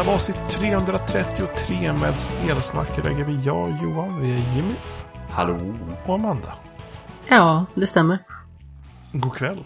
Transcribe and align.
lyssnar 0.00 0.12
på 0.12 0.16
avsnitt 0.16 0.48
333 0.48 1.92
med 1.92 2.20
Spelsnack. 2.20 2.98
Idag 2.98 3.20
är 3.20 3.24
vi 3.24 3.40
jag, 3.44 3.78
Johan, 3.82 4.20
vi 4.20 4.30
är 4.30 4.36
Jimmy 4.56 4.74
Hallå? 5.30 5.74
och 6.06 6.14
Amanda. 6.14 6.52
Ja, 7.28 7.66
det 7.74 7.86
stämmer. 7.86 8.18
God 9.12 9.34
kväll. 9.34 9.64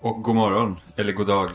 Och 0.00 0.22
god 0.22 0.34
morgon, 0.36 0.76
eller 0.96 1.12
god 1.12 1.26
dag. 1.26 1.50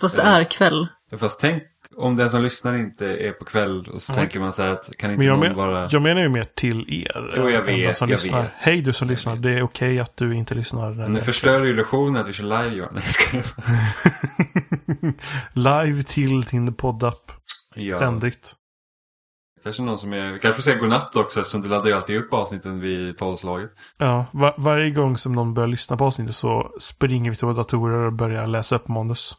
Fast 0.00 0.16
det 0.16 0.22
är 0.22 0.44
kväll. 0.44 0.86
Fast 1.18 1.40
tänk 1.40 1.62
om 1.96 2.16
den 2.16 2.30
som 2.30 2.42
lyssnar 2.42 2.74
inte 2.74 3.06
är 3.06 3.32
på 3.32 3.44
kväll 3.44 3.88
och 3.94 4.02
så 4.02 4.12
Mm. 4.12 4.22
tänker 4.24 4.40
man 4.40 4.52
så 4.52 4.62
här 4.62 4.70
att 4.70 4.96
kan 4.98 5.10
inte 5.10 5.18
Men 5.18 5.26
jag, 5.26 5.32
någon 5.38 5.40
men, 5.48 5.56
vara... 5.56 5.88
jag 5.90 6.02
menar 6.02 6.20
ju 6.22 6.28
mer 6.28 6.46
till 6.54 6.94
er. 7.06 7.34
Jo, 7.36 7.50
jag 7.50 7.62
vet, 7.62 7.96
som 7.96 8.08
jag 8.10 8.16
lyssnar. 8.16 8.42
vet. 8.42 8.50
Hej 8.58 8.80
du 8.82 8.92
som 8.92 9.08
Jag 9.08 9.12
lyssnar. 9.12 9.32
vet. 9.34 9.42
Det 9.42 9.50
är 9.50 9.62
okej 9.62 10.00
att 10.00 10.16
du 10.16 10.34
inte 10.34 10.54
lyssnar. 10.54 10.90
Men 10.90 11.12
nu 11.12 11.20
förstör 11.20 11.60
du 11.60 11.70
illusionen 11.70 12.20
att 12.22 12.28
vi 12.28 12.32
kör 12.32 12.44
live 12.44 12.68
Johan. 12.76 13.00
Live 15.52 16.02
till 16.02 16.42
din 16.42 16.74
poddapp. 16.74 17.32
ja. 17.74 17.96
Ständigt. 17.96 18.56
Kanske 19.62 19.82
någon 19.82 19.98
som 19.98 20.12
är... 20.12 20.38
Kanske 20.38 20.62
säga 20.62 20.78
godnatt 20.78 21.16
också 21.16 21.40
eftersom 21.40 21.62
du 21.62 21.68
laddar 21.68 21.86
ju 21.86 21.92
alltid 21.92 22.16
upp 22.16 22.32
avsnitten 22.32 22.80
vid 22.80 23.18
tolvslaget. 23.18 23.70
Ja, 23.96 24.26
va- 24.32 24.54
varje 24.58 24.90
gång 24.90 25.16
som 25.16 25.32
någon 25.32 25.54
börjar 25.54 25.68
lyssna 25.68 25.96
på 25.96 26.04
avsnittet 26.04 26.34
så 26.36 26.74
springer 26.80 27.30
vi 27.30 27.36
till 27.36 27.46
våra 27.46 27.56
datorer 27.56 27.98
och 28.06 28.12
börjar 28.12 28.46
läsa 28.46 28.76
upp 28.76 28.88
manus. 28.88 29.36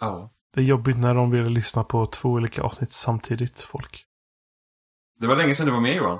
Ja. 0.00 0.30
Det 0.54 0.60
är 0.60 0.64
jobbigt 0.64 0.98
när 0.98 1.14
de 1.14 1.30
vill 1.30 1.44
lyssna 1.44 1.84
på 1.84 2.06
två 2.06 2.28
olika 2.28 2.62
avsnitt 2.62 2.92
samtidigt, 2.92 3.60
folk. 3.60 4.04
Det 5.20 5.26
var 5.26 5.36
länge 5.36 5.54
sedan 5.54 5.66
du 5.66 5.72
var 5.72 5.80
med 5.80 5.96
Johan. 5.96 6.18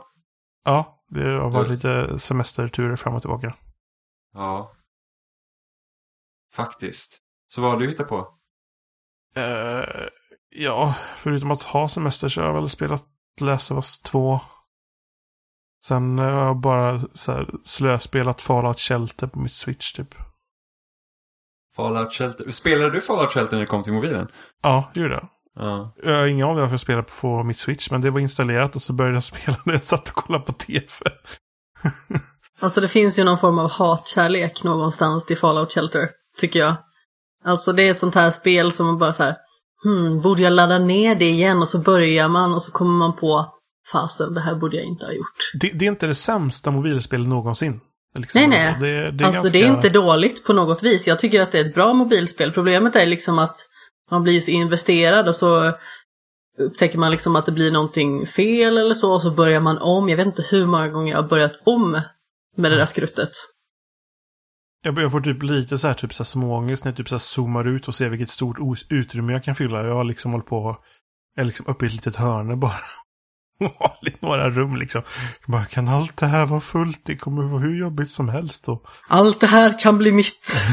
Ja, 0.65 1.05
det 1.09 1.23
har 1.31 1.51
varit 1.51 1.69
Du- 1.69 1.75
lite 1.75 2.19
semesterturer 2.19 2.97
fram 2.97 3.15
och 3.15 3.23
tillbaka. 3.23 3.55
Ja. 4.35 4.73
Faktiskt. 6.55 7.19
Så 7.55 7.61
vad 7.61 7.71
har 7.71 7.79
du 7.79 7.89
hittat 7.89 8.09
på? 8.09 8.29
Eh, 9.37 9.85
ja, 10.51 10.95
förutom 11.17 11.51
att 11.51 11.63
ha 11.63 11.89
semester 11.89 12.29
så 12.29 12.41
har 12.41 12.49
jag 12.49 12.55
väl 12.55 12.69
spelat 12.69 13.05
Last 13.41 13.71
of 13.71 13.77
Us 13.77 13.99
2. 13.99 14.41
Sen 15.83 16.19
har 16.19 16.31
jag 16.31 16.57
bara 16.57 17.01
så 17.13 17.33
här, 17.33 17.51
slöspelat 17.65 18.43
Fallout 18.43 18.79
Shelter 18.79 19.27
på 19.27 19.39
mitt 19.39 19.53
Switch 19.53 19.93
typ. 19.93 20.15
Fallout 21.77 22.13
Shelter. 22.15 22.53
Spelade 22.53 22.91
du 22.91 23.01
Fallout 23.01 23.33
Shelter 23.33 23.53
när 23.53 23.61
det 23.61 23.67
kom 23.67 23.83
till 23.83 23.93
mobilen? 23.93 24.29
Ja, 24.63 24.91
det 24.95 25.01
gjorde 25.01 25.15
jag. 25.15 25.29
Ja. 25.55 25.93
Jag 26.03 26.19
har 26.19 26.27
ingen 26.27 26.47
aning 26.47 26.61
varför 26.61 26.73
jag 26.73 26.81
spelade 26.81 27.09
på 27.21 27.43
mitt 27.43 27.59
Switch, 27.59 27.91
men 27.91 28.01
det 28.01 28.11
var 28.11 28.21
installerat 28.21 28.77
och 28.77 28.83
så 28.83 28.93
började 28.93 29.17
jag 29.17 29.23
spela 29.25 29.57
när 29.65 29.75
jag 29.75 29.85
satt 29.85 30.09
och 30.09 30.15
kollade 30.15 30.45
på 30.45 30.53
TV. 30.53 30.87
Alltså 32.63 32.81
det 32.81 32.89
finns 32.89 33.19
ju 33.19 33.25
någon 33.25 33.39
form 33.39 33.59
av 33.59 33.71
hatkärlek 33.71 34.65
någonstans 34.65 35.27
till 35.27 35.39
Fallout 35.39 35.73
Shelter, 35.73 36.09
tycker 36.39 36.59
jag. 36.59 36.77
Alltså 37.45 37.73
det 37.73 37.83
är 37.83 37.91
ett 37.91 37.99
sånt 37.99 38.15
här 38.15 38.31
spel 38.31 38.73
som 38.73 38.87
man 38.87 38.99
bara 38.99 39.13
så 39.13 39.23
här, 39.23 39.37
hmm, 39.85 40.21
borde 40.21 40.43
jag 40.43 40.53
ladda 40.53 40.79
ner 40.79 41.15
det 41.15 41.29
igen? 41.29 41.59
Och 41.63 41.69
så 41.69 41.79
börjar 41.79 42.29
man 42.29 42.55
och 42.55 42.63
så 42.63 42.73
kommer 42.73 42.99
man 42.99 43.17
på 43.17 43.39
att 43.39 43.53
fasen, 43.93 44.35
det 44.35 44.41
här 44.41 44.55
borde 44.55 44.77
jag 44.77 44.87
inte 44.87 45.07
ha 45.07 45.13
gjort. 45.13 45.51
Det, 45.61 45.71
det 45.75 45.85
är 45.85 45.89
inte 45.89 46.07
det 46.07 46.15
sämsta 46.15 46.71
mobilspelet 46.71 47.29
någonsin. 47.29 47.81
Liksom. 48.19 48.41
Nej, 48.41 48.49
nej. 48.49 48.77
Det, 48.81 49.11
det 49.11 49.25
är 49.25 49.27
alltså 49.27 49.43
ganska... 49.43 49.59
det 49.59 49.65
är 49.65 49.69
inte 49.69 49.89
dåligt 49.89 50.45
på 50.45 50.53
något 50.53 50.83
vis. 50.83 51.07
Jag 51.07 51.19
tycker 51.19 51.41
att 51.41 51.53
det 51.53 51.59
är 51.59 51.65
ett 51.65 51.75
bra 51.75 51.93
mobilspel. 51.93 52.53
Problemet 52.53 52.97
är 52.97 53.07
liksom 53.07 53.39
att 53.39 53.57
man 54.11 54.23
blir 54.23 54.41
så 54.41 54.51
investerad 54.51 55.29
och 55.29 55.37
så 55.37 55.73
upptäcker 56.59 56.99
man 56.99 57.11
liksom 57.11 57.37
att 57.37 57.47
det 57.47 57.53
blir 57.53 57.71
någonting 57.71 58.27
fel 58.27 58.79
eller 58.79 58.95
så 58.95 59.13
och 59.13 59.23
så 59.23 59.31
börjar 59.31 59.61
man 59.61 59.79
om. 59.79 60.09
Jag 60.09 60.17
vet 60.17 60.27
inte 60.27 60.45
hur 60.51 60.67
många 60.67 60.89
gånger 60.89 61.13
jag 61.13 61.23
har 61.23 61.29
börjat 61.29 61.63
om 61.65 62.01
med 62.57 62.73
det 62.73 62.77
där 62.77 62.87
skruttet. 62.87 63.31
Jag, 64.83 65.11
får 65.13 65.21
typ 65.21 65.43
lite 65.43 65.79
så 65.79 65.87
här, 65.89 65.95
typ 65.95 66.15
så 66.15 66.23
här 66.23 66.27
småångest 66.27 66.85
när 66.85 66.93
jag 66.93 66.97
typ 66.97 67.09
så 67.09 67.15
här 67.15 67.19
zoomar 67.21 67.69
ut 67.69 67.89
och 67.89 67.95
ser 67.95 68.09
vilket 68.09 68.31
stort 68.31 68.59
utrymme 68.89 69.33
jag 69.33 69.45
kan 69.45 69.55
fylla. 69.55 69.87
Jag 69.87 69.95
har 69.95 70.05
liksom 70.05 70.33
hållit 70.33 70.47
på, 70.47 70.77
jag 71.37 71.43
är 71.43 71.47
liksom 71.47 71.67
uppe 71.67 71.85
i 71.85 71.89
ett 71.89 71.95
litet 71.95 72.17
hörne 72.17 72.57
bara. 72.57 72.73
I 74.07 74.15
några 74.21 74.51
rum 74.51 74.77
liksom. 74.77 75.03
Bara, 75.47 75.65
kan 75.65 75.89
allt 75.89 76.17
det 76.17 76.27
här 76.27 76.47
vara 76.47 76.61
fullt? 76.61 77.01
Det 77.05 77.17
kommer 77.17 77.43
vara 77.43 77.61
hur 77.61 77.79
jobbigt 77.81 78.11
som 78.11 78.29
helst. 78.29 78.69
Och... 78.69 78.87
Allt 79.09 79.41
det 79.41 79.47
här 79.47 79.79
kan 79.79 79.99
bli 79.99 80.13
mitt. 80.13 80.53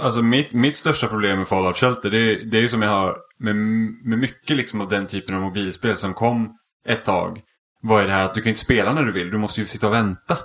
Alltså 0.00 0.22
mitt, 0.22 0.52
mitt 0.52 0.76
största 0.76 1.08
problem 1.08 1.38
med 1.38 1.48
Fallout 1.48 1.76
Shelter 1.76 2.10
det, 2.10 2.18
är- 2.18 2.44
det 2.44 2.56
är 2.58 2.60
ju 2.62 2.68
som 2.68 2.82
jag 2.82 2.90
har 2.90 3.16
med, 3.38 3.56
med 4.04 4.18
mycket 4.18 4.56
liksom 4.56 4.80
av 4.80 4.88
den 4.88 5.06
typen 5.06 5.34
av 5.36 5.40
mobilspel 5.42 5.96
som 5.96 6.14
kom 6.14 6.52
ett 6.88 7.04
tag. 7.04 7.40
Vad 7.82 8.02
är 8.02 8.06
det 8.06 8.12
här 8.12 8.22
att 8.24 8.34
du 8.34 8.40
kan 8.42 8.50
inte 8.50 8.60
spela 8.60 8.92
när 8.92 9.02
du 9.02 9.12
vill, 9.12 9.30
du 9.30 9.38
måste 9.38 9.60
ju 9.60 9.66
sitta 9.66 9.86
och 9.86 9.92
vänta. 9.92 10.38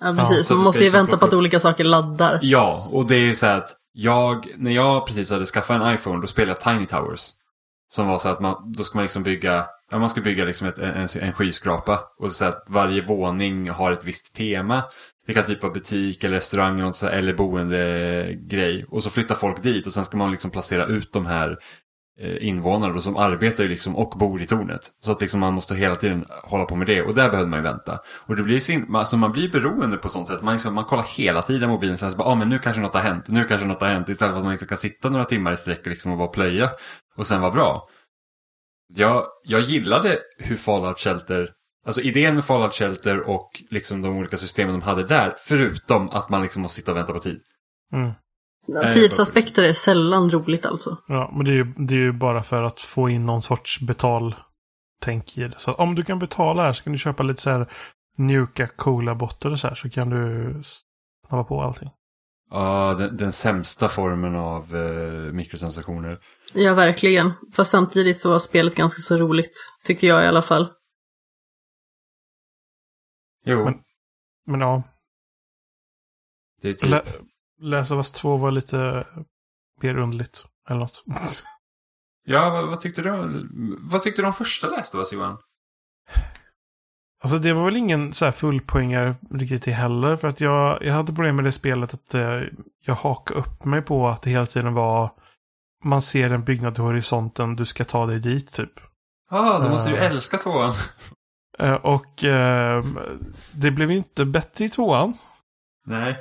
Ja, 0.00 0.14
precis. 0.18 0.50
man 0.50 0.58
måste 0.58 0.84
ju 0.84 0.90
vänta 0.90 1.18
på 1.18 1.24
att 1.24 1.34
olika 1.34 1.58
saker 1.58 1.84
laddar. 1.84 2.38
Ja, 2.42 2.88
och 2.92 3.06
det 3.06 3.16
är 3.16 3.34
så 3.34 3.46
här 3.46 3.58
att 3.58 3.74
jag, 3.92 4.46
när 4.56 4.70
jag 4.70 5.06
precis 5.06 5.30
hade 5.30 5.46
skaffat 5.46 5.80
en 5.80 5.94
iPhone 5.94 6.20
då 6.20 6.26
spelade 6.26 6.60
jag 6.60 6.74
Tiny 6.74 6.86
Towers. 6.86 7.30
Som 7.90 8.06
var 8.06 8.18
så 8.18 8.28
att 8.28 8.40
man, 8.40 8.72
då 8.76 8.84
ska 8.84 8.98
man 8.98 9.04
liksom 9.04 9.22
bygga, 9.22 9.66
ja 9.90 9.98
man 9.98 10.10
ska 10.10 10.20
bygga 10.20 10.44
liksom 10.44 10.68
ett, 10.68 10.78
en, 10.78 11.08
en 11.20 11.32
skyskrapa. 11.32 12.00
Och 12.18 12.32
så 12.32 12.44
att 12.44 12.64
varje 12.68 13.02
våning 13.02 13.70
har 13.70 13.92
ett 13.92 14.04
visst 14.04 14.34
tema. 14.34 14.82
Det 15.26 15.34
kan 15.34 15.46
typ 15.46 15.62
vara 15.62 15.72
butik 15.72 16.24
eller 16.24 16.36
restaurang 16.36 16.80
eller, 16.80 16.92
så 16.92 17.06
eller 17.06 17.32
boendegrej. 17.32 18.84
Och 18.88 19.02
så 19.02 19.10
flyttar 19.10 19.34
folk 19.34 19.62
dit 19.62 19.86
och 19.86 19.92
sen 19.92 20.04
ska 20.04 20.16
man 20.16 20.30
liksom 20.30 20.50
placera 20.50 20.86
ut 20.86 21.12
de 21.12 21.26
här 21.26 21.58
Eh, 22.20 22.46
invånare 22.48 22.92
då, 22.92 23.00
som 23.00 23.16
arbetar 23.16 23.62
ju 23.62 23.68
liksom 23.68 23.96
och 23.96 24.18
bor 24.18 24.42
i 24.42 24.46
tornet. 24.46 24.80
Så 25.00 25.12
att 25.12 25.20
liksom 25.20 25.40
man 25.40 25.54
måste 25.54 25.74
hela 25.74 25.96
tiden 25.96 26.26
hålla 26.44 26.64
på 26.64 26.76
med 26.76 26.86
det 26.86 27.02
och 27.02 27.14
där 27.14 27.30
behövde 27.30 27.50
man 27.50 27.58
ju 27.58 27.62
vänta. 27.62 27.98
Och 28.08 28.36
det 28.36 28.42
blir 28.42 28.60
sin, 28.60 28.96
alltså 28.96 29.16
man 29.16 29.32
blir 29.32 29.52
beroende 29.52 29.96
på 29.96 30.08
sånt 30.08 30.28
sätt. 30.28 30.42
Man, 30.42 30.54
liksom, 30.54 30.74
man 30.74 30.84
kollar 30.84 31.06
hela 31.16 31.42
tiden 31.42 31.68
mobilen 31.68 31.98
sen 31.98 32.10
så 32.10 32.16
bara, 32.16 32.28
ah, 32.28 32.34
men 32.34 32.48
nu 32.48 32.58
kanske 32.58 32.82
något 32.82 32.94
har 32.94 33.00
hänt, 33.00 33.28
nu 33.28 33.44
kanske 33.44 33.66
något 33.66 33.80
har 33.80 33.88
hänt. 33.88 34.08
Istället 34.08 34.32
för 34.32 34.38
att 34.38 34.44
man 34.44 34.52
liksom 34.52 34.68
kan 34.68 34.78
sitta 34.78 35.10
några 35.10 35.24
timmar 35.24 35.52
i 35.52 35.56
sträck 35.56 35.80
och, 35.80 35.86
liksom 35.86 36.12
och 36.12 36.18
bara 36.18 36.28
plöja 36.28 36.70
och 37.16 37.26
sen 37.26 37.40
vara 37.40 37.52
bra. 37.52 37.82
Jag, 38.94 39.24
jag 39.44 39.60
gillade 39.60 40.18
hur 40.38 40.56
Fallout 40.56 40.98
Shelter, 40.98 41.50
alltså 41.86 42.00
idén 42.00 42.34
med 42.34 42.44
Fallout 42.44 42.74
Shelter 42.74 43.20
och 43.20 43.62
liksom 43.70 44.02
de 44.02 44.16
olika 44.16 44.36
systemen 44.36 44.74
de 44.74 44.82
hade 44.82 45.04
där, 45.04 45.34
förutom 45.38 46.10
att 46.10 46.28
man 46.28 46.42
liksom 46.42 46.62
måste 46.62 46.80
sitta 46.80 46.90
och 46.90 46.96
vänta 46.96 47.12
på 47.12 47.18
tid. 47.18 47.40
Mm. 47.92 48.12
Nej, 48.68 48.92
Tidsaspekter 48.92 49.62
är 49.62 49.72
sällan 49.72 50.30
roligt 50.30 50.66
alltså. 50.66 50.96
Ja, 51.08 51.30
men 51.36 51.44
det 51.44 51.50
är, 51.50 51.54
ju, 51.54 51.64
det 51.64 51.94
är 51.94 51.98
ju 51.98 52.12
bara 52.12 52.42
för 52.42 52.62
att 52.62 52.80
få 52.80 53.08
in 53.08 53.26
någon 53.26 53.42
sorts 53.42 53.80
betaltänk 53.80 55.38
i 55.38 55.40
det. 55.48 55.54
Så 55.58 55.72
om 55.74 55.94
du 55.94 56.04
kan 56.04 56.18
betala 56.18 56.62
här 56.62 56.72
så 56.72 56.82
kan 56.84 56.92
du 56.92 56.98
köpa 56.98 57.22
lite 57.22 57.42
så 57.42 57.50
här 57.50 57.72
mjuka 58.16 58.66
cola-botter 58.68 59.50
och 59.50 59.60
så 59.60 59.68
här 59.68 59.74
så 59.74 59.90
kan 59.90 60.10
du 60.10 60.54
snabba 61.28 61.44
på 61.44 61.62
allting. 61.62 61.90
Ja, 62.50 62.94
den, 62.98 63.16
den 63.16 63.32
sämsta 63.32 63.88
formen 63.88 64.36
av 64.36 64.76
eh, 64.76 65.32
mikrotransaktioner. 65.32 66.18
Ja, 66.54 66.74
verkligen. 66.74 67.32
Fast 67.54 67.70
samtidigt 67.70 68.20
så 68.20 68.30
var 68.30 68.38
spelet 68.38 68.74
ganska 68.74 69.00
så 69.00 69.16
roligt. 69.16 69.54
Tycker 69.84 70.06
jag 70.06 70.24
i 70.24 70.26
alla 70.26 70.42
fall. 70.42 70.72
Jo, 73.44 73.64
Men- 73.64 73.80
Men 74.46 74.60
ja, 74.60 74.82
det 76.62 76.68
är 76.68 76.72
typ... 76.72 76.90
Lä 76.90 77.02
Of 77.62 77.90
Us 77.90 78.10
2 78.10 78.36
var 78.36 78.50
lite 78.50 79.06
mer 79.82 79.98
underligt. 79.98 80.44
Eller 80.68 80.80
något. 80.80 81.04
Ja, 82.30 82.50
vad, 82.50 82.68
vad 82.68 82.80
tyckte 82.80 83.02
du? 83.02 83.46
Vad 83.80 84.02
tyckte 84.02 84.22
du 84.22 84.26
om 84.26 84.32
första 84.32 84.66
Last 84.66 84.94
of 84.94 84.98
Us, 85.00 85.12
Johan? 85.12 85.38
Alltså 87.22 87.38
det 87.38 87.52
var 87.52 87.64
väl 87.64 87.76
ingen 87.76 88.12
så 88.12 88.24
här 88.24 88.32
fullpoängare 88.32 89.16
riktigt 89.30 89.66
heller. 89.66 90.16
För 90.16 90.28
att 90.28 90.40
jag, 90.40 90.82
jag 90.82 90.92
hade 90.92 91.06
problem 91.06 91.36
med 91.36 91.44
det 91.44 91.52
spelet 91.52 91.94
att 91.94 92.14
eh, 92.14 92.40
jag 92.84 92.94
hakade 92.94 93.40
upp 93.40 93.64
mig 93.64 93.82
på 93.82 94.08
att 94.08 94.22
det 94.22 94.30
hela 94.30 94.46
tiden 94.46 94.74
var 94.74 95.10
man 95.84 96.02
ser 96.02 96.30
en 96.30 96.44
byggnad 96.44 96.78
i 96.78 96.80
horisonten, 96.80 97.56
du 97.56 97.64
ska 97.64 97.84
ta 97.84 98.06
dig 98.06 98.18
dit 98.20 98.52
typ. 98.52 98.72
Ja, 99.30 99.54
ah, 99.54 99.58
då 99.58 99.68
måste 99.68 99.90
du 99.90 99.96
ju 99.96 100.00
Eh. 100.02 100.10
älska 100.10 100.36
tvåan. 100.38 100.74
Eh, 101.58 101.74
och 101.74 102.24
eh, 102.24 102.84
det 103.52 103.70
blev 103.70 103.90
inte 103.90 104.24
bättre 104.24 104.64
i 104.64 104.68
tvåan. 104.68 105.14
Nej. 105.86 106.16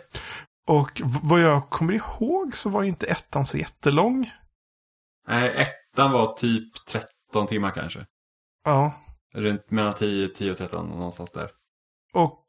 Och 0.67 1.01
vad 1.23 1.39
jag 1.41 1.69
kommer 1.69 1.93
ihåg 1.93 2.55
så 2.55 2.69
var 2.69 2.83
inte 2.83 3.07
ettan 3.07 3.45
så 3.45 3.57
jättelång. 3.57 4.31
Nej, 5.27 5.49
ettan 5.57 6.11
var 6.11 6.33
typ 6.33 6.85
13 6.87 7.47
timmar 7.47 7.71
kanske. 7.71 8.05
Ja. 8.63 8.93
Runt 9.33 9.71
mellan 9.71 9.93
10, 9.93 10.27
10 10.29 10.51
och 10.51 10.57
13 10.57 10.89
någonstans 10.89 11.31
där. 11.31 11.49
Och 12.13 12.45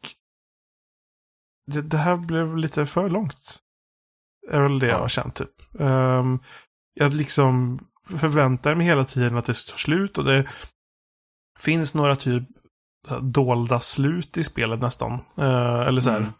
det, 1.66 1.82
det 1.82 1.96
här 1.96 2.16
blev 2.16 2.56
lite 2.56 2.86
för 2.86 3.10
långt. 3.10 3.58
är 4.50 4.62
väl 4.62 4.78
det 4.78 4.86
jag 4.86 4.96
Ja. 4.96 5.00
har 5.00 5.08
känt 5.08 5.34
typ. 5.34 5.80
Um, 5.80 6.42
jag 6.94 7.14
liksom 7.14 7.78
förväntar 8.18 8.74
mig 8.74 8.86
hela 8.86 9.04
tiden 9.04 9.36
att 9.36 9.46
det 9.46 9.66
tar 9.66 9.76
slut 9.76 10.18
och 10.18 10.24
det 10.24 10.48
finns 11.58 11.94
några 11.94 12.16
typ 12.16 12.48
dolda 13.22 13.80
slut 13.80 14.36
i 14.36 14.44
spelet 14.44 14.80
nästan. 14.80 15.12
Eh, 15.36 15.80
eller 15.80 16.00
så 16.00 16.10
här 16.10 16.16
Mm 16.18 16.32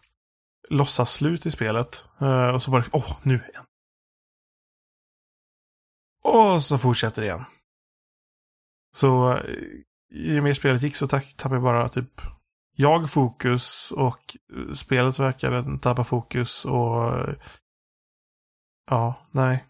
låtsas-slut 0.69 1.45
i 1.45 1.51
spelet. 1.51 2.05
Uh, 2.21 2.47
och 2.47 2.61
så 2.61 2.71
bara, 2.71 2.83
åh, 2.91 3.17
nu 3.23 3.35
igen. 3.49 3.65
Och 6.23 6.63
så 6.63 6.77
fortsätter 6.77 7.21
det 7.21 7.27
igen. 7.27 7.45
Så 8.95 9.31
eh, 9.31 9.55
ju 10.11 10.41
mer 10.41 10.53
spelet 10.53 10.81
gick 10.81 10.95
så 10.95 11.07
tappade 11.07 11.55
jag 11.55 11.63
bara 11.63 11.89
typ 11.89 12.21
jag 12.75 13.09
fokus 13.09 13.91
och 13.91 14.37
eh, 14.53 14.73
spelet 14.73 15.19
verkade 15.19 15.79
tappa 15.79 16.03
fokus 16.03 16.65
och 16.65 17.35
ja, 18.89 19.27
nej. 19.31 19.65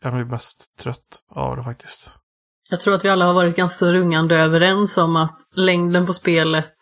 jag 0.00 0.14
blir 0.14 0.24
mest 0.24 0.76
trött 0.78 1.24
av 1.30 1.56
det 1.56 1.62
faktiskt. 1.62 2.10
Jag 2.68 2.80
tror 2.80 2.94
att 2.94 3.04
vi 3.04 3.08
alla 3.08 3.24
har 3.24 3.34
varit 3.34 3.56
ganska 3.56 3.76
så 3.76 3.92
rungande 3.92 4.36
överens 4.36 4.96
om 4.96 5.16
att 5.16 5.38
längden 5.54 6.06
på 6.06 6.14
spelet 6.14 6.74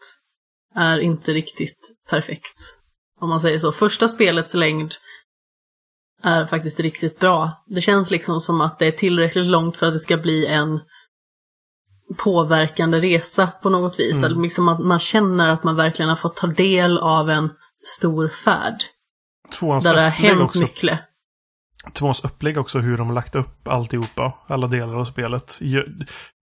är 0.75 0.99
inte 0.99 1.33
riktigt 1.33 1.79
perfekt. 2.11 2.82
Om 3.23 3.29
man 3.29 3.41
säger 3.41 3.59
så. 3.59 3.73
Första 3.73 4.09
spelets 4.09 4.55
längd 4.55 4.95
är 6.23 6.47
faktiskt 6.47 6.81
riktigt 6.81 7.19
bra. 7.19 7.51
Det 7.67 7.81
känns 7.81 8.11
liksom 8.11 8.41
som 8.41 8.61
att 8.61 8.79
det 8.79 8.87
är 8.87 8.93
tillräckligt 8.93 9.47
långt 9.47 9.77
för 9.77 9.87
att 9.87 9.93
det 9.93 10.01
ska 10.01 10.17
bli 10.17 10.47
en 10.47 10.81
påverkande 12.19 13.01
resa 13.01 13.47
på 13.63 13.71
något 13.71 14.01
vis. 14.01 14.17
Mm. 14.17 14.25
Eller 14.25 14.43
liksom 14.43 14.69
att 14.69 14.79
man 14.79 14.99
känner 14.99 15.49
att 15.49 15.65
man 15.65 15.77
verkligen 15.77 16.09
har 16.09 16.17
fått 16.17 16.37
ta 16.37 16.47
del 16.47 16.99
av 16.99 17.31
en 17.31 17.51
stor 17.97 18.29
färd. 18.29 18.83
Tvåans 19.59 19.85
Där 19.85 19.95
det 19.95 20.03
har 20.03 20.11
hänt 20.11 20.41
också, 20.41 20.59
mycket. 20.59 21.01
Tvåans 21.93 22.25
upplägg 22.25 22.59
också, 22.59 22.79
hur 22.79 22.97
de 22.97 23.07
har 23.07 23.15
lagt 23.15 23.35
upp 23.35 23.69
alltihopa, 23.69 24.33
alla 24.47 24.67
delar 24.67 24.95
av 24.95 25.05
spelet, 25.05 25.59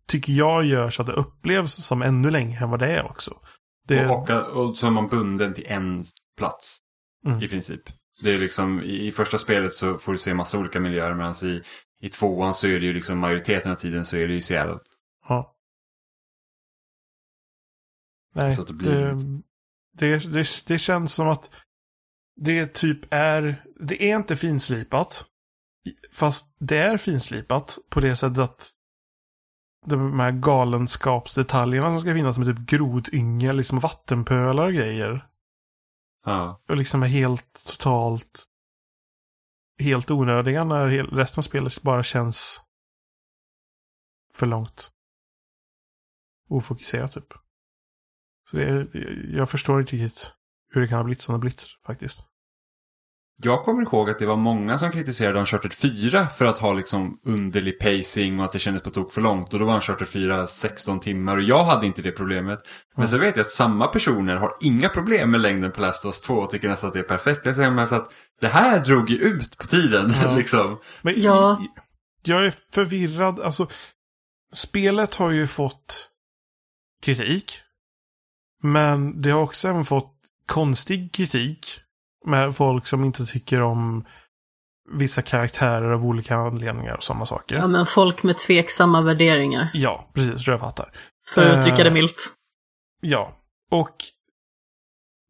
tycker 0.08 0.32
jag 0.32 0.64
gör 0.64 0.90
så 0.90 1.02
att 1.02 1.08
det 1.08 1.12
upplevs 1.12 1.74
som 1.74 2.02
ännu 2.02 2.30
längre 2.30 2.64
än 2.64 2.70
vad 2.70 2.78
det 2.78 2.92
är 2.92 3.06
också. 3.06 3.34
Det, 3.88 4.06
Och, 4.06 4.30
och, 4.30 4.46
och 4.46 4.76
så 4.76 4.86
är 4.86 4.90
man 4.90 5.08
bunden 5.08 5.54
till 5.54 5.66
en 5.68 6.04
plats. 6.40 6.78
Mm. 7.26 7.42
I 7.42 7.48
princip. 7.48 7.80
Det 8.22 8.34
är 8.34 8.38
liksom, 8.38 8.82
i, 8.82 9.06
i 9.06 9.12
första 9.12 9.38
spelet 9.38 9.74
så 9.74 9.98
får 9.98 10.12
du 10.12 10.18
se 10.18 10.34
massa 10.34 10.58
olika 10.58 10.80
miljöer 10.80 11.14
medan 11.14 11.34
i, 11.42 11.62
i 12.00 12.08
tvåan 12.08 12.54
så 12.54 12.66
är 12.66 12.80
det 12.80 12.86
ju 12.86 12.92
liksom 12.92 13.18
majoriteten 13.18 13.72
av 13.72 13.76
tiden 13.76 14.06
så 14.06 14.16
är 14.16 14.28
det 14.28 14.34
ju 14.34 14.42
Seattle. 14.42 14.78
Ja. 15.28 15.56
Nej, 18.34 18.56
Så 18.56 18.64
det 18.64 18.72
blir 18.72 18.90
det, 18.90 19.40
det, 19.92 20.32
det, 20.32 20.46
det 20.66 20.78
känns 20.78 21.14
som 21.14 21.28
att 21.28 21.50
det 22.36 22.74
typ 22.74 22.98
är, 23.10 23.64
det 23.80 24.10
är 24.10 24.16
inte 24.16 24.36
finslipat. 24.36 25.24
Fast 26.12 26.54
det 26.58 26.78
är 26.78 26.96
finslipat 26.96 27.78
på 27.88 28.00
det 28.00 28.16
sättet 28.16 28.38
att 28.38 28.70
de 29.86 30.20
här 30.20 30.32
galenskapsdetaljerna 30.32 31.90
som 31.90 32.00
ska 32.00 32.14
finnas 32.14 32.38
med 32.38 32.56
typ 32.56 32.66
grodyngel, 32.66 33.56
liksom 33.56 33.78
vattenpölar 33.78 34.64
och 34.64 34.72
grejer. 34.72 35.29
Ja. 36.24 36.60
Och 36.68 36.76
liksom 36.76 37.02
är 37.02 37.06
helt 37.06 37.64
totalt 37.66 38.50
helt 39.80 40.10
onödiga 40.10 40.64
när 40.64 40.88
resten 40.88 41.40
av 41.40 41.42
spelet 41.42 41.82
bara 41.82 42.02
känns 42.02 42.60
för 44.34 44.46
långt. 44.46 44.90
Ofokuserat 46.48 47.12
typ. 47.12 47.32
Så 48.50 48.56
det 48.56 48.64
är, 48.64 48.88
jag 49.36 49.50
förstår 49.50 49.80
inte 49.80 49.96
riktigt 49.96 50.32
hur 50.72 50.80
det 50.80 50.88
kan 50.88 50.96
ha 50.96 51.04
blivit 51.04 51.22
som 51.22 51.32
det 51.32 51.34
har 51.34 51.40
blivit 51.40 51.66
faktiskt. 51.86 52.29
Jag 53.42 53.64
kommer 53.64 53.82
ihåg 53.82 54.10
att 54.10 54.18
det 54.18 54.26
var 54.26 54.36
många 54.36 54.78
som 54.78 54.92
kritiserade 54.92 55.38
Uncharted 55.40 55.72
4 55.72 56.26
för 56.28 56.44
att 56.44 56.58
ha 56.58 56.72
liksom 56.72 57.18
underlig 57.24 57.78
pacing 57.78 58.38
och 58.38 58.44
att 58.44 58.52
det 58.52 58.58
kändes 58.58 58.82
på 58.82 58.90
tok 58.90 59.12
för 59.12 59.20
långt. 59.20 59.52
Och 59.52 59.58
då 59.58 59.64
var 59.64 59.74
Uncharted 59.74 60.08
4 60.08 60.46
16 60.46 61.00
timmar 61.00 61.36
och 61.36 61.42
jag 61.42 61.64
hade 61.64 61.86
inte 61.86 62.02
det 62.02 62.12
problemet. 62.12 62.60
Men 62.96 63.04
Mm. 63.04 63.08
så 63.08 63.18
vet 63.18 63.36
jag 63.36 63.44
att 63.44 63.50
samma 63.50 63.86
personer 63.86 64.36
har 64.36 64.52
inga 64.60 64.88
problem 64.88 65.30
med 65.30 65.40
längden 65.40 65.72
på 65.72 65.80
Last 65.80 66.04
of 66.04 66.08
Us 66.08 66.20
2 66.20 66.34
och 66.34 66.50
tycker 66.50 66.68
nästan 66.68 66.88
att 66.88 66.94
det 66.94 67.00
är 67.00 67.04
perfekt. 67.04 67.46
Jag 67.46 67.54
säger 67.54 67.70
mest 67.70 67.92
att 67.92 68.12
det 68.40 68.48
här 68.48 68.80
drog 68.84 69.10
ju 69.10 69.16
ut 69.16 69.56
på 69.58 69.66
tiden. 69.66 70.14
Ja. 70.22 70.34
liksom. 70.36 70.78
Men 71.02 71.14
Ja. 71.16 71.60
jag 72.22 72.46
är 72.46 72.54
förvirrad. 72.72 73.40
Alltså, 73.40 73.66
spelet 74.52 75.14
har 75.14 75.30
ju 75.30 75.46
fått 75.46 76.08
kritik. 77.02 77.60
Men 78.62 79.22
det 79.22 79.30
har 79.30 79.42
också 79.42 79.68
även 79.68 79.84
fått 79.84 80.14
konstig 80.46 81.12
kritik. 81.12 81.80
Med 82.26 82.56
folk 82.56 82.86
som 82.86 83.04
inte 83.04 83.26
tycker 83.26 83.60
om 83.60 84.04
vissa 84.92 85.22
karaktärer 85.22 85.90
av 85.90 86.06
olika 86.06 86.36
anledningar 86.36 86.94
och 86.96 87.02
sådana 87.02 87.26
saker. 87.26 87.56
Ja, 87.56 87.66
men 87.66 87.86
folk 87.86 88.22
med 88.22 88.38
tveksamma 88.38 89.02
värderingar. 89.02 89.70
Ja, 89.74 90.10
precis. 90.14 90.48
Rövhattar. 90.48 90.92
För 91.26 91.50
att 91.50 91.58
uttrycka 91.58 91.76
det 91.76 91.88
Eh, 91.88 91.94
milt. 91.94 92.32
Ja. 93.00 93.32
Och 93.70 93.96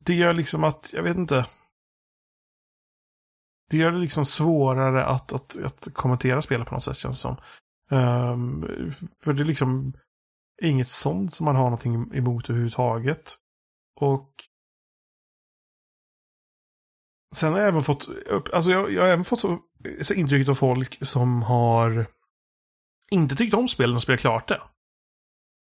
det 0.04 0.14
gör 0.14 0.34
liksom 0.34 0.64
att, 0.64 0.92
jag 0.92 1.02
vet 1.02 1.16
inte. 1.16 1.46
Det 3.70 3.76
gör 3.76 3.92
det 3.92 3.98
liksom 3.98 4.24
svårare 4.24 5.04
att, 5.04 5.32
att, 5.32 5.56
att 5.64 5.88
kommentera 5.92 6.42
spelet 6.42 6.68
på 6.68 6.74
något 6.74 6.84
sätt 6.84 6.96
känns 6.96 7.16
det 7.16 7.20
som. 7.20 7.36
Ehm, 7.90 8.64
för 9.22 9.32
det 9.32 9.42
är 9.42 9.44
liksom 9.44 9.92
inget 10.62 10.88
sånt 10.88 11.34
som 11.34 11.44
man 11.44 11.56
har 11.56 11.64
någonting 11.64 12.14
emot 12.14 12.50
överhuvudtaget. 12.50 13.36
Och 14.00 14.30
sen 17.34 17.52
har 17.52 17.58
jag 17.58 17.68
även 17.68 17.82
fått, 17.82 18.08
alltså 18.52 18.70
jag, 18.70 18.92
jag 18.92 19.02
har 19.02 19.08
även 19.08 19.24
fått 19.24 19.40
så 20.02 20.14
intrycket 20.14 20.48
av 20.48 20.54
folk 20.54 21.06
som 21.06 21.42
har 21.42 22.06
inte 23.10 23.36
tyckt 23.36 23.54
om 23.54 23.68
spelet 23.68 23.96
och 23.96 24.02
spelat 24.02 24.20
klart 24.20 24.48
det. 24.48 24.60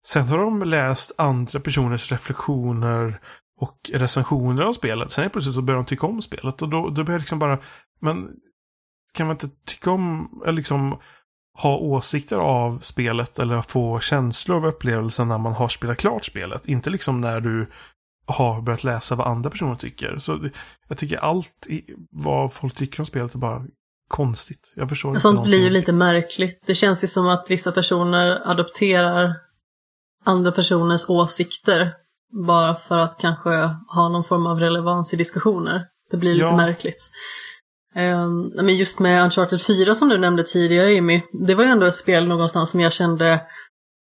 Sen 0.05 0.27
har 0.27 0.37
de 0.37 0.63
läst 0.63 1.11
andra 1.17 1.59
personers 1.59 2.11
reflektioner 2.11 3.19
och 3.59 3.91
recensioner 3.93 4.63
av 4.63 4.73
spelet. 4.73 5.11
Sen 5.11 5.21
helt 5.21 5.33
plötsligt 5.33 5.55
så 5.55 5.61
börjar 5.61 5.77
de 5.77 5.85
tycka 5.85 6.07
om 6.07 6.21
spelet. 6.21 6.61
Och 6.61 6.69
då, 6.69 6.89
då 6.89 7.03
börjar 7.03 7.11
jag 7.11 7.19
liksom 7.19 7.39
bara, 7.39 7.59
men 7.99 8.29
kan 9.13 9.27
man 9.27 9.35
inte 9.35 9.49
tycka 9.65 9.91
om, 9.91 10.29
eller 10.43 10.53
liksom 10.53 10.99
ha 11.57 11.77
åsikter 11.77 12.37
av 12.37 12.79
spelet 12.79 13.39
eller 13.39 13.61
få 13.61 13.99
känslor 13.99 14.57
av 14.57 14.65
upplevelsen 14.65 15.27
när 15.27 15.37
man 15.37 15.53
har 15.53 15.67
spelat 15.67 15.97
klart 15.97 16.25
spelet. 16.25 16.65
Inte 16.65 16.89
liksom 16.89 17.21
när 17.21 17.39
du 17.39 17.67
har 18.25 18.61
börjat 18.61 18.83
läsa 18.83 19.15
vad 19.15 19.27
andra 19.27 19.49
personer 19.49 19.75
tycker. 19.75 20.17
Så 20.19 20.49
jag 20.87 20.97
tycker 20.97 21.17
allt 21.17 21.67
i, 21.69 21.83
vad 22.11 22.53
folk 22.53 22.75
tycker 22.75 22.99
om 22.99 23.05
spelet 23.05 23.33
är 23.33 23.37
bara 23.39 23.61
konstigt. 24.07 24.73
Jag 24.75 24.89
förstår 24.89 25.09
inte 25.11 25.21
Sånt 25.21 25.43
blir 25.43 25.63
ju 25.63 25.69
lite 25.69 25.91
märkligt. 25.91 26.63
Det 26.65 26.75
känns 26.75 27.03
ju 27.03 27.07
som 27.07 27.27
att 27.27 27.45
vissa 27.49 27.71
personer 27.71 28.41
adopterar 28.51 29.35
andra 30.23 30.51
personers 30.51 31.09
åsikter 31.09 31.93
bara 32.47 32.75
för 32.75 32.97
att 32.97 33.17
kanske 33.19 33.49
ha 33.95 34.09
någon 34.09 34.23
form 34.23 34.47
av 34.47 34.59
relevans 34.59 35.13
i 35.13 35.17
diskussioner. 35.17 35.85
Det 36.11 36.17
blir 36.17 36.33
lite 36.33 36.45
Ja. 36.45 36.55
märkligt. 36.57 37.09
Um, 37.95 38.53
men 38.55 38.75
just 38.77 38.99
med 38.99 39.23
Uncharted 39.23 39.61
4 39.61 39.95
som 39.95 40.09
du 40.09 40.17
nämnde 40.17 40.43
tidigare 40.43 40.93
Jimmy, 40.93 41.21
det 41.47 41.55
var 41.55 41.63
ju 41.63 41.69
ändå 41.69 41.85
ett 41.85 41.95
spel 41.95 42.27
någonstans 42.27 42.69
som 42.69 42.79
jag 42.79 42.93
kände 42.93 43.41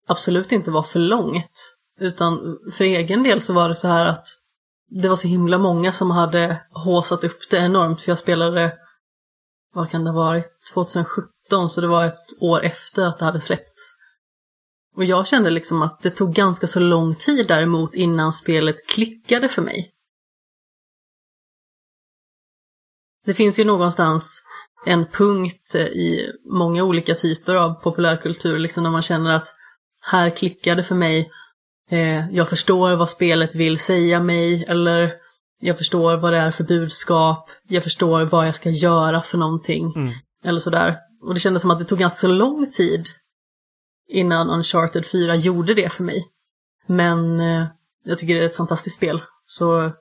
absolut 0.08 0.52
inte 0.52 0.72
var 0.72 0.84
för 0.84 1.00
långt. 1.00 1.77
Utan 2.00 2.60
för 2.78 2.84
egen 2.84 3.24
del 3.24 3.42
så 3.42 3.54
var 3.54 3.70
det 3.70 3.76
så 3.76 3.88
här 3.88 4.06
att 4.06 4.28
det 4.90 5.10
var 5.10 5.16
så 5.16 5.28
himla 5.28 5.58
många 5.58 5.94
som 5.94 6.12
hade 6.12 6.62
håsat 6.72 7.24
upp 7.24 7.50
det 7.50 7.58
enormt 7.58 8.02
för 8.02 8.12
jag 8.12 8.20
spelade 8.20 8.74
vad 9.74 9.90
kan 9.90 10.04
det 10.04 10.10
ha 10.10 10.18
varit, 10.18 10.50
2017, 10.74 11.70
så 11.70 11.82
det 11.82 11.88
var 11.88 12.06
ett 12.06 12.42
år 12.42 12.64
efter 12.64 13.08
att 13.08 13.20
det 13.20 13.26
hade 13.26 13.42
släppts. 13.42 13.94
Och 14.96 15.06
jag 15.06 15.28
kände 15.28 15.50
liksom 15.50 15.82
att 15.82 16.02
det 16.02 16.10
tog 16.10 16.34
ganska 16.34 16.68
så 16.68 16.80
lång 16.80 17.16
tid 17.16 17.48
däremot 17.48 17.96
innan 17.96 18.34
spelet 18.34 18.88
klickade 18.88 19.50
för 19.50 19.62
mig. 19.62 19.92
Det 23.26 23.34
finns 23.34 23.60
ju 23.60 23.64
någonstans 23.64 24.44
en 24.86 25.06
punkt 25.06 25.76
i 25.76 26.32
många 26.46 26.84
olika 26.84 27.16
typer 27.16 27.56
av 27.56 27.74
populärkultur, 27.74 28.60
liksom 28.60 28.84
när 28.84 28.90
man 28.90 29.02
känner 29.02 29.32
att 29.32 29.48
här 30.12 30.30
klickade 30.30 30.84
för 30.84 30.96
mig, 30.96 31.32
eh, 31.92 32.30
jag 32.32 32.50
förstår 32.50 32.96
vad 32.96 33.10
spelet 33.10 33.56
vill 33.56 33.80
säga 33.80 34.20
mig, 34.24 34.66
eller 34.68 35.14
jag 35.60 35.78
förstår 35.78 36.18
vad 36.18 36.34
det 36.34 36.40
är 36.40 36.52
för 36.52 36.64
budskap, 36.64 37.50
jag 37.68 37.84
förstår 37.84 38.26
vad 38.26 38.48
jag 38.48 38.56
ska 38.56 38.70
göra 38.70 39.22
för 39.22 39.38
någonting. 39.38 39.94
Mm. 39.96 40.14
Eller 40.44 40.60
sådär. 40.60 40.96
Och 41.24 41.34
det 41.34 41.40
kändes 41.40 41.62
som 41.62 41.72
att 41.72 41.80
det 41.80 41.86
tog 41.86 42.00
ganska 42.00 42.28
lång 42.28 42.72
tid 42.72 43.08
innan 44.10 44.50
Uncharted 44.50 45.06
4 45.06 45.36
gjorde 45.36 45.74
det 45.74 45.94
för 45.94 46.04
mig. 46.04 46.26
Men 46.88 47.40
eh, 47.40 47.66
jag 48.06 48.18
tycker 48.18 48.34
det 48.34 48.40
är 48.42 48.46
ett 48.46 48.56
fantastiskt 48.56 48.96
spel. 48.96 49.22
Så 49.48 49.92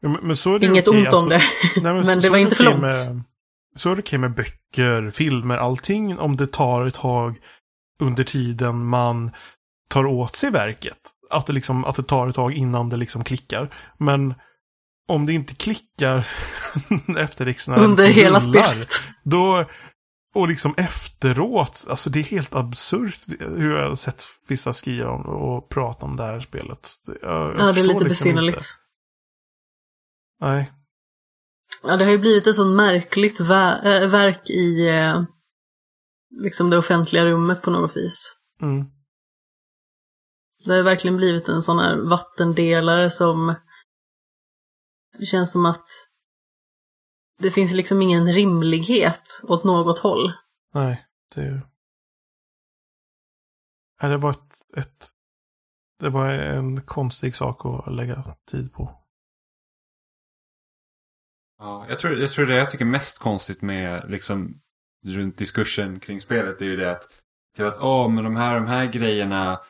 Ja, 0.00 0.08
Men, 0.08 0.26
men 0.26 0.36
så 0.36 0.58
inget 0.58 0.88
okej, 0.88 1.00
ont 1.00 1.08
om 1.08 1.14
alltså. 1.14 1.28
det. 1.28 1.42
Nej, 1.82 1.94
Men 1.94 2.04
så- 2.04 2.14
det 2.20 2.30
var 2.30 2.38
inte 2.38 2.56
för 2.56 2.64
långt. 2.64 2.80
Med, 2.80 3.22
så 3.76 3.90
är 3.90 3.96
det 3.96 4.02
okej 4.02 4.18
med 4.18 4.34
böcker, 4.34 5.10
filmer, 5.10 5.56
allting 5.56 6.18
om 6.18 6.36
det 6.36 6.46
tar 6.52 6.86
ett 6.86 6.94
tag 6.94 7.36
under 8.00 8.24
tiden 8.24 8.86
man 8.86 9.30
tar 9.88 10.06
åt 10.06 10.36
sig 10.36 10.50
verket. 10.50 10.98
Att 11.30 11.46
det, 11.46 11.52
liksom, 11.52 11.84
att 11.84 11.96
det 11.96 12.02
tar 12.02 12.28
ett 12.28 12.34
tag 12.34 12.52
innan 12.52 12.88
det 12.88 12.96
liksom 12.96 13.24
klickar. 13.24 13.74
Men 13.98 14.34
om 15.08 15.26
det 15.26 15.32
inte 15.32 15.54
klickar 15.54 16.28
efter 17.18 17.46
liksom 17.46 17.74
Under 17.74 18.04
liksom 18.04 18.22
hela 18.22 18.40
rullar, 18.40 18.64
spelet. 18.64 18.88
Då, 19.24 19.64
och 20.34 20.48
liksom 20.48 20.74
efteråt, 20.76 21.86
alltså 21.88 22.10
det 22.10 22.18
är 22.18 22.24
helt 22.24 22.54
absurt 22.54 23.18
hur 23.38 23.76
jag 23.76 23.88
har 23.88 23.94
sett 23.94 24.24
vissa 24.48 24.72
skriva 24.72 25.10
om 25.10 25.26
och 25.26 25.68
prata 25.68 26.06
om 26.06 26.16
det 26.16 26.22
här 26.22 26.40
spelet. 26.40 26.90
Jag, 27.06 27.16
jag 27.22 27.60
Ja, 27.60 27.72
det 27.72 27.80
är 27.80 27.84
lite 27.84 27.84
liksom 27.84 28.08
besynnerligt. 28.08 28.56
inte. 28.56 28.66
Nej. 30.40 30.72
Ja, 31.82 31.96
det 31.96 32.04
har 32.04 32.12
ju 32.12 32.18
blivit 32.18 32.46
ett 32.46 32.54
sånt 32.54 32.76
märkligt 32.76 33.40
äh, 33.40 33.46
verk 33.46 34.50
i 34.50 34.88
eh, 34.88 35.22
liksom 36.42 36.70
det 36.70 36.78
offentliga 36.78 37.24
rummet 37.24 37.62
på 37.62 37.70
något 37.70 37.96
vis. 37.96 38.36
Mm. 38.62 38.86
Det 40.68 40.74
har 40.74 40.82
verkligen 40.82 41.16
blivit 41.16 41.48
en 41.48 41.62
sån 41.62 41.78
här 41.78 41.96
vattendelare 41.96 43.10
som 43.10 43.54
det 45.18 45.24
känns 45.24 45.52
som 45.52 45.66
att 45.66 45.86
det 47.38 47.50
finns 47.50 47.72
liksom 47.72 48.02
ingen 48.02 48.32
rimlighet 48.32 49.40
åt 49.42 49.64
något 49.64 49.98
håll. 49.98 50.32
Nej, 50.74 51.06
det... 51.34 51.62
Nej, 54.02 54.10
det 54.10 54.16
var 54.16 54.30
ett, 54.30 54.76
ett... 54.76 55.10
Det 55.98 56.10
var 56.10 56.30
en 56.30 56.82
konstig 56.82 57.36
sak 57.36 57.64
att 57.64 57.94
lägga 57.94 58.36
tid 58.50 58.72
på. 58.72 59.04
Ja, 61.58 61.86
jag 61.88 61.98
tror, 61.98 62.18
jag 62.18 62.30
tror 62.30 62.46
det 62.46 62.54
jag 62.54 62.70
tycker 62.70 62.84
mest 62.84 63.18
konstigt 63.18 63.62
med 63.62 64.10
liksom 64.10 64.54
runt 65.04 65.38
diskursen 65.38 66.00
kring 66.00 66.20
spelet 66.20 66.60
är 66.60 66.64
ju 66.66 66.76
det 66.76 66.90
att 66.90 67.08
typ 67.56 67.66
att 67.66 67.78
åh, 67.80 68.08
men 68.08 68.24
de 68.24 68.36
här, 68.36 68.54
de 68.54 68.66
här 68.66 68.86
grejerna 68.86 69.60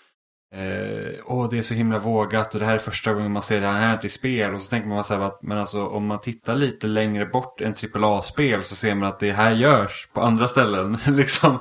eh, 0.54 1.14
åh, 1.24 1.50
det 1.50 1.58
är 1.58 1.62
så 1.62 1.74
himla 1.74 1.98
vågat 1.98 2.54
och 2.54 2.60
det 2.60 2.66
här 2.66 2.74
är 2.74 2.78
första 2.78 3.14
gången 3.14 3.32
man 3.32 3.42
ser 3.42 3.60
det 3.60 3.66
här 3.66 4.06
i 4.06 4.08
spel 4.08 4.54
och 4.54 4.60
så 4.60 4.68
tänker 4.68 4.88
man 4.88 5.04
så 5.04 5.14
här 5.14 5.20
att 5.20 5.42
men 5.42 5.58
alltså 5.58 5.86
om 5.86 6.06
man 6.06 6.20
tittar 6.20 6.54
lite 6.54 6.86
längre 6.86 7.26
bort 7.26 7.60
än 7.60 7.74
AAA-spel 7.94 8.64
så 8.64 8.76
ser 8.76 8.94
man 8.94 9.08
att 9.08 9.20
det 9.20 9.32
här 9.32 9.52
görs 9.52 10.08
på 10.12 10.20
andra 10.20 10.48
ställen 10.48 10.98
liksom. 11.06 11.58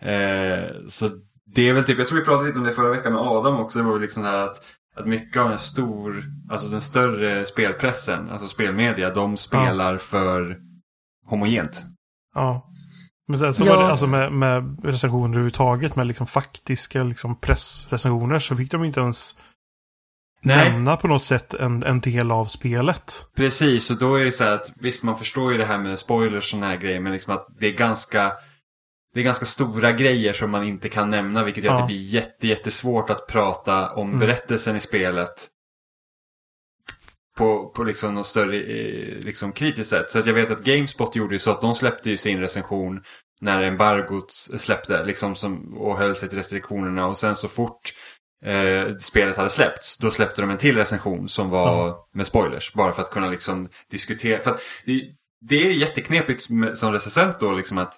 Eh, 0.00 0.64
så 0.88 1.10
det 1.54 1.68
är 1.68 1.72
väl 1.72 1.84
typ, 1.84 1.98
jag 1.98 2.08
tror 2.08 2.18
vi 2.18 2.24
pratade 2.24 2.46
lite 2.46 2.58
om 2.58 2.64
det 2.64 2.72
förra 2.72 2.90
veckan 2.90 3.12
med 3.12 3.22
Adam 3.22 3.60
också, 3.60 3.78
det 3.78 3.84
var 3.84 3.92
väl 3.92 4.02
liksom 4.02 4.24
här 4.24 4.34
att 4.34 4.64
att 4.94 5.06
mycket 5.06 5.42
av 5.42 5.52
en 5.52 5.58
stor, 5.58 6.24
alltså 6.50 6.68
den 6.68 6.80
större 6.80 7.46
spelpressen, 7.46 8.30
alltså 8.30 8.48
spelmedia, 8.48 9.14
de 9.14 9.36
spelar 9.36 9.92
ja. 9.92 9.98
för 9.98 10.56
homogent. 11.26 11.82
Ja. 12.34 12.68
Men 13.32 13.40
sen 13.40 13.54
så 13.54 13.66
ja. 13.66 13.76
var 13.76 13.82
det 13.82 13.90
alltså 13.90 14.06
med, 14.06 14.32
med 14.32 14.84
recensioner 14.84 15.28
överhuvudtaget, 15.28 15.96
med 15.96 16.06
liksom 16.06 16.26
faktiska 16.26 17.02
liksom 17.02 17.36
pressrecensioner, 17.36 18.38
så 18.38 18.56
fick 18.56 18.70
de 18.70 18.84
inte 18.84 19.00
ens 19.00 19.34
Nej. 20.42 20.70
nämna 20.70 20.96
på 20.96 21.08
något 21.08 21.24
sätt 21.24 21.54
en, 21.54 21.82
en 21.82 22.00
del 22.00 22.30
av 22.30 22.44
spelet. 22.44 23.26
Precis, 23.36 23.90
och 23.90 23.98
då 23.98 24.14
är 24.14 24.24
det 24.24 24.32
så 24.32 24.44
här 24.44 24.52
att 24.52 24.72
visst 24.80 25.04
man 25.04 25.18
förstår 25.18 25.52
ju 25.52 25.58
det 25.58 25.64
här 25.64 25.78
med 25.78 25.98
spoilers 25.98 26.44
och 26.44 26.44
sådana 26.44 26.66
här 26.66 26.76
grejer, 26.76 27.00
men 27.00 27.12
liksom 27.12 27.34
att 27.34 27.46
det 27.60 27.66
är 27.66 27.72
ganska 27.72 28.32
det 29.14 29.20
är 29.20 29.24
ganska 29.24 29.46
stora 29.46 29.92
grejer 29.92 30.32
som 30.32 30.50
man 30.50 30.64
inte 30.64 30.88
kan 30.88 31.10
nämna 31.10 31.44
vilket 31.44 31.64
gör 31.64 31.72
ja. 31.72 31.76
att 31.76 31.88
det 31.88 31.94
blir 31.94 32.04
jätte, 32.04 32.46
jättesvårt 32.46 33.10
att 33.10 33.26
prata 33.26 33.90
om 33.90 34.08
mm. 34.08 34.20
berättelsen 34.20 34.76
i 34.76 34.80
spelet. 34.80 35.48
På, 37.36 37.68
på 37.68 37.84
liksom 37.84 38.14
något 38.14 38.26
större 38.26 38.56
eh, 38.56 39.18
liksom 39.24 39.52
kritiskt 39.52 39.90
sätt. 39.90 40.10
Så 40.10 40.18
att 40.18 40.26
jag 40.26 40.34
vet 40.34 40.50
att 40.50 40.64
Gamespot 40.64 41.16
gjorde 41.16 41.34
ju 41.34 41.38
så 41.38 41.50
att 41.50 41.60
de 41.60 41.74
släppte 41.74 42.10
ju 42.10 42.16
sin 42.16 42.40
recension 42.40 43.02
när 43.40 43.62
embargot 43.62 44.32
släppte 44.58 45.04
liksom 45.04 45.36
som, 45.36 45.78
och 45.78 45.98
höll 45.98 46.16
sig 46.16 46.28
till 46.28 46.38
restriktionerna 46.38 47.06
och 47.06 47.18
sen 47.18 47.36
så 47.36 47.48
fort 47.48 47.94
eh, 48.44 48.96
spelet 49.00 49.36
hade 49.36 49.50
släppts 49.50 49.98
då 49.98 50.10
släppte 50.10 50.40
de 50.40 50.50
en 50.50 50.58
till 50.58 50.76
recension 50.76 51.28
som 51.28 51.50
var 51.50 51.84
mm. 51.84 51.96
med 52.12 52.26
spoilers. 52.26 52.72
Bara 52.72 52.92
för 52.92 53.02
att 53.02 53.10
kunna 53.10 53.30
liksom 53.30 53.68
diskutera. 53.90 54.42
För 54.42 54.50
att 54.50 54.60
det, 54.84 55.02
det 55.40 55.66
är 55.66 55.72
jätteknepigt 55.72 56.42
som 56.74 56.92
recensent 56.92 57.40
då 57.40 57.52
liksom 57.52 57.78
att 57.78 57.94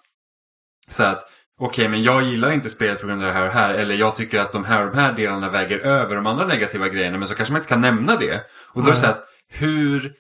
så 0.89 1.03
att 1.03 1.31
okej, 1.61 1.89
men 1.89 2.03
jag 2.03 2.23
gillar 2.23 2.53
inte 2.53 2.71
spelet 2.71 3.01
på 3.01 3.07
grund 3.07 3.23
av 3.23 3.29
det 3.29 3.35
här 3.35 3.47
och 3.47 3.53
här. 3.53 3.75
Eller 3.75 3.95
jag 3.95 4.17
tycker 4.17 4.39
att 4.39 4.53
de 4.53 4.65
här 4.65 4.87
och 4.87 4.91
de 4.91 4.99
här 4.99 5.13
delarna 5.13 5.49
väger 5.49 5.79
över 5.79 6.17
de 6.17 6.27
andra 6.27 6.47
negativa 6.47 6.89
grejerna. 6.89 7.19
Men 7.19 7.29
så 7.29 7.35
kanske 7.35 7.53
man 7.53 7.61
inte 7.61 7.69
kan 7.69 7.81
nämna 7.81 8.17
det. 8.17 8.41
Och 8.75 8.83
då 8.83 8.89
är 8.89 8.95
det 8.95 9.01
så 9.01 9.07
att 9.07 9.25
hur, 9.49 10.13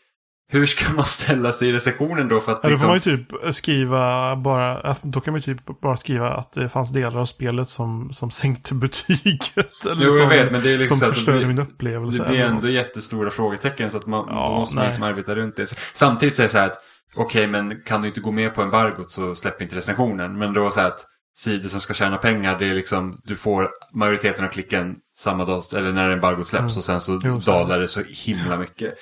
hur 0.48 0.66
ska 0.66 0.92
man 0.92 1.04
ställa 1.04 1.52
sig 1.52 1.68
i 1.68 1.72
recensionen 1.72 2.28
då? 2.28 2.40
För 2.40 2.52
att, 2.52 2.60
ja, 2.62 2.68
liksom... 2.68 2.88
Då 2.88 3.00
får 3.00 3.10
man 3.10 3.16
ju 3.16 3.24
typ 3.24 3.54
skriva 3.54 4.36
bara, 4.36 4.94
då 5.02 5.20
kan 5.20 5.32
man 5.32 5.40
ju 5.40 5.54
typ 5.54 5.80
bara 5.80 5.96
skriva 5.96 6.30
att 6.30 6.52
det 6.52 6.68
fanns 6.68 6.92
delar 6.92 7.20
av 7.20 7.24
spelet 7.24 7.68
som, 7.68 8.12
som 8.12 8.30
sänkte 8.30 8.74
betyget. 8.74 9.56
Eller 9.90 10.04
jo, 10.04 10.10
jag 10.10 10.18
som, 10.18 10.28
vet, 10.28 10.52
men 10.52 10.62
det 10.62 10.72
är 10.72 10.78
liksom 10.78 10.96
som 10.96 11.12
förstörde 11.12 11.46
min 11.46 11.58
upplevelse. 11.58 12.22
Det 12.22 12.28
blir 12.28 12.40
ändå 12.40 12.68
jättestora 12.68 13.30
frågetecken 13.30 13.90
så 13.90 13.96
att 13.96 14.06
man 14.06 14.24
ja, 14.28 14.50
måste 14.50 14.74
man 14.74 14.86
liksom 14.86 15.02
arbeta 15.02 15.34
runt 15.34 15.56
det. 15.56 15.74
Samtidigt 15.94 16.34
så 16.34 16.42
är 16.42 16.46
det 16.46 16.52
så 16.52 16.58
här 16.58 16.66
att 16.66 16.78
okej 17.16 17.24
okay, 17.24 17.46
men 17.46 17.80
kan 17.86 18.02
du 18.02 18.08
inte 18.08 18.20
gå 18.20 18.30
med 18.30 18.54
på 18.54 18.62
embargot 18.62 19.10
så 19.10 19.34
släpp 19.34 19.62
inte 19.62 19.76
recensionen. 19.76 20.38
Men 20.38 20.52
då 20.52 20.70
så 20.70 20.80
att 20.80 21.04
sidor 21.36 21.68
som 21.68 21.80
ska 21.80 21.94
tjäna 21.94 22.16
pengar 22.16 22.58
det 22.58 22.66
är 22.66 22.74
liksom 22.74 23.20
du 23.24 23.36
får 23.36 23.70
majoriteten 23.94 24.44
av 24.44 24.48
klicken 24.48 24.96
samma 25.16 25.44
dag 25.44 25.62
eller 25.72 25.92
när 25.92 26.10
embargot 26.10 26.46
släpps 26.46 26.62
mm. 26.62 26.78
och 26.78 26.84
sen 26.84 27.00
så 27.00 27.20
jo, 27.24 27.36
dalar 27.36 27.80
det 27.80 27.88
så 27.88 28.02
himla 28.02 28.56
mycket. 28.56 28.94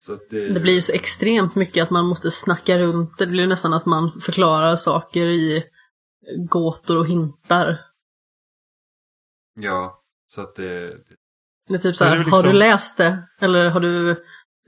Så 0.00 0.18
det... 0.30 0.48
det... 0.48 0.60
blir 0.60 0.74
ju 0.74 0.82
så 0.82 0.92
extremt 0.92 1.54
mycket 1.54 1.82
att 1.82 1.90
man 1.90 2.06
måste 2.06 2.30
snacka 2.30 2.78
runt 2.78 3.18
det. 3.18 3.26
Blir 3.26 3.46
nästan 3.46 3.72
att 3.72 3.86
man 3.86 4.20
förklarar 4.20 4.76
saker 4.76 5.26
i 5.26 5.64
gåtor 6.48 6.96
och 6.96 7.06
hintar. 7.06 7.80
Ja, 9.54 9.98
så 10.26 10.40
att 10.40 10.56
det... 10.56 10.96
Det 11.68 11.74
är 11.74 11.78
typ 11.78 11.96
så 11.96 12.04
här, 12.04 12.18
liksom... 12.18 12.32
har 12.32 12.42
du 12.42 12.52
läst 12.52 12.96
det 12.96 13.22
eller 13.40 13.70
har 13.70 13.80
du 13.80 14.24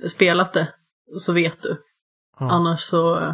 spelat 0.09 0.53
det 0.53 0.73
så 1.19 1.33
vet 1.33 1.63
du. 1.63 1.77
Ja. 2.39 2.51
Annars 2.51 2.81
så 2.81 3.21
eh, 3.21 3.33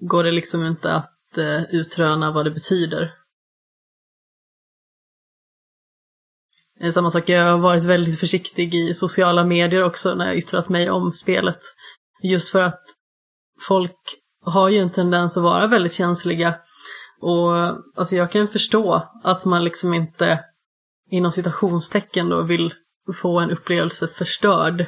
går 0.00 0.24
det 0.24 0.30
liksom 0.30 0.66
inte 0.66 0.92
att 0.92 1.38
uh, 1.38 1.62
utröna 1.74 2.32
vad 2.32 2.46
det 2.46 2.50
betyder. 2.50 3.12
Samma 6.92 7.10
sak, 7.10 7.28
jag 7.28 7.44
har 7.44 7.58
varit 7.58 7.84
väldigt 7.84 8.20
försiktig 8.20 8.74
i 8.74 8.94
sociala 8.94 9.44
medier 9.44 9.84
också 9.84 10.14
när 10.14 10.26
jag 10.26 10.36
yttrat 10.36 10.68
mig 10.68 10.90
om 10.90 11.12
spelet. 11.12 11.58
Just 12.22 12.50
för 12.50 12.60
att 12.60 12.80
folk 13.68 13.96
har 14.44 14.68
ju 14.68 14.78
en 14.78 14.90
tendens 14.90 15.36
att 15.36 15.42
vara 15.42 15.66
väldigt 15.66 15.92
känsliga. 15.92 16.54
Och 17.20 17.56
alltså 17.96 18.16
jag 18.16 18.30
kan 18.30 18.48
förstå 18.48 19.02
att 19.24 19.44
man 19.44 19.64
liksom 19.64 19.94
inte 19.94 20.44
inom 21.10 21.32
citationstecken 21.32 22.28
då 22.28 22.42
vill 22.42 22.74
få 23.22 23.40
en 23.40 23.50
upplevelse 23.50 24.08
förstörd. 24.08 24.80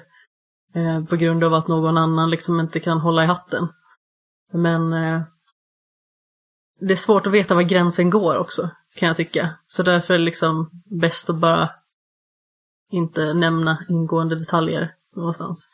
Eh, 0.75 1.05
på 1.05 1.17
grund 1.17 1.45
av 1.45 1.55
att 1.55 1.69
någon 1.69 1.99
annan 1.99 2.31
liksom 2.31 2.61
inte 2.61 2.81
kan 2.81 3.01
hålla 3.01 3.25
i 3.25 3.27
hatten. 3.27 3.69
Men 4.53 4.93
eh, 4.93 5.21
det 6.81 6.93
är 6.93 6.97
svårt 6.97 7.27
att 7.27 7.33
veta 7.33 7.55
var 7.55 7.63
gränsen 7.63 8.11
går 8.11 8.37
också, 8.37 8.71
kan 8.97 9.07
jag 9.07 9.17
tycka. 9.17 9.51
Så 9.65 9.83
därför 9.83 10.15
är 10.15 10.19
det 10.19 10.25
liksom 10.25 10.71
bäst 11.01 11.31
att 11.31 11.37
bara 11.37 11.71
inte 12.91 13.35
nämna 13.35 13.85
ingående 13.89 14.39
detaljer 14.39 14.95
någonstans. 15.17 15.71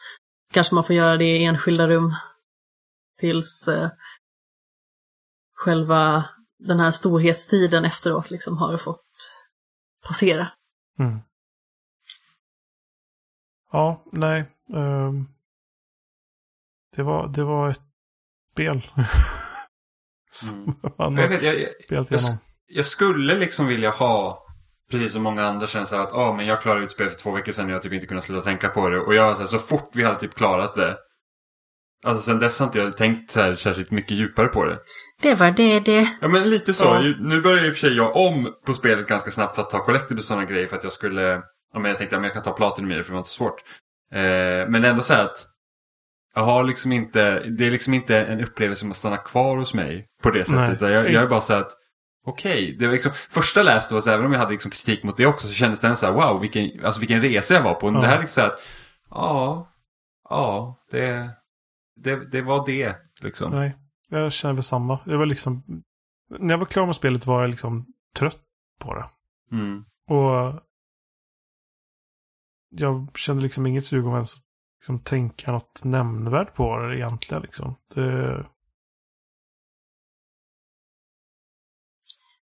Kanske 0.52 0.74
man 0.74 0.84
får 0.84 0.96
göra 0.96 1.16
det 1.16 1.24
i 1.24 1.44
enskilda 1.44 1.88
rum 1.88 2.14
tills 3.18 3.68
eh, 3.68 3.90
själva 5.54 6.24
den 6.58 6.80
här 6.80 6.90
storhetstiden 6.90 7.84
efteråt 7.84 8.30
liksom 8.30 8.58
har 8.58 8.76
fått 8.76 9.32
passera. 10.08 10.48
Mm. 10.98 11.18
Ja, 13.72 14.02
nej. 14.12 14.44
Um, 14.68 15.28
det, 16.96 17.02
var, 17.02 17.28
det 17.28 17.44
var 17.44 17.68
ett 17.68 17.80
spel. 18.52 18.90
mm. 20.98 21.18
jag, 21.18 21.28
vet, 21.28 21.42
jag, 21.42 21.60
jag, 21.88 22.06
jag, 22.10 22.20
jag, 22.66 22.86
skulle 22.86 23.34
liksom 23.34 23.66
vilja 23.66 23.90
ha, 23.90 24.42
precis 24.90 25.12
som 25.12 25.22
många 25.22 25.44
andra 25.44 25.66
känner 25.66 25.86
så 25.86 25.96
att 25.96 26.12
oh, 26.12 26.36
men 26.36 26.46
jag 26.46 26.62
klarade 26.62 26.84
ut 26.84 26.92
spelet 26.92 27.12
för 27.12 27.20
två 27.20 27.30
veckor 27.30 27.52
sedan 27.52 27.64
och 27.64 27.70
jag 27.70 27.76
har 27.76 27.82
typ 27.82 27.92
inte 27.92 28.06
kunnat 28.06 28.24
sluta 28.24 28.42
tänka 28.42 28.68
på 28.68 28.88
det. 28.88 28.98
Och 28.98 29.14
jag 29.14 29.36
så, 29.36 29.40
här, 29.40 29.46
så 29.46 29.58
fort 29.58 29.90
vi 29.92 30.04
hade 30.04 30.20
typ 30.20 30.34
klarat 30.34 30.74
det. 30.74 30.96
Alltså 32.04 32.22
sen 32.22 32.38
dess 32.38 32.58
har 32.58 32.66
inte 32.66 32.78
jag 32.78 32.96
tänkt 32.96 33.32
så 33.32 33.40
här 33.40 33.56
särskilt 33.56 33.90
mycket 33.90 34.16
djupare 34.16 34.48
på 34.48 34.64
det. 34.64 34.78
Det 35.22 35.34
var 35.34 35.50
det 35.50 35.80
det. 35.80 36.08
Ja 36.20 36.28
men 36.28 36.50
lite 36.50 36.74
så. 36.74 36.84
Ja. 36.84 37.14
Nu 37.20 37.40
börjar 37.40 37.64
i 37.64 37.70
och 37.70 37.74
för 37.74 37.80
sig 37.80 37.96
jag 37.96 38.16
om 38.16 38.54
på 38.66 38.74
spelet 38.74 39.06
ganska 39.06 39.30
snabbt 39.30 39.54
för 39.54 39.62
att 39.62 39.70
ta 39.70 39.84
collectibles 39.84 40.24
och 40.24 40.28
sådana 40.28 40.44
grejer 40.44 40.66
för 40.66 40.76
att 40.76 40.84
jag 40.84 40.92
skulle 40.92 41.42
Ja, 41.76 41.80
men 41.80 41.88
jag 41.88 41.98
tänkte 41.98 42.16
att 42.16 42.22
jag 42.22 42.32
kan 42.32 42.42
ta 42.42 42.52
platinum 42.52 42.92
i 42.92 42.94
det 42.94 43.04
för 43.04 43.10
det 43.10 43.14
var 43.14 43.20
inte 43.20 43.30
så 43.30 43.36
svårt. 43.36 43.60
Eh, 44.12 44.68
men 44.68 44.84
ändå 44.84 45.02
så 45.02 45.14
här 45.14 45.24
att 45.24 45.46
jag 46.34 46.42
har 46.42 46.64
liksom 46.64 46.92
inte, 46.92 47.40
det 47.40 47.66
är 47.66 47.70
liksom 47.70 47.94
inte 47.94 48.16
en 48.16 48.44
upplevelse 48.44 48.80
som 48.80 48.94
stannar 48.94 49.24
kvar 49.24 49.56
hos 49.56 49.74
mig 49.74 50.06
på 50.22 50.30
det 50.30 50.44
sättet. 50.44 50.80
Jag, 50.80 51.12
jag 51.12 51.22
är 51.22 51.26
bara 51.26 51.40
så 51.40 51.52
här 51.52 51.60
att 51.60 51.72
okej, 52.26 52.74
okay. 52.76 52.88
liksom, 52.88 53.12
första 53.14 53.62
läste 53.62 53.94
var 53.94 54.00
så 54.00 54.10
även 54.10 54.26
om 54.26 54.32
jag 54.32 54.38
hade 54.38 54.52
liksom 54.52 54.70
kritik 54.70 55.02
mot 55.02 55.16
det 55.16 55.26
också 55.26 55.46
så 55.46 55.52
kändes 55.52 55.80
det 55.80 55.96
så 55.96 56.06
här 56.06 56.12
wow 56.12 56.40
vilken, 56.40 56.84
alltså 56.84 57.00
vilken 57.00 57.20
resa 57.20 57.54
jag 57.54 57.62
var 57.62 57.74
på. 57.74 57.86
Ja. 57.86 58.00
Det 58.00 58.06
här 58.06 58.16
är 58.16 58.20
liksom 58.20 58.34
så 58.34 58.40
här 58.40 58.48
att 58.48 58.60
ja, 59.10 59.68
ja, 60.28 60.76
det, 60.90 61.30
det, 61.96 62.32
det 62.32 62.42
var 62.42 62.66
det 62.66 62.96
liksom. 63.20 63.50
Nej, 63.50 63.74
jag 64.08 64.32
känner 64.32 64.54
väl 64.54 64.64
samma. 64.64 64.98
Jag 65.04 65.18
var 65.18 65.26
liksom, 65.26 65.82
när 66.38 66.54
jag 66.54 66.58
var 66.58 66.66
klar 66.66 66.86
med 66.86 66.96
spelet 66.96 67.26
var 67.26 67.40
jag 67.40 67.50
liksom 67.50 67.86
trött 68.16 68.40
på 68.78 68.94
det. 68.94 69.06
Mm. 69.52 69.84
Och 70.08 70.62
jag 72.70 73.08
kände 73.16 73.42
liksom 73.42 73.66
inget 73.66 73.84
sug 73.84 74.06
om 74.06 74.14
ens 74.14 74.34
liksom, 74.80 74.98
tänka 74.98 75.52
något 75.52 75.84
nämnvärt 75.84 76.54
på 76.54 76.78
det 76.78 76.96
egentligen. 76.96 77.42
Liksom. 77.42 77.76
Det... 77.94 78.46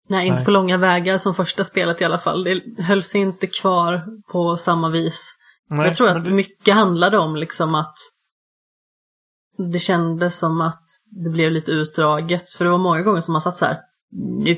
Nej, 0.08 0.26
inte 0.28 0.36
Nej. 0.36 0.46
på 0.46 0.52
långa 0.52 0.78
vägar 0.78 1.18
som 1.18 1.36
första 1.36 1.64
spelet 1.64 2.02
i 2.02 2.04
alla 2.06 2.18
fall. 2.18 2.44
Det 2.44 2.84
höll 2.84 3.04
sig 3.04 3.22
inte 3.22 3.48
kvar 3.48 4.02
på 4.32 4.58
samma 4.58 4.90
vis. 4.90 5.34
Nej, 5.70 5.88
jag 5.88 5.96
tror 5.96 6.08
att 6.08 6.24
det... 6.24 6.32
mycket 6.32 6.74
handlade 6.76 7.18
om 7.18 7.36
liksom 7.36 7.76
att 7.76 7.96
det 9.72 9.80
kändes 9.80 10.40
som 10.40 10.62
att 10.62 10.84
det 11.26 11.30
blev 11.30 11.52
lite 11.52 11.72
utdraget. 11.72 12.52
För 12.54 12.66
det 12.66 12.72
var 12.72 12.78
många 12.78 13.02
gånger 13.02 13.22
som 13.22 13.34
man 13.34 13.42
satt 13.42 13.58
så 13.58 13.66
här, 13.66 13.80
nu, 14.12 14.58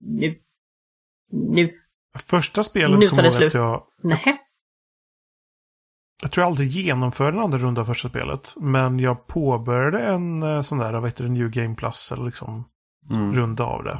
nu, 0.00 0.34
nu. 1.30 1.70
Första 2.18 2.62
spelet 2.62 2.98
nu 2.98 3.08
tar 3.08 3.22
det 3.22 3.30
slut. 3.30 3.54
Jag... 3.54 3.68
Nej. 4.02 4.38
Jag 6.22 6.32
tror 6.32 6.42
jag 6.42 6.48
aldrig 6.50 6.68
genomförde 6.70 7.36
en 7.36 7.44
andra 7.44 7.58
runda 7.58 7.80
av 7.80 7.84
första 7.84 8.08
spelet. 8.08 8.54
Men 8.56 8.98
jag 8.98 9.26
påbörjade 9.26 10.00
en 10.00 10.42
eh, 10.42 10.62
sån 10.62 10.78
där, 10.78 10.92
vad 10.92 11.04
heter 11.04 11.24
det, 11.24 11.30
New 11.30 11.50
Game 11.50 11.74
Plus 11.74 12.12
eller 12.12 12.24
liksom 12.24 12.64
Mm. 13.10 13.34
runda 13.34 13.64
av 13.64 13.84
det. 13.84 13.98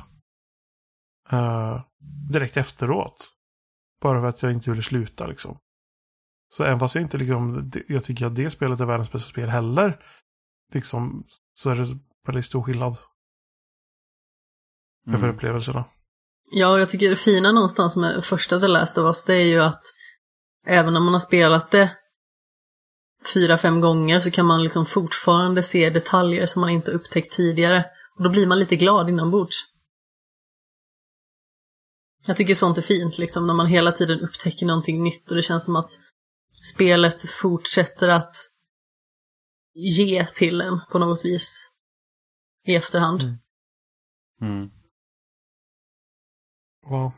Eh, 1.33 1.81
direkt 2.33 2.57
efteråt. 2.57 3.33
Bara 4.03 4.21
för 4.21 4.29
att 4.29 4.43
jag 4.43 4.53
inte 4.53 4.71
ville 4.71 4.83
sluta 4.83 5.27
liksom. 5.27 5.59
Så 6.49 6.65
även 6.65 6.79
fast 6.81 6.95
jag 6.95 7.03
inte 7.03 7.17
liksom, 7.19 7.73
jag 7.89 8.05
tycker 8.05 8.27
att 8.27 8.37
det 8.37 8.51
spelet 8.51 8.81
är 8.81 8.85
världens 8.85 9.13
bästa 9.13 9.29
spel 9.31 9.49
heller. 9.49 10.05
Liksom, 10.73 11.25
så 11.55 11.71
är 11.71 11.75
det 11.75 11.99
väldigt 12.27 12.45
stor 12.45 12.63
skillnad 12.63 12.97
för 15.07 15.17
Mm. 15.19 15.31
upplevelserna. 15.31 15.85
Ja, 16.51 16.79
jag 16.79 16.89
tycker 16.89 17.11
det 17.11 17.17
fina 17.17 17.53
någonstans 17.53 17.97
med 17.97 18.25
första 18.25 18.61
The 18.61 18.67
Last 18.69 18.99
of 18.99 19.05
Us, 19.05 19.25
det 19.25 19.35
är 19.35 19.45
ju 19.45 19.61
att 19.61 19.83
även 20.67 20.97
om 20.97 21.05
man 21.05 21.13
har 21.13 21.21
spelat 21.21 21.71
det 21.71 21.97
fyra, 23.35 23.59
fem 23.59 23.81
gånger 23.81 24.21
så 24.21 24.31
kan 24.31 24.47
man 24.47 24.63
liksom 24.63 24.87
fortfarande 24.87 25.63
se 25.63 25.91
detaljer 25.91 26.47
som 26.47 26.61
man 26.61 26.71
inte 26.71 26.91
upptäckt 26.91 27.33
tidigare. 27.33 27.85
Och 28.19 28.25
då 28.25 28.31
blir 28.31 28.47
man 28.47 28.59
lite 28.59 28.77
glad 28.77 29.09
inombords. 29.09 29.57
Jag 32.27 32.37
tycker 32.37 32.55
sånt 32.55 32.79
är 32.79 32.83
fint, 32.83 33.19
liksom, 33.19 33.47
när 33.47 33.55
man 33.55 33.67
hela 33.67 33.93
tiden 33.93 34.21
upptäcker 34.21 34.67
någonting 34.67 35.03
nytt 35.03 35.31
och 35.31 35.37
det 35.37 35.43
känns 35.43 35.65
som 35.65 35.77
att 35.77 35.91
spelet 36.73 37.31
fortsätter 37.31 38.09
att 38.09 38.37
ge 39.75 40.27
till 40.27 40.61
en 40.61 40.81
på 40.93 40.99
något 40.99 41.25
vis 41.25 41.69
i 42.67 42.75
efterhand. 42.75 43.23
Mm. 43.23 43.37
Mm. 44.41 44.71
Ja. 46.83 47.13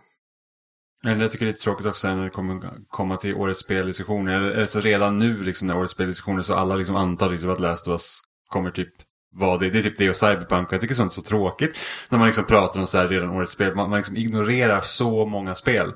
Men 1.02 1.20
jag 1.20 1.30
tycker 1.30 1.44
det 1.44 1.50
är 1.50 1.52
lite 1.52 1.64
tråkigt 1.64 1.87
också 1.87 2.14
när 2.14 2.25
det 2.25 2.30
kommer 2.30 2.70
komma 2.88 3.16
till 3.16 3.34
årets 3.34 3.61
speldiskussioner. 3.61 4.61
Alltså 4.61 4.80
redan 4.80 5.18
nu 5.18 5.42
liksom 5.42 5.68
när 5.68 5.78
årets 5.78 5.94
speldiskussioner 5.94 6.42
så 6.42 6.54
alla 6.54 6.76
liksom 6.76 6.96
antar 6.96 7.30
liksom 7.30 7.50
att 7.50 7.61
Last 7.61 7.88
of 7.88 7.92
Us 7.92 8.20
kommer 8.49 8.70
typ 8.70 8.94
vara 9.35 9.59
det. 9.59 9.71
Det 9.71 9.79
är 9.79 9.83
typ 9.83 9.99
det 9.99 10.11
och 10.11 10.17
Cyberpunk. 10.17 10.73
Jag 10.73 10.81
tycker 10.81 10.95
sånt 10.95 11.12
är 11.12 11.14
så 11.14 11.23
tråkigt. 11.23 11.76
När 12.09 12.19
man 12.19 12.26
liksom 12.26 12.45
pratar 12.45 12.81
om 12.81 12.87
så 12.87 12.99
här 12.99 13.09
redan 13.09 13.31
årets 13.31 13.53
spel. 13.53 13.75
Man, 13.75 13.91
man 13.91 13.99
liksom 13.99 14.17
ignorerar 14.17 14.81
så 14.81 15.26
många 15.26 15.55
spel. 15.55 15.93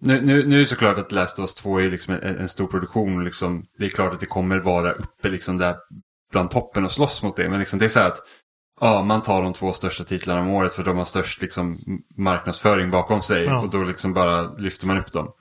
Nu, 0.00 0.20
nu, 0.20 0.46
nu 0.46 0.56
är 0.56 0.60
det 0.60 0.66
såklart 0.66 0.98
att 0.98 1.12
Last 1.12 1.38
of 1.38 1.42
Us 1.42 1.54
2 1.54 1.80
är 1.80 1.90
liksom 1.90 2.14
en, 2.14 2.36
en 2.36 2.48
stor 2.48 2.66
produktion. 2.66 3.24
Liksom, 3.24 3.66
det 3.78 3.86
är 3.86 3.90
klart 3.90 4.12
att 4.12 4.20
det 4.20 4.26
kommer 4.26 4.58
vara 4.58 4.92
uppe 4.92 5.28
liksom 5.28 5.58
där 5.58 5.76
bland 6.32 6.50
toppen 6.50 6.84
och 6.84 6.92
slåss 6.92 7.22
mot 7.22 7.36
det. 7.36 7.48
Men 7.48 7.58
liksom 7.58 7.78
det 7.78 7.84
är 7.84 7.88
så 7.88 7.98
här 7.98 8.08
att 8.08 8.20
ja, 8.80 9.02
man 9.02 9.22
tar 9.22 9.42
de 9.42 9.52
två 9.52 9.72
största 9.72 10.04
titlarna 10.04 10.40
om 10.40 10.48
året 10.48 10.74
för 10.74 10.82
de 10.82 10.98
har 10.98 11.04
störst 11.04 11.40
liksom, 11.40 11.78
marknadsföring 12.16 12.90
bakom 12.90 13.22
sig. 13.22 13.44
Ja. 13.44 13.60
Och 13.60 13.70
då 13.70 13.82
liksom 13.82 14.12
bara 14.12 14.42
lyfter 14.42 14.86
man 14.86 14.98
upp 14.98 15.12
dem. 15.12 15.32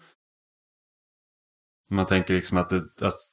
Man 1.89 2.05
tänker 2.05 2.33
liksom 2.33 2.57
att 2.57 2.69
det... 2.69 2.83
Att, 3.01 3.28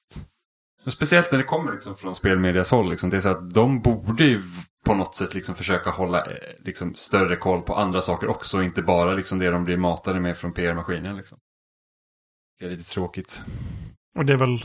speciellt 0.90 1.30
när 1.32 1.38
det 1.38 1.44
kommer 1.44 1.72
liksom 1.72 1.96
från 1.96 2.16
spelmedias 2.16 2.70
håll. 2.70 2.90
Liksom, 2.90 3.10
det 3.10 3.16
är 3.16 3.20
så 3.20 3.28
att 3.28 3.54
de 3.54 3.80
borde 3.80 4.24
ju 4.24 4.40
på 4.84 4.94
något 4.94 5.14
sätt 5.16 5.34
liksom 5.34 5.54
försöka 5.54 5.90
hålla 5.90 6.24
eh, 6.24 6.32
liksom, 6.58 6.94
större 6.94 7.36
koll 7.36 7.62
på 7.62 7.74
andra 7.74 8.02
saker 8.02 8.28
också. 8.28 8.62
Inte 8.62 8.82
bara 8.82 9.12
liksom, 9.14 9.38
det 9.38 9.50
de 9.50 9.64
blir 9.64 9.76
matade 9.76 10.20
med 10.20 10.36
från 10.38 10.52
PR-maskinen. 10.52 11.16
Liksom. 11.16 11.38
Det 12.58 12.66
är 12.66 12.70
lite 12.70 12.90
tråkigt. 12.90 13.42
Och 14.18 14.24
det 14.24 14.32
är 14.32 14.36
väl... 14.36 14.64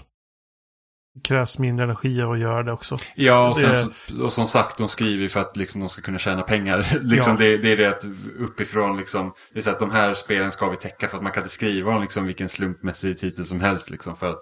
Det 1.14 1.22
krävs 1.22 1.60
mindre 1.60 1.84
energi 1.86 2.22
av 2.22 2.32
att 2.32 2.40
göra 2.40 2.64
det 2.64 2.72
också. 2.72 2.98
Ja, 3.16 3.50
och, 3.50 3.60
Det- 3.60 3.88
så, 4.08 4.24
och 4.24 4.34
som 4.34 4.48
sagt, 4.48 4.78
de 4.78 4.90
skriver 4.90 5.28
för 5.30 5.40
att 5.40 5.58
liksom, 5.58 5.82
de 5.82 5.90
ska 5.90 6.02
kunna 6.02 6.20
tjäna 6.20 6.42
pengar. 6.42 7.00
liksom, 7.02 7.34
Ja. 7.34 7.40
det, 7.40 7.58
det 7.58 7.72
är 7.72 7.78
det 7.78 7.86
att 7.90 8.06
uppifrån, 8.40 8.98
liksom, 8.98 9.34
det 9.54 9.60
är 9.60 9.64
så 9.64 9.70
att 9.70 9.80
de 9.80 9.92
här 9.92 10.14
spelen 10.14 10.52
ska 10.52 10.70
vi 10.70 10.78
täcka 10.78 11.08
för 11.08 11.18
att 11.18 11.24
man 11.24 11.32
kan 11.32 11.44
inte 11.44 11.54
skriva 11.56 11.96
om 11.96 12.02
liksom, 12.02 12.26
vilken 12.26 12.50
slumpmässig 12.50 13.20
titel 13.20 13.46
som 13.46 13.62
helst. 13.62 13.90
Liksom, 13.90 14.16
för 14.16 14.30
att 14.30 14.42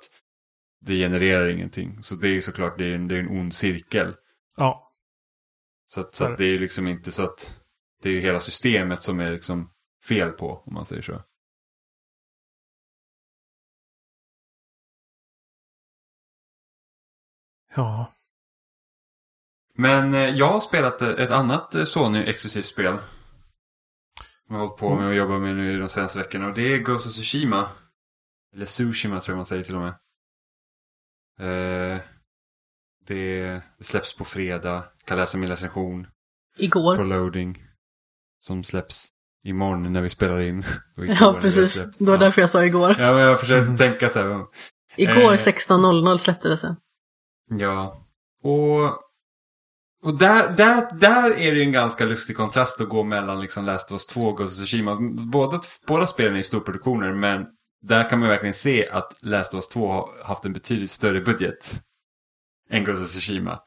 det 0.79 0.93
genererar 0.93 1.49
ingenting. 1.49 2.03
Så 2.03 2.15
det 2.15 2.27
är 2.27 2.41
såklart 2.41 2.77
det 2.77 2.85
är 2.85 2.95
en, 2.95 3.07
det 3.07 3.15
är 3.15 3.19
en 3.19 3.39
ond 3.39 3.53
cirkel. 3.53 4.15
Ja. 4.57 4.93
Så, 5.85 6.01
att, 6.01 6.15
så 6.15 6.23
att 6.25 6.37
det 6.37 6.45
är 6.45 6.49
ju 6.49 6.59
liksom 6.59 6.87
inte 6.87 7.11
så 7.11 7.23
att 7.23 7.59
det 8.01 8.09
är 8.09 8.13
ju 8.13 8.19
hela 8.19 8.39
systemet 8.39 9.03
som 9.03 9.19
är 9.19 9.31
liksom 9.31 9.69
fel 10.07 10.31
på, 10.31 10.63
om 10.65 10.73
man 10.73 10.85
säger 10.85 11.01
så. 11.01 11.21
Ja. 17.75 18.13
Men 19.73 20.13
eh, 20.13 20.29
jag 20.29 20.49
har 20.49 20.61
spelat 20.61 21.01
ett 21.01 21.31
annat 21.31 21.75
eh, 21.75 21.85
Sony-exklusivt 21.85 22.65
spel. 22.65 22.97
Som 24.47 24.55
jag 24.55 24.61
har 24.61 24.67
hållit 24.67 24.79
på 24.79 24.95
med 24.95 25.07
och 25.07 25.15
jobbat 25.15 25.41
med 25.41 25.55
nu 25.55 25.79
de 25.79 25.89
senaste 25.89 26.19
veckorna. 26.19 26.47
Och 26.47 26.53
det 26.53 26.73
är 26.73 26.77
Ghost 26.77 27.07
of 27.07 27.13
Tsushima. 27.13 27.69
Eller 28.53 28.65
Tsushima 28.65 29.21
tror 29.21 29.33
jag 29.33 29.37
man 29.37 29.45
säger 29.45 29.63
till 29.63 29.75
och 29.75 29.81
med. 29.81 29.93
Eh, 31.39 31.97
det 33.07 33.61
släpps 33.81 34.15
på 34.15 34.25
fredag. 34.25 34.83
Kan 35.05 35.17
läsa 35.17 35.37
min 35.37 35.49
recension 35.49 36.03
på 36.57 36.63
Igår. 36.63 37.03
loading. 37.03 37.57
Som 38.41 38.63
släpps 38.63 39.07
imorgon 39.43 39.93
när 39.93 40.01
vi 40.01 40.09
spelar 40.09 40.39
in. 40.39 40.65
Ja, 40.95 41.31
det 41.31 41.41
precis. 41.41 41.73
släpps. 41.73 41.97
Det 41.97 42.05
var 42.05 42.13
Ja. 42.13 42.19
därför 42.19 42.41
jag 42.41 42.49
sa 42.49 42.65
igår. 42.65 42.95
Ja, 42.99 43.13
men 43.13 43.21
jag 43.23 43.39
försökte 43.39 43.77
tänka 43.89 44.09
så 44.09 44.19
här. 44.19 44.45
Igår 44.97 45.33
Eh. 45.33 45.37
16.00 45.37 46.17
släppte 46.17 46.49
det 46.49 46.57
sen. 46.57 46.75
Ja. 47.49 48.01
Och, 48.43 48.83
och 50.03 50.17
där, 50.17 50.49
där, 50.49 50.99
där 50.99 51.31
är 51.31 51.51
det 51.51 51.57
ju 51.57 51.63
en 51.63 51.71
ganska 51.71 52.05
lustig 52.05 52.37
kontrast 52.37 52.81
att 52.81 52.89
gå 52.89 53.03
mellan 53.03 53.41
liksom 53.41 53.65
Last 53.65 53.85
of 53.85 53.91
Us 53.91 54.05
2 54.07 54.21
och 54.25 54.37
Ghost 54.37 54.53
of 54.53 54.57
Tsushima. 54.57 54.97
Båda, 55.31 55.61
båda 55.87 56.07
spelen 56.07 56.33
är 56.33 56.37
ju 56.37 56.43
storproduktioner 56.43 57.13
men 57.13 57.47
där 57.81 58.09
kan 58.09 58.19
man 58.19 58.29
verkligen 58.29 58.53
se 58.53 58.89
att 58.89 59.17
Last 59.21 59.53
of 59.53 59.57
Us 59.57 59.69
2 59.69 59.87
har 59.91 60.09
haft 60.23 60.45
en 60.45 60.53
betydligt 60.53 60.91
större 60.91 61.21
budget 61.21 61.79
än 62.69 62.83
Ghost 62.83 63.03
of 63.03 63.09
Tsushima. 63.09 63.59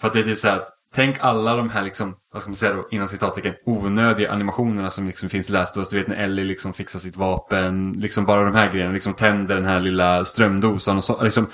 För 0.00 0.08
att 0.08 0.14
det 0.14 0.20
är 0.20 0.24
typ 0.24 0.38
så 0.38 0.48
här 0.48 0.56
att 0.56 0.68
tänk 0.94 1.16
alla 1.20 1.56
de 1.56 1.70
här 1.70 1.82
liksom, 1.82 2.16
vad 2.32 2.42
ska 2.42 2.50
man 2.50 2.56
säga 2.56 2.72
då, 2.72 2.88
inom 2.90 3.08
citattecken, 3.08 3.54
onödiga 3.64 4.32
animationerna 4.32 4.90
som 4.90 5.06
liksom 5.06 5.28
finns 5.28 5.48
i 5.50 5.52
Last 5.52 5.76
of 5.76 5.80
Us. 5.80 5.88
Du 5.88 5.98
vet 5.98 6.08
när 6.08 6.16
Ellie 6.16 6.44
liksom 6.44 6.72
fixar 6.72 6.98
sitt 6.98 7.16
vapen, 7.16 7.92
liksom 7.98 8.24
bara 8.24 8.44
de 8.44 8.54
här 8.54 8.72
grejerna, 8.72 8.92
liksom 8.92 9.14
tänder 9.14 9.54
den 9.54 9.64
här 9.64 9.80
lilla 9.80 10.24
strömdosan 10.24 10.96
och 10.96 11.04
så, 11.04 11.22
liksom 11.22 11.46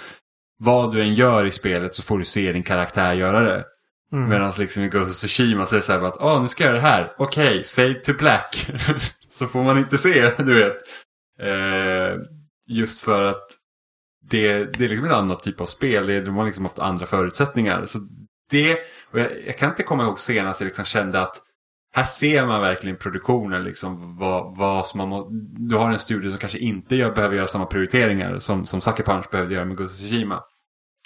vad 0.58 0.92
du 0.92 1.02
än 1.02 1.14
gör 1.14 1.44
i 1.44 1.52
spelet 1.52 1.94
så 1.94 2.02
får 2.02 2.18
du 2.18 2.24
se 2.24 2.52
din 2.52 2.62
karaktär 2.62 3.12
göra 3.12 3.40
det. 3.40 3.64
Mm. 4.12 4.28
Medan 4.28 4.52
liksom 4.58 4.82
i 4.82 4.88
Ghost 4.88 5.10
of 5.10 5.16
Tsushima 5.16 5.66
så 5.66 5.74
är 5.74 5.78
det 5.78 5.86
så 5.86 5.92
här 5.92 6.00
bara 6.00 6.08
att 6.08 6.20
åh 6.20 6.42
nu 6.42 6.48
ska 6.48 6.64
jag 6.64 6.70
göra 6.70 6.82
det 6.82 6.88
här. 6.88 7.12
Okej, 7.18 7.64
fade 7.64 7.94
to 7.94 8.12
black. 8.12 8.70
så 9.30 9.46
får 9.46 9.64
man 9.64 9.78
inte 9.78 9.98
se, 9.98 10.32
du 10.38 10.54
vet. 10.54 10.76
Eh, 11.40 12.20
just 12.66 13.00
för 13.00 13.22
att 13.22 13.46
det, 14.30 14.64
det 14.64 14.84
är 14.84 14.88
liksom 14.88 15.06
ett 15.06 15.12
annat 15.12 15.42
typ 15.42 15.60
av 15.60 15.66
spel. 15.66 16.06
Det, 16.06 16.20
de 16.20 16.36
har 16.36 16.46
liksom 16.46 16.64
haft 16.64 16.78
andra 16.78 17.06
förutsättningar. 17.06 17.86
Så 17.86 17.98
det, 18.50 18.78
och 19.10 19.20
jag, 19.20 19.28
jag 19.46 19.58
kan 19.58 19.70
inte 19.70 19.82
komma 19.82 20.04
ihåg 20.04 20.20
senast 20.20 20.60
jag 20.60 20.66
liksom 20.66 20.84
kände 20.84 21.20
att 21.20 21.42
här 21.92 22.04
ser 22.04 22.46
man 22.46 22.60
verkligen 22.60 22.96
produktionen. 22.96 23.64
Liksom, 23.64 24.18
vad, 24.18 24.56
vad 24.56 24.86
som 24.86 24.98
man 24.98 25.08
må, 25.08 25.28
du 25.68 25.76
har 25.76 25.90
en 25.90 25.98
studio 25.98 26.30
som 26.30 26.38
kanske 26.38 26.58
inte 26.58 26.96
gör, 26.96 27.10
behöver 27.10 27.36
göra 27.36 27.46
samma 27.48 27.66
prioriteringar 27.66 28.38
som, 28.38 28.66
som 28.66 28.80
Sucker 28.80 29.02
Punch 29.02 29.30
behövde 29.30 29.54
göra 29.54 29.64
med 29.64 29.76
Ghost 29.76 29.96
Tsushima. 29.96 30.42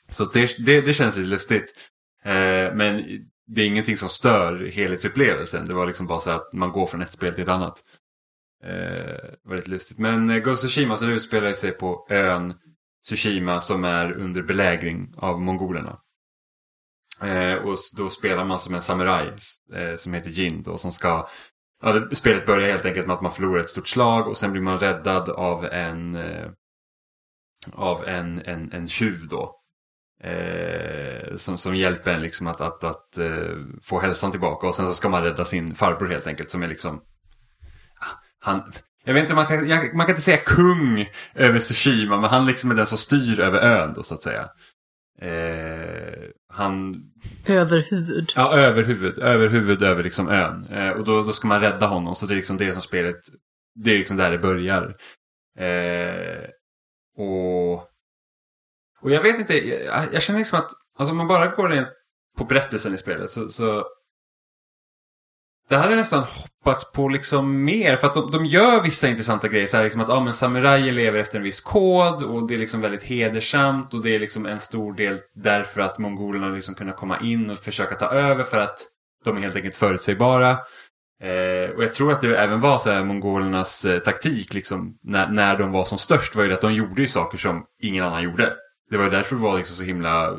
Så 0.08 0.24
det, 0.24 0.66
det, 0.66 0.80
det 0.80 0.94
känns 0.94 1.16
lite 1.16 1.28
lustigt. 1.28 1.74
Eh, 2.24 2.74
men 2.74 3.04
det 3.46 3.62
är 3.62 3.66
ingenting 3.66 3.96
som 3.96 4.08
stör 4.08 4.70
helhetsupplevelsen. 4.72 5.66
Det 5.66 5.74
var 5.74 5.86
liksom 5.86 6.06
bara 6.06 6.20
så 6.20 6.30
att 6.30 6.52
man 6.52 6.72
går 6.72 6.86
från 6.86 7.02
ett 7.02 7.12
spel 7.12 7.34
till 7.34 7.42
ett 7.42 7.48
annat. 7.48 7.78
Eh, 8.64 9.30
väldigt 9.44 9.68
lustigt. 9.68 9.98
Men 9.98 10.30
eh, 10.30 10.36
Ghost 10.36 10.64
of 10.64 10.70
Tsushima 10.70 10.96
så 10.96 11.04
det 11.04 11.12
utspelar 11.12 11.52
sig 11.52 11.72
på 11.72 12.06
ön 12.10 12.54
Tsushima 13.06 13.60
som 13.60 13.84
är 13.84 14.12
under 14.12 14.42
belägring 14.42 15.14
av 15.16 15.40
mongolerna. 15.40 15.98
Eh, 17.22 17.54
och 17.54 17.78
då 17.96 18.10
spelar 18.10 18.44
man 18.44 18.60
som 18.60 18.74
en 18.74 18.82
samuraj 18.82 19.32
eh, 19.74 19.96
som 19.96 20.14
heter 20.14 20.30
Jin 20.30 20.62
då 20.62 20.78
som 20.78 20.92
ska 20.92 21.28
Ja, 21.82 21.92
det, 21.92 22.16
spelet 22.16 22.46
börjar 22.46 22.70
helt 22.70 22.84
enkelt 22.84 23.06
med 23.06 23.14
att 23.14 23.22
man 23.22 23.32
förlorar 23.32 23.60
ett 23.60 23.70
stort 23.70 23.88
slag 23.88 24.28
och 24.28 24.36
sen 24.36 24.52
blir 24.52 24.62
man 24.62 24.78
räddad 24.78 25.30
av 25.30 25.64
en 25.64 26.14
eh, 26.14 26.50
av 27.72 28.08
en, 28.08 28.42
en, 28.44 28.72
en 28.72 28.88
tjuv 28.88 29.28
då. 29.30 29.54
Eh, 30.22 31.36
som, 31.36 31.58
som 31.58 31.76
hjälper 31.76 32.10
en 32.10 32.22
liksom 32.22 32.46
att, 32.46 32.60
att, 32.60 32.84
att 32.84 33.18
eh, 33.18 33.56
få 33.82 34.00
hälsan 34.00 34.30
tillbaka 34.30 34.66
och 34.66 34.74
sen 34.74 34.86
så 34.86 34.94
ska 34.94 35.08
man 35.08 35.22
rädda 35.22 35.44
sin 35.44 35.74
farbror 35.74 36.08
helt 36.08 36.26
enkelt 36.26 36.50
som 36.50 36.62
är 36.62 36.68
liksom 36.68 37.00
han, 38.40 38.72
jag 39.04 39.14
vet 39.14 39.22
inte, 39.22 39.34
man 39.34 39.46
kan, 39.46 39.68
jag, 39.68 39.94
man 39.94 40.06
kan 40.06 40.12
inte 40.12 40.22
säga 40.22 40.36
kung 40.36 41.08
över 41.34 41.60
Tsushima 41.60 42.20
men 42.20 42.30
han 42.30 42.46
liksom 42.46 42.70
är 42.70 42.74
den 42.74 42.86
som 42.86 42.98
styr 42.98 43.40
över 43.40 43.58
ön 43.58 43.92
då 43.94 44.02
så 44.02 44.14
att 44.14 44.22
säga. 44.22 44.48
Eh, 45.20 46.28
han 46.48 47.02
Överhuvud. 47.46 48.32
Ja, 48.36 48.56
överhuvud. 48.56 49.18
Överhuvud 49.18 49.82
över 49.82 50.02
liksom 50.02 50.28
ön. 50.28 50.66
Eh, 50.70 50.90
och 50.90 51.04
då, 51.04 51.22
då 51.22 51.32
ska 51.32 51.48
man 51.48 51.60
rädda 51.60 51.86
honom. 51.86 52.14
Så 52.14 52.26
det 52.26 52.34
är 52.34 52.36
liksom 52.36 52.56
det 52.56 52.72
som 52.72 52.82
spelet... 52.82 53.16
Det 53.74 53.90
är 53.90 53.98
liksom 53.98 54.16
där 54.16 54.30
det 54.30 54.38
börjar. 54.38 54.94
Eh, 55.58 56.44
och... 57.16 57.72
Och 59.02 59.10
jag 59.10 59.22
vet 59.22 59.38
inte. 59.38 59.68
Jag, 59.68 60.04
jag 60.12 60.22
känner 60.22 60.38
liksom 60.38 60.58
att... 60.58 60.70
Alltså 60.98 61.10
om 61.10 61.16
man 61.16 61.28
bara 61.28 61.46
går 61.46 61.74
in 61.74 61.86
på 62.38 62.44
berättelsen 62.44 62.94
i 62.94 62.98
spelet 62.98 63.30
så... 63.30 63.48
så 63.48 63.84
det 65.70 65.76
hade 65.76 65.90
jag 65.90 65.98
nästan 65.98 66.24
hoppats 66.24 66.92
på 66.92 67.08
liksom 67.08 67.64
mer. 67.64 67.96
För 67.96 68.06
att 68.06 68.14
de, 68.14 68.30
de 68.30 68.46
gör 68.46 68.82
vissa 68.82 69.08
intressanta 69.08 69.48
grejer. 69.48 69.66
Så 69.66 69.76
här 69.76 69.84
liksom 69.84 70.00
att 70.00 70.10
ah, 70.10 70.20
men 70.20 70.34
samurajer 70.34 70.92
lever 70.92 71.18
efter 71.18 71.38
en 71.38 71.44
viss 71.44 71.60
kod. 71.60 72.22
Och 72.22 72.48
det 72.48 72.54
är 72.54 72.58
liksom 72.58 72.80
väldigt 72.80 73.02
hedersamt. 73.02 73.94
Och 73.94 74.02
det 74.02 74.14
är 74.14 74.18
liksom 74.18 74.46
en 74.46 74.60
stor 74.60 74.92
del 74.92 75.18
därför 75.34 75.80
att 75.80 75.98
mongolerna 75.98 76.48
liksom 76.48 76.74
kunnat 76.74 76.96
komma 76.96 77.18
in 77.20 77.50
och 77.50 77.58
försöka 77.58 77.94
ta 77.94 78.06
över. 78.06 78.44
För 78.44 78.58
att 78.58 78.78
de 79.24 79.36
är 79.36 79.40
helt 79.40 79.56
enkelt 79.56 79.76
förutsägbara. 79.76 80.50
Eh, 81.22 81.70
och 81.76 81.82
jag 81.82 81.94
tror 81.94 82.12
att 82.12 82.20
det 82.20 82.38
även 82.38 82.60
var 82.60 82.78
så 82.78 82.90
här 82.90 83.04
mongolernas 83.04 83.84
eh, 83.84 83.98
taktik 83.98 84.54
liksom, 84.54 84.98
när, 85.02 85.28
när 85.28 85.58
de 85.58 85.72
var 85.72 85.84
som 85.84 85.98
störst 85.98 86.34
var 86.34 86.44
ju 86.44 86.52
att 86.52 86.60
de 86.60 86.74
gjorde 86.74 87.02
ju 87.02 87.08
saker 87.08 87.38
som 87.38 87.64
ingen 87.82 88.04
annan 88.04 88.22
gjorde. 88.22 88.52
Det 88.90 88.96
var 88.96 89.04
ju 89.04 89.10
därför 89.10 89.36
det 89.36 89.42
var 89.42 89.58
liksom 89.58 89.76
så 89.76 89.82
himla 89.82 90.36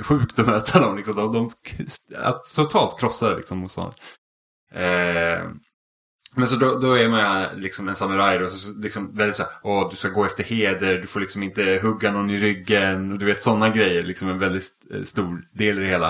sjukt 0.00 0.38
att 0.38 0.46
möta 0.46 0.80
dem. 0.80 0.96
Liksom. 0.96 1.16
De, 1.16 1.32
de, 1.32 1.50
de 1.68 2.16
alltså, 2.16 2.64
totalt 2.64 3.00
krossade 3.00 3.36
liksom 3.36 3.58
motståndet. 3.58 3.96
Eh, 4.74 5.48
men 6.36 6.48
så 6.48 6.56
då, 6.56 6.78
då 6.78 6.94
är 6.94 7.08
man 7.08 7.42
eh, 7.42 7.54
liksom 7.56 7.88
en 7.88 7.96
samuraj 7.96 8.38
då, 8.38 8.48
så 8.48 8.72
liksom 8.78 9.16
väldigt 9.16 9.36
så 9.36 9.42
här, 9.42 9.52
åh 9.62 9.90
du 9.90 9.96
ska 9.96 10.08
gå 10.08 10.24
efter 10.24 10.44
heder, 10.44 10.98
du 10.98 11.06
får 11.06 11.20
liksom 11.20 11.42
inte 11.42 11.80
hugga 11.82 12.12
någon 12.12 12.30
i 12.30 12.38
ryggen 12.38 13.12
och 13.12 13.18
du 13.18 13.26
vet 13.26 13.42
sådana 13.42 13.68
grejer, 13.68 14.02
liksom 14.02 14.28
en 14.28 14.38
väldigt 14.38 14.64
eh, 14.90 15.02
stor 15.02 15.42
del 15.52 15.78
i 15.78 15.82
det 15.82 15.88
hela. 15.88 16.08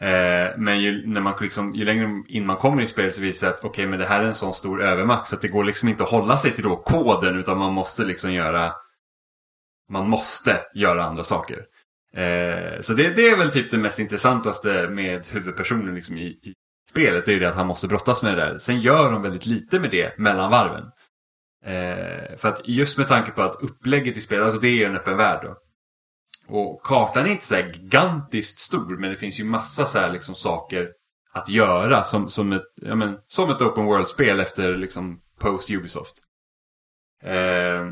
Eh, 0.00 0.50
men 0.56 0.80
ju, 0.80 1.06
när 1.06 1.20
man 1.20 1.34
liksom, 1.40 1.74
ju 1.74 1.84
längre 1.84 2.22
in 2.28 2.46
man 2.46 2.56
kommer 2.56 2.82
i 2.82 2.86
spelet 2.86 3.14
så 3.14 3.20
visar 3.20 3.46
det 3.46 3.54
att 3.54 3.58
okej 3.58 3.70
okay, 3.70 3.86
men 3.86 3.98
det 3.98 4.06
här 4.06 4.22
är 4.22 4.26
en 4.26 4.34
sån 4.34 4.54
stor 4.54 4.82
övermakt 4.82 5.28
så 5.28 5.34
att 5.34 5.42
det 5.42 5.48
går 5.48 5.64
liksom 5.64 5.88
inte 5.88 6.02
att 6.02 6.10
hålla 6.10 6.36
sig 6.36 6.52
till 6.52 6.64
då 6.64 6.76
koden 6.76 7.38
utan 7.38 7.58
man 7.58 7.72
måste 7.72 8.04
liksom 8.04 8.32
göra 8.32 8.72
man 9.90 10.08
måste 10.08 10.60
göra 10.74 11.04
andra 11.04 11.24
saker. 11.24 11.58
Eh, 12.14 12.80
så 12.80 12.94
det, 12.94 13.10
det, 13.10 13.28
är 13.28 13.36
väl 13.36 13.50
typ 13.50 13.70
det 13.70 13.78
mest 13.78 13.98
intressantaste 13.98 14.88
med 14.88 15.26
huvudpersonen 15.26 15.94
liksom 15.94 16.16
i, 16.16 16.26
i 16.26 16.54
spelet. 16.90 17.26
Det 17.26 17.30
är 17.30 17.34
ju 17.34 17.40
det 17.40 17.48
att 17.48 17.54
han 17.54 17.66
måste 17.66 17.88
brottas 17.88 18.22
med 18.22 18.36
det 18.36 18.44
där. 18.44 18.58
Sen 18.58 18.80
gör 18.80 19.12
de 19.12 19.22
väldigt 19.22 19.46
lite 19.46 19.78
med 19.78 19.90
det 19.90 20.18
mellan 20.18 20.50
varven. 20.50 20.90
Eh, 21.64 22.36
för 22.38 22.48
att 22.48 22.60
just 22.64 22.98
med 22.98 23.08
tanke 23.08 23.30
på 23.30 23.42
att 23.42 23.62
upplägget 23.62 24.16
i 24.16 24.20
spelet, 24.20 24.44
alltså 24.44 24.60
det 24.60 24.68
är 24.68 24.74
ju 24.74 24.84
en 24.84 24.96
öppen 24.96 25.16
värld 25.16 25.40
då. 25.42 25.56
Och 26.48 26.82
kartan 26.82 27.26
är 27.26 27.30
inte 27.30 27.46
så 27.46 27.54
här 27.54 27.72
gigantiskt 27.72 28.58
stor 28.58 28.96
men 28.96 29.10
det 29.10 29.16
finns 29.16 29.40
ju 29.40 29.44
massa 29.44 29.86
så 29.86 29.98
här 29.98 30.12
liksom 30.12 30.34
saker 30.34 30.88
att 31.32 31.48
göra 31.48 32.04
som, 32.04 32.30
som, 32.30 32.52
ett, 32.52 32.66
ja, 32.74 32.94
men, 32.94 33.18
som 33.28 33.50
ett 33.50 33.62
open 33.62 33.84
world-spel 33.84 34.40
efter 34.40 34.76
liksom 34.76 35.18
post 35.40 35.70
Ubisoft. 35.70 36.14
Eh, 37.22 37.88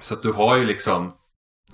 så 0.00 0.14
att 0.14 0.22
du 0.22 0.32
har 0.32 0.56
ju 0.56 0.64
liksom 0.64 1.14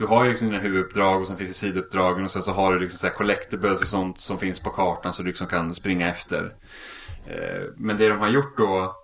du 0.00 0.06
har 0.06 0.24
ju 0.24 0.30
liksom 0.30 0.48
dina 0.48 0.60
huvuduppdrag 0.60 1.20
och 1.20 1.26
sen 1.26 1.36
finns 1.36 1.50
det 1.50 1.54
sidouppdragen 1.54 2.24
och 2.24 2.30
sen 2.30 2.42
så 2.42 2.52
har 2.52 2.72
du 2.72 2.80
liksom 2.80 2.98
så 2.98 3.06
här 3.06 3.14
collectibles 3.14 3.80
och 3.80 3.88
sånt 3.88 4.18
som 4.18 4.38
finns 4.38 4.60
på 4.60 4.70
kartan 4.70 5.12
så 5.12 5.22
du 5.22 5.28
liksom 5.28 5.46
kan 5.46 5.74
springa 5.74 6.08
efter. 6.08 6.54
Eh, 7.26 7.62
men 7.76 7.96
det 7.96 8.08
de 8.08 8.18
har 8.18 8.28
gjort 8.28 8.56
då 8.56 8.96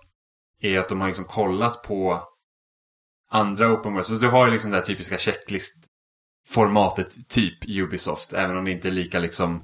är 0.61 0.79
att 0.79 0.89
de 0.89 1.01
har 1.01 1.07
liksom 1.07 1.25
kollat 1.25 1.83
på 1.83 2.27
andra 3.29 3.73
open 3.73 3.93
world. 3.93 4.05
Så 4.05 4.11
alltså, 4.11 4.27
du 4.27 4.31
har 4.31 4.45
ju 4.45 4.51
liksom 4.51 4.71
det 4.71 4.77
här 4.77 4.85
typiska 4.85 5.17
checklist-formatet 5.17 7.29
typ 7.29 7.57
Ubisoft. 7.67 8.33
Även 8.33 8.57
om 8.57 8.65
det 8.65 8.71
inte 8.71 8.87
är 8.87 8.91
lika 8.91 9.19
liksom 9.19 9.63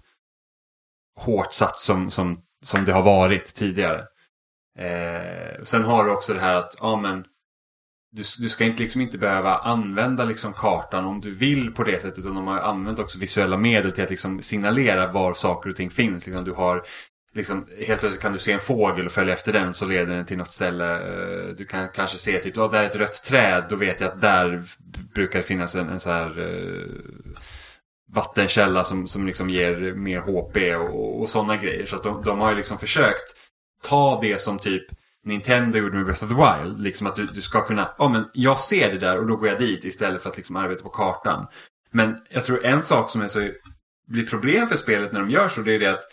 hårt 1.16 1.54
satt 1.54 1.80
som, 1.80 2.12
som, 2.12 2.42
som 2.62 2.86
det 2.86 2.94
har 2.94 3.04
varit 3.04 3.54
tidigare. 3.54 4.06
Eh, 4.80 5.64
sen 5.64 5.84
har 5.84 6.06
du 6.06 6.12
också 6.12 6.34
det 6.34 6.40
här 6.40 6.56
att 6.56 6.76
ja, 6.80 6.96
men 6.96 7.26
du, 8.16 8.24
du 8.40 8.50
ska 8.50 8.64
inte, 8.64 8.84
liksom 8.84 9.02
inte 9.02 9.18
behöva 9.18 9.58
använda 9.58 10.26
liksom 10.26 10.54
kartan 10.54 11.06
om 11.06 11.22
du 11.22 11.32
vill 11.32 11.74
på 11.74 11.84
det 11.84 12.02
sättet. 12.02 12.20
Utan 12.20 12.36
de 12.36 12.48
har 12.48 12.60
använt 12.60 13.00
också 13.00 13.20
visuella 13.20 13.58
medel 13.58 13.92
till 13.92 14.04
att 14.04 14.10
liksom 14.10 14.42
signalera 14.42 15.12
var 15.12 15.34
saker 15.34 15.70
och 15.70 15.76
ting 15.76 15.90
finns. 15.90 16.26
Liksom 16.26 16.46
du 16.46 16.52
har, 16.52 16.86
liksom, 17.34 17.68
helt 17.88 18.00
plötsligt 18.00 18.22
kan 18.22 18.34
du 18.34 18.40
se 18.40 18.52
en 18.52 18.60
fågel 18.60 19.06
och 19.06 19.12
följa 19.12 19.34
efter 19.34 19.54
den 19.54 19.74
så 19.74 19.86
leder 19.86 20.16
den 20.16 20.26
till 20.26 20.38
något 20.38 20.52
ställe. 20.52 20.94
Eh, 20.94 21.48
du 21.58 21.66
kan 21.66 21.90
kanske 21.90 22.18
se 22.18 22.40
typ, 22.40 22.56
ja, 22.56 22.68
där 22.68 22.84
är 22.84 22.86
ett 22.86 22.96
rött 22.96 23.24
träd. 23.24 23.64
Då 23.70 23.76
vet 23.76 24.02
jag 24.02 24.12
att 24.12 24.22
där 24.22 24.64
brukar 25.14 25.40
det 25.40 25.46
finnas 25.46 25.76
en, 25.76 25.90
en 25.90 26.00
så 26.00 26.12
här 26.12 26.40
uh, 26.40 26.88
vattenkälla 28.14 28.84
som, 28.84 29.08
som 29.08 29.28
liksom 29.28 29.50
ger 29.50 29.94
mer 29.94 30.20
HP 30.20 30.76
och, 30.76 31.22
och 31.22 31.30
sådana 31.30 31.58
grejer. 31.58 31.86
Så 31.86 31.96
att 31.96 32.04
de, 32.04 32.24
de 32.24 32.40
har 32.40 32.50
ju 32.50 32.58
liksom 32.58 32.78
försökt 32.78 33.36
ta 33.84 34.20
det 34.22 34.42
som 34.42 34.60
typ 34.60 34.86
Nintendo 35.26 35.78
gjorde 35.78 35.96
med 35.96 36.06
Breath 36.06 36.24
of 36.24 36.30
the 36.30 36.36
Wild. 36.36 36.80
Liksom 36.80 37.08
att 37.08 37.16
du, 37.16 37.26
du 37.26 37.42
ska 37.42 37.62
kunna, 37.62 37.90
ja 37.98 38.06
oh, 38.06 38.12
men 38.12 38.26
jag 38.34 38.60
ser 38.60 38.92
det 38.92 38.98
där 38.98 39.18
och 39.20 39.28
då 39.28 39.36
går 39.36 39.48
jag 39.48 39.60
dit 39.60 39.86
istället 39.86 40.22
för 40.22 40.30
att 40.30 40.38
liksom 40.38 40.56
arbeta 40.56 40.84
på 40.84 40.90
kartan. 40.90 41.48
Men 41.92 42.18
jag 42.30 42.46
tror 42.46 42.66
en 42.66 42.84
sak 42.84 43.10
som 43.10 43.22
är 43.22 43.28
så, 43.28 43.50
blir 44.08 44.28
problem 44.28 44.68
för 44.68 44.78
spelet 44.78 45.12
när 45.12 45.20
de 45.20 45.30
gör 45.30 45.50
så 45.50 45.62
det 45.62 45.76
är 45.76 45.80
det 45.80 45.94
att 45.94 46.04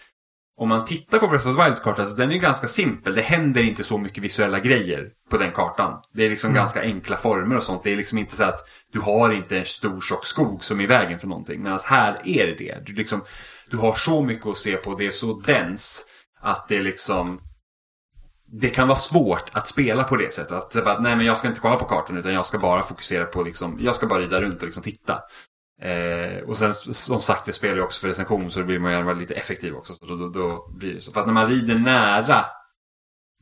om 0.57 0.69
man 0.69 0.87
tittar 0.87 1.19
på 1.19 1.29
Breath 1.29 1.49
of 1.49 1.57
the 1.57 1.65
Wilds 1.65 1.81
karta 1.81 2.07
så 2.07 2.15
den 2.15 2.33
är 2.33 2.39
ganska 2.39 2.69
simpel. 2.69 3.15
Det 3.15 3.23
händer 3.23 3.63
inte 3.63 3.85
så 3.85 3.99
mycket 3.99 4.25
visuella 4.25 4.61
grejer 4.61 5.11
på 5.31 5.39
den 5.39 5.53
kartan. 5.53 6.03
Det 6.13 6.25
är 6.25 6.31
liksom 6.31 6.51
mm. 6.51 6.61
ganska 6.61 6.83
enkla 6.83 7.17
former 7.17 7.57
och 7.57 7.63
sånt. 7.63 7.85
Det 7.85 7.93
är 7.93 7.97
liksom 7.97 8.19
inte 8.19 8.37
så 8.37 8.43
att 8.43 8.69
du 8.93 9.01
har 9.01 9.33
inte 9.33 9.59
en 9.59 9.67
stor 9.67 10.01
tjock 10.01 10.27
skog 10.27 10.65
som 10.65 10.81
är 10.81 10.85
i 10.85 10.87
vägen 10.87 11.19
för 11.19 11.27
någonting. 11.27 11.63
Men 11.63 11.73
att 11.73 11.83
här 11.83 12.21
är 12.25 12.47
det 12.47 12.55
det. 12.55 12.87
Du, 12.87 12.93
liksom, 12.93 13.25
du 13.71 13.77
har 13.77 13.95
så 13.95 14.23
mycket 14.23 14.47
att 14.47 14.57
se 14.57 14.77
på. 14.77 14.95
Det 14.95 15.07
är 15.07 15.11
så 15.11 15.41
dens 15.47 16.05
att 16.41 16.69
det 16.69 16.83
liksom 16.83 17.41
det 18.53 18.71
kan 18.71 18.89
vara 18.89 18.99
svårt 18.99 19.51
att 19.53 19.69
spela 19.69 20.05
på 20.05 20.17
det 20.17 20.35
sättet. 20.35 20.53
Att, 20.53 20.85
bara, 20.85 21.01
nej 21.01 21.17
men 21.17 21.27
jag 21.27 21.39
ska 21.39 21.49
inte 21.49 21.61
kolla 21.61 21.77
på 21.77 21.85
kartan 21.85 22.17
utan 22.17 22.35
jag 22.35 22.47
ska 22.47 22.59
bara 22.59 22.83
fokusera 22.83 23.25
på 23.25 23.43
liksom, 23.43 23.79
jag 23.81 23.97
ska 23.97 24.07
bara 24.07 24.19
rida 24.19 24.41
runt 24.41 24.61
och 24.61 24.65
liksom 24.65 24.83
titta. 24.83 25.23
Eh, 25.83 26.43
och 26.49 26.59
sen 26.59 26.75
som 26.75 27.21
sagt 27.21 27.47
jag 27.47 27.57
spelar 27.57 27.75
ju 27.75 27.83
också 27.83 28.01
för 28.01 28.09
recension 28.09 28.51
så 28.51 28.59
då 28.59 28.67
blir 28.67 28.79
man 28.79 28.93
gärna 28.93 29.13
lite 29.13 29.35
effektiv 29.35 29.75
också. 29.75 29.95
Så 29.95 30.07
då, 30.07 30.17
då, 30.17 30.29
då, 30.29 30.67
blir 30.79 30.95
det 30.95 31.01
så. 31.01 31.13
För 31.13 31.21
att 31.21 31.27
när 31.27 31.35
man 31.35 31.49
rider 31.49 31.75
nära 31.75 32.45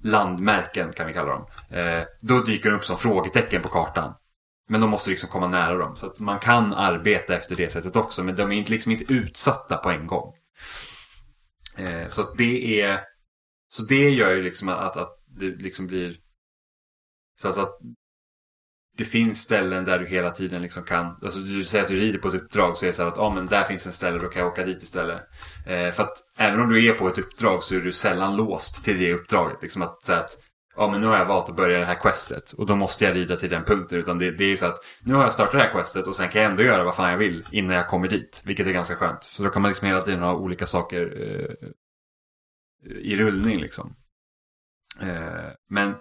landmärken 0.03 0.93
kan 0.93 1.07
vi 1.07 1.13
kalla 1.13 1.33
dem. 1.33 1.47
Eh, 1.71 2.03
då 2.23 2.41
dyker 2.41 2.71
de 2.71 2.77
upp 2.77 2.85
som 2.85 2.99
frågetecken 2.99 3.63
på 3.63 3.69
kartan. 3.69 4.15
Men 4.69 4.81
de 4.81 4.91
måste 4.91 5.11
liksom 5.11 5.29
komma 5.29 5.49
nära 5.49 5.75
dem. 5.77 5.97
Så 5.97 6.07
att 6.07 6.19
man 6.19 6.39
kan 6.39 6.75
arbeta 6.75 7.35
efter 7.35 7.57
det 7.57 7.73
sättet 7.73 7.97
också. 7.97 8.25
Men 8.25 8.37
de 8.37 8.53
är 8.53 8.65
liksom 8.65 8.93
inte 8.93 9.13
utsatta 9.13 9.77
på 9.77 9.91
en 9.91 10.07
gång. 10.07 10.33
Eh, 11.79 12.09
så 12.09 12.21
att 12.21 12.37
det 12.37 12.81
är 12.81 13.01
så 13.69 13.83
det 13.83 14.11
gör 14.11 14.35
ju 14.35 14.43
liksom 14.43 14.69
att, 14.69 14.97
att 14.97 15.13
det 15.41 15.47
liksom 15.47 15.87
blir 15.87 16.17
så 17.41 17.47
alltså 17.47 17.63
att 17.63 17.79
det 18.99 19.05
finns 19.05 19.43
ställen 19.43 19.85
där 19.85 19.99
du 19.99 20.07
hela 20.07 20.31
tiden 20.31 20.63
liksom 20.63 20.83
kan, 20.83 21.07
alltså 21.07 21.39
du 21.39 21.65
säger 21.65 21.85
att 21.85 21.91
du 21.91 22.01
rider 22.01 22.19
på 22.19 22.29
ett 22.29 22.35
uppdrag 22.35 22.77
så 22.77 22.85
är 22.85 22.87
det 22.87 22.95
så 22.95 23.03
här 23.03 23.09
att 23.09 23.17
ja 23.17 23.23
ah, 23.23 23.35
men 23.35 23.47
där 23.47 23.65
finns 23.65 23.87
en 23.87 23.93
ställe, 23.93 24.19
då 24.19 24.29
kan 24.29 24.43
jag 24.43 24.53
åka 24.53 24.65
dit 24.65 24.83
istället. 24.83 25.23
Eh, 25.67 25.93
för 25.93 26.03
att 26.03 26.17
även 26.39 26.61
om 26.61 26.69
du 26.69 26.87
är 26.87 26.93
på 26.93 27.09
ett 27.09 27.19
uppdrag 27.19 27.65
så 27.65 27.75
är 27.75 27.81
du 27.81 27.93
sällan 27.93 28.37
låst 28.37 28.85
till 28.85 28.99
det 28.99 29.13
uppdraget. 29.15 29.63
Liksom 29.63 29.83
att 29.83 30.03
säga 30.03 30.19
att 30.19 30.31
ja 30.77 30.83
ah, 30.83 30.91
men 30.91 31.01
nu 31.01 31.07
har 31.07 31.19
jag 31.19 31.27
valt 31.27 31.49
att 31.49 31.57
börja 31.57 31.79
det 31.79 31.85
här 31.85 32.01
questet 32.01 32.53
och 32.53 32.67
då 32.67 32.77
måste 32.77 33.05
jag 33.05 33.17
rida 33.17 33.37
till 33.37 33.51
den 33.51 33.65
punkten. 33.65 33.99
Utan 33.99 34.19
det, 34.19 34.31
det 34.31 34.45
är 34.45 34.49
ju 34.49 34.57
så 34.57 34.67
att 34.67 34.85
nu 35.01 35.15
har 35.15 35.23
jag 35.23 35.33
startat 35.33 35.53
det 35.53 35.59
här 35.59 35.73
questet 35.73 36.07
och 36.07 36.17
sen 36.17 36.29
kan 36.29 36.43
jag 36.43 36.51
ändå 36.51 36.63
göra 36.63 36.85
vad 36.85 36.95
fan 36.95 37.11
jag 37.11 37.19
vill 37.19 37.45
innan 37.53 37.77
jag 37.77 37.89
kommer 37.89 38.09
dit. 38.09 38.43
Vilket 38.45 38.67
är 38.67 38.73
ganska 38.73 38.97
skönt. 38.97 39.23
Så 39.23 39.43
då 39.43 39.49
kan 39.49 39.63
man 39.63 39.69
liksom 39.69 39.89
hela 39.89 40.01
tiden 40.01 40.23
ha 40.23 40.35
olika 40.35 40.67
saker 40.67 41.13
eh, 41.21 41.69
i 42.89 43.17
rullning 43.17 43.61
liksom. 43.61 43.95
Eh, 45.01 45.51
men 45.71 45.95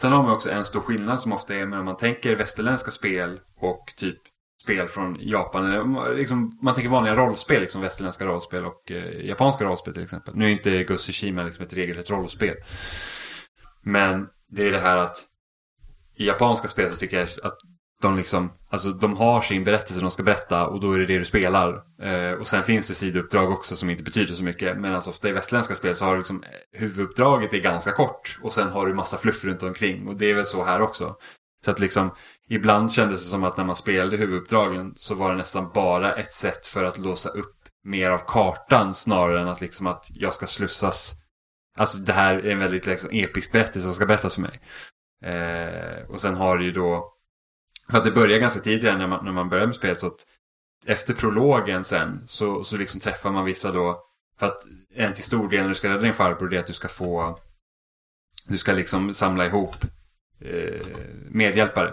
sen 0.00 0.12
har 0.12 0.22
man 0.22 0.32
också 0.32 0.50
en 0.50 0.64
stor 0.64 0.80
skillnad 0.80 1.20
som 1.20 1.32
ofta 1.32 1.54
är 1.54 1.66
när 1.66 1.82
man 1.82 1.96
tänker 1.96 2.36
västerländska 2.36 2.90
spel 2.90 3.40
och 3.56 3.94
typ 3.96 4.18
spel 4.62 4.88
från 4.88 5.16
Japan. 5.20 5.66
Eller 5.66 6.14
liksom, 6.16 6.58
man 6.62 6.74
tänker 6.74 6.90
vanliga 6.90 7.16
rollspel, 7.16 7.60
liksom 7.60 7.80
västerländska 7.80 8.24
rollspel 8.24 8.64
och 8.64 8.90
eh, 8.90 9.26
japanska 9.26 9.64
rollspel 9.64 9.94
till 9.94 10.02
exempel. 10.02 10.36
Nu 10.36 10.44
är 10.44 10.50
inte 10.50 10.84
Ghost 10.84 11.04
Tsushima 11.04 11.42
liksom 11.42 11.64
ett 11.64 11.72
regelrätt 11.72 12.10
rollspel. 12.10 12.56
Men 13.82 14.28
det 14.48 14.66
är 14.66 14.72
det 14.72 14.80
här 14.80 14.96
att 14.96 15.16
i 16.16 16.26
japanska 16.26 16.68
spel 16.68 16.90
så 16.90 16.96
tycker 16.96 17.18
jag 17.18 17.28
att 17.42 17.58
de 18.00 18.16
liksom, 18.16 18.50
alltså 18.68 18.90
de 18.90 19.16
har 19.16 19.42
sin 19.42 19.64
berättelse 19.64 20.00
de 20.00 20.10
ska 20.10 20.22
berätta 20.22 20.66
och 20.66 20.80
då 20.80 20.92
är 20.92 20.98
det 20.98 21.06
det 21.06 21.18
du 21.18 21.24
spelar. 21.24 21.82
Eh, 22.02 22.32
och 22.32 22.46
sen 22.46 22.62
finns 22.62 22.88
det 22.88 22.94
sidouppdrag 22.94 23.50
också 23.50 23.76
som 23.76 23.90
inte 23.90 24.02
betyder 24.02 24.34
så 24.34 24.42
mycket. 24.42 24.78
Medan 24.78 24.94
alltså 24.94 25.10
ofta 25.10 25.28
i 25.28 25.32
västländska 25.32 25.74
spel 25.74 25.96
så 25.96 26.04
har 26.04 26.12
du 26.12 26.18
liksom 26.18 26.42
eh, 26.42 26.80
huvuduppdraget 26.80 27.52
är 27.52 27.58
ganska 27.58 27.92
kort 27.92 28.38
och 28.42 28.52
sen 28.52 28.68
har 28.68 28.86
du 28.86 28.94
massa 28.94 29.18
fluff 29.18 29.44
runt 29.44 29.62
omkring. 29.62 30.08
Och 30.08 30.16
det 30.16 30.30
är 30.30 30.34
väl 30.34 30.46
så 30.46 30.64
här 30.64 30.82
också. 30.82 31.16
Så 31.64 31.70
att 31.70 31.80
liksom 31.80 32.10
ibland 32.48 32.92
kändes 32.92 33.24
det 33.24 33.30
som 33.30 33.44
att 33.44 33.56
när 33.56 33.64
man 33.64 33.76
spelade 33.76 34.16
huvuduppdragen 34.16 34.94
så 34.96 35.14
var 35.14 35.30
det 35.30 35.36
nästan 35.36 35.70
bara 35.74 36.14
ett 36.14 36.32
sätt 36.32 36.66
för 36.66 36.84
att 36.84 36.98
låsa 36.98 37.28
upp 37.28 37.54
mer 37.84 38.10
av 38.10 38.18
kartan 38.26 38.94
snarare 38.94 39.40
än 39.40 39.48
att 39.48 39.60
liksom 39.60 39.86
att 39.86 40.06
jag 40.08 40.34
ska 40.34 40.46
slussas. 40.46 41.12
Alltså 41.78 41.98
det 41.98 42.12
här 42.12 42.34
är 42.34 42.50
en 42.50 42.58
väldigt 42.58 42.86
liksom, 42.86 43.10
episk 43.12 43.52
berättelse 43.52 43.80
som 43.80 43.94
ska 43.94 44.06
berättas 44.06 44.34
för 44.34 44.40
mig. 44.40 44.60
Eh, 45.24 46.10
och 46.10 46.20
sen 46.20 46.34
har 46.34 46.58
du 46.58 46.64
ju 46.64 46.72
då 46.72 47.12
för 47.90 47.98
att 47.98 48.04
det 48.04 48.10
börjar 48.10 48.38
ganska 48.38 48.60
tidigt 48.60 48.98
när 48.98 49.06
man, 49.06 49.24
när 49.24 49.32
man 49.32 49.48
börjar 49.48 49.66
med 49.66 49.76
spelet 49.76 50.00
så 50.00 50.06
att 50.06 50.26
efter 50.86 51.14
prologen 51.14 51.84
sen 51.84 52.22
så, 52.26 52.64
så 52.64 52.76
liksom 52.76 53.00
träffar 53.00 53.30
man 53.30 53.44
vissa 53.44 53.72
då 53.72 54.00
för 54.38 54.46
att 54.46 54.62
en 54.94 55.14
till 55.14 55.24
stor 55.24 55.48
del 55.48 55.62
när 55.62 55.68
du 55.68 55.74
ska 55.74 55.88
rädda 55.88 56.00
din 56.00 56.14
farbror 56.14 56.48
det 56.48 56.56
är 56.56 56.60
att 56.60 56.66
du 56.66 56.72
ska 56.72 56.88
få 56.88 57.36
du 58.48 58.58
ska 58.58 58.72
liksom 58.72 59.14
samla 59.14 59.46
ihop 59.46 59.74
eh, 60.40 60.86
medhjälpare. 61.30 61.90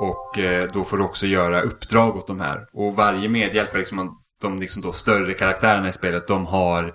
Och 0.00 0.38
eh, 0.38 0.72
då 0.72 0.84
får 0.84 0.96
du 0.96 1.04
också 1.04 1.26
göra 1.26 1.62
uppdrag 1.62 2.16
åt 2.16 2.26
de 2.26 2.40
här. 2.40 2.66
Och 2.72 2.94
varje 2.96 3.28
medhjälpare, 3.28 3.78
liksom, 3.78 4.18
de 4.40 4.60
liksom 4.60 4.82
då 4.82 4.92
större 4.92 5.34
karaktärerna 5.34 5.88
i 5.88 5.92
spelet, 5.92 6.28
de 6.28 6.46
har, 6.46 6.94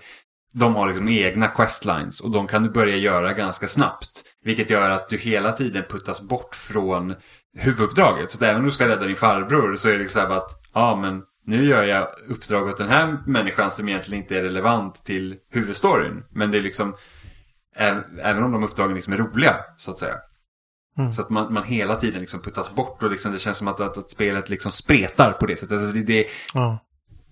de 0.54 0.76
har 0.76 0.88
liksom 0.88 1.10
egna 1.10 1.48
questlines. 1.48 2.20
Och 2.20 2.32
de 2.32 2.48
kan 2.48 2.64
du 2.64 2.70
börja 2.70 2.98
göra 2.98 3.34
ganska 3.34 3.68
snabbt. 3.68 4.24
Vilket 4.44 4.70
gör 4.70 4.90
att 4.90 5.10
du 5.10 5.18
hela 5.18 5.52
tiden 5.52 5.84
puttas 5.90 6.22
bort 6.22 6.56
från 6.56 7.16
huvuduppdraget. 7.58 8.32
Så 8.32 8.38
att 8.38 8.42
även 8.42 8.60
om 8.60 8.66
du 8.66 8.72
ska 8.72 8.88
rädda 8.88 9.06
din 9.06 9.16
farbror 9.16 9.78
så 9.78 9.88
är 9.90 9.94
det 9.94 10.00
liksom 10.00 10.32
att 10.32 10.50
ja 10.74 10.96
men 10.96 11.24
nu 11.46 11.66
gör 11.66 11.84
jag 11.84 12.08
uppdrag 12.28 12.68
åt 12.68 12.78
den 12.78 12.90
här 12.90 13.18
människan 13.26 13.72
som 13.72 13.90
egentligen 13.90 14.24
inte 14.24 14.38
är 14.38 14.42
relevant 14.44 15.04
till 15.04 15.36
huvudstoryn. 15.50 16.24
Men 16.34 16.52
det 16.52 16.58
är 16.58 16.62
liksom, 16.62 16.96
även 18.22 18.44
om 18.44 18.52
de 18.52 18.64
uppdragen 18.64 18.96
liksom 18.96 19.14
är 19.14 19.18
roliga 19.18 19.56
så 19.78 19.92
att 19.92 20.00
säga. 20.00 20.16
Mm. 20.98 21.14
Så 21.14 21.22
att 21.22 21.30
man, 21.30 21.54
man 21.54 21.64
hela 21.64 21.96
tiden 21.96 22.20
liksom 22.20 22.42
puttas 22.42 22.76
bort 22.76 23.04
och 23.04 23.12
liksom 23.12 23.32
det 23.32 23.40
känns 23.40 23.58
som 23.58 23.68
att, 23.68 23.80
att, 23.80 23.98
att 23.98 24.10
spelet 24.10 24.50
liksom 24.50 24.72
spretar 24.72 25.32
på 25.32 25.46
det 25.46 25.56
sättet. 25.56 25.78
Alltså 25.78 25.94
det, 25.94 26.04
det, 26.04 26.28
ja. 26.54 26.80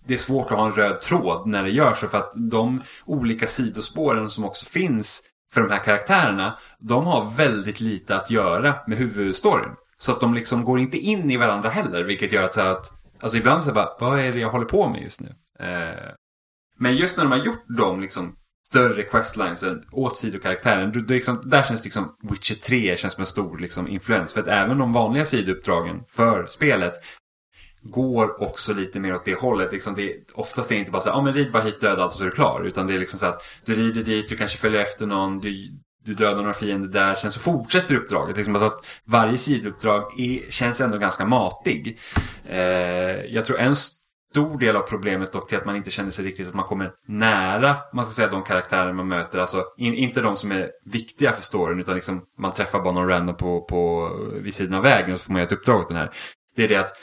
det 0.07 0.13
är 0.13 0.17
svårt 0.17 0.51
att 0.51 0.57
ha 0.57 0.65
en 0.65 0.73
röd 0.73 1.01
tråd 1.01 1.47
när 1.47 1.63
det 1.63 1.69
görs 1.69 1.99
så 1.99 2.07
för 2.07 2.17
att 2.17 2.31
de 2.35 2.81
olika 3.05 3.47
sidospåren 3.47 4.29
som 4.29 4.45
också 4.45 4.65
finns 4.65 5.23
för 5.53 5.61
de 5.61 5.71
här 5.71 5.83
karaktärerna, 5.83 6.57
de 6.79 7.05
har 7.05 7.31
väldigt 7.31 7.79
lite 7.79 8.15
att 8.15 8.29
göra 8.29 8.75
med 8.87 8.97
huvudstoryn. 8.97 9.75
Så 10.01 10.11
att 10.11 10.19
de 10.19 10.33
liksom 10.33 10.63
går 10.63 10.79
inte 10.79 10.97
in 10.97 11.31
i 11.31 11.37
varandra 11.37 11.69
heller, 11.69 12.03
vilket 12.03 12.31
gör 12.31 12.43
att, 12.43 12.53
så 12.53 12.61
att 12.61 12.91
alltså 13.19 13.37
ibland 13.37 13.63
så 13.63 13.71
bara, 13.71 13.89
vad 13.99 14.19
är 14.19 14.31
det 14.31 14.39
jag 14.39 14.49
håller 14.49 14.65
på 14.65 14.89
med 14.89 15.01
just 15.01 15.21
nu? 15.21 15.29
Eh, 15.59 16.11
men 16.77 16.95
just 16.95 17.17
när 17.17 17.23
de 17.23 17.31
har 17.31 17.45
gjort 17.45 17.63
de 17.77 18.01
liksom 18.01 18.35
större 18.67 19.03
questlinesen 19.03 19.85
åt 19.91 20.17
sidokaraktären. 20.17 20.91
Det, 20.91 21.01
det 21.01 21.13
liksom, 21.13 21.41
där 21.45 21.63
känns 21.63 21.83
liksom 21.83 22.15
Witcher 22.21 22.55
3 22.55 22.97
känns 22.97 23.13
som 23.13 23.21
en 23.21 23.27
stor 23.27 23.57
liksom, 23.57 23.87
influens. 23.87 24.33
För 24.33 24.39
att 24.39 24.47
även 24.47 24.77
de 24.77 24.93
vanliga 24.93 25.25
sidouppdragen 25.25 26.03
för 26.07 26.45
spelet 26.47 26.93
går 27.81 28.41
också 28.41 28.73
lite 28.73 28.99
mer 28.99 29.15
åt 29.15 29.25
det 29.25 29.39
hållet. 29.39 29.71
Liksom 29.71 29.95
det, 29.95 30.15
oftast 30.33 30.71
är 30.71 30.75
det 30.75 30.79
inte 30.79 30.91
bara 30.91 31.01
så 31.01 31.09
ja 31.09 31.13
ah, 31.13 31.21
men 31.21 31.33
rid 31.33 31.51
bara 31.51 31.63
hit, 31.63 31.81
döda 31.81 32.03
allt 32.03 32.11
och 32.11 32.17
så 32.17 32.23
är 32.23 32.29
du 32.29 32.35
klar. 32.35 32.63
Utan 32.63 32.87
det 32.87 32.93
är 32.93 32.99
liksom 32.99 33.19
så 33.19 33.25
att 33.25 33.43
du 33.65 33.75
rider 33.75 34.03
dit, 34.03 34.29
du 34.29 34.37
kanske 34.37 34.57
följer 34.57 34.81
efter 34.81 35.05
någon, 35.05 35.39
du, 35.39 35.69
du 36.03 36.13
dödar 36.13 36.41
några 36.41 36.53
fiender 36.53 36.89
där, 36.89 37.15
sen 37.15 37.31
så 37.31 37.39
fortsätter 37.39 37.95
uppdraget. 37.95 38.37
Liksom 38.37 38.55
att 38.55 38.85
varje 39.05 39.37
sidouppdrag 39.37 40.19
är, 40.19 40.51
känns 40.51 40.81
ändå 40.81 40.97
ganska 40.97 41.25
matig. 41.25 41.99
Eh, 42.49 42.59
jag 43.25 43.45
tror 43.45 43.59
en 43.59 43.75
stor 44.31 44.59
del 44.59 44.75
av 44.75 44.81
problemet 44.81 45.33
dock 45.33 45.49
till 45.49 45.57
att 45.57 45.65
man 45.65 45.75
inte 45.75 45.91
känner 45.91 46.11
sig 46.11 46.25
riktigt 46.25 46.47
att 46.47 46.53
man 46.53 46.65
kommer 46.65 46.91
nära 47.07 47.77
man 47.93 48.05
ska 48.05 48.13
säga, 48.13 48.27
de 48.27 48.43
karaktärer 48.43 48.93
man 48.93 49.07
möter. 49.07 49.39
Alltså 49.39 49.65
in, 49.77 49.93
inte 49.93 50.21
de 50.21 50.37
som 50.37 50.51
är 50.51 50.71
viktiga 50.85 51.33
för 51.33 51.41
storyn 51.41 51.79
utan 51.79 51.95
liksom, 51.95 52.25
man 52.37 52.51
träffar 52.51 52.81
bara 52.81 52.93
någon 52.93 53.07
random 53.07 53.35
på, 53.35 53.61
på, 53.61 54.11
vid 54.33 54.55
sidan 54.55 54.73
av 54.73 54.83
vägen 54.83 55.13
och 55.13 55.19
så 55.19 55.25
får 55.25 55.33
man 55.33 55.39
göra 55.39 55.47
ett 55.47 55.57
uppdrag 55.57 55.81
åt 55.81 55.89
den 55.89 55.97
här. 55.97 56.11
Det 56.55 56.63
är 56.63 56.67
det 56.67 56.75
att 56.75 56.93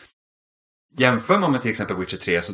jämför 0.96 1.38
man 1.38 1.52
med 1.52 1.62
till 1.62 1.70
exempel 1.70 1.96
Witcher 1.96 2.16
3 2.16 2.42
så 2.42 2.52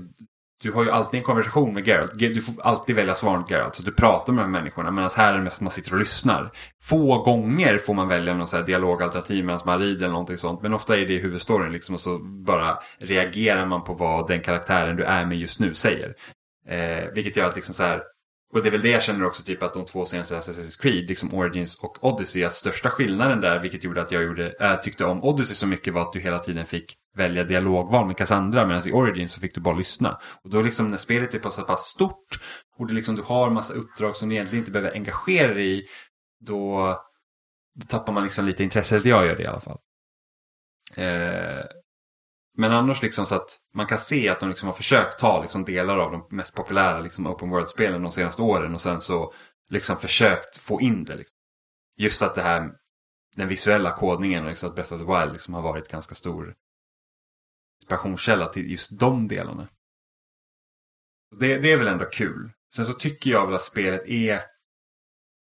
du 0.63 0.73
har 0.73 0.85
ju 0.85 0.91
alltid 0.91 1.19
en 1.19 1.25
konversation 1.25 1.75
med 1.75 1.87
Geralt. 1.87 2.13
Du 2.15 2.41
får 2.41 2.55
alltid 2.63 2.97
välja 2.97 3.15
svar 3.15 3.39
mot 3.39 3.51
Geralt. 3.51 3.75
Så 3.75 3.83
du 3.83 3.93
pratar 3.93 4.33
med 4.33 4.45
de 4.45 4.55
här 4.55 4.61
människorna. 4.61 4.91
Medan 4.91 5.11
här 5.17 5.33
är 5.33 5.37
det 5.37 5.45
mest 5.45 5.57
att 5.57 5.63
man 5.63 5.71
sitter 5.71 5.93
och 5.93 5.99
lyssnar. 5.99 6.51
Få 6.83 7.23
gånger 7.23 7.79
får 7.79 7.95
man 7.95 8.09
välja 8.09 8.35
någon 8.35 8.49
så 8.49 8.57
här 8.57 8.65
dialogalternativ 8.65 9.45
medan 9.45 9.61
man 9.65 9.79
rider 9.79 9.97
eller 9.97 10.09
någonting 10.09 10.39
sånt. 10.39 10.63
Men 10.63 10.75
ofta 10.75 10.97
är 10.97 11.07
det 11.07 11.15
i 11.15 11.19
huvudstoryn 11.19 11.73
liksom. 11.73 11.95
Och 11.95 12.01
så 12.01 12.19
bara 12.19 12.79
reagerar 12.99 13.67
man 13.67 13.85
på 13.85 13.95
vad 13.95 14.29
den 14.29 14.41
karaktären 14.41 14.97
du 14.97 15.05
är 15.05 15.27
med 15.27 15.39
just 15.39 15.61
nu 15.61 15.75
säger. 15.75 16.15
Eh, 16.69 17.13
vilket 17.15 17.37
gör 17.37 17.49
att 17.49 17.57
liksom 17.57 17.75
så 17.75 17.83
här. 17.83 18.03
Och 18.53 18.63
det 18.63 18.69
är 18.69 18.73
väl 18.73 18.83
det 18.83 18.91
jag 18.91 19.03
känner 19.03 19.27
också 19.27 19.43
typ 19.43 19.63
att 19.63 19.75
de 19.75 19.85
två 19.85 20.07
senaste 20.07 20.39
Assassin's 20.39 20.81
Creed, 20.83 21.09
liksom 21.09 21.35
Origins 21.35 21.79
och 21.79 22.05
Odyssey, 22.05 22.45
att 22.45 22.53
största 22.53 22.91
skillnaden 22.91 23.41
där, 23.41 23.59
vilket 23.59 23.85
gjorde 23.85 24.03
att 24.03 24.13
jag 24.13 24.23
gjorde, 24.23 24.55
äh, 24.61 24.81
tyckte 24.81 25.05
om 25.05 25.25
Odyssey 25.25 25.55
så 25.55 25.67
mycket 25.67 25.95
var 25.95 26.03
att 26.03 26.13
du 26.13 26.21
hela 26.21 26.39
tiden 26.39 26.67
fick 26.67 26.95
välja 27.15 27.45
dialogval 27.45 28.07
med 28.07 28.17
Cassandra 28.17 28.67
medan 28.67 28.89
i 28.89 28.93
Origin 28.93 29.29
så 29.29 29.41
fick 29.41 29.55
du 29.55 29.61
bara 29.61 29.75
lyssna. 29.75 30.21
Och 30.43 30.51
då 30.51 30.63
liksom 30.63 30.91
när 30.91 30.99
spelet 30.99 31.35
är 31.35 31.39
på 31.39 31.51
så 31.51 31.63
pass 31.63 31.87
stort 31.87 32.41
och 32.77 32.87
det 32.87 32.95
liksom, 32.95 33.17
du 33.17 33.23
har 33.23 33.51
massa 33.51 33.75
uppdrag 33.75 34.17
som 34.17 34.29
du 34.29 34.35
egentligen 34.35 34.63
inte 34.63 34.73
behöver 34.73 34.93
engagera 34.95 35.55
dig 35.55 35.79
i 35.79 35.83
då, 36.41 36.95
då 37.75 37.87
tappar 37.87 38.13
man 38.13 38.25
liksom 38.25 38.47
lite 38.47 38.65
intresse, 38.65 38.97
eller 38.97 39.11
jag 39.11 39.27
gör 39.27 39.37
det 39.37 39.43
i 39.43 39.47
alla 39.47 39.61
fall. 39.61 39.79
Eh, 40.97 41.65
men 42.57 42.73
annars 42.73 43.03
liksom 43.03 43.27
så 43.27 43.35
att 43.35 43.59
man 43.75 43.87
kan 43.87 43.99
se 43.99 44.29
att 44.29 44.41
de 44.41 44.49
liksom 44.49 44.69
har 44.69 44.75
försökt 44.75 45.19
ta 45.19 45.43
liksom 45.43 45.65
delar 45.65 45.99
av 45.99 46.13
de 46.13 46.37
mest 46.37 46.55
populära 46.55 47.01
liksom 47.01 47.27
open 47.27 47.51
world-spelen 47.51 48.03
de 48.03 48.13
senaste 48.13 48.43
åren 48.43 48.75
och 48.75 48.81
sen 48.81 49.01
så 49.01 49.35
liksom 49.71 49.97
försökt 49.97 50.57
få 50.57 50.81
in 50.81 51.05
det. 51.05 51.17
Liksom. 51.17 51.37
Just 51.97 52.23
att 52.23 52.35
det 52.35 52.43
här, 52.43 52.71
den 53.37 53.49
visuella 53.49 53.91
kodningen 53.91 54.45
och 54.45 54.51
liksom 54.51 54.69
att 54.69 54.75
Breath 54.75 54.93
of 54.93 55.01
the 55.01 55.19
Wild 55.19 55.33
liksom 55.33 55.55
har 55.55 55.63
varit 55.63 55.89
ganska 55.89 56.15
stor 56.15 56.55
inspirationskälla 57.85 58.47
till 58.47 58.71
just 58.71 58.99
de 58.99 59.29
delarna. 59.29 59.69
Det, 61.41 61.59
det 61.59 61.73
är 61.73 61.77
väl 61.77 61.87
ändå 61.87 62.05
kul. 62.05 62.51
Sen 62.75 62.87
så 62.87 62.93
tycker 62.93 63.31
jag 63.31 63.47
väl 63.47 63.55
att 63.55 63.63
spelet 63.63 64.07
är 64.07 64.41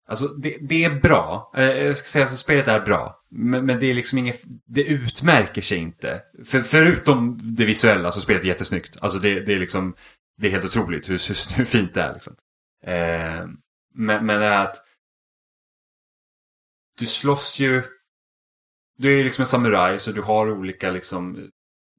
Alltså 0.06 0.28
det, 0.28 0.56
det, 0.60 0.84
är 0.84 1.00
bra. 1.00 1.52
Eh, 1.56 1.64
jag 1.64 1.96
ska 1.96 2.08
säga 2.08 2.24
att 2.24 2.38
spelet 2.38 2.68
är 2.68 2.80
bra. 2.80 3.16
Men, 3.30 3.66
men, 3.66 3.80
det 3.80 3.86
är 3.86 3.94
liksom 3.94 4.18
inget, 4.18 4.42
det 4.66 4.84
utmärker 4.84 5.62
sig 5.62 5.78
inte. 5.78 6.22
För, 6.44 6.62
förutom 6.62 7.38
det 7.42 7.64
visuella 7.64 8.12
så 8.12 8.18
är 8.18 8.22
spelet 8.22 8.44
jättesnyggt. 8.44 8.96
Alltså 9.00 9.18
det, 9.18 9.40
det 9.40 9.54
är 9.54 9.58
liksom, 9.58 9.94
det 10.36 10.46
är 10.46 10.50
helt 10.50 10.64
otroligt 10.64 11.08
hur, 11.08 11.28
hur, 11.28 11.56
hur 11.56 11.64
fint 11.64 11.94
det 11.94 12.02
är 12.02 12.14
liksom. 12.14 12.36
Eh, 12.84 13.46
men, 13.94 14.26
men 14.26 14.40
det 14.40 14.46
är 14.46 14.64
att 14.64 14.76
du 16.98 17.06
slåss 17.06 17.58
ju, 17.58 17.82
du 18.96 19.20
är 19.20 19.24
liksom 19.24 19.42
en 19.42 19.46
samuraj 19.46 19.98
så 19.98 20.12
du 20.12 20.22
har 20.22 20.50
olika 20.50 20.90
liksom 20.90 21.50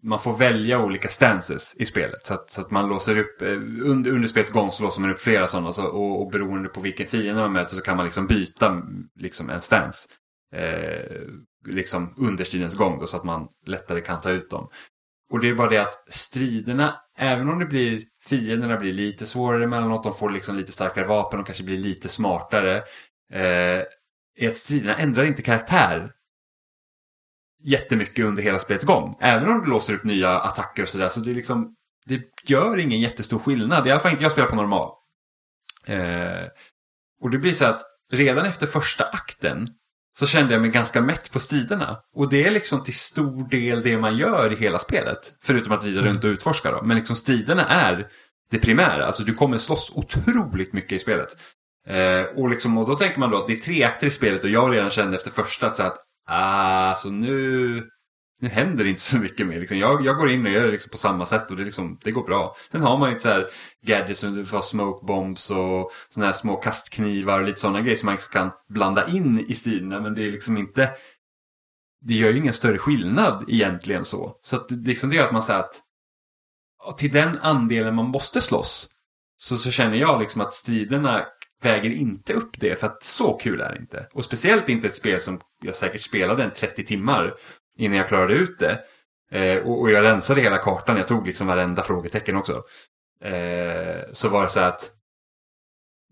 man 0.05 0.19
får 0.19 0.37
välja 0.37 0.79
olika 0.79 1.07
stances 1.07 1.75
i 1.77 1.85
spelet. 1.85 2.25
Så 2.25 2.33
att, 2.33 2.49
så 2.49 2.61
att 2.61 2.71
man 2.71 2.89
låser 2.89 3.17
upp, 3.17 3.41
eh, 3.41 3.47
under, 3.81 4.11
under 4.11 4.27
spelets 4.27 4.51
gång 4.51 4.71
så 4.71 4.83
låser 4.83 5.01
man 5.01 5.11
upp 5.11 5.19
flera 5.19 5.47
sådana. 5.47 5.73
Så, 5.73 5.85
och, 5.85 6.21
och 6.21 6.31
beroende 6.31 6.69
på 6.69 6.81
vilken 6.81 7.07
fiende 7.07 7.41
man 7.41 7.53
möter 7.53 7.75
så 7.75 7.81
kan 7.81 7.97
man 7.97 8.05
liksom 8.05 8.27
byta 8.27 8.81
liksom 9.15 9.49
en 9.49 9.61
stance. 9.61 10.07
Eh, 10.53 11.21
liksom 11.67 12.13
under 12.17 12.43
stridens 12.43 12.75
gång 12.75 12.99
då 12.99 13.07
så 13.07 13.17
att 13.17 13.23
man 13.23 13.47
lättare 13.65 14.01
kan 14.01 14.21
ta 14.21 14.29
ut 14.29 14.49
dem. 14.49 14.67
Och 15.31 15.39
det 15.39 15.49
är 15.49 15.55
bara 15.55 15.69
det 15.69 15.77
att 15.77 16.13
striderna, 16.13 16.95
även 17.17 17.49
om 17.49 17.59
det 17.59 17.65
blir 17.65 18.03
fienderna 18.25 18.77
blir 18.77 18.93
lite 18.93 19.25
svårare 19.25 19.63
emellanåt, 19.63 20.03
de 20.03 20.13
får 20.13 20.29
liksom 20.29 20.55
lite 20.55 20.71
starkare 20.71 21.05
vapen, 21.05 21.39
och 21.39 21.45
kanske 21.45 21.63
blir 21.63 21.77
lite 21.77 22.09
smartare. 22.09 22.77
Eh, 23.33 23.83
är 24.37 24.47
att 24.47 24.57
striderna 24.57 24.97
ändrar 24.97 25.25
inte 25.25 25.41
karaktär 25.41 26.09
jättemycket 27.65 28.25
under 28.25 28.43
hela 28.43 28.59
spelets 28.59 28.85
gång. 28.85 29.17
Även 29.21 29.49
om 29.49 29.61
du 29.61 29.69
låser 29.69 29.93
upp 29.93 30.03
nya 30.03 30.39
attacker 30.39 30.83
och 30.83 30.89
sådär. 30.89 31.09
Så 31.09 31.19
det, 31.19 31.33
liksom, 31.33 31.75
det 32.05 32.21
gör 32.43 32.77
ingen 32.77 33.01
jättestor 33.01 33.39
skillnad. 33.39 33.87
I 33.87 33.91
alla 33.91 33.99
fall 33.99 34.11
inte 34.11 34.23
jag 34.23 34.31
spelar 34.31 34.49
på 34.49 34.55
normal. 34.55 34.91
Eh, 35.87 36.47
och 37.21 37.29
det 37.29 37.37
blir 37.37 37.53
så 37.53 37.65
att 37.65 37.81
redan 38.11 38.45
efter 38.45 38.67
första 38.67 39.03
akten 39.03 39.69
så 40.17 40.27
kände 40.27 40.53
jag 40.53 40.61
mig 40.61 40.71
ganska 40.71 41.01
mätt 41.01 41.31
på 41.31 41.39
striderna. 41.39 41.97
Och 42.13 42.29
det 42.29 42.47
är 42.47 42.51
liksom 42.51 42.83
till 42.83 42.95
stor 42.95 43.49
del 43.49 43.81
det 43.81 43.97
man 43.97 44.17
gör 44.17 44.53
i 44.53 44.55
hela 44.55 44.79
spelet. 44.79 45.33
Förutom 45.41 45.71
att 45.71 45.83
rida 45.83 45.99
mm. 45.99 46.11
runt 46.11 46.23
och 46.23 46.27
utforska 46.27 46.71
då. 46.71 46.81
Men 46.83 46.97
liksom 46.97 47.15
striderna 47.15 47.67
är 47.67 48.07
det 48.51 48.59
primära. 48.59 49.05
Alltså 49.05 49.23
du 49.23 49.33
kommer 49.33 49.57
slåss 49.57 49.91
otroligt 49.95 50.73
mycket 50.73 50.91
i 50.91 50.99
spelet. 50.99 51.29
Eh, 51.87 52.21
och, 52.35 52.49
liksom, 52.49 52.77
och 52.77 52.87
då 52.87 52.95
tänker 52.95 53.19
man 53.19 53.31
då 53.31 53.37
att 53.37 53.47
det 53.47 53.53
är 53.53 53.57
tre 53.57 53.83
akter 53.83 54.07
i 54.07 54.11
spelet 54.11 54.43
och 54.43 54.49
jag 54.49 54.73
redan 54.73 54.91
kände 54.91 55.17
efter 55.17 55.31
första 55.31 55.67
att, 55.67 55.75
så 55.75 55.83
att 55.83 55.97
ah, 56.25 56.95
så 56.95 57.09
nu, 57.09 57.83
nu 58.39 58.49
händer 58.49 58.83
det 58.83 58.89
inte 58.89 59.01
så 59.01 59.17
mycket 59.17 59.47
mer. 59.47 59.59
Liksom. 59.59 59.77
Jag, 59.77 60.05
jag 60.05 60.17
går 60.17 60.29
in 60.29 60.45
och 60.45 60.51
gör 60.51 60.65
det 60.65 60.71
liksom 60.71 60.91
på 60.91 60.97
samma 60.97 61.25
sätt 61.25 61.51
och 61.51 61.57
det, 61.57 61.63
liksom, 61.63 61.99
det 62.03 62.11
går 62.11 62.23
bra. 62.23 62.55
Sen 62.71 62.81
har 62.81 62.97
man 62.97 63.09
lite 63.09 63.21
så 63.21 63.29
här 63.29 63.47
gadgets 63.85 64.19
som 64.19 64.35
du 64.35 64.45
får 64.45 64.61
smoke 64.61 65.05
bombs 65.05 65.49
och 65.49 65.91
såna 66.09 66.25
här 66.25 66.33
små 66.33 66.55
kastknivar 66.55 67.39
och 67.39 67.45
lite 67.45 67.59
sådana 67.59 67.81
grejer 67.81 67.97
som 67.97 68.05
man 68.05 68.15
liksom 68.15 68.31
kan 68.31 68.51
blanda 68.69 69.07
in 69.07 69.45
i 69.47 69.55
striderna. 69.55 69.99
Men 69.99 70.13
det 70.13 70.27
är 70.27 70.31
liksom 70.31 70.57
inte, 70.57 70.89
det 72.01 72.13
gör 72.13 72.31
ju 72.31 72.37
ingen 72.37 72.53
större 72.53 72.77
skillnad 72.77 73.45
egentligen 73.47 74.05
så. 74.05 74.35
Så 74.41 74.55
att 74.55 74.69
det, 74.69 74.75
liksom 74.75 75.09
det 75.09 75.15
gör 75.15 75.25
att 75.25 75.33
man 75.33 75.43
säger 75.43 75.59
att 75.59 75.81
till 76.97 77.11
den 77.11 77.39
andelen 77.39 77.95
man 77.95 78.05
måste 78.05 78.41
slåss 78.41 78.87
så, 79.37 79.57
så 79.57 79.71
känner 79.71 79.97
jag 79.97 80.19
liksom 80.19 80.41
att 80.41 80.53
striderna 80.53 81.25
väger 81.61 81.89
inte 81.89 82.33
upp 82.33 82.59
det 82.59 82.79
för 82.79 82.87
att 82.87 83.03
så 83.03 83.33
kul 83.33 83.61
är 83.61 83.73
det 83.73 83.79
inte. 83.79 84.07
Och 84.13 84.25
speciellt 84.25 84.69
inte 84.69 84.87
ett 84.87 84.95
spel 84.95 85.21
som 85.21 85.39
jag 85.65 85.75
säkert 85.75 86.01
spelade 86.01 86.43
en 86.43 86.51
30 86.51 86.85
timmar 86.85 87.33
innan 87.77 87.97
jag 87.97 88.07
klarade 88.07 88.33
ut 88.33 88.59
det. 88.59 88.79
Eh, 89.31 89.63
och, 89.63 89.81
och, 89.81 89.91
jag 89.91 90.03
rensade 90.03 90.41
hela 90.41 90.57
kartan, 90.57 90.97
jag 90.97 91.07
tog 91.07 91.27
liksom 91.27 91.47
varenda 91.47 91.83
frågetecken 91.83 92.37
också. 92.37 92.63
Eh, 93.23 94.01
så 94.11 94.29
var 94.29 94.43
det 94.43 94.49
så 94.49 94.59
att 94.59 94.91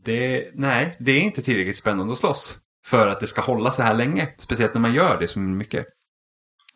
det, 0.04 0.50
nej, 0.54 0.96
det 1.00 1.12
är 1.12 1.20
inte 1.20 1.42
tillräckligt 1.42 1.78
spännande 1.78 2.13
att 2.13 2.20
slåss. 2.20 2.58
För 2.86 3.08
att 3.08 3.20
det 3.20 3.28
ska 3.28 3.42
hålla 3.42 3.72
så 3.72 3.82
här 3.82 3.94
länge. 3.94 4.34
Speciellt 4.38 4.74
när 4.74 4.82
man 4.82 4.94
gör 4.94 5.20
det 5.20 5.28
så 5.28 5.39
mycket. 5.39 5.86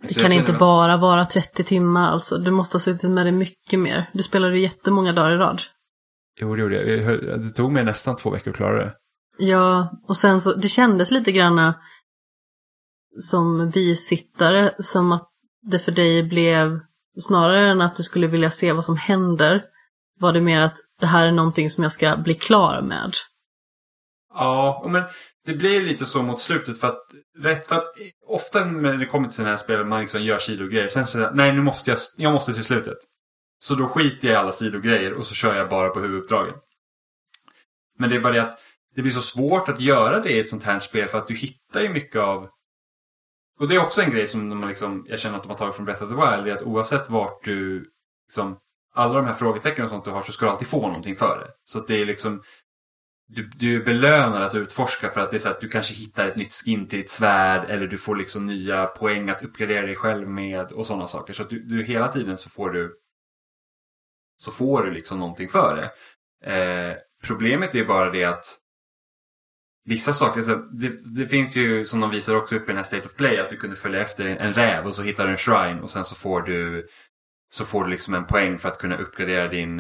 Det 0.02 0.14
så 0.14 0.20
kan 0.20 0.32
inte 0.32 0.52
att... 0.52 0.60
bara 0.60 0.98
vara 0.98 1.26
30 1.26 1.64
timmar 1.64 2.12
alltså. 2.12 2.38
Du 2.38 2.52
måste 2.52 2.76
ha 2.76 2.80
suttit 2.80 3.10
med 3.10 3.26
det 3.26 3.32
mycket 3.32 3.80
mer. 3.80 4.06
Du 4.14 4.24
spelade 4.24 4.60
jättemånga 4.60 5.14
dagar 5.14 5.32
i 5.32 5.38
rad. 5.38 5.62
Jo, 6.40 6.56
det 6.56 6.62
gjorde 6.62 6.76
jag. 6.76 7.40
Det 7.42 7.50
tog 7.50 7.72
mig 7.72 7.84
nästan 7.84 8.16
två 8.16 8.30
veckor 8.30 8.52
att 8.52 8.58
klara 8.58 8.76
det. 8.76 8.94
Ja, 9.38 9.90
och 10.08 10.18
sen 10.18 10.42
så, 10.42 10.54
det 10.54 10.68
kändes 10.68 11.12
lite 11.12 11.32
grann 11.32 11.74
som 13.20 13.70
bisittare, 13.70 14.74
som 14.80 15.12
att 15.12 15.30
det 15.62 15.80
för 15.80 15.92
dig 15.92 16.24
blev, 16.24 16.80
snarare 17.20 17.68
än 17.68 17.82
att 17.82 17.96
du 17.96 18.04
skulle 18.04 18.28
vilja 18.28 18.50
se 18.50 18.74
vad 18.74 18.86
som 18.86 18.98
händer, 18.98 19.64
var 20.20 20.34
det 20.34 20.42
mer 20.42 20.62
att 20.62 20.78
det 21.00 21.06
här 21.06 21.28
är 21.28 21.32
någonting 21.32 21.70
som 21.70 21.84
jag 21.84 21.92
ska 21.92 22.18
bli 22.18 22.34
klar 22.34 22.82
med. 22.82 23.14
Ja, 24.34 24.88
men 24.90 25.04
det 25.46 25.54
blir 25.54 25.82
lite 25.82 26.06
så 26.06 26.22
mot 26.22 26.40
slutet 26.40 26.80
för 26.80 26.88
att, 26.88 27.02
rätt 27.40 27.68
för 27.68 27.76
att 27.76 27.94
ofta 28.28 28.66
när 28.66 28.98
det 28.98 29.06
kommer 29.06 29.28
till 29.28 29.36
sådana 29.36 29.50
här 29.50 29.58
spel 29.58 29.86
man 29.86 30.02
liksom 30.02 30.24
gör 30.24 30.40
sidogrejer, 30.40 30.88
sen 30.88 31.08
så 31.08 31.30
nej 31.34 31.54
nu 31.54 31.62
måste 31.62 31.92
jag, 31.92 32.00
jag 32.18 32.34
måste 32.34 32.54
se 32.54 32.64
slutet. 32.64 32.98
Så 33.60 33.76
då 33.76 33.88
skiter 33.88 34.28
jag 34.28 34.34
i 34.34 34.38
alla 34.38 34.52
sidogrejer 34.52 35.14
och 35.14 35.28
så 35.28 35.34
kör 35.34 35.56
jag 35.56 35.70
bara 35.70 35.90
på 35.90 36.00
huvuduppdragen. 36.00 36.54
Men 38.00 38.10
det 38.10 38.16
är 38.16 38.20
bara 38.20 38.34
det 38.34 38.42
att 38.42 38.60
det 38.96 39.02
blir 39.02 39.12
så 39.12 39.22
svårt 39.22 39.70
att 39.70 39.80
göra 39.80 40.20
det 40.20 40.30
i 40.30 40.40
ett 40.40 40.50
sånt 40.50 40.64
här 40.64 40.80
spel 40.80 41.08
för 41.08 41.18
att 41.18 41.28
du 41.28 41.36
hittar 41.36 41.82
ju 41.82 41.90
mycket 41.90 42.22
av 42.22 42.50
och 43.60 43.68
det 43.68 43.76
är 43.76 43.86
också 43.86 44.02
en 44.02 44.12
grej 44.12 44.28
som 44.28 44.50
de 44.50 44.68
liksom, 44.68 45.06
jag 45.10 45.20
känner 45.20 45.38
att 45.38 45.44
de 45.44 45.50
har 45.50 45.58
tagit 45.58 45.76
från 45.76 45.86
Breath 45.86 46.04
of 46.04 46.10
the 46.10 46.16
Wild. 46.16 46.46
Det 46.46 46.52
är 46.52 46.56
att 46.56 46.68
oavsett 46.68 47.10
vart 47.10 47.44
du, 47.44 47.90
liksom, 48.28 48.58
alla 48.94 49.14
de 49.14 49.26
här 49.26 49.34
frågetecknen 49.34 49.86
och 49.86 49.90
sånt 49.90 50.06
du 50.06 50.12
har 50.12 50.24
så 50.24 50.32
ska 50.32 50.46
du 50.46 50.52
alltid 50.52 50.68
få 50.68 50.88
någonting 50.88 51.16
för 51.16 51.40
det. 51.40 51.52
Så 51.66 51.80
att 51.80 51.88
det 51.88 52.02
är 52.02 52.06
liksom, 52.06 52.42
du, 53.28 53.44
du 53.44 53.84
belönar 53.84 54.42
att 54.42 54.56
utforska 54.56 55.10
för 55.10 55.22
att 55.22 55.32
det 55.32 55.38
är 55.38 55.40
så 55.40 55.50
att 55.50 55.62
du 55.62 55.70
kanske 55.70 55.94
hittar 55.94 56.28
ett 56.28 56.36
nytt 56.36 56.54
skin 56.54 56.88
till 56.88 57.00
ditt 57.00 57.12
svärd 57.12 57.70
eller 57.70 57.88
du 57.88 57.98
får 57.98 58.16
liksom 58.16 58.46
nya 58.46 58.86
poäng 58.86 59.30
att 59.30 59.44
uppgradera 59.44 59.86
dig 59.86 59.96
själv 59.96 60.28
med 60.28 60.72
och 60.72 60.88
sådana 60.88 61.08
saker. 61.08 61.34
Så 61.34 61.44
att 61.44 61.50
du, 61.50 61.60
du 61.60 61.84
hela 61.84 62.08
tiden 62.08 62.38
så 62.38 62.50
får 62.50 62.70
du 62.70 62.94
så 64.38 64.52
får 64.52 64.84
du 64.84 64.92
liksom 64.92 65.20
någonting 65.20 65.50
för 65.50 65.76
det. 65.76 65.92
Eh, 66.54 66.96
problemet 67.24 67.76
är 67.76 67.86
bara 67.86 68.12
det 68.12 68.26
att 68.26 68.58
vissa 69.88 70.14
saker, 70.14 70.42
så 70.42 70.56
det, 70.56 71.16
det, 71.16 71.28
finns 71.28 71.56
ju 71.56 71.86
som 71.86 72.00
de 72.00 72.12
visar 72.12 72.36
också 72.36 72.56
upp 72.56 72.64
i 72.64 72.68
den 72.68 72.78
här 72.78 72.84
State 72.84 73.08
of 73.08 73.16
Play 73.16 73.40
att 73.40 73.50
du 73.50 73.58
kunde 73.58 73.76
följa 73.76 74.02
efter 74.02 74.26
en 74.26 74.54
räv 74.54 74.88
och 74.88 74.96
så 74.96 75.02
hittar 75.02 75.26
du 75.26 75.32
en 75.32 75.38
shrine 75.38 75.80
och 75.82 75.92
sen 75.92 76.06
så 76.06 76.16
får 76.16 76.42
du 76.42 76.88
så 77.50 77.66
får 77.66 77.84
du 77.84 77.90
liksom 77.90 78.14
en 78.14 78.26
poäng 78.26 78.60
för 78.60 78.70
att 78.70 78.78
kunna 78.78 78.98
uppgradera 78.98 79.48
din 79.48 79.80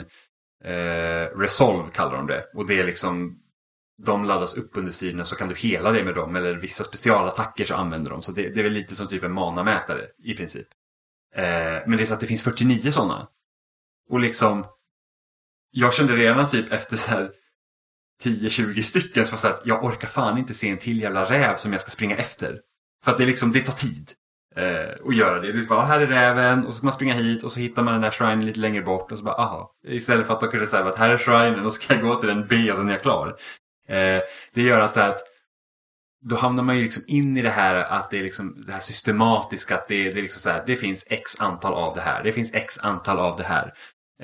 eh, 0.63 1.37
Resolve 1.37 1.91
kallar 1.93 2.15
de 2.15 2.27
det. 2.27 2.45
Och 2.53 2.67
det 2.67 2.79
är 2.79 2.83
liksom 2.83 3.39
de 4.03 4.25
laddas 4.25 4.57
upp 4.57 4.71
under 4.73 4.91
sidorna 4.91 5.25
så 5.25 5.35
kan 5.35 5.49
du 5.49 5.55
hela 5.55 5.91
dig 5.91 6.03
med 6.03 6.15
dem 6.15 6.35
eller 6.35 6.55
vissa 6.55 6.83
specialattacker 6.83 7.65
så 7.65 7.75
använder 7.75 8.11
de. 8.11 8.21
Så 8.21 8.31
det, 8.31 8.49
det 8.49 8.59
är 8.59 8.63
väl 8.63 8.73
lite 8.73 8.95
som 8.95 9.07
typ 9.07 9.23
en 9.23 9.33
manamätare 9.33 10.05
i 10.23 10.33
princip. 10.33 10.67
Eh, 11.35 11.43
men 11.85 11.91
det 11.91 12.03
är 12.03 12.05
så 12.05 12.13
att 12.13 12.19
det 12.19 12.27
finns 12.27 12.43
49 12.43 12.91
sådana. 12.91 13.27
Och 14.09 14.19
liksom 14.19 14.65
jag 15.71 15.93
kände 15.93 16.13
redan 16.13 16.49
typ 16.49 16.73
efter 16.73 16.97
så 16.97 17.09
här 17.09 17.31
10-20 18.23 18.81
stycken 18.81 19.25
så 19.25 19.31
var 19.31 19.37
så 19.37 19.47
att 19.47 19.61
jag 19.65 19.83
orkar 19.83 20.07
fan 20.07 20.37
inte 20.37 20.53
se 20.53 20.69
en 20.69 20.77
till 20.77 21.01
jävla 21.01 21.29
räv 21.29 21.55
som 21.55 21.71
jag 21.71 21.81
ska 21.81 21.91
springa 21.91 22.17
efter. 22.17 22.59
För 23.03 23.11
att 23.11 23.17
det 23.17 23.25
liksom, 23.25 23.51
det 23.51 23.61
tar 23.61 23.73
tid 23.73 24.11
eh, 24.55 25.07
att 25.07 25.15
göra 25.15 25.41
det. 25.41 25.51
Det 25.51 25.59
är 25.59 25.63
bara, 25.63 25.79
ah, 25.79 25.85
här 25.85 26.01
är 26.01 26.07
räven 26.07 26.65
och 26.65 26.71
så 26.73 26.77
ska 26.77 26.85
man 26.85 26.93
springa 26.93 27.13
hit 27.13 27.43
och 27.43 27.51
så 27.51 27.59
hittar 27.59 27.83
man 27.83 27.93
den 27.93 28.01
där 28.01 28.11
shrinen 28.11 28.45
lite 28.45 28.59
längre 28.59 28.81
bort 28.81 29.11
och 29.11 29.17
så 29.17 29.23
bara, 29.23 29.35
aha. 29.35 29.71
Istället 29.83 30.27
för 30.27 30.33
att 30.33 30.41
de 30.41 30.49
kunde 30.49 30.67
säga 30.67 30.85
att 30.85 30.97
här 30.97 31.09
är 31.09 31.17
shrinen 31.17 31.65
och 31.65 31.73
så 31.73 31.79
kan 31.79 31.97
jag 31.97 32.05
gå 32.05 32.15
till 32.15 32.29
den 32.29 32.47
B 32.47 32.71
och 32.71 32.77
sen 32.77 32.89
är 32.89 32.93
jag 32.93 33.01
klar. 33.01 33.27
Eh, 33.87 34.21
det 34.53 34.61
gör 34.61 34.79
att, 34.79 34.97
att 34.97 35.19
då 36.21 36.35
hamnar 36.35 36.63
man 36.63 36.77
ju 36.77 36.83
liksom 36.83 37.03
in 37.07 37.37
i 37.37 37.41
det 37.41 37.49
här 37.49 37.75
att 37.75 38.09
det 38.09 38.19
är 38.19 38.23
liksom 38.23 38.63
det 38.67 38.71
här 38.71 38.79
systematiska. 38.79 39.75
Att 39.75 39.87
det, 39.87 40.03
det 40.03 40.19
är 40.19 40.23
liksom 40.23 40.41
så 40.41 40.49
här, 40.49 40.63
det 40.65 40.75
finns 40.75 41.07
x 41.09 41.39
antal 41.39 41.73
av 41.73 41.95
det 41.95 42.01
här. 42.01 42.23
Det 42.23 42.31
finns 42.31 42.53
x 42.53 42.79
antal 42.79 43.19
av 43.19 43.37
det 43.37 43.43
här. 43.43 43.73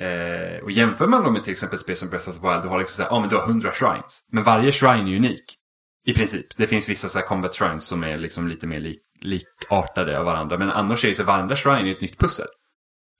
Eh, 0.00 0.62
och 0.62 0.70
jämför 0.70 1.06
man 1.06 1.24
då 1.24 1.30
med 1.30 1.44
till 1.44 1.52
exempel 1.52 1.78
spel 1.78 1.96
som 1.96 2.08
Breath 2.08 2.28
of 2.28 2.34
the 2.40 2.48
Wild, 2.48 2.62
du 2.62 2.68
har 2.68 2.78
liksom 2.78 2.96
såhär, 2.96 3.10
ja 3.10 3.16
ah, 3.16 3.20
men 3.20 3.28
du 3.28 3.36
har 3.36 3.42
100 3.42 3.72
shrines. 3.72 4.22
Men 4.30 4.44
varje 4.44 4.72
shrine 4.72 5.08
är 5.08 5.16
unik. 5.16 5.58
I 6.06 6.14
princip. 6.14 6.46
Det 6.56 6.66
finns 6.66 6.88
vissa 6.88 7.08
så 7.08 7.20
combat 7.20 7.54
shrines 7.54 7.84
som 7.84 8.04
är 8.04 8.18
liksom 8.18 8.48
lite 8.48 8.66
mer 8.66 8.80
lik, 8.80 9.00
likartade 9.20 10.18
av 10.18 10.24
varandra. 10.24 10.58
Men 10.58 10.70
annars 10.70 11.04
är 11.04 11.08
ju 11.08 11.14
så 11.14 11.24
varenda 11.24 11.56
shrine 11.56 11.88
ett 11.88 12.00
nytt 12.00 12.18
pussel. 12.18 12.46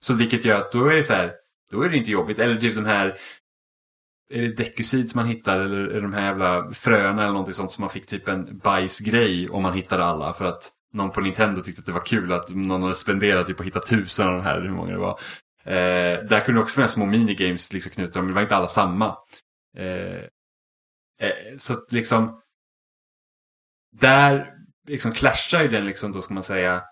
Så 0.03 0.13
vilket 0.13 0.45
gör 0.45 0.59
att 0.59 0.71
då 0.71 0.87
är 0.87 0.95
det 0.95 1.03
så 1.03 1.13
här, 1.13 1.33
då 1.71 1.81
är 1.81 1.89
det 1.89 1.97
inte 1.97 2.11
jobbigt. 2.11 2.39
Eller 2.39 2.61
typ 2.61 2.75
de 2.75 2.85
här, 2.85 3.17
är 4.29 4.41
det 4.41 4.57
Decusids 4.57 5.15
man 5.15 5.27
hittar 5.27 5.59
eller 5.59 5.77
är 5.77 5.93
det 5.93 6.01
de 6.01 6.13
här 6.13 6.25
jävla 6.25 6.71
fröna 6.73 7.21
eller 7.21 7.31
någonting 7.31 7.53
sånt 7.53 7.71
som 7.71 7.81
man 7.81 7.89
fick 7.89 8.07
typ 8.07 8.27
en 8.27 8.57
bajsgrej 8.57 9.49
om 9.49 9.63
man 9.63 9.73
hittade 9.73 10.03
alla. 10.03 10.33
För 10.33 10.45
att 10.45 10.71
någon 10.93 11.11
på 11.11 11.21
Nintendo 11.21 11.61
tyckte 11.61 11.79
att 11.79 11.85
det 11.85 11.91
var 11.91 12.05
kul 12.05 12.33
att 12.33 12.49
någon 12.49 12.83
hade 12.83 12.95
spenderat 12.95 13.47
typ 13.47 13.59
att 13.59 13.65
hitta 13.65 13.79
tusen 13.79 14.27
av 14.27 14.33
de 14.33 14.41
här, 14.41 14.61
hur 14.61 14.69
många 14.69 14.91
det 14.91 14.99
var. 14.99 15.19
Eh, 15.65 16.23
där 16.23 16.45
kunde 16.45 16.59
det 16.59 16.63
också 16.63 16.75
finnas 16.75 16.93
små 16.93 17.05
minigames 17.05 17.73
liksom 17.73 17.91
knutna, 17.91 18.21
men 18.21 18.27
det 18.27 18.33
var 18.33 18.41
inte 18.41 18.55
alla 18.55 18.67
samma. 18.67 19.17
Eh, 19.77 20.23
eh, 21.19 21.57
så 21.57 21.75
liksom, 21.89 22.41
där 23.91 24.53
liksom 24.87 25.11
clashar 25.11 25.61
ju 25.61 25.67
den 25.67 25.85
liksom 25.85 26.11
då 26.11 26.21
ska 26.21 26.33
man 26.33 26.43
säga 26.43 26.83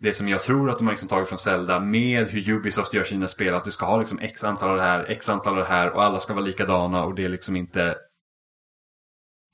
det 0.00 0.14
som 0.14 0.28
jag 0.28 0.42
tror 0.42 0.70
att 0.70 0.78
de 0.78 0.86
har 0.86 0.92
liksom 0.92 1.08
tagit 1.08 1.28
från 1.28 1.38
Zelda 1.38 1.80
med 1.80 2.26
hur 2.28 2.48
Ubisoft 2.48 2.94
gör 2.94 3.04
sina 3.04 3.28
spel. 3.28 3.54
Att 3.54 3.64
du 3.64 3.72
ska 3.72 3.86
ha 3.86 3.96
liksom 3.96 4.18
x 4.18 4.44
antal 4.44 4.70
av 4.70 4.76
det 4.76 4.82
här, 4.82 5.04
x 5.10 5.28
antal 5.28 5.52
av 5.52 5.58
det 5.58 5.64
här 5.64 5.90
och 5.90 6.04
alla 6.04 6.20
ska 6.20 6.34
vara 6.34 6.44
likadana 6.44 7.04
och 7.04 7.14
det 7.14 7.24
är 7.24 7.28
liksom 7.28 7.56
inte 7.56 7.96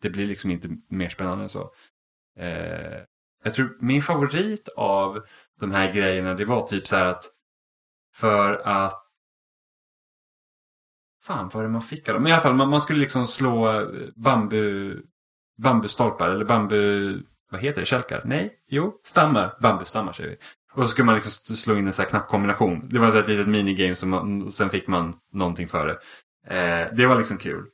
det 0.02 0.10
blir 0.10 0.26
liksom 0.26 0.50
inte 0.50 0.68
mer 0.88 1.08
spännande 1.08 1.44
än 1.44 1.48
så. 1.48 1.70
Eh, 2.38 3.00
jag 3.44 3.54
tror 3.54 3.76
min 3.80 4.02
favorit 4.02 4.68
av 4.76 5.26
de 5.60 5.72
här 5.72 5.92
grejerna 5.92 6.34
det 6.34 6.44
var 6.44 6.68
typ 6.68 6.88
så 6.88 6.96
här 6.96 7.04
att 7.04 7.24
för 8.20 8.60
att... 8.64 8.94
Fan, 11.22 11.44
vad 11.44 11.52
var 11.54 11.62
det 11.62 11.68
man 11.68 11.82
fick 11.82 12.06
då? 12.06 12.12
Men 12.12 12.26
i 12.26 12.32
alla 12.32 12.42
fall, 12.42 12.54
man, 12.54 12.68
man 12.68 12.80
skulle 12.80 13.00
liksom 13.00 13.26
slå 13.26 13.80
eh, 13.80 13.88
bambu... 14.16 14.96
Bambustolpar 15.62 16.28
eller 16.28 16.44
bambu... 16.44 17.22
Vad 17.50 17.60
heter 17.60 17.80
det? 17.80 17.86
Kälkar? 17.86 18.22
Nej? 18.24 18.50
Jo, 18.68 18.92
stammar. 19.04 19.52
Bambustammar 19.60 20.12
säger 20.12 20.30
vi. 20.30 20.36
Och 20.72 20.82
så 20.82 20.88
skulle 20.88 21.06
man 21.06 21.14
liksom 21.14 21.56
slå 21.56 21.76
in 21.76 21.86
en 21.86 21.92
sån 21.92 22.02
här 22.02 22.10
knappkombination. 22.10 22.88
Det 22.88 22.98
var 22.98 23.16
ett 23.16 23.28
litet 23.28 23.48
minigame 23.48 23.96
som 23.96 24.10
man, 24.10 24.42
och 24.42 24.52
sen 24.52 24.70
fick 24.70 24.86
man 24.86 25.14
någonting 25.32 25.68
för 25.68 25.86
det. 25.86 25.98
Eh, 26.56 26.94
det 26.96 27.06
var 27.06 27.18
liksom 27.18 27.38
kul. 27.38 27.64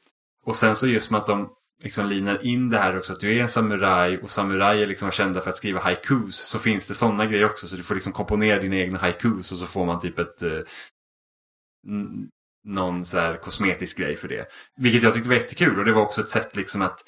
Och 0.45 0.57
sen 0.57 0.77
så 0.77 0.87
just 0.87 1.11
med 1.11 1.21
att 1.21 1.27
de 1.27 1.51
liksom 1.85 2.07
linar 2.07 2.47
in 2.47 2.71
det 2.71 2.79
här 2.79 2.99
också 2.99 3.13
att 3.13 3.21
du 3.21 3.37
är 3.37 3.43
en 3.43 3.49
samuraj 3.49 4.19
och 4.19 4.31
samurajer 4.31 4.87
liksom 4.87 5.07
var 5.07 5.13
kända 5.13 5.41
för 5.41 5.51
att 5.51 5.57
skriva 5.57 5.81
haikus 5.81 6.37
så 6.37 6.59
finns 6.59 6.89
det 6.89 6.95
sådana 6.95 7.27
grejer 7.27 7.45
också 7.45 7.69
så 7.69 7.77
du 7.77 7.83
får 7.83 7.95
liksom 7.95 8.13
komponera 8.13 8.61
dina 8.61 8.77
egna 8.77 8.99
haikus 8.99 9.53
och 9.53 9.59
så 9.59 9.67
får 9.67 9.87
man 9.87 10.01
typ 10.01 10.19
ett 10.19 10.43
eh, 10.43 10.61
någon 12.65 13.05
så 13.05 13.19
här 13.19 13.37
kosmetisk 13.37 13.99
grej 13.99 14.17
för 14.17 14.29
det. 14.29 14.47
Vilket 14.77 15.03
jag 15.03 15.15
tyckte 15.15 15.29
var 15.29 15.37
jättekul 15.37 15.79
och 15.79 15.85
det 15.85 15.93
var 15.93 16.03
också 16.03 16.21
ett 16.21 16.31
sätt 16.31 16.57
liksom 16.57 16.83
att 16.83 16.99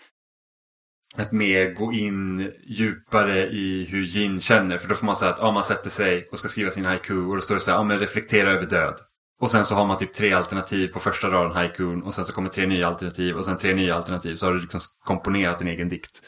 att 1.17 1.33
mer 1.33 1.75
gå 1.75 1.93
in 1.93 2.53
djupare 2.67 3.47
i 3.47 3.85
hur 3.85 4.03
Jin 4.03 4.41
känner. 4.41 4.79
För 4.79 4.89
då 4.89 4.95
får 4.95 5.07
man 5.07 5.17
säga 5.17 5.31
att 5.31 5.41
ah, 5.41 5.53
man 5.53 5.65
sätter 5.65 5.91
sig 5.91 6.29
och 6.33 6.39
ska 6.39 6.49
skriva 6.49 6.71
sin 6.71 6.85
haiku 6.85 7.27
och 7.27 7.37
då 7.37 7.43
står 7.43 7.55
det 7.55 7.61
så 7.61 7.71
här, 7.71 7.79
ja 7.79 7.83
men 7.83 7.99
reflektera 7.99 8.51
över 8.51 8.67
död. 8.67 8.95
Och 9.41 9.51
sen 9.51 9.65
så 9.65 9.75
har 9.75 9.87
man 9.87 9.99
typ 9.99 10.15
tre 10.15 10.33
alternativ 10.33 10.89
på 10.89 11.01
första 11.01 11.31
raden 11.31 11.57
haikun 11.57 12.03
och 12.03 12.15
sen 12.15 12.25
så 12.25 12.33
kommer 12.33 12.49
tre 12.49 12.67
nya 12.67 12.89
alternativ 12.89 13.37
och 13.37 13.45
sen 13.45 13.59
tre 13.59 13.75
nya 13.75 13.95
alternativ 13.95 14.37
så 14.37 14.47
har 14.47 14.53
du 14.53 14.61
liksom 14.61 14.81
komponerat 15.05 15.59
din 15.59 15.69
egen 15.69 15.89
dikt. 15.89 16.23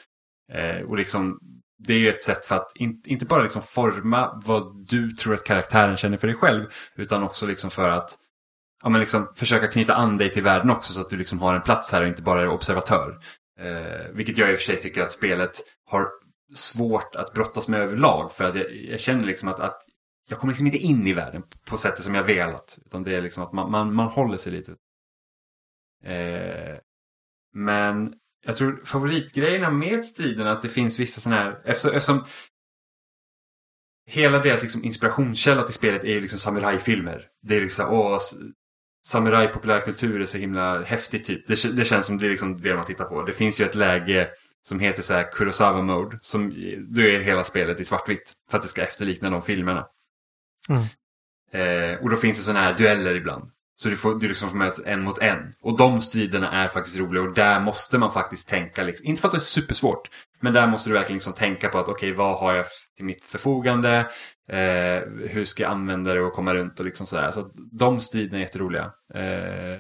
Eh, 0.52 0.86
och 0.86 0.96
liksom 0.96 1.38
det 1.78 1.94
är 1.94 1.98
ju 1.98 2.10
ett 2.10 2.22
sätt 2.22 2.44
för 2.44 2.54
att 2.54 2.72
in, 2.74 3.02
inte 3.04 3.24
bara 3.24 3.42
liksom 3.42 3.62
forma 3.62 4.42
vad 4.44 4.86
du 4.88 5.12
tror 5.12 5.34
att 5.34 5.44
karaktären 5.44 5.96
känner 5.96 6.16
för 6.16 6.26
dig 6.26 6.36
själv 6.36 6.66
utan 6.96 7.22
också 7.22 7.46
liksom 7.46 7.70
för 7.70 7.90
att 7.90 8.16
ja, 8.82 8.88
men 8.88 9.00
liksom 9.00 9.32
försöka 9.36 9.66
knyta 9.66 9.94
an 9.94 10.18
dig 10.18 10.32
till 10.32 10.42
världen 10.42 10.70
också 10.70 10.92
så 10.92 11.00
att 11.00 11.10
du 11.10 11.16
liksom 11.16 11.40
har 11.40 11.54
en 11.54 11.62
plats 11.62 11.90
här 11.90 12.02
och 12.02 12.08
inte 12.08 12.22
bara 12.22 12.42
är 12.42 12.48
observatör. 12.48 13.14
Eh, 13.60 14.06
vilket 14.12 14.38
jag 14.38 14.50
i 14.50 14.54
och 14.54 14.58
för 14.58 14.64
sig 14.64 14.80
tycker 14.80 15.02
att 15.02 15.12
spelet 15.12 15.60
har 15.84 16.08
svårt 16.54 17.14
att 17.14 17.32
brottas 17.32 17.68
med 17.68 17.80
överlag 17.80 18.32
för 18.32 18.44
att 18.44 18.54
jag, 18.54 18.76
jag 18.76 19.00
känner 19.00 19.24
liksom 19.24 19.48
att, 19.48 19.60
att 19.60 19.87
jag 20.28 20.38
kommer 20.38 20.52
liksom 20.52 20.66
inte 20.66 20.78
in 20.78 21.06
i 21.06 21.12
världen 21.12 21.42
på 21.66 21.78
sättet 21.78 22.04
som 22.04 22.14
jag 22.14 22.24
velat. 22.24 22.78
Utan 22.86 23.02
det 23.02 23.16
är 23.16 23.22
liksom 23.22 23.42
att 23.42 23.52
man, 23.52 23.70
man, 23.70 23.94
man 23.94 24.08
håller 24.08 24.38
sig 24.38 24.52
lite. 24.52 24.70
Eh, 26.04 26.78
men 27.54 28.14
jag 28.44 28.56
tror 28.56 28.80
favoritgrejerna 28.84 29.70
med 29.70 30.04
striden 30.04 30.46
är 30.46 30.50
att 30.50 30.62
det 30.62 30.68
finns 30.68 30.98
vissa 30.98 31.20
sådana 31.20 31.42
här, 31.42 31.58
eftersom, 31.64 31.90
eftersom 31.90 32.24
hela 34.06 34.38
deras 34.38 34.62
liksom 34.62 34.84
inspirationskälla 34.84 35.62
till 35.62 35.74
spelet 35.74 36.04
är 36.04 36.20
liksom 36.20 36.38
samurajfilmer. 36.38 37.26
Det 37.42 37.56
är 37.56 37.60
liksom, 37.60 37.88
åh, 37.90 38.18
samurajpopulärkultur 39.06 40.20
är 40.20 40.26
så 40.26 40.38
himla 40.38 40.82
häftigt 40.82 41.24
typ. 41.24 41.46
Det, 41.46 41.76
det 41.76 41.84
känns 41.84 42.06
som 42.06 42.18
det 42.18 42.26
är 42.26 42.30
liksom 42.30 42.60
det 42.60 42.74
man 42.74 42.86
tittar 42.86 43.04
på. 43.04 43.22
Det 43.22 43.32
finns 43.32 43.60
ju 43.60 43.64
ett 43.64 43.74
läge 43.74 44.28
som 44.62 44.80
heter 44.80 45.02
så 45.02 45.12
här 45.12 45.32
Kurosawa 45.32 45.82
Mode. 45.82 46.18
Som, 46.22 46.50
eh, 46.50 46.78
då 46.78 47.00
är 47.00 47.20
hela 47.20 47.44
spelet 47.44 47.80
i 47.80 47.84
svartvitt. 47.84 48.34
För 48.50 48.56
att 48.56 48.62
det 48.62 48.68
ska 48.68 48.82
efterlikna 48.82 49.30
de 49.30 49.42
filmerna. 49.42 49.86
Mm. 50.68 50.84
Eh, 51.52 52.02
och 52.02 52.10
då 52.10 52.16
finns 52.16 52.36
det 52.36 52.42
sådana 52.42 52.60
här 52.60 52.78
dueller 52.78 53.14
ibland. 53.14 53.50
Så 53.80 53.88
du 53.88 53.96
får, 53.96 54.14
du 54.14 54.28
liksom 54.28 54.50
får 54.50 54.56
möta 54.56 54.82
en 54.84 55.02
mot 55.02 55.18
en. 55.18 55.52
Och 55.62 55.76
de 55.76 56.00
striderna 56.00 56.52
är 56.52 56.68
faktiskt 56.68 56.98
roliga 56.98 57.22
och 57.22 57.34
där 57.34 57.60
måste 57.60 57.98
man 57.98 58.12
faktiskt 58.12 58.48
tänka. 58.48 58.82
Liksom, 58.82 59.06
inte 59.06 59.20
för 59.20 59.28
att 59.28 59.32
det 59.32 59.38
är 59.38 59.40
supersvårt. 59.40 60.10
Men 60.40 60.52
där 60.52 60.66
måste 60.66 60.90
du 60.90 60.94
verkligen 60.94 61.16
liksom 61.16 61.32
tänka 61.32 61.68
på 61.68 61.78
att 61.78 61.88
okej, 61.88 61.94
okay, 61.94 62.12
vad 62.12 62.38
har 62.38 62.54
jag 62.54 62.66
till 62.96 63.04
mitt 63.04 63.24
förfogande? 63.24 63.98
Eh, 64.48 65.02
hur 65.28 65.44
ska 65.44 65.62
jag 65.62 65.72
använda 65.72 66.14
det 66.14 66.20
och 66.20 66.32
komma 66.32 66.54
runt 66.54 66.78
och 66.78 66.84
liksom 66.84 67.06
sådär. 67.06 67.30
Så 67.30 67.50
de 67.72 68.00
striderna 68.00 68.38
är 68.38 68.42
jätteroliga. 68.42 68.92
Eh, 69.14 69.78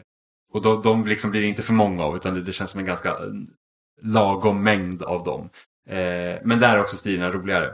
och 0.52 0.62
då, 0.62 0.76
de 0.82 1.06
liksom 1.06 1.30
blir 1.30 1.40
det 1.40 1.46
inte 1.46 1.62
för 1.62 1.72
många 1.72 2.04
av 2.04 2.16
utan 2.16 2.34
det, 2.34 2.42
det 2.42 2.52
känns 2.52 2.70
som 2.70 2.80
en 2.80 2.86
ganska 2.86 3.08
eh, 3.08 3.16
lagom 4.02 4.62
mängd 4.62 5.02
av 5.02 5.24
dem. 5.24 5.50
Eh, 5.88 6.38
men 6.44 6.60
där 6.60 6.74
är 6.74 6.80
också 6.80 6.96
striderna 6.96 7.30
roligare. 7.30 7.70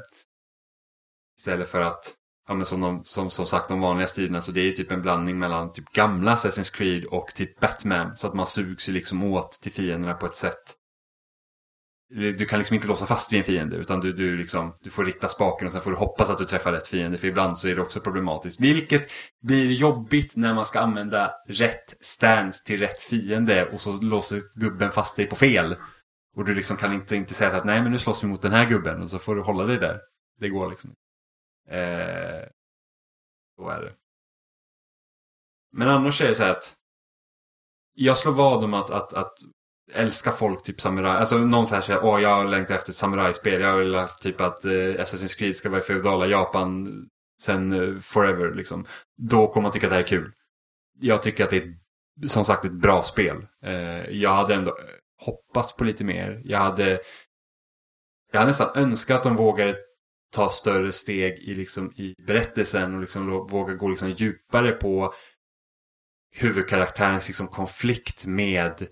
Istället 1.39 1.69
för 1.69 1.81
att 1.81 2.15
ja, 2.49 2.55
men 2.55 2.67
som, 2.67 2.81
de, 2.81 3.05
som, 3.05 3.31
som 3.31 3.47
sagt 3.47 3.69
de 3.69 3.81
vanliga 3.81 4.09
striderna 4.09 4.43
så 4.43 4.53
det 4.53 4.61
är 4.61 4.73
typ 4.73 4.91
en 4.91 5.03
blandning 5.03 5.39
mellan 5.39 5.73
typ 5.73 5.93
gamla 5.93 6.35
Assassin's 6.35 6.77
Creed 6.77 7.05
och 7.05 7.35
typ 7.35 7.61
Batman. 7.61 8.17
Så 8.17 8.27
att 8.27 8.35
man 8.35 8.47
sugs 8.47 8.89
ju 8.89 8.93
liksom 8.93 9.25
åt 9.25 9.53
till 9.53 9.73
fienderna 9.73 10.15
på 10.15 10.27
ett 10.27 10.37
sätt 10.37 10.75
du 12.15 12.47
kan 12.47 12.59
liksom 12.59 12.75
inte 12.75 12.89
låsa 12.89 13.07
fast 13.07 13.33
vid 13.33 13.39
en 13.39 13.45
fiende 13.45 13.77
utan 13.77 14.01
du, 14.01 14.13
du, 14.13 14.37
liksom, 14.37 14.73
du 14.83 14.91
får 14.91 15.05
rikta 15.05 15.29
spaken 15.29 15.67
och 15.67 15.73
sen 15.73 15.83
får 15.83 15.91
du 15.91 15.97
hoppas 15.97 16.31
att 16.31 16.39
du 16.39 16.45
träffar 16.45 16.73
rätt 16.73 16.87
fiende 16.87 17.19
för 17.19 17.29
ibland 17.29 17.59
så 17.59 17.69
är 17.69 17.75
det 17.75 17.83
också 17.83 18.01
problematiskt. 18.01 18.61
Vilket 18.61 19.11
blir 19.43 19.73
jobbigt 19.73 20.37
när 20.37 20.55
man 20.55 20.65
ska 20.65 20.81
använda 20.81 21.31
rätt 21.49 21.95
stance 22.01 22.67
till 22.67 22.81
rätt 22.81 23.03
fiende 23.03 23.65
och 23.67 23.81
så 23.81 23.93
låser 23.93 24.43
gubben 24.55 24.93
fast 24.93 25.17
dig 25.17 25.27
på 25.27 25.37
fel. 25.37 25.77
Och 26.37 26.45
du 26.45 26.55
liksom 26.55 26.77
kan 26.77 26.93
inte, 26.93 27.17
inte 27.17 27.35
säga 27.35 27.57
att 27.57 27.65
nej 27.65 27.83
men 27.83 27.93
nu 27.93 27.99
slåss 27.99 28.25
vi 28.25 28.29
mot 28.29 28.43
den 28.43 28.53
här 28.53 28.69
gubben 28.69 29.03
och 29.03 29.11
så 29.11 29.19
får 29.19 29.35
du 29.35 29.43
hålla 29.43 29.65
dig 29.65 29.79
där. 29.79 29.99
Det 30.41 30.49
går 30.49 30.71
liksom 30.71 30.91
inte. 30.91 31.01
Eh, 31.69 32.49
så 33.57 33.69
är 33.69 33.83
det. 33.83 33.93
Men 35.73 35.89
annars 35.89 36.21
är 36.21 36.29
det 36.29 36.35
så 36.35 36.43
här 36.43 36.51
att 36.51 36.75
jag 37.95 38.19
slår 38.19 38.33
vad 38.33 38.65
om 38.65 38.75
att, 38.75 38.91
att, 38.91 39.13
att 39.13 39.33
älska 39.93 40.33
folk 40.33 40.63
typ 40.63 40.81
samuraj. 40.81 41.17
Alltså 41.17 41.39
någon 41.39 41.67
så 41.67 41.75
här 41.75 41.83
säger 41.83 42.05
åh 42.05 42.23
jag 42.23 42.51
längtar 42.51 42.75
efter 42.75 42.91
ett 42.91 42.97
samurajspel. 42.97 43.61
Jag 43.61 43.77
vill 43.77 44.07
typ 44.21 44.41
att 44.41 44.65
eh, 44.65 44.71
Assassin's 44.71 45.39
Creed 45.39 45.57
ska 45.57 45.69
vara 45.71 45.81
i 45.81 45.85
feodala 45.85 46.27
Japan 46.27 46.91
sen 47.41 47.73
eh, 47.73 48.01
forever 48.01 48.55
liksom. 48.55 48.87
Då 49.17 49.47
kommer 49.47 49.63
man 49.63 49.73
tycka 49.73 49.87
att 49.87 49.91
det 49.91 49.97
här 49.97 50.03
är 50.03 50.09
kul. 50.09 50.33
Jag 51.01 51.23
tycker 51.23 51.45
att 51.45 51.51
det 51.51 51.57
är 51.57 52.29
som 52.29 52.45
sagt 52.45 52.65
ett 52.65 52.73
bra 52.73 53.03
spel. 53.03 53.47
Eh, 53.63 54.11
jag 54.11 54.35
hade 54.35 54.55
ändå 54.55 54.71
eh, 54.71 55.25
hoppats 55.25 55.77
på 55.77 55.85
lite 55.85 56.05
mer. 56.05 56.41
Jag 56.45 56.59
hade, 56.59 57.01
jag 58.33 58.39
hade 58.39 58.51
nästan 58.51 58.77
önskat 58.77 59.17
att 59.17 59.23
de 59.25 59.37
vågade 59.37 59.77
ta 60.35 60.51
större 60.51 60.93
steg 60.93 61.39
i, 61.39 61.55
liksom, 61.55 61.93
i 61.97 62.15
berättelsen 62.27 62.95
och 62.95 63.01
liksom 63.01 63.27
våga 63.27 63.75
gå 63.75 63.89
liksom 63.89 64.11
djupare 64.11 64.73
på 64.73 65.15
huvudkaraktärens 66.37 67.27
liksom, 67.27 67.49
konflikt 67.49 68.27
med 68.27 68.87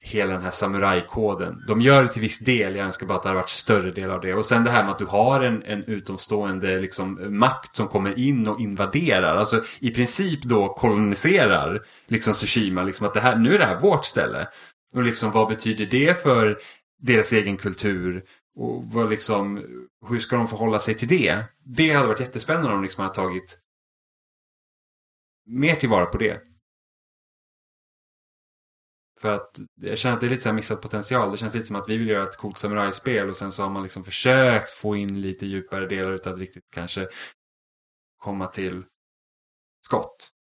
hela 0.00 0.32
den 0.32 0.42
här 0.42 0.50
samurajkoden. 0.50 1.64
De 1.68 1.80
gör 1.80 2.02
det 2.02 2.08
till 2.08 2.22
viss 2.22 2.38
del, 2.38 2.76
jag 2.76 2.86
önskar 2.86 3.06
bara 3.06 3.16
att 3.16 3.22
det 3.22 3.28
hade 3.28 3.40
varit 3.40 3.50
större 3.50 3.90
del 3.90 4.10
av 4.10 4.20
det. 4.20 4.34
Och 4.34 4.46
sen 4.46 4.64
det 4.64 4.70
här 4.70 4.82
med 4.82 4.92
att 4.92 4.98
du 4.98 5.06
har 5.06 5.40
en, 5.40 5.62
en 5.62 5.84
utomstående 5.84 6.78
liksom, 6.78 7.22
eh, 7.22 7.30
makt 7.30 7.76
som 7.76 7.88
kommer 7.88 8.18
in 8.18 8.48
och 8.48 8.60
invaderar. 8.60 9.36
Alltså 9.36 9.64
i 9.78 9.90
princip 9.90 10.42
då 10.42 10.68
koloniserar 10.68 11.82
liksom 12.06 12.34
Tsushima. 12.34 12.82
Liksom 12.82 13.06
att 13.06 13.14
det 13.14 13.20
här, 13.20 13.36
nu 13.36 13.54
är 13.54 13.58
det 13.58 13.66
här 13.66 13.80
vårt 13.80 14.04
ställe. 14.04 14.48
Och 14.94 15.02
liksom 15.02 15.30
vad 15.30 15.48
betyder 15.48 15.86
det 15.86 16.22
för 16.22 16.58
deras 17.02 17.32
egen 17.32 17.56
kultur? 17.56 18.22
Och 18.56 18.84
vad 18.84 19.10
liksom, 19.10 19.56
hur 20.08 20.20
ska 20.20 20.36
de 20.36 20.48
förhålla 20.48 20.80
sig 20.80 20.94
till 20.94 21.08
det? 21.08 21.44
Det 21.64 21.92
hade 21.92 22.08
varit 22.08 22.20
jättespännande 22.20 22.68
om 22.68 22.74
de 22.74 22.82
liksom 22.82 23.02
hade 23.02 23.14
tagit 23.14 23.58
mer 25.46 25.76
tillvara 25.76 26.06
på 26.06 26.18
det. 26.18 26.40
För 29.20 29.32
att 29.34 29.60
jag 29.74 29.98
känner 29.98 30.14
att 30.14 30.20
det 30.20 30.26
är 30.26 30.30
lite 30.30 30.42
så 30.42 30.48
här 30.48 30.56
missad 30.56 30.82
potential. 30.82 31.32
Det 31.32 31.38
känns 31.38 31.54
lite 31.54 31.66
som 31.66 31.76
att 31.76 31.88
vi 31.88 31.96
vill 31.96 32.08
göra 32.08 32.28
ett 32.28 32.36
coolt 32.36 32.58
samurajspel 32.58 33.30
och 33.30 33.36
sen 33.36 33.52
så 33.52 33.62
har 33.62 33.70
man 33.70 33.82
liksom 33.82 34.04
försökt 34.04 34.70
få 34.70 34.96
in 34.96 35.20
lite 35.20 35.46
djupare 35.46 35.86
delar 35.86 36.12
utan 36.12 36.32
att 36.32 36.38
riktigt 36.38 36.70
kanske 36.70 37.08
komma 38.16 38.46
till 38.46 38.82
skott. 39.86 40.35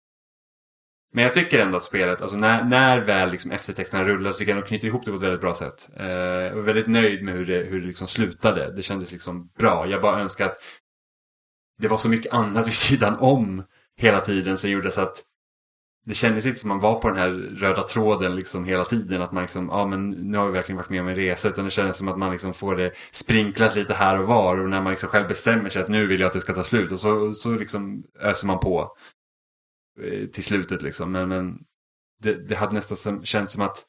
Men 1.16 1.24
jag 1.24 1.34
tycker 1.34 1.60
ändå 1.60 1.78
att 1.78 1.84
spelet, 1.84 2.22
alltså 2.22 2.38
när, 2.38 2.64
när 2.64 3.00
väl 3.00 3.32
liksom 3.32 3.52
eftertexterna 3.52 4.04
rullar 4.04 4.32
så 4.32 4.38
tycker 4.38 4.52
jag 4.52 4.60
att 4.60 4.66
de 4.66 4.68
knyter 4.68 4.88
ihop 4.88 5.06
det 5.06 5.12
på 5.12 5.18
ett 5.18 5.24
väldigt 5.24 5.42
bra 5.42 5.56
sätt. 5.56 5.90
Eh, 5.98 6.08
jag 6.08 6.56
var 6.56 6.62
väldigt 6.62 6.88
nöjd 6.88 7.24
med 7.24 7.34
hur 7.34 7.46
det, 7.46 7.58
hur 7.58 7.82
det 7.82 7.88
liksom 7.88 8.08
slutade. 8.08 8.72
Det 8.76 8.84
kändes 8.84 9.12
liksom 9.12 9.50
bra. 9.58 9.88
Jag 9.88 10.02
bara 10.02 10.22
önskar 10.22 10.46
att 10.46 10.58
det 11.82 11.88
var 11.88 11.98
så 11.98 12.10
mycket 12.10 12.34
annat 12.34 12.68
vid 12.68 12.74
sidan 12.74 13.16
om 13.20 13.64
hela 13.98 14.22
tiden 14.22 14.58
som 14.58 14.70
gjorde 14.70 14.92
så 14.92 15.02
att 15.02 15.24
det 16.06 16.14
kändes 16.14 16.46
inte 16.46 16.60
som 16.60 16.70
man 16.70 16.80
var 16.80 17.00
på 17.00 17.10
den 17.10 17.18
här 17.18 17.30
röda 17.60 17.84
tråden 17.84 18.36
liksom 18.36 18.66
hela 18.66 18.86
tiden. 18.86 19.22
Att 19.22 19.32
man 19.32 19.44
liksom, 19.44 19.70
ja 19.72 19.88
men 19.88 20.10
nu 20.10 20.38
har 20.38 20.46
vi 20.46 20.52
verkligen 20.52 20.78
varit 20.78 20.90
med 20.90 21.02
om 21.02 21.08
en 21.08 21.16
resa. 21.16 21.48
Utan 21.48 21.66
det 21.66 21.72
kändes 21.72 21.98
som 21.98 22.08
att 22.08 22.18
man 22.18 22.32
liksom 22.32 22.54
får 22.54 22.76
det 22.76 22.92
sprinklat 23.12 23.76
lite 23.76 23.94
här 23.94 24.20
och 24.20 24.28
var. 24.28 24.60
Och 24.60 24.70
när 24.70 24.82
man 24.82 24.92
liksom 24.92 25.10
själv 25.10 25.28
bestämmer 25.28 25.70
sig 25.70 25.82
att 25.82 25.90
nu 25.90 26.06
vill 26.06 26.20
jag 26.20 26.28
att 26.28 26.34
det 26.34 26.42
ska 26.42 26.54
ta 26.54 26.64
slut. 26.64 26.92
Och 26.92 27.00
så, 27.00 27.34
så 27.34 27.50
liksom 27.50 28.04
öser 28.20 28.48
man 28.48 28.60
på. 28.60 28.92
Eh, 30.04 30.28
till 30.28 30.44
slutet 30.44 30.82
liksom. 30.82 31.12
Men, 31.12 31.30
men 31.30 31.60
det, 32.22 32.48
det 32.48 32.56
hade 32.56 32.74
nästan 32.74 33.26
känts 33.26 33.54
som 33.54 33.62
att 33.62 33.84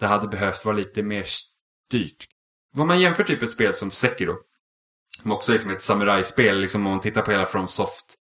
det 0.00 0.06
hade 0.06 0.28
behövt 0.28 0.64
vara 0.64 0.76
lite 0.76 1.02
mer 1.02 1.26
styrt. 1.88 2.26
Vad 2.72 2.86
man 2.86 3.00
jämför 3.00 3.24
typ 3.24 3.42
ett 3.42 3.50
spel 3.50 3.74
som 3.74 3.90
Sekiro. 3.90 4.36
Som 5.22 5.32
också 5.32 5.52
är 5.52 5.54
liksom 5.54 5.70
ett 5.70 5.82
samurajspel. 5.82 6.60
Liksom 6.60 6.86
om 6.86 6.92
man 6.92 7.00
tittar 7.00 7.22
på 7.22 7.30
hela 7.30 7.46
FromSoft 7.46 8.14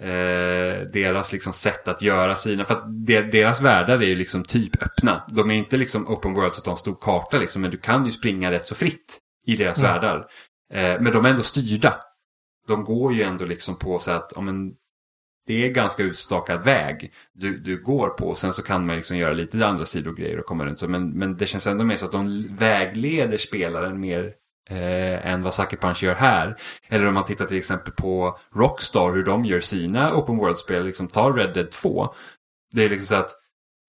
eh, 0.00 0.86
deras 0.92 1.32
liksom 1.32 1.52
sätt 1.52 1.88
att 1.88 2.02
göra 2.02 2.36
sina. 2.36 2.64
För 2.64 2.74
att 2.74 3.06
deras 3.06 3.60
världar 3.60 4.02
är 4.02 4.06
ju 4.06 4.16
liksom 4.16 4.44
typ 4.44 4.82
öppna. 4.82 5.22
De 5.28 5.50
är 5.50 5.54
inte 5.54 5.76
liksom 5.76 6.08
open 6.08 6.34
world 6.34 6.54
så 6.54 6.58
att 6.58 6.64
de 6.64 6.70
har 6.70 6.76
en 6.76 6.80
stor 6.80 6.98
karta 7.00 7.38
liksom. 7.38 7.62
Men 7.62 7.70
du 7.70 7.76
kan 7.76 8.06
ju 8.06 8.12
springa 8.12 8.50
rätt 8.50 8.66
så 8.66 8.74
fritt 8.74 9.18
i 9.46 9.56
deras 9.56 9.78
mm. 9.78 9.92
världar. 9.92 10.18
Eh, 10.72 11.00
men 11.00 11.12
de 11.12 11.24
är 11.24 11.30
ändå 11.30 11.42
styrda. 11.42 12.00
De 12.66 12.84
går 12.84 13.14
ju 13.14 13.22
ändå 13.22 13.44
liksom 13.44 13.78
på 13.78 13.98
så 13.98 14.10
att, 14.10 14.32
om 14.32 14.48
en, 14.48 14.74
det 15.48 15.64
är 15.64 15.68
ganska 15.68 16.02
utstakad 16.02 16.64
väg 16.64 17.10
du, 17.32 17.56
du 17.56 17.82
går 17.82 18.08
på. 18.08 18.34
Sen 18.34 18.52
så 18.52 18.62
kan 18.62 18.86
man 18.86 18.96
liksom 18.96 19.16
göra 19.16 19.32
lite 19.32 19.66
andra 19.66 19.86
sidogrejer 19.86 20.38
och 20.38 20.46
komma 20.46 20.66
runt. 20.66 20.78
Så, 20.78 20.88
men, 20.88 21.10
men 21.10 21.36
det 21.36 21.46
känns 21.46 21.66
ändå 21.66 21.84
mer 21.84 21.96
så 21.96 22.04
att 22.04 22.12
de 22.12 22.48
vägleder 22.58 23.38
spelaren 23.38 24.00
mer 24.00 24.32
eh, 24.70 25.26
än 25.26 25.42
vad 25.42 25.54
Sucker 25.54 25.76
Punch 25.76 26.02
gör 26.02 26.14
här. 26.14 26.56
Eller 26.88 27.06
om 27.06 27.14
man 27.14 27.24
tittar 27.24 27.46
till 27.46 27.58
exempel 27.58 27.92
på 27.92 28.38
Rockstar, 28.54 29.12
hur 29.12 29.24
de 29.24 29.44
gör 29.44 29.60
sina 29.60 30.14
Open 30.14 30.36
World-spel, 30.36 30.84
liksom 30.84 31.08
ta 31.08 31.36
Red 31.36 31.54
Dead 31.54 31.70
2. 31.70 32.14
Det 32.72 32.84
är 32.84 32.88
liksom 32.88 33.06
så 33.06 33.14
att 33.14 33.30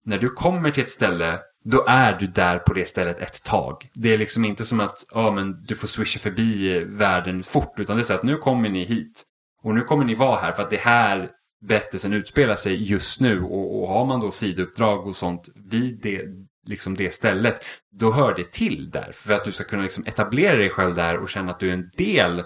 när 0.04 0.18
du 0.18 0.30
kommer 0.30 0.70
till 0.70 0.82
ett 0.82 0.90
ställe, 0.90 1.38
då 1.64 1.84
är 1.88 2.18
du 2.18 2.26
där 2.26 2.58
på 2.58 2.74
det 2.74 2.88
stället 2.88 3.20
ett 3.20 3.44
tag. 3.44 3.88
Det 3.94 4.14
är 4.14 4.18
liksom 4.18 4.44
inte 4.44 4.64
som 4.64 4.80
att 4.80 5.04
ja, 5.14 5.30
men 5.30 5.64
du 5.66 5.74
får 5.74 5.88
swisha 5.88 6.18
förbi 6.18 6.84
världen 6.84 7.42
fort, 7.42 7.74
utan 7.76 7.96
det 7.96 8.02
är 8.02 8.04
så 8.04 8.14
att 8.14 8.22
nu 8.22 8.36
kommer 8.36 8.68
ni 8.68 8.84
hit. 8.84 9.26
Och 9.62 9.74
nu 9.74 9.80
kommer 9.80 10.04
ni 10.04 10.14
vara 10.14 10.40
här 10.40 10.52
för 10.52 10.62
att 10.62 10.70
det 10.70 10.80
här 10.80 11.28
berättelsen 11.60 12.12
utspelar 12.12 12.56
sig 12.56 12.90
just 12.90 13.20
nu. 13.20 13.42
Och, 13.42 13.82
och 13.82 13.88
har 13.88 14.04
man 14.04 14.20
då 14.20 14.30
sidouppdrag 14.30 15.06
och 15.06 15.16
sånt 15.16 15.48
vid 15.70 16.00
det, 16.02 16.22
liksom 16.66 16.96
det 16.96 17.14
stället, 17.14 17.64
då 17.92 18.12
hör 18.12 18.34
det 18.34 18.52
till 18.52 18.90
där. 18.90 19.12
För 19.14 19.32
att 19.32 19.44
du 19.44 19.52
ska 19.52 19.64
kunna 19.64 19.82
liksom 19.82 20.04
etablera 20.06 20.56
dig 20.56 20.70
själv 20.70 20.94
där 20.94 21.16
och 21.16 21.30
känna 21.30 21.50
att 21.50 21.60
du 21.60 21.68
är 21.68 21.72
en 21.72 21.90
del 21.96 22.44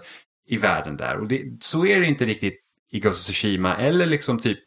i 0.48 0.56
världen 0.56 0.96
där. 0.96 1.16
Och 1.16 1.28
det, 1.28 1.42
så 1.60 1.86
är 1.86 2.00
det 2.00 2.06
inte 2.06 2.24
riktigt 2.24 2.60
i 2.90 3.00
Ghost 3.00 3.20
of 3.20 3.24
Tsushima 3.24 3.76
eller 3.76 4.06
liksom 4.06 4.38
typ 4.38 4.58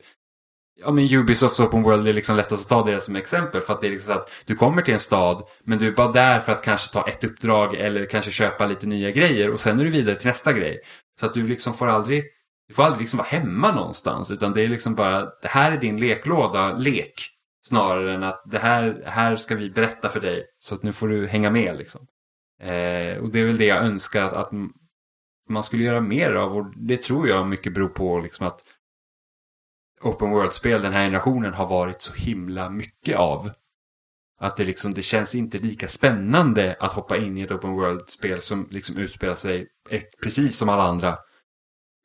Ja 0.80 0.92
men 0.92 1.14
Ubisofts 1.14 1.60
Open 1.60 1.84
World 1.84 2.08
är 2.08 2.14
liksom 2.14 2.36
lättast 2.36 2.64
att 2.64 2.70
ta 2.70 2.92
det 2.92 3.02
som 3.02 3.16
exempel 3.16 3.62
för 3.62 3.74
att 3.74 3.82
det 3.82 3.88
är 3.88 3.92
liksom 3.92 4.14
så 4.14 4.20
att 4.20 4.32
du 4.46 4.56
kommer 4.56 4.82
till 4.82 4.94
en 4.94 5.00
stad 5.00 5.44
men 5.64 5.78
du 5.80 5.88
är 5.88 5.92
bara 5.92 6.12
där 6.12 6.40
för 6.40 6.52
att 6.52 6.64
kanske 6.64 6.94
ta 6.94 7.08
ett 7.08 7.24
uppdrag 7.24 7.76
eller 7.76 8.06
kanske 8.06 8.32
köpa 8.32 8.66
lite 8.66 8.86
nya 8.86 9.12
grejer 9.12 9.54
och 9.54 9.60
sen 9.60 9.80
är 9.80 9.84
du 9.84 9.90
vidare 9.90 10.16
till 10.16 10.28
nästa 10.28 10.54
grej. 10.54 10.80
Så 11.20 11.26
att 11.26 11.34
du 11.34 11.48
liksom 11.48 11.74
får 11.74 11.88
aldrig, 11.88 12.24
du 12.68 12.74
får 12.74 12.84
aldrig 12.84 13.02
liksom 13.02 13.18
vara 13.18 13.28
hemma 13.28 13.72
någonstans 13.72 14.32
utan 14.32 14.54
det 14.54 14.64
är 14.64 14.70
liksom 14.70 14.96
bara, 14.96 15.22
det 15.42 15.48
här 15.48 15.72
är 15.72 15.78
din 15.78 16.00
leklåda, 16.00 16.74
lek. 16.74 17.30
Snarare 17.62 18.16
än 18.16 18.24
att 18.24 18.42
det 18.46 18.60
här, 18.60 19.04
här 19.06 19.36
ska 19.38 19.56
vi 19.56 19.70
berätta 19.70 20.10
för 20.10 20.20
dig. 20.20 20.44
Så 20.60 20.76
att 20.76 20.84
nu 20.84 20.94
får 20.94 21.08
du 21.08 21.28
hänga 21.28 21.50
med 21.50 21.78
liksom. 21.78 22.02
Eh, 22.62 23.18
och 23.18 23.30
det 23.30 23.40
är 23.40 23.46
väl 23.46 23.58
det 23.58 23.66
jag 23.66 23.84
önskar 23.84 24.24
att, 24.24 24.34
att 24.34 24.52
man 25.50 25.64
skulle 25.64 25.84
göra 25.84 26.02
mer 26.02 26.32
av. 26.32 26.58
Och 26.58 26.66
det 26.76 27.02
tror 27.02 27.28
jag 27.28 27.48
mycket 27.48 27.74
beror 27.74 27.88
på 27.88 28.20
liksom 28.20 28.48
att 28.48 28.62
Open 30.02 30.30
World-spel 30.30 30.82
den 30.82 30.94
här 30.94 31.04
generationen 31.04 31.54
har 31.54 31.68
varit 31.68 32.02
så 32.02 32.14
himla 32.14 32.70
mycket 32.70 33.18
av. 33.18 33.52
Att 34.40 34.58
det 34.58 34.64
liksom, 34.64 34.94
det 34.94 35.04
känns 35.04 35.36
inte 35.36 35.58
lika 35.58 35.88
spännande 35.88 36.76
att 36.80 36.92
hoppa 36.92 37.18
in 37.18 37.38
i 37.38 37.42
ett 37.42 37.52
Open 37.52 37.72
World-spel 37.72 38.42
som 38.42 38.68
liksom 38.72 38.98
utspelar 38.98 39.36
sig 39.36 39.68
precis 40.24 40.58
som 40.58 40.70
alla 40.70 40.84
andra. 40.84 41.18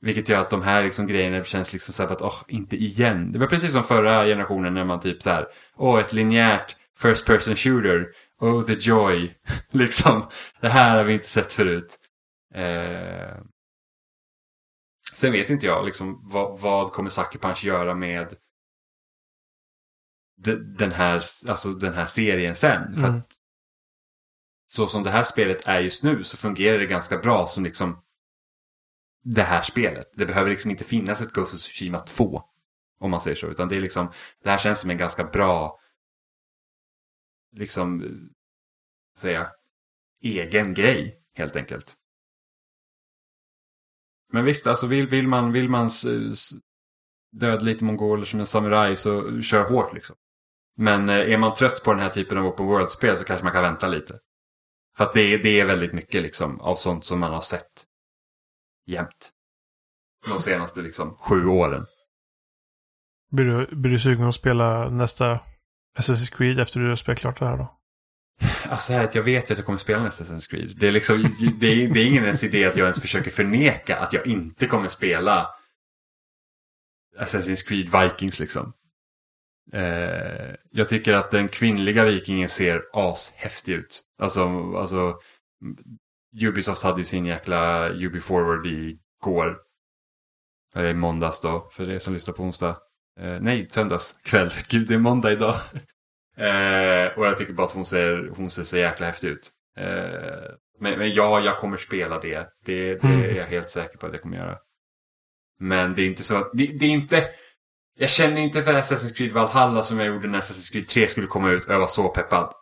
Vilket 0.02 0.28
gör 0.28 0.40
att 0.40 0.50
de 0.50 0.62
här 0.62 0.84
liksom 0.84 1.06
grejerna 1.06 1.44
känns 1.44 1.72
liksom 1.72 1.94
så 1.94 2.02
här 2.02 2.12
att, 2.12 2.22
åh, 2.22 2.42
inte 2.48 2.76
igen. 2.76 3.32
Det 3.32 3.38
var 3.38 3.46
precis 3.46 3.72
som 3.72 3.84
förra 3.84 4.24
generationen 4.24 4.74
när 4.74 4.84
man 4.84 5.00
typ 5.00 5.22
så 5.22 5.30
här, 5.30 5.46
åh, 5.76 6.00
ett 6.00 6.12
linjärt 6.12 6.76
first 6.98 7.26
person 7.26 7.56
shooter. 7.56 8.08
Oh, 8.40 8.64
the 8.64 8.72
joy. 8.72 9.34
liksom, 9.70 10.28
det 10.60 10.68
här 10.68 10.96
har 10.96 11.04
vi 11.04 11.12
inte 11.12 11.28
sett 11.28 11.52
förut. 11.52 11.98
Eh... 12.54 13.36
Sen 15.14 15.32
vet 15.32 15.50
inte 15.50 15.66
jag 15.66 15.84
liksom 15.84 16.30
vad, 16.30 16.60
vad 16.60 16.92
kommer 16.92 17.10
Sucker 17.10 17.38
Punch 17.38 17.64
göra 17.64 17.94
med 17.94 18.36
den 20.78 20.92
här, 20.92 21.24
alltså 21.48 21.68
den 21.68 21.94
här 21.94 22.06
serien 22.06 22.56
sen. 22.56 22.82
Mm. 22.82 23.00
För 23.00 23.08
att, 23.08 23.28
så 24.66 24.86
som 24.86 25.02
det 25.02 25.10
här 25.10 25.24
spelet 25.24 25.66
är 25.66 25.80
just 25.80 26.02
nu 26.02 26.24
så 26.24 26.36
fungerar 26.36 26.78
det 26.78 26.86
ganska 26.86 27.18
bra 27.18 27.46
som 27.46 27.64
liksom 27.64 27.96
det 29.22 29.42
här 29.42 29.62
spelet. 29.62 30.06
Det 30.16 30.26
behöver 30.26 30.50
liksom 30.50 30.70
inte 30.70 30.84
finnas 30.84 31.20
ett 31.20 31.32
Ghost 31.32 31.54
of 31.54 31.60
Tsushima 31.60 31.98
2. 31.98 32.42
Om 33.00 33.10
man 33.10 33.20
säger 33.20 33.36
så. 33.36 33.46
Utan 33.46 33.68
det 33.68 33.76
är 33.76 33.80
liksom, 33.80 34.12
det 34.42 34.50
här 34.50 34.58
känns 34.58 34.80
som 34.80 34.90
en 34.90 34.98
ganska 34.98 35.24
bra, 35.24 35.78
liksom, 37.56 38.04
säga, 39.16 39.50
egen 40.22 40.74
grej 40.74 41.16
helt 41.34 41.56
enkelt. 41.56 41.94
Men 44.32 44.44
visst, 44.44 44.66
alltså 44.66 44.86
vill, 44.86 45.08
vill 45.08 45.28
man, 45.28 45.52
vill 45.52 45.68
man 45.68 45.90
döda 47.32 47.64
lite 47.64 47.84
mongoler 47.84 48.26
som 48.26 48.40
en 48.40 48.46
samuraj 48.46 48.96
så 48.96 49.42
kör 49.42 49.68
hårt 49.68 49.94
liksom. 49.94 50.16
Men 50.76 51.08
eh, 51.08 51.16
är 51.16 51.38
man 51.38 51.54
trött 51.54 51.84
på 51.84 51.92
den 51.92 52.02
här 52.02 52.10
typen 52.10 52.38
av 52.38 52.46
open 52.46 52.66
world-spel 52.66 53.18
så 53.18 53.24
kanske 53.24 53.44
man 53.44 53.52
kan 53.52 53.62
vänta 53.62 53.88
lite. 53.88 54.18
För 54.96 55.04
att 55.04 55.14
det, 55.14 55.36
det 55.36 55.60
är 55.60 55.66
väldigt 55.66 55.92
mycket 55.92 56.22
liksom 56.22 56.60
av 56.60 56.76
sånt 56.76 57.04
som 57.04 57.20
man 57.20 57.32
har 57.32 57.40
sett 57.40 57.86
jämt. 58.86 59.30
De 60.26 60.40
senaste 60.40 60.80
liksom 60.80 61.10
sju 61.10 61.46
åren. 61.46 61.84
Blir 63.30 63.44
du, 63.44 63.76
blir 63.76 63.92
du 63.92 63.98
sugen 63.98 64.24
att 64.24 64.34
spela 64.34 64.88
nästa 64.88 65.40
Assassin's 65.98 66.36
Creed 66.36 66.60
efter 66.60 66.80
du 66.80 66.88
har 66.88 66.96
spelat 66.96 67.18
klart 67.18 67.38
det 67.38 67.46
här 67.46 67.56
då? 67.56 67.78
Alltså 68.68 68.92
här 68.92 69.04
att 69.04 69.14
jag 69.14 69.22
vet 69.22 69.50
att 69.50 69.58
jag 69.58 69.66
kommer 69.66 69.78
spela 69.78 70.02
nästa 70.02 70.24
Assassin's 70.24 70.50
Creed. 70.50 70.76
Det 70.76 70.88
är, 70.88 70.92
liksom, 70.92 71.22
det, 71.60 71.66
är, 71.66 71.94
det 71.94 72.00
är 72.00 72.06
ingen 72.06 72.24
ens 72.24 72.44
idé 72.44 72.64
att 72.64 72.76
jag 72.76 72.84
ens 72.84 73.00
försöker 73.00 73.30
förneka 73.30 73.98
att 73.98 74.12
jag 74.12 74.26
inte 74.26 74.66
kommer 74.66 74.88
spela 74.88 75.48
Assassin's 77.18 77.68
Creed 77.68 78.02
Vikings 78.02 78.38
liksom. 78.38 78.72
Eh, 79.72 80.54
jag 80.70 80.88
tycker 80.88 81.12
att 81.12 81.30
den 81.30 81.48
kvinnliga 81.48 82.04
vikingen 82.04 82.48
ser 82.48 82.82
ashäftig 82.92 83.72
ut. 83.72 84.02
Alltså, 84.18 84.74
alltså 84.76 85.14
Ubisoft 86.40 86.82
hade 86.82 86.98
ju 86.98 87.04
sin 87.04 87.26
jäkla 87.26 87.90
Ubi 87.90 88.20
Forward 88.20 88.66
igår. 88.66 89.58
Eller 90.74 90.88
i 90.88 90.94
måndags 90.94 91.40
då, 91.40 91.70
för 91.72 91.90
er 91.90 91.98
som 91.98 92.14
lyssnar 92.14 92.34
på 92.34 92.42
onsdag. 92.42 92.76
Eh, 93.20 93.40
nej, 93.40 93.68
söndags 93.70 94.14
kväll. 94.24 94.52
Gud, 94.68 94.88
det 94.88 94.94
är 94.94 94.98
måndag 94.98 95.32
idag. 95.32 95.54
eh, 96.36 97.18
och 97.18 97.26
jag 97.26 97.36
tycker 97.38 97.52
bara 97.52 97.66
att 97.66 97.72
hon 97.72 97.86
ser, 97.86 98.30
hon 98.36 98.50
ser 98.50 98.64
så 98.64 98.76
jäkla 98.76 99.06
häftig 99.06 99.28
ut. 99.28 99.50
Eh, 99.78 100.50
men, 100.78 100.98
men 100.98 101.14
ja, 101.14 101.40
jag 101.40 101.58
kommer 101.58 101.76
spela 101.76 102.18
det. 102.18 102.48
det. 102.64 103.02
Det 103.02 103.30
är 103.30 103.36
jag 103.36 103.46
helt 103.46 103.70
säker 103.70 103.98
på 103.98 104.06
att 104.06 104.12
jag 104.12 104.22
kommer 104.22 104.36
göra. 104.36 104.56
Men 105.60 105.94
det 105.94 106.02
är 106.02 106.06
inte 106.06 106.22
så 106.22 106.36
att, 106.36 106.50
det, 106.52 106.66
det 106.66 106.86
är 106.86 106.90
inte... 106.90 107.28
Jag 107.98 108.10
känner 108.10 108.40
inte 108.40 108.62
för 108.62 108.74
Assassin's 108.74 109.14
Creed 109.14 109.32
Valhalla 109.32 109.82
som 109.82 109.98
jag 109.98 110.06
gjorde 110.06 110.28
när 110.28 110.40
Assassin's 110.40 110.72
Creed 110.72 110.88
3 110.88 111.08
skulle 111.08 111.26
komma 111.26 111.50
ut 111.50 111.64
och 111.64 111.74
jag 111.74 111.80
var 111.80 111.86
så 111.86 112.08
peppad. 112.08 112.54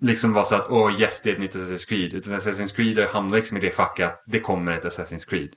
Liksom 0.00 0.32
var 0.32 0.44
så 0.44 0.54
att, 0.54 0.70
åh 0.70 0.86
oh, 0.86 1.00
yes 1.00 1.22
det 1.22 1.30
är 1.30 1.34
ett 1.34 1.40
nytt 1.40 1.54
Assassin's 1.54 1.88
Creed. 1.88 2.14
Utan 2.14 2.34
Assassin's 2.34 2.74
Creed 2.76 3.08
hamnar 3.08 3.36
liksom 3.36 3.56
i 3.56 3.60
det 3.60 3.70
facket 3.70 4.06
att 4.06 4.22
det 4.26 4.40
kommer 4.40 4.72
ett 4.72 4.84
Assassin's 4.84 5.28
Creed. 5.28 5.50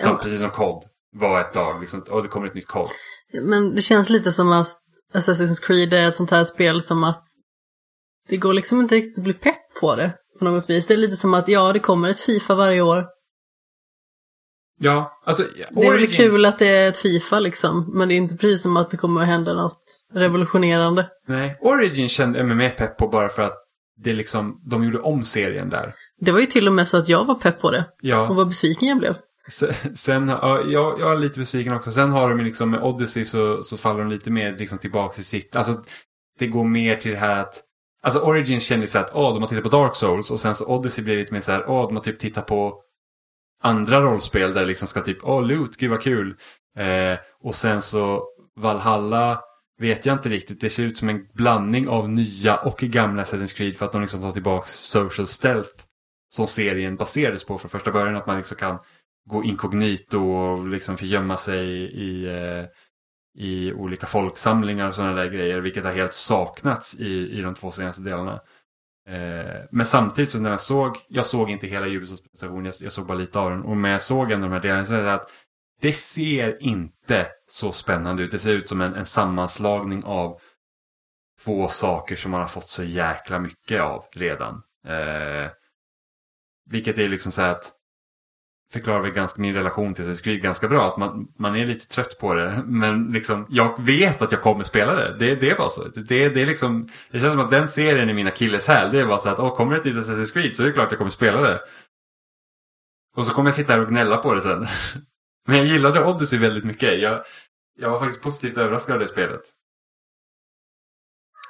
Som, 0.00 0.10
ja. 0.10 0.20
Precis 0.22 0.40
som 0.40 0.50
COD 0.50 0.84
var 1.12 1.40
ett 1.40 1.52
dag, 1.52 1.80
liksom, 1.80 2.04
åh 2.10 2.22
det 2.22 2.28
kommer 2.28 2.46
ett 2.46 2.54
nytt 2.54 2.66
COD. 2.66 2.88
Men 3.32 3.74
det 3.74 3.82
känns 3.82 4.10
lite 4.10 4.32
som 4.32 4.52
att 4.52 4.66
Assassin's 5.14 5.62
Creed 5.62 5.92
är 5.92 6.08
ett 6.08 6.14
sånt 6.14 6.30
här 6.30 6.44
spel 6.44 6.82
som 6.82 7.04
att 7.04 7.22
det 8.28 8.36
går 8.36 8.52
liksom 8.52 8.80
inte 8.80 8.94
riktigt 8.94 9.18
att 9.18 9.24
bli 9.24 9.34
pepp 9.34 9.80
på 9.80 9.96
det 9.96 10.12
på 10.38 10.44
något 10.44 10.70
vis. 10.70 10.86
Det 10.86 10.94
är 10.94 10.98
lite 10.98 11.16
som 11.16 11.34
att 11.34 11.48
ja, 11.48 11.72
det 11.72 11.80
kommer 11.80 12.08
ett 12.08 12.20
Fifa 12.20 12.54
varje 12.54 12.80
år. 12.80 13.06
Ja, 14.82 15.20
alltså... 15.24 15.44
Det 15.70 15.86
är 15.86 15.92
väl 15.92 16.12
kul 16.12 16.44
att 16.44 16.58
det 16.58 16.68
är 16.68 16.88
ett 16.88 16.98
Fifa 16.98 17.40
liksom, 17.40 17.90
men 17.92 18.08
det 18.08 18.14
är 18.14 18.16
inte 18.16 18.36
precis 18.36 18.62
som 18.62 18.76
att 18.76 18.90
det 18.90 18.96
kommer 18.96 19.20
att 19.20 19.26
hända 19.26 19.54
något 19.54 19.82
revolutionerande. 20.14 21.08
Nej, 21.26 21.56
Origin 21.60 22.08
kände 22.08 22.38
jag 22.38 22.48
mig 22.48 22.56
mer 22.56 22.70
pepp 22.70 22.96
på 22.96 23.08
bara 23.08 23.28
för 23.28 23.42
att 23.42 23.56
det 23.96 24.12
liksom, 24.12 24.60
de 24.70 24.84
gjorde 24.84 24.98
om 24.98 25.24
serien 25.24 25.68
där. 25.68 25.94
Det 26.20 26.32
var 26.32 26.40
ju 26.40 26.46
till 26.46 26.66
och 26.66 26.72
med 26.72 26.88
så 26.88 26.96
att 26.96 27.08
jag 27.08 27.24
var 27.24 27.34
pepp 27.34 27.60
på 27.60 27.70
det. 27.70 27.84
Ja. 28.00 28.28
Och 28.28 28.36
vad 28.36 28.48
besviken 28.48 28.88
jag 28.88 28.98
blev. 28.98 29.14
Sen, 29.96 30.28
ja, 30.28 30.60
jag, 30.66 31.00
jag 31.00 31.12
är 31.12 31.18
lite 31.18 31.38
besviken 31.38 31.72
också. 31.72 31.92
Sen 31.92 32.10
har 32.10 32.28
de 32.28 32.40
liksom 32.40 32.70
med 32.70 32.82
Odyssey 32.82 33.24
så, 33.24 33.62
så 33.62 33.76
faller 33.76 33.98
de 33.98 34.10
lite 34.10 34.30
mer 34.30 34.56
liksom 34.56 34.78
tillbaka 34.78 35.20
i 35.20 35.24
sitt. 35.24 35.56
Alltså 35.56 35.80
det 36.38 36.46
går 36.46 36.64
mer 36.64 36.96
till 36.96 37.10
det 37.10 37.16
här 37.16 37.40
att 37.40 37.60
Alltså 38.02 38.20
Origins 38.20 38.64
kändes 38.64 38.90
så 38.90 38.98
att 38.98 39.10
åh, 39.14 39.32
de 39.32 39.42
har 39.42 39.48
tittat 39.48 39.64
på 39.64 39.68
Dark 39.70 39.96
Souls 39.96 40.30
och 40.30 40.40
sen 40.40 40.54
så 40.54 40.66
Odyssey 40.66 41.04
blir 41.04 41.16
lite 41.16 41.34
mer 41.34 41.40
så 41.40 41.52
här, 41.52 41.64
åh, 41.70 41.86
de 41.86 41.96
har 41.96 42.02
typ 42.02 42.18
tittat 42.18 42.46
på 42.46 42.74
andra 43.60 44.00
rollspel 44.00 44.54
där 44.54 44.60
det 44.60 44.66
liksom 44.66 44.88
ska 44.88 45.00
typ, 45.00 45.18
åh, 45.22 45.46
loot, 45.46 45.76
gud 45.76 45.90
vad 45.90 46.02
kul. 46.02 46.34
Eh, 46.76 47.18
och 47.42 47.54
sen 47.54 47.82
så 47.82 48.24
Valhalla 48.56 49.40
vet 49.78 50.06
jag 50.06 50.14
inte 50.14 50.28
riktigt. 50.28 50.60
Det 50.60 50.70
ser 50.70 50.82
ut 50.82 50.98
som 50.98 51.08
en 51.08 51.26
blandning 51.34 51.88
av 51.88 52.08
nya 52.08 52.56
och 52.56 52.78
gamla 52.78 53.24
Assassin's 53.24 53.56
Creed 53.56 53.76
för 53.76 53.86
att 53.86 53.92
de 53.92 54.00
liksom 54.00 54.20
tar 54.20 54.32
tillbaks 54.32 54.70
social 54.70 55.26
stealth 55.26 55.70
som 56.34 56.46
serien 56.46 56.96
baserades 56.96 57.44
på 57.44 57.58
från 57.58 57.70
första 57.70 57.92
början. 57.92 58.16
Att 58.16 58.26
man 58.26 58.36
liksom 58.36 58.56
kan 58.56 58.78
gå 59.30 59.44
inkognito 59.44 60.18
och 60.18 60.68
liksom 60.68 60.96
gömma 61.00 61.36
sig 61.36 61.66
i, 61.82 62.26
eh, 62.26 62.64
i 63.44 63.72
olika 63.72 64.06
folksamlingar 64.06 64.88
och 64.88 64.94
sådana 64.94 65.14
där 65.14 65.30
grejer. 65.30 65.60
Vilket 65.60 65.84
har 65.84 65.92
helt 65.92 66.12
saknats 66.12 67.00
i, 67.00 67.38
i 67.38 67.42
de 67.42 67.54
två 67.54 67.72
senaste 67.72 68.02
delarna. 68.02 68.40
Eh, 69.08 69.60
men 69.70 69.86
samtidigt 69.86 70.30
så 70.30 70.38
när 70.38 70.50
jag 70.50 70.60
såg, 70.60 70.96
jag 71.08 71.26
såg 71.26 71.50
inte 71.50 71.66
hela 71.66 71.86
Ubisofts 71.86 72.22
presentation, 72.22 72.64
jag, 72.64 72.74
jag, 72.80 72.92
såg 72.92 73.06
bara 73.06 73.18
lite 73.18 73.38
av 73.38 73.50
den. 73.50 73.62
Och 73.62 73.76
när 73.76 73.90
jag 73.90 74.02
såg 74.02 74.32
en 74.32 74.42
av 74.42 74.50
de 74.50 74.54
här 74.54 74.62
delarna 74.62 74.86
så 74.86 74.92
är 74.92 75.02
det 75.02 75.14
att 75.14 75.32
det 75.80 75.92
ser 75.92 76.62
inte 76.62 77.26
så 77.50 77.72
spännande 77.72 78.22
ut. 78.22 78.30
Det 78.30 78.38
ser 78.38 78.52
ut 78.52 78.68
som 78.68 78.80
en, 78.80 78.94
en 78.94 79.06
sammanslagning 79.06 80.04
av 80.04 80.40
två 81.44 81.68
saker 81.68 82.16
som 82.16 82.30
man 82.30 82.40
har 82.40 82.48
fått 82.48 82.68
så 82.68 82.84
jäkla 82.84 83.38
mycket 83.38 83.80
av 83.80 84.04
redan. 84.12 84.62
Eh, 84.86 85.50
vilket 86.70 86.98
är 86.98 87.08
liksom 87.08 87.32
så 87.32 87.40
här 87.40 87.48
att 87.48 87.72
förklarar 88.72 89.02
väl 89.02 89.10
ganska 89.10 89.42
min 89.42 89.54
relation 89.54 89.94
till 89.94 90.04
Assassin's 90.04 90.22
Creed 90.22 90.42
ganska 90.42 90.68
bra. 90.68 90.88
Att 90.88 90.96
man, 90.96 91.28
man 91.36 91.56
är 91.56 91.66
lite 91.66 91.86
trött 91.88 92.18
på 92.18 92.34
det. 92.34 92.62
Men 92.66 93.12
liksom, 93.12 93.46
jag 93.48 93.82
vet 93.82 94.22
att 94.22 94.32
jag 94.32 94.42
kommer 94.42 94.64
spela 94.64 94.94
det. 94.94 95.16
Det, 95.18 95.34
det 95.34 95.50
är 95.50 95.56
bara 95.56 95.70
så. 95.70 95.84
Det, 95.84 96.28
det, 96.28 96.42
är 96.42 96.46
liksom, 96.46 96.88
det 97.10 97.20
känns 97.20 97.32
som 97.32 97.40
att 97.40 97.50
den 97.50 97.68
serien 97.68 98.08
är 98.08 98.14
min 98.14 98.26
akilleshäl. 98.26 98.92
Det 98.92 99.00
är 99.00 99.06
bara 99.06 99.18
så 99.18 99.28
att 99.28 99.38
åh, 99.38 99.56
kommer 99.56 99.72
det 99.72 99.78
ett 99.78 99.84
nytt 99.84 100.06
Assassin's 100.06 100.32
Creed 100.32 100.56
så 100.56 100.62
är 100.62 100.66
det 100.66 100.72
klart 100.72 100.86
att 100.86 100.92
jag 100.92 100.98
kommer 100.98 101.10
spela 101.10 101.40
det. 101.40 101.60
Och 103.16 103.26
så 103.26 103.32
kommer 103.32 103.48
jag 103.48 103.54
sitta 103.54 103.72
här 103.72 103.80
och 103.80 103.88
gnälla 103.88 104.16
på 104.16 104.34
det 104.34 104.42
sen. 104.42 104.66
Men 105.46 105.56
jag 105.56 105.66
gillade 105.66 106.04
Odyssey 106.04 106.38
väldigt 106.38 106.64
mycket. 106.64 107.00
Jag, 107.00 107.24
jag 107.78 107.90
var 107.90 107.98
faktiskt 107.98 108.22
positivt 108.22 108.56
överraskad 108.56 108.94
av 108.94 109.00
det 109.00 109.08
spelet. 109.08 109.40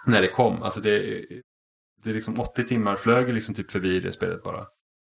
När 0.07 0.23
det 0.23 0.29
kom. 0.29 0.63
Alltså 0.63 0.81
det, 0.81 0.99
det 2.03 2.11
är 2.11 2.15
liksom 2.15 2.41
80 2.41 2.65
timmar 2.65 2.97
flög 2.97 3.35
liksom 3.35 3.55
typ 3.55 3.71
förbi 3.71 4.01
det 4.01 4.13
spelet 4.13 4.43
bara. 4.43 4.67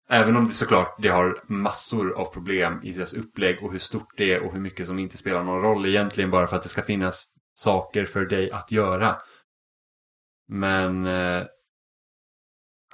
Även 0.09 0.37
om 0.37 0.45
det 0.45 0.53
såklart 0.53 0.95
det 0.99 1.09
har 1.09 1.41
massor 1.47 2.13
av 2.17 2.25
problem 2.25 2.79
i 2.83 2.91
deras 2.91 3.13
upplägg 3.13 3.63
och 3.63 3.71
hur 3.71 3.79
stort 3.79 4.13
det 4.17 4.33
är 4.33 4.45
och 4.45 4.53
hur 4.53 4.59
mycket 4.59 4.87
som 4.87 4.99
inte 4.99 5.17
spelar 5.17 5.43
någon 5.43 5.61
roll 5.61 5.85
egentligen 5.85 6.31
bara 6.31 6.47
för 6.47 6.55
att 6.55 6.63
det 6.63 6.69
ska 6.69 6.81
finnas 6.81 7.25
saker 7.55 8.05
för 8.05 8.25
dig 8.25 8.51
att 8.51 8.71
göra. 8.71 9.15
Men 10.47 11.05
eh, 11.05 11.43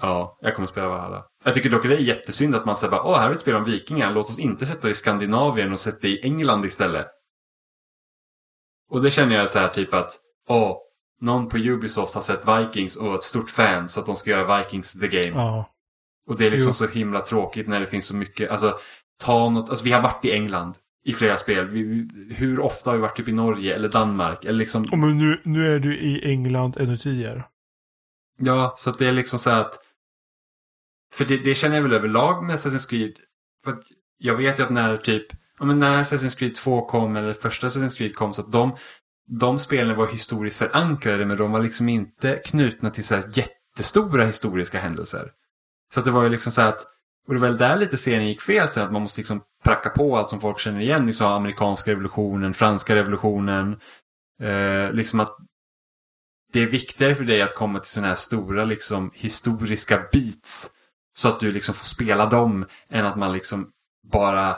ja, 0.01 0.38
jag 0.41 0.55
kommer 0.55 0.68
spela 0.68 0.88
Valhalla. 0.88 1.24
Jag 1.43 1.53
tycker 1.53 1.70
dock 1.70 1.86
att 1.86 1.91
det 1.91 1.97
är 1.97 1.99
jättesynd 1.99 2.55
att 2.55 2.66
man 2.66 2.78
säger 2.78 2.91
bara 2.91 3.03
åh 3.03 3.20
här 3.20 3.30
är 3.30 3.34
ett 3.36 3.41
spel 3.41 3.55
om 3.55 3.66
vikingar, 3.66 4.12
låt 4.12 4.30
oss 4.30 4.39
inte 4.39 4.66
sätta 4.66 4.88
det 4.88 4.91
i 4.91 4.95
Skandinavien 4.95 5.74
och 5.74 5.80
sätta 5.80 5.97
det 6.01 6.09
i 6.09 6.24
England 6.24 6.66
istället. 6.66 7.07
Och 8.89 9.01
det 9.01 9.12
känner 9.12 9.36
jag 9.36 9.49
så 9.49 9.59
här 9.59 9.70
typ 9.70 9.93
att 9.93 10.18
åh, 10.47 10.78
någon 11.20 11.49
på 11.49 11.57
Ubisoft 11.57 12.16
har 12.16 12.22
sett 12.22 12.47
Vikings 12.47 12.95
och 12.95 13.12
är 13.12 13.16
ett 13.16 13.24
stort 13.24 13.49
fan 13.49 13.89
så 13.89 13.99
att 13.99 14.05
de 14.05 14.16
ska 14.16 14.30
göra 14.30 14.57
Vikings 14.57 14.99
the 14.99 15.07
game. 15.07 15.41
Ja. 15.41 15.66
Och 16.28 16.38
det 16.38 16.45
är 16.45 16.51
liksom 16.51 16.69
jo. 16.69 16.74
så 16.74 16.88
himla 16.88 17.22
tråkigt 17.22 17.67
när 17.67 17.80
det 17.80 17.86
finns 17.86 18.05
så 18.05 18.15
mycket. 18.15 18.51
Alltså, 18.51 18.80
ta 19.19 19.49
något, 19.49 19.69
alltså 19.69 19.86
vi 19.86 19.91
har 19.91 20.01
varit 20.01 20.26
i 20.26 20.32
England 20.32 20.74
i 21.03 21.13
flera 21.13 21.38
spel. 21.38 21.67
Vi, 21.67 22.09
hur 22.30 22.59
ofta 22.59 22.89
har 22.89 22.95
vi 22.95 23.01
varit 23.01 23.17
typ 23.17 23.28
i 23.28 23.32
Norge 23.32 23.76
eller 23.76 23.89
Danmark? 23.89 24.45
Eller 24.45 24.59
liksom... 24.59 24.84
Oh, 24.84 24.97
men 24.97 25.17
nu, 25.17 25.41
nu 25.43 25.76
är 25.76 25.80
du 25.80 25.97
i 25.97 26.32
England 26.32 26.78
ännu 26.80 26.97
tidigare. 26.97 27.43
Ja, 28.38 28.76
så 28.78 28.89
att 28.89 28.99
det 28.99 29.07
är 29.07 29.11
liksom 29.11 29.39
så 29.39 29.49
att... 29.49 29.80
För 31.13 31.26
det, 31.26 31.38
det 31.38 31.55
känner 31.55 31.76
jag 31.76 31.84
väl 31.84 31.93
överlag 31.93 32.43
med 32.43 32.55
Assassin's 32.55 32.89
Creed. 32.89 33.13
För 33.63 33.72
att 33.72 33.84
jag 34.17 34.36
vet 34.36 34.59
ju 34.59 34.63
att 34.63 34.69
när 34.69 34.97
typ... 34.97 35.26
Ja, 35.59 35.65
men 35.65 35.80
när 35.80 36.03
Assassin's 36.03 36.38
Creed 36.38 36.55
2 36.55 36.86
kom 36.86 37.15
eller 37.15 37.34
första 37.34 37.67
Assassin's 37.67 37.97
Creed 37.97 38.15
kom 38.15 38.34
så 38.34 38.41
att 38.41 38.51
de... 38.51 38.76
De 39.28 39.59
spelen 39.59 39.95
var 39.95 40.07
historiskt 40.07 40.57
förankrade 40.57 41.26
men 41.26 41.38
de 41.38 41.51
var 41.51 41.59
liksom 41.59 41.89
inte 41.89 42.41
knutna 42.45 42.89
till 42.89 43.03
så 43.03 43.15
här 43.15 43.24
jättestora 43.34 44.26
historiska 44.26 44.80
händelser. 44.80 45.32
Så 45.93 45.99
att 45.99 46.05
det 46.05 46.11
var 46.11 46.23
ju 46.23 46.29
liksom 46.29 46.51
så 46.51 46.61
att, 46.61 46.81
och 47.27 47.33
det 47.33 47.39
var 47.39 47.47
väl 47.47 47.57
där 47.57 47.77
lite 47.77 47.97
serien 47.97 48.27
gick 48.27 48.41
fel 48.41 48.69
sen, 48.69 48.83
att 48.83 48.91
man 48.91 49.01
måste 49.01 49.19
liksom 49.19 49.41
pracka 49.63 49.89
på 49.89 50.17
allt 50.17 50.29
som 50.29 50.41
folk 50.41 50.59
känner 50.59 50.81
igen. 50.81 51.05
Liksom 51.05 51.27
amerikanska 51.27 51.91
revolutionen, 51.91 52.53
franska 52.53 52.95
revolutionen. 52.95 53.79
Eh, 54.41 54.91
liksom 54.93 55.19
att 55.19 55.35
det 56.53 56.59
är 56.59 56.67
viktigare 56.67 57.15
för 57.15 57.23
dig 57.23 57.41
att 57.41 57.55
komma 57.55 57.79
till 57.79 57.91
sådana 57.91 58.07
här 58.07 58.15
stora 58.15 58.65
liksom 58.65 59.11
historiska 59.13 60.03
beats. 60.11 60.69
Så 61.17 61.27
att 61.27 61.39
du 61.39 61.51
liksom 61.51 61.75
får 61.75 61.85
spela 61.85 62.25
dem 62.25 62.65
än 62.89 63.05
att 63.05 63.15
man 63.15 63.33
liksom 63.33 63.71
bara 64.11 64.57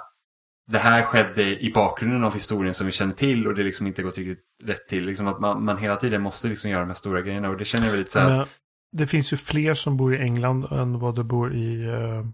det 0.67 0.79
här 0.79 1.03
skedde 1.03 1.63
i 1.63 1.71
bakgrunden 1.73 2.23
av 2.23 2.33
historien 2.33 2.73
som 2.73 2.85
vi 2.85 2.91
känner 2.91 3.13
till 3.13 3.47
och 3.47 3.55
det 3.55 3.63
liksom 3.63 3.87
inte 3.87 4.03
gått 4.03 4.17
riktigt 4.17 4.45
rätt 4.63 4.87
till. 4.87 5.05
Liksom 5.05 5.27
att 5.27 5.39
man, 5.39 5.65
man 5.65 5.77
hela 5.77 5.95
tiden 5.95 6.21
måste 6.21 6.47
liksom 6.47 6.71
göra 6.71 6.81
de 6.81 6.87
här 6.87 6.95
stora 6.95 7.21
grejerna 7.21 7.49
och 7.49 7.57
det 7.57 7.65
känner 7.65 7.85
jag 7.85 7.91
väl 7.91 7.99
lite 7.99 8.11
så 8.11 8.19
här 8.19 8.39
att 8.39 8.49
det 8.93 9.07
finns 9.07 9.33
ju 9.33 9.37
fler 9.37 9.73
som 9.73 9.97
bor 9.97 10.15
i 10.15 10.17
England 10.17 10.65
än 10.71 10.99
vad 10.99 11.15
det 11.15 11.23
bor 11.23 11.53
i, 11.53 11.85
uh, 11.85 12.25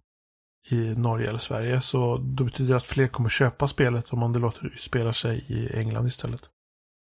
i 0.70 0.76
Norge 0.76 1.30
eller 1.30 1.40
Sverige. 1.40 1.82
Så 1.82 2.18
det 2.18 2.44
betyder 2.44 2.76
att 2.76 2.86
fler 2.86 3.08
kommer 3.08 3.30
köpa 3.30 3.68
spelet 3.68 4.14
om 4.14 4.20
man 4.20 4.34
det 4.34 4.40
låter 4.40 4.74
spela 4.78 5.14
sig 5.14 5.46
i 5.48 5.78
England 5.78 6.08
istället. 6.08 6.42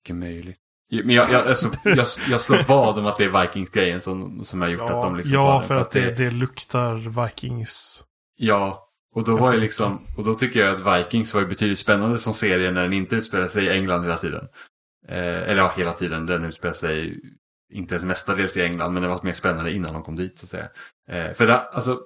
Mycket 0.04 0.16
möjligt. 0.16 0.58
Men 0.91 1.10
jag, 1.10 1.32
jag, 1.32 1.48
alltså, 1.48 1.70
jag, 1.84 2.08
jag 2.30 2.41
slår 2.41 2.64
vad 2.68 3.00
om 3.00 3.06
att 3.06 3.18
det 3.18 3.24
är 3.24 3.41
Vikings-grejen 3.41 4.02
som, 4.02 4.43
som 4.43 4.62
har 4.62 4.68
gjort 4.68 4.82
ja, 4.82 4.98
att 4.98 5.04
de 5.04 5.16
liksom 5.16 5.34
Ja, 5.34 5.62
för, 5.62 5.68
för 5.68 5.76
att, 5.76 5.91
det, 5.91 6.12
det, 6.12 6.32
luktar 6.32 7.24
Vikings. 7.26 8.04
Ja, 8.38 8.84
och 9.16 9.24
då 9.24 9.38
var 9.38 9.54
ju 9.54 9.60
liksom, 9.60 10.00
och 10.18 10.24
då 10.24 10.34
tycker 10.34 10.60
jag 10.60 10.76
att 10.76 11.00
Vikings 11.00 11.34
var 11.34 11.41
ju 11.41 11.48
betydligt 11.48 11.80
spännande 11.80 12.18
som 12.18 12.34
serie 12.34 12.72
när 12.72 12.84
den 12.84 12.93
inte 12.93 13.16
utspelar 13.16 13.48
sig 13.48 13.66
i 13.66 13.70
England 13.70 14.04
hela 14.04 14.18
tiden. 14.18 14.48
Eh, 15.08 15.18
eller 15.18 15.58
ja, 15.58 15.74
hela 15.78 15.93
tiden. 15.93 16.26
Den 16.26 16.46
utspelar 16.46 16.74
sig 16.74 17.20
inte 17.74 17.95
ens 17.95 18.05
mestadels 18.05 18.57
i 18.57 18.61
England 18.61 18.93
men 18.93 19.03
det 19.03 19.09
var 19.09 19.20
mer 19.24 19.34
spännande 19.34 19.72
innan 19.72 19.93
de 19.93 20.03
kom 20.03 20.16
dit 20.16 20.38
så 20.38 20.45
att 20.45 20.49
säga. 20.49 20.68
Eh, 21.09 21.34
för 21.34 21.47
det, 21.47 21.59
alltså, 21.59 21.99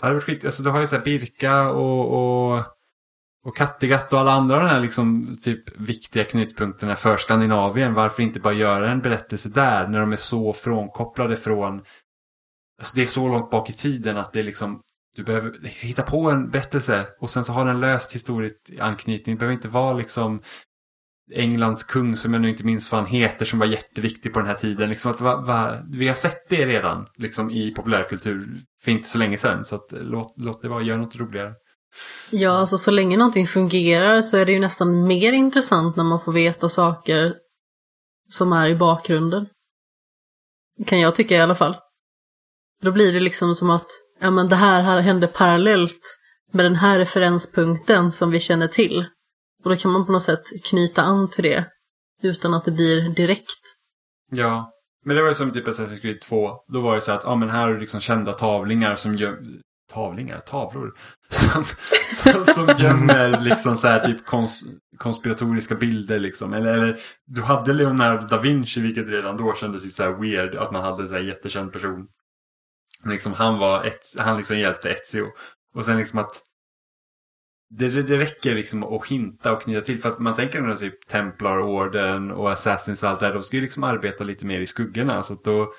det 0.00 0.06
hade 0.06 0.14
varit 0.14 0.24
skit, 0.24 0.44
alltså 0.44 0.62
du 0.62 0.70
har 0.70 0.80
ju 0.80 0.86
så 0.86 0.96
här 0.96 1.04
Birka 1.04 1.70
och, 1.70 2.54
och, 2.54 2.64
och 3.44 3.56
Kattegatt 3.56 4.12
och 4.12 4.20
alla 4.20 4.32
andra 4.32 4.58
de 4.58 4.66
här 4.66 4.80
liksom 4.80 5.36
typ 5.42 5.80
viktiga 5.80 6.24
knutpunkterna 6.24 6.96
för 6.96 7.16
Skandinavien. 7.16 7.94
Varför 7.94 8.22
inte 8.22 8.40
bara 8.40 8.54
göra 8.54 8.90
en 8.90 9.00
berättelse 9.00 9.48
där 9.48 9.88
när 9.88 10.00
de 10.00 10.12
är 10.12 10.16
så 10.16 10.52
frånkopplade 10.52 11.36
från 11.36 11.82
Alltså 12.78 12.96
det 12.96 13.02
är 13.02 13.06
så 13.06 13.28
långt 13.28 13.50
bak 13.50 13.70
i 13.70 13.72
tiden 13.72 14.16
att 14.16 14.32
det 14.32 14.38
är 14.38 14.44
liksom 14.44 14.82
du 15.14 15.24
behöver 15.24 15.66
hitta 15.66 16.02
på 16.02 16.30
en 16.30 16.50
berättelse 16.50 17.06
och 17.20 17.30
sen 17.30 17.44
så 17.44 17.52
har 17.52 17.64
den 17.64 17.80
löst 17.80 18.12
historisk 18.12 18.70
anknytning. 18.80 19.34
Det 19.34 19.38
behöver 19.38 19.54
inte 19.54 19.68
vara 19.68 19.92
liksom 19.92 20.40
Englands 21.34 21.84
kung 21.84 22.16
som 22.16 22.32
jag 22.32 22.42
nu 22.42 22.48
inte 22.48 22.64
minns 22.64 22.92
vad 22.92 23.00
han 23.00 23.10
heter 23.10 23.44
som 23.44 23.58
var 23.58 23.66
jätteviktig 23.66 24.32
på 24.32 24.38
den 24.38 24.48
här 24.48 24.54
tiden. 24.54 24.90
Liksom 24.90 25.10
att, 25.10 25.20
va, 25.20 25.36
va, 25.36 25.78
vi 25.92 26.08
har 26.08 26.14
sett 26.14 26.48
det 26.48 26.66
redan 26.66 27.06
liksom, 27.16 27.50
i 27.50 27.70
populärkultur 27.70 28.46
för 28.84 28.90
inte 28.90 29.08
så 29.08 29.18
länge 29.18 29.38
sedan. 29.38 29.64
Så 29.64 29.74
att, 29.74 29.92
eh, 29.92 30.00
låt, 30.02 30.34
låt 30.36 30.62
det 30.62 30.68
vara, 30.68 30.82
gör 30.82 30.96
något 30.96 31.16
roligare. 31.16 31.52
Ja, 32.30 32.50
alltså 32.50 32.78
så 32.78 32.90
länge 32.90 33.16
någonting 33.16 33.46
fungerar 33.46 34.22
så 34.22 34.36
är 34.36 34.46
det 34.46 34.52
ju 34.52 34.60
nästan 34.60 35.06
mer 35.06 35.32
intressant 35.32 35.96
när 35.96 36.04
man 36.04 36.20
får 36.20 36.32
veta 36.32 36.68
saker 36.68 37.34
som 38.28 38.52
är 38.52 38.68
i 38.68 38.74
bakgrunden. 38.74 39.46
Kan 40.86 41.00
jag 41.00 41.14
tycka 41.14 41.34
i 41.34 41.40
alla 41.40 41.54
fall. 41.54 41.76
Då 42.82 42.92
blir 42.92 43.12
det 43.12 43.20
liksom 43.20 43.54
som 43.54 43.70
att 43.70 43.86
ja, 44.20 44.30
men 44.30 44.48
det 44.48 44.56
här 44.56 45.00
hände 45.00 45.26
parallellt 45.26 46.18
med 46.52 46.64
den 46.64 46.76
här 46.76 46.98
referenspunkten 46.98 48.12
som 48.12 48.30
vi 48.30 48.40
känner 48.40 48.68
till. 48.68 49.06
Och 49.64 49.70
då 49.70 49.76
kan 49.76 49.92
man 49.92 50.06
på 50.06 50.12
något 50.12 50.22
sätt 50.22 50.42
knyta 50.64 51.02
an 51.02 51.30
till 51.30 51.44
det 51.44 51.64
utan 52.22 52.54
att 52.54 52.64
det 52.64 52.70
blir 52.70 53.08
direkt. 53.08 53.60
Ja, 54.30 54.72
men 55.04 55.16
det 55.16 55.22
var 55.22 55.28
ju 55.28 55.34
som 55.34 55.52
typ 55.52 55.66
Assassin's 55.66 56.00
Creed 56.00 56.20
2. 56.20 56.50
Då 56.68 56.80
var 56.80 56.94
det 56.94 57.00
så 57.00 57.12
att, 57.12 57.24
ja 57.24 57.34
men 57.34 57.50
här 57.50 57.68
är 57.68 57.80
liksom 57.80 58.00
kända 58.00 58.32
tavlingar 58.32 58.96
som 58.96 59.16
gör... 59.16 59.38
Tavlingar? 59.92 60.40
Tavlor? 60.40 60.92
Som, 61.32 61.64
som, 62.32 62.46
som 62.54 62.74
gömmer 62.78 63.40
liksom 63.40 63.76
så 63.76 63.86
här 63.86 64.06
typ 64.06 64.26
kons, 64.26 64.64
konspiratoriska 64.98 65.74
bilder 65.74 66.18
liksom. 66.18 66.52
Eller, 66.52 66.72
eller 66.72 67.00
du 67.26 67.42
hade 67.42 67.72
Leonardo 67.72 68.26
da 68.26 68.38
Vinci 68.38 68.80
vilket 68.80 69.06
redan 69.06 69.36
då 69.36 69.54
kändes 69.54 69.96
så 69.96 70.02
här 70.02 70.10
weird 70.10 70.54
att 70.54 70.72
man 70.72 70.84
hade 70.84 71.02
en 71.02 71.08
så 71.08 71.14
här 71.14 71.20
jättekänd 71.20 71.72
person. 71.72 72.08
Men 73.02 73.12
liksom 73.12 73.32
han 73.32 73.58
var 73.58 73.84
ett, 73.84 74.02
han 74.18 74.36
liksom 74.36 74.58
hjälpte 74.58 74.90
Ezio. 74.90 75.26
Och 75.74 75.84
sen 75.84 75.98
liksom 75.98 76.18
att 76.18 76.40
det, 77.78 78.02
det 78.02 78.18
räcker 78.18 78.54
liksom 78.54 78.84
att 78.84 79.06
hinta 79.06 79.52
och 79.52 79.62
knyta 79.62 79.80
till. 79.80 80.00
För 80.00 80.08
att 80.08 80.18
man 80.18 80.36
tänker 80.36 80.58
ändå 80.58 80.76
typ 80.76 81.08
Templarorden 81.08 82.30
och 82.30 82.52
Assassins 82.52 83.02
och 83.02 83.08
allt 83.08 83.20
det 83.20 83.26
här. 83.26 83.34
De 83.34 83.42
ska 83.42 83.56
ju 83.56 83.62
liksom 83.62 83.84
arbeta 83.84 84.24
lite 84.24 84.46
mer 84.46 84.60
i 84.60 84.66
skuggorna. 84.66 85.22
Så 85.22 85.32
att 85.32 85.44
då, 85.44 85.72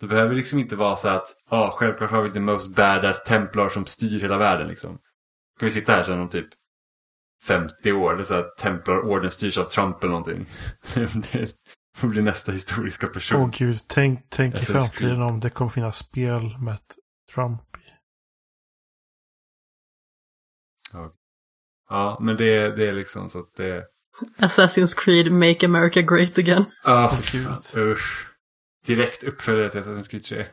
då 0.00 0.06
behöver 0.06 0.30
det 0.30 0.36
liksom 0.36 0.58
inte 0.58 0.76
vara 0.76 0.96
så 0.96 1.08
att 1.08 1.28
ja, 1.50 1.56
ah, 1.56 1.70
självklart 1.70 2.10
har 2.10 2.22
vi 2.22 2.30
the 2.30 2.40
most 2.40 2.76
badass 2.76 3.24
Templar 3.24 3.68
som 3.68 3.86
styr 3.86 4.20
hela 4.20 4.38
världen 4.38 4.68
liksom. 4.68 4.98
Ska 5.56 5.66
vi 5.66 5.72
sitta 5.72 5.92
här 5.92 6.04
sen 6.04 6.20
om 6.20 6.28
typ 6.28 6.46
50 7.44 7.92
år. 7.92 8.14
Det 8.14 8.22
är 8.22 8.24
så 8.24 8.34
att 8.34 8.56
Templarorden 8.56 9.30
styrs 9.30 9.58
av 9.58 9.64
Trump 9.64 10.02
eller 10.02 10.12
någonting. 10.12 10.46
det 12.00 12.06
blir 12.06 12.22
nästa 12.22 12.52
historiska 12.52 13.06
person. 13.06 13.40
Åh 13.40 13.50
gud, 13.58 13.80
tänk, 13.86 14.20
tänk 14.28 14.54
i 14.54 14.64
framtiden 14.64 15.22
om 15.22 15.40
det 15.40 15.50
kommer 15.50 15.70
finnas 15.70 15.98
spel 15.98 16.58
med 16.58 16.78
Trump. 17.34 17.60
Ja. 20.92 21.12
Ja, 21.94 22.18
men 22.20 22.36
det, 22.36 22.76
det 22.76 22.88
är 22.88 22.92
liksom 22.92 23.30
så 23.30 23.38
att 23.38 23.56
det... 23.56 23.86
Assassin's 24.38 24.94
Creed 24.96 25.32
Make 25.32 25.66
America 25.66 26.02
Great 26.02 26.38
Again. 26.38 26.64
Ja, 26.84 27.06
oh, 27.06 27.20
för. 27.20 27.78
Usch. 27.78 28.26
Direkt 28.86 29.24
uppföljare 29.24 29.70
till 29.70 29.80
Assassin's 29.80 30.08
Creed 30.08 30.22
3. 30.22 30.46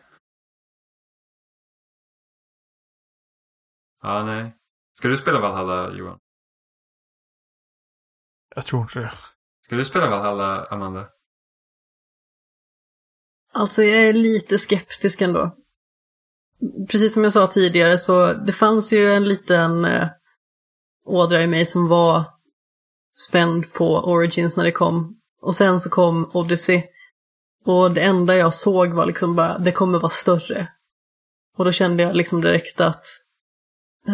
Ja, 4.01 4.23
nej. 4.23 4.53
Ska 4.97 5.07
du 5.07 5.17
spela 5.17 5.39
Valhalla, 5.39 5.97
Johan? 5.97 6.19
Jag 8.55 8.65
tror 8.65 8.81
inte 8.81 8.99
det. 8.99 9.11
Ska 9.65 9.75
du 9.75 9.85
spela 9.85 10.09
Valhalla, 10.09 10.65
Amanda? 10.65 11.07
Alltså, 13.53 13.83
jag 13.83 14.07
är 14.07 14.13
lite 14.13 14.57
skeptisk 14.57 15.21
ändå. 15.21 15.55
Precis 16.91 17.13
som 17.13 17.23
jag 17.23 17.33
sa 17.33 17.47
tidigare 17.47 17.97
så 17.97 18.33
det 18.33 18.53
fanns 18.53 18.93
ju 18.93 19.13
en 19.13 19.27
liten 19.27 19.85
eh, 19.85 20.07
ådra 21.11 21.41
i 21.41 21.47
mig 21.47 21.65
som 21.65 21.87
var 21.87 22.23
spänd 23.27 23.73
på 23.73 23.97
Origins 23.97 24.57
när 24.57 24.63
det 24.63 24.71
kom. 24.71 25.17
Och 25.41 25.55
sen 25.55 25.79
så 25.79 25.89
kom 25.89 26.31
Odyssey. 26.33 26.83
Och 27.65 27.91
det 27.91 28.01
enda 28.01 28.35
jag 28.35 28.53
såg 28.53 28.93
var 28.93 29.05
liksom 29.05 29.35
bara, 29.35 29.57
det 29.57 29.71
kommer 29.71 29.99
vara 29.99 30.09
större. 30.09 30.67
Och 31.57 31.65
då 31.65 31.71
kände 31.71 32.03
jag 32.03 32.15
liksom 32.15 32.41
direkt 32.41 32.81
att 32.81 33.05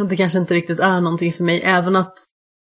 det 0.10 0.18
kanske 0.18 0.40
inte 0.40 0.54
riktigt 0.54 0.80
är 0.80 1.02
någonting 1.02 1.34
för 1.34 1.44
mig. 1.44 1.62
Även 1.64 1.96
att 1.96 2.14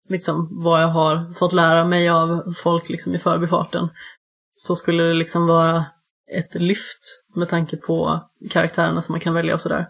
liksom 0.08 0.62
vad 0.64 0.82
jag 0.82 0.88
har 0.88 1.34
fått 1.34 1.52
lära 1.52 1.84
mig 1.84 2.08
av 2.08 2.54
folk 2.62 2.88
liksom 2.88 3.14
i 3.14 3.18
förbifarten. 3.18 3.88
Så 4.54 4.76
skulle 4.76 5.02
det 5.02 5.14
liksom 5.14 5.46
vara 5.46 5.84
ett 6.32 6.54
lyft 6.54 7.22
med 7.34 7.48
tanke 7.48 7.76
på 7.76 8.20
karaktärerna 8.50 9.02
som 9.02 9.12
man 9.12 9.20
kan 9.20 9.34
välja 9.34 9.54
och 9.54 9.60
sådär. 9.60 9.86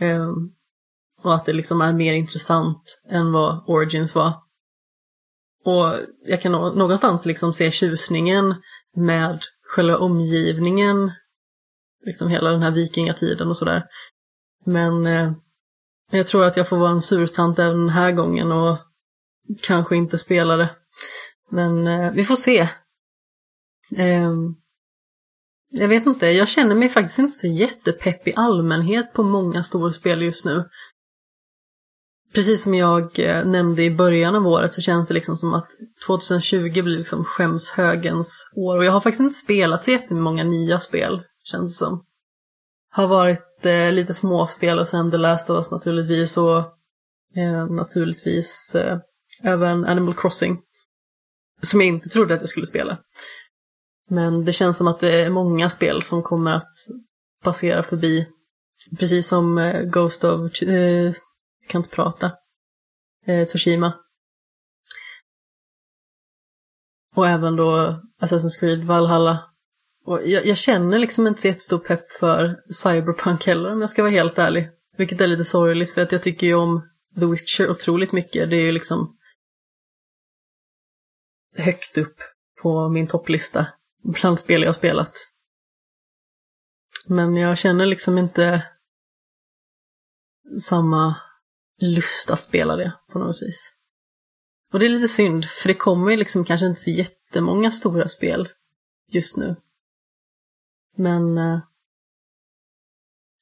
Um, 0.00 0.52
och 1.22 1.34
att 1.34 1.46
det 1.46 1.52
liksom 1.52 1.80
är 1.80 1.92
mer 1.92 2.12
intressant 2.12 3.02
än 3.10 3.32
vad 3.32 3.64
Origins 3.66 4.14
var. 4.14 4.32
Och 5.64 5.94
jag 6.26 6.42
kan 6.42 6.52
någonstans 6.52 7.26
liksom 7.26 7.54
se 7.54 7.70
tjusningen 7.70 8.54
med 8.96 9.40
själva 9.74 9.98
omgivningen, 9.98 11.12
liksom 12.06 12.28
hela 12.28 12.50
den 12.50 12.62
här 12.62 12.70
vikingatiden 12.70 13.48
och 13.48 13.56
sådär. 13.56 13.84
Men 14.64 15.06
eh, 15.06 15.32
jag 16.10 16.26
tror 16.26 16.44
att 16.44 16.56
jag 16.56 16.68
får 16.68 16.76
vara 16.76 16.90
en 16.90 17.02
surtant 17.02 17.58
även 17.58 17.78
den 17.78 17.88
här 17.88 18.12
gången 18.12 18.52
och 18.52 18.78
kanske 19.62 19.96
inte 19.96 20.18
spela 20.18 20.56
det. 20.56 20.70
Men 21.50 21.86
eh, 21.86 22.12
vi 22.12 22.24
får 22.24 22.36
se. 22.36 22.58
Eh, 23.96 24.32
jag 25.70 25.88
vet 25.88 26.06
inte, 26.06 26.26
jag 26.26 26.48
känner 26.48 26.74
mig 26.74 26.88
faktiskt 26.88 27.18
inte 27.18 27.36
så 27.36 27.46
jättepepp 27.46 28.28
i 28.28 28.32
allmänhet 28.36 29.12
på 29.12 29.22
många 29.22 29.62
storspel 29.62 30.22
just 30.22 30.44
nu. 30.44 30.64
Precis 32.34 32.62
som 32.62 32.74
jag 32.74 33.18
eh, 33.18 33.44
nämnde 33.44 33.82
i 33.82 33.90
början 33.90 34.34
av 34.34 34.46
året 34.46 34.74
så 34.74 34.80
känns 34.80 35.08
det 35.08 35.14
liksom 35.14 35.36
som 35.36 35.54
att 35.54 35.68
2020 36.06 36.82
blir 36.82 36.98
liksom 36.98 37.24
skämshögens 37.24 38.50
år. 38.56 38.76
Och 38.76 38.84
jag 38.84 38.92
har 38.92 39.00
faktiskt 39.00 39.20
inte 39.20 39.34
spelat 39.34 39.84
så 39.84 39.90
jättemånga 39.90 40.44
nya 40.44 40.80
spel, 40.80 41.22
känns 41.44 41.74
det 41.74 41.84
som. 41.84 42.04
Har 42.90 43.08
varit 43.08 43.66
eh, 43.66 43.92
lite 43.92 44.14
småspel 44.14 44.78
och 44.78 44.88
sen 44.88 45.10
The 45.10 45.16
Last 45.16 45.50
of 45.50 45.56
Us 45.56 45.70
naturligtvis 45.70 46.36
och 46.36 46.58
eh, 47.36 47.66
naturligtvis 47.70 48.74
eh, 48.74 48.98
även 49.42 49.84
Animal 49.84 50.14
Crossing. 50.14 50.60
Som 51.62 51.80
jag 51.80 51.88
inte 51.88 52.08
trodde 52.08 52.34
att 52.34 52.40
jag 52.40 52.48
skulle 52.48 52.66
spela. 52.66 52.98
Men 54.08 54.44
det 54.44 54.52
känns 54.52 54.78
som 54.78 54.86
att 54.86 55.00
det 55.00 55.12
är 55.12 55.30
många 55.30 55.70
spel 55.70 56.02
som 56.02 56.22
kommer 56.22 56.52
att 56.52 56.74
passera 57.44 57.82
förbi. 57.82 58.26
Precis 58.98 59.28
som 59.28 59.58
eh, 59.58 59.82
Ghost 59.82 60.24
of 60.24 60.62
eh, 60.62 61.12
kan 61.70 61.78
inte 61.78 61.94
prata. 61.94 62.32
Eh, 63.26 63.46
Toshima. 63.46 63.92
Och 67.14 67.28
även 67.28 67.56
då 67.56 68.00
Assassin's 68.20 68.60
Creed 68.60 68.84
Valhalla. 68.84 69.44
Och 70.04 70.20
jag, 70.24 70.46
jag, 70.46 70.56
känner 70.56 70.98
liksom 70.98 71.26
inte 71.26 71.40
så 71.40 71.46
jättestor 71.46 71.78
pepp 71.78 72.12
för 72.12 72.60
Cyberpunk 72.72 73.46
heller 73.46 73.72
om 73.72 73.80
jag 73.80 73.90
ska 73.90 74.02
vara 74.02 74.12
helt 74.12 74.38
ärlig. 74.38 74.68
Vilket 74.96 75.20
är 75.20 75.26
lite 75.26 75.44
sorgligt 75.44 75.94
för 75.94 76.02
att 76.02 76.12
jag 76.12 76.22
tycker 76.22 76.46
ju 76.46 76.54
om 76.54 76.88
The 77.20 77.26
Witcher 77.26 77.70
otroligt 77.70 78.12
mycket. 78.12 78.50
Det 78.50 78.56
är 78.56 78.64
ju 78.64 78.72
liksom 78.72 79.16
högt 81.56 81.98
upp 81.98 82.16
på 82.62 82.88
min 82.88 83.06
topplista 83.06 83.66
bland 84.02 84.38
spel 84.38 84.62
jag 84.62 84.68
har 84.68 84.74
spelat. 84.74 85.12
Men 87.06 87.36
jag 87.36 87.58
känner 87.58 87.86
liksom 87.86 88.18
inte 88.18 88.66
samma 90.60 91.16
lust 91.80 92.30
att 92.30 92.42
spela 92.42 92.76
det 92.76 92.92
på 93.12 93.18
något 93.18 93.42
vis. 93.42 93.72
Och 94.72 94.78
det 94.78 94.86
är 94.86 94.90
lite 94.90 95.08
synd, 95.08 95.44
för 95.44 95.68
det 95.68 95.74
kommer 95.74 96.10
ju 96.10 96.16
liksom 96.16 96.44
kanske 96.44 96.66
inte 96.66 96.80
så 96.80 96.90
jättemånga 96.90 97.70
stora 97.70 98.08
spel 98.08 98.48
just 99.10 99.36
nu. 99.36 99.56
Men 100.96 101.38
eh, 101.38 101.60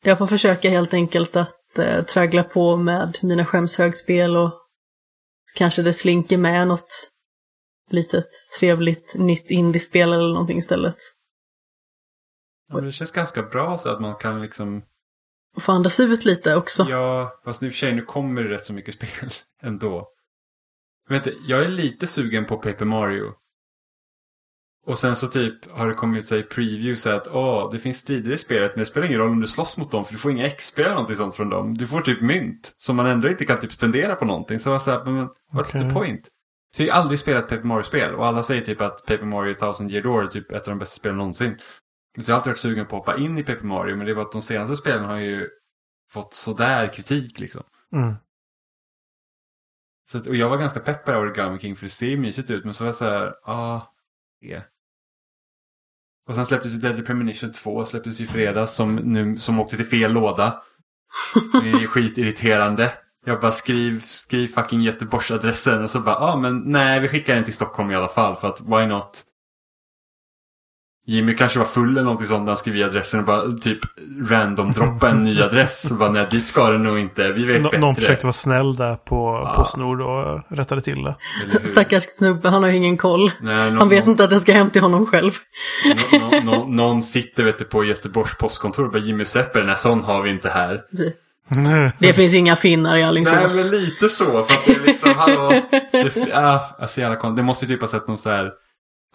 jag 0.03 0.19
får 0.19 0.27
försöka 0.27 0.71
helt 0.71 0.95
enkelt 0.95 1.37
att 1.37 1.79
eh, 1.79 2.05
traggla 2.05 2.45
på 2.45 2.77
med 2.77 3.19
mina 3.23 3.45
skämshögspel 3.45 4.37
och 4.37 4.53
kanske 5.55 5.83
det 5.83 5.93
slinker 5.93 6.37
med 6.37 6.69
något 6.69 7.09
litet 7.91 8.29
trevligt 8.59 9.15
nytt 9.19 9.51
indiespel 9.51 10.13
eller 10.13 10.33
någonting 10.33 10.59
istället. 10.59 10.97
Ja, 12.69 12.75
men 12.75 12.85
det 12.85 12.93
känns 12.93 13.13
ganska 13.13 13.43
bra 13.43 13.79
så 13.79 13.89
att 13.89 14.01
man 14.01 14.15
kan 14.15 14.43
liksom 14.43 14.83
och 15.59 15.63
få 15.63 15.73
andas 15.73 16.01
ut 16.01 16.25
lite 16.25 16.57
också. 16.57 16.87
Ja, 16.91 17.33
fast 17.45 17.61
nu 17.61 17.71
för 17.71 17.77
sig, 17.77 17.93
nu 17.93 18.03
kommer 18.03 18.43
det 18.43 18.51
rätt 18.51 18.67
så 18.67 18.73
mycket 18.73 18.95
spel 18.99 19.31
ändå. 19.63 20.09
Vet 21.09 21.25
du, 21.25 21.39
jag 21.47 21.65
är 21.65 21.69
lite 21.69 22.07
sugen 22.07 22.45
på 22.45 22.57
Paper 22.57 22.85
Mario. 22.85 23.33
Och 24.87 24.99
sen 24.99 25.17
så 25.17 25.27
typ 25.27 25.71
har 25.71 25.89
det 25.89 25.95
kommit 25.95 26.29
sig 26.29 26.43
previews 26.43 27.07
att 27.07 27.29
åh, 27.29 27.73
det 27.73 27.79
finns 27.79 27.99
strider 27.99 28.33
i 28.33 28.39
spelet 28.39 28.77
men 28.77 28.85
det 28.85 28.91
spelar 28.91 29.07
ingen 29.07 29.19
roll 29.19 29.31
om 29.31 29.41
du 29.41 29.49
slåss 29.49 29.77
mot 29.77 29.91
dem 29.91 30.05
för 30.05 30.13
du 30.13 30.19
får 30.19 30.31
inga 30.31 30.51
XP 30.51 30.79
eller 30.79 30.91
någonting 30.91 31.17
sånt 31.17 31.35
från 31.35 31.51
dem. 31.51 31.77
Du 31.77 31.87
får 31.87 32.01
typ 32.01 32.21
mynt 32.21 32.75
som 32.79 32.97
man 32.97 33.07
ändå 33.07 33.29
inte 33.29 33.45
kan 33.45 33.61
typ 33.61 33.73
spendera 33.73 34.15
på 34.15 34.25
någonting. 34.25 34.61
Så 34.61 34.69
jag 34.69 34.73
var 34.73 34.79
så 34.79 34.91
här, 34.91 35.05
men 35.05 35.29
what's 35.53 35.61
Okej. 35.61 35.83
the 35.83 35.91
point? 35.91 36.29
Så 36.77 36.83
jag 36.83 36.95
har 36.95 37.01
aldrig 37.01 37.21
spelat 37.21 37.49
Paper 37.49 37.67
Mario-spel 37.67 38.15
och 38.15 38.27
alla 38.27 38.43
säger 38.43 38.63
typ 38.63 38.81
att 38.81 39.07
Paper 39.07 39.27
Mario 39.27 39.55
Thousand 39.55 39.93
Year 39.93 40.03
Door 40.03 40.23
är 40.23 40.27
typ 40.27 40.51
ett 40.51 40.63
av 40.63 40.69
de 40.69 40.79
bästa 40.79 40.97
spelen 40.97 41.17
någonsin. 41.17 41.59
Så 42.23 42.31
jag 42.31 42.35
har 42.35 42.39
alltid 42.39 42.51
varit 42.51 42.59
sugen 42.59 42.87
på 42.87 42.97
att 42.97 43.07
hoppa 43.07 43.19
in 43.19 43.39
i 43.39 43.43
Paper 43.43 43.65
Mario 43.65 43.97
men 43.97 44.07
det 44.07 44.15
var 44.15 44.23
att 44.23 44.33
de 44.33 44.43
senaste 44.43 44.77
spelen 44.77 45.05
har 45.05 45.19
ju 45.19 45.49
fått 46.11 46.35
sådär 46.35 46.89
kritik 46.89 47.39
liksom. 47.39 47.63
Mm. 47.93 48.15
Så 50.11 50.19
att, 50.19 50.27
och 50.27 50.37
jag 50.37 50.49
var 50.49 50.57
ganska 50.57 50.81
pepp 50.81 51.05
på 51.05 51.11
det 51.11 51.17
här 51.17 51.25
Origami 51.25 51.59
King 51.59 51.77
för 51.77 51.85
det 51.85 51.91
ser 51.91 52.07
ju 52.07 52.17
mysigt 52.17 52.51
ut 52.51 52.65
men 52.65 52.75
så 52.75 52.85
var 52.85 52.89
jag 52.89 52.95
så 52.95 53.05
här, 53.05 53.35
ja, 53.45 53.93
det. 54.41 54.63
Och 56.29 56.35
sen 56.35 56.47
släpptes 56.47 56.73
ju 56.73 56.79
Deadly 56.79 57.03
Premonition 57.03 57.53
2 57.53 57.85
släpptes 57.87 58.21
ju 58.21 58.25
i 58.25 58.27
fredags 58.27 58.75
som, 58.75 58.97
nu, 58.97 59.39
som 59.39 59.61
åkte 59.61 59.77
till 59.77 59.87
fel 59.87 60.13
låda. 60.13 60.63
Det 61.53 61.71
är 61.71 61.81
ju 61.81 61.87
skitirriterande. 61.87 62.93
Jag 63.25 63.41
bara 63.41 63.53
skriv, 63.53 64.05
skriv 64.07 64.49
fucking 64.49 64.83
Göteborgsadressen 64.83 65.85
och 65.85 65.91
så 65.91 66.01
bara, 66.01 66.15
ja 66.15 66.33
ah, 66.33 66.37
men 66.37 66.59
nej 66.59 67.01
vi 67.01 67.09
skickar 67.09 67.35
den 67.35 67.45
till 67.45 67.55
Stockholm 67.55 67.91
i 67.91 67.95
alla 67.95 68.09
fall 68.09 68.37
för 68.37 68.49
att 68.49 68.61
why 68.61 68.87
not? 68.87 69.25
Jimmy 71.11 71.35
kanske 71.37 71.59
var 71.59 71.67
full 71.67 71.91
eller 71.91 72.03
någonting 72.03 72.27
sånt 72.29 72.41
när 72.41 72.51
han 72.51 72.57
skrev 72.57 72.77
i 72.77 72.85
adressen 72.85 73.21
och 73.21 73.27
bara 73.27 73.43
typ 73.63 73.79
random 74.31 74.73
droppa 74.73 75.09
en 75.11 75.25
ny 75.25 75.43
adress. 75.43 75.91
Och 75.91 75.97
bara, 75.97 76.09
nej 76.11 76.27
dit 76.31 76.47
ska 76.47 76.71
den 76.71 76.83
nog 76.83 76.99
inte, 76.99 77.33
vi 77.33 77.45
vet 77.45 77.57
Nå- 77.63 77.69
bättre. 77.69 77.79
någon 77.81 77.95
försökte 77.97 78.27
vara 78.27 78.33
snäll 78.33 78.77
där 78.77 78.97
på 78.97 79.17
Ja. 79.47 79.55
Postnord 79.57 80.01
och 80.01 80.41
rättade 80.49 80.81
till 80.81 81.03
det. 81.03 81.15
Stackars 81.65 82.03
snubbe, 82.03 82.49
han 82.49 82.63
har 82.63 82.71
ju 82.71 82.77
ingen 82.77 82.97
koll. 82.97 83.31
Nej, 83.41 83.71
nå- 83.71 83.79
Han 83.79 83.89
vet 83.89 84.05
nå- 84.05 84.11
inte 84.11 84.25
att 84.25 84.31
den 84.31 84.41
ska 84.41 84.53
hem 84.53 84.71
till 84.71 84.83
honom 84.83 85.07
själv. 85.07 85.33
Nå, 86.13 86.31
nå, 86.31 86.41
nå, 86.45 86.65
någon 86.65 87.03
sitter 87.03 87.45
vet 87.45 87.59
du, 87.59 87.65
på 87.65 87.85
Göteborgs 87.85 88.35
postkontor 88.39 88.85
och 88.87 88.93
bara 88.93 88.99
Jimmy 89.03 89.25
Sepper, 89.25 89.63
nej 89.65 89.77
sån 89.79 90.05
har 90.05 90.23
vi 90.23 90.31
inte 90.31 90.49
här. 90.49 90.81
Det 91.99 92.13
finns 92.13 92.35
inga 92.35 92.57
finnar 92.57 92.97
i 92.97 93.01
Nej 93.01 93.05
Alingsås. 93.09 93.71
men 93.73 93.81
lite 93.81 94.09
så, 94.09 94.25
för 94.25 94.55
att 94.55 94.65
det 94.67 94.73
är 94.75 94.87
liksom, 94.87 95.15
hallå. 95.17 95.63
Det, 95.93 96.17
ja, 96.33 96.77
alltså 96.79 97.01
jävla 97.01 97.31
det 97.31 97.43
måste 97.43 97.65
ju 97.65 97.73
typ 97.73 97.81
ha 97.81 97.89
sett 97.89 98.09
någon 98.09 98.19
så 98.19 98.31
här. 98.31 98.53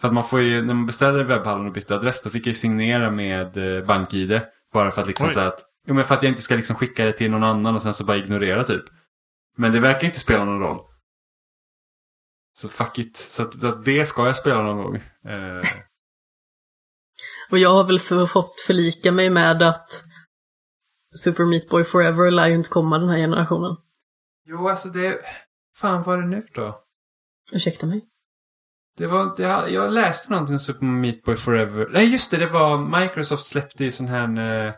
För 0.00 0.08
att 0.08 0.14
man 0.14 0.28
får 0.28 0.40
ju, 0.40 0.62
när 0.62 0.74
man 0.74 0.86
beställer 0.86 1.24
webbhallen 1.24 1.66
och 1.66 1.72
bytte 1.72 1.94
adress 1.94 2.22
då 2.22 2.30
fick 2.30 2.42
jag 2.46 2.50
ju 2.50 2.54
signera 2.54 3.10
med 3.10 3.76
eh, 3.78 3.84
BankID. 3.84 4.40
Bara 4.72 4.90
för 4.90 5.00
att 5.00 5.06
liksom 5.08 5.28
här 5.28 5.46
att, 5.48 5.60
jo 5.86 5.94
men 5.94 6.04
för 6.04 6.14
att 6.14 6.22
jag 6.22 6.30
inte 6.30 6.42
ska 6.42 6.56
liksom 6.56 6.76
skicka 6.76 7.04
det 7.04 7.12
till 7.12 7.30
någon 7.30 7.44
annan 7.44 7.74
och 7.74 7.82
sen 7.82 7.94
så 7.94 8.04
bara 8.04 8.16
ignorera 8.16 8.64
typ. 8.64 8.84
Men 9.56 9.72
det 9.72 9.80
verkar 9.80 10.06
inte 10.06 10.20
spela 10.20 10.44
någon 10.44 10.60
roll. 10.60 10.78
Så 12.56 12.68
fuck 12.68 12.98
it. 12.98 13.16
Så 13.16 13.42
att, 13.42 13.64
att 13.64 13.84
det 13.84 14.06
ska 14.06 14.26
jag 14.26 14.36
spela 14.36 14.62
någon 14.62 14.76
gång. 14.76 14.96
Eh, 14.96 15.62
Och 17.50 17.58
jag 17.58 17.70
har 17.70 17.84
väl 17.84 18.00
för, 18.00 18.26
fått 18.26 18.60
förlika 18.66 19.12
mig 19.12 19.30
med 19.30 19.62
att 19.62 20.02
Super 21.22 21.44
Meat 21.44 21.68
Boy 21.68 21.84
Forever 21.84 22.30
lär 22.30 22.48
ju 22.48 22.54
inte 22.54 22.68
komma 22.68 22.98
den 22.98 23.08
här 23.08 23.18
generationen. 23.18 23.76
jo 24.46 24.68
alltså 24.68 24.88
det, 24.88 25.20
fan 25.76 26.02
vad 26.02 26.18
är 26.18 26.22
det 26.22 26.28
nu 26.28 26.46
då? 26.54 26.80
Ursäkta 27.52 27.86
mig. 27.86 28.04
Det 28.96 29.06
var, 29.06 29.36
det, 29.36 29.70
jag 29.70 29.92
läste 29.92 30.30
någonting 30.30 30.54
om 30.54 30.60
Super 30.60 30.86
Meat 30.86 31.22
Boy 31.22 31.36
Forever. 31.36 31.88
Nej 31.90 32.12
just 32.12 32.30
det, 32.30 32.36
det 32.36 32.46
var 32.46 33.00
Microsoft 33.00 33.46
släppte 33.46 33.84
ju 33.84 33.92
sån 33.92 34.06
här... 34.06 34.38
Eh, 34.38 34.74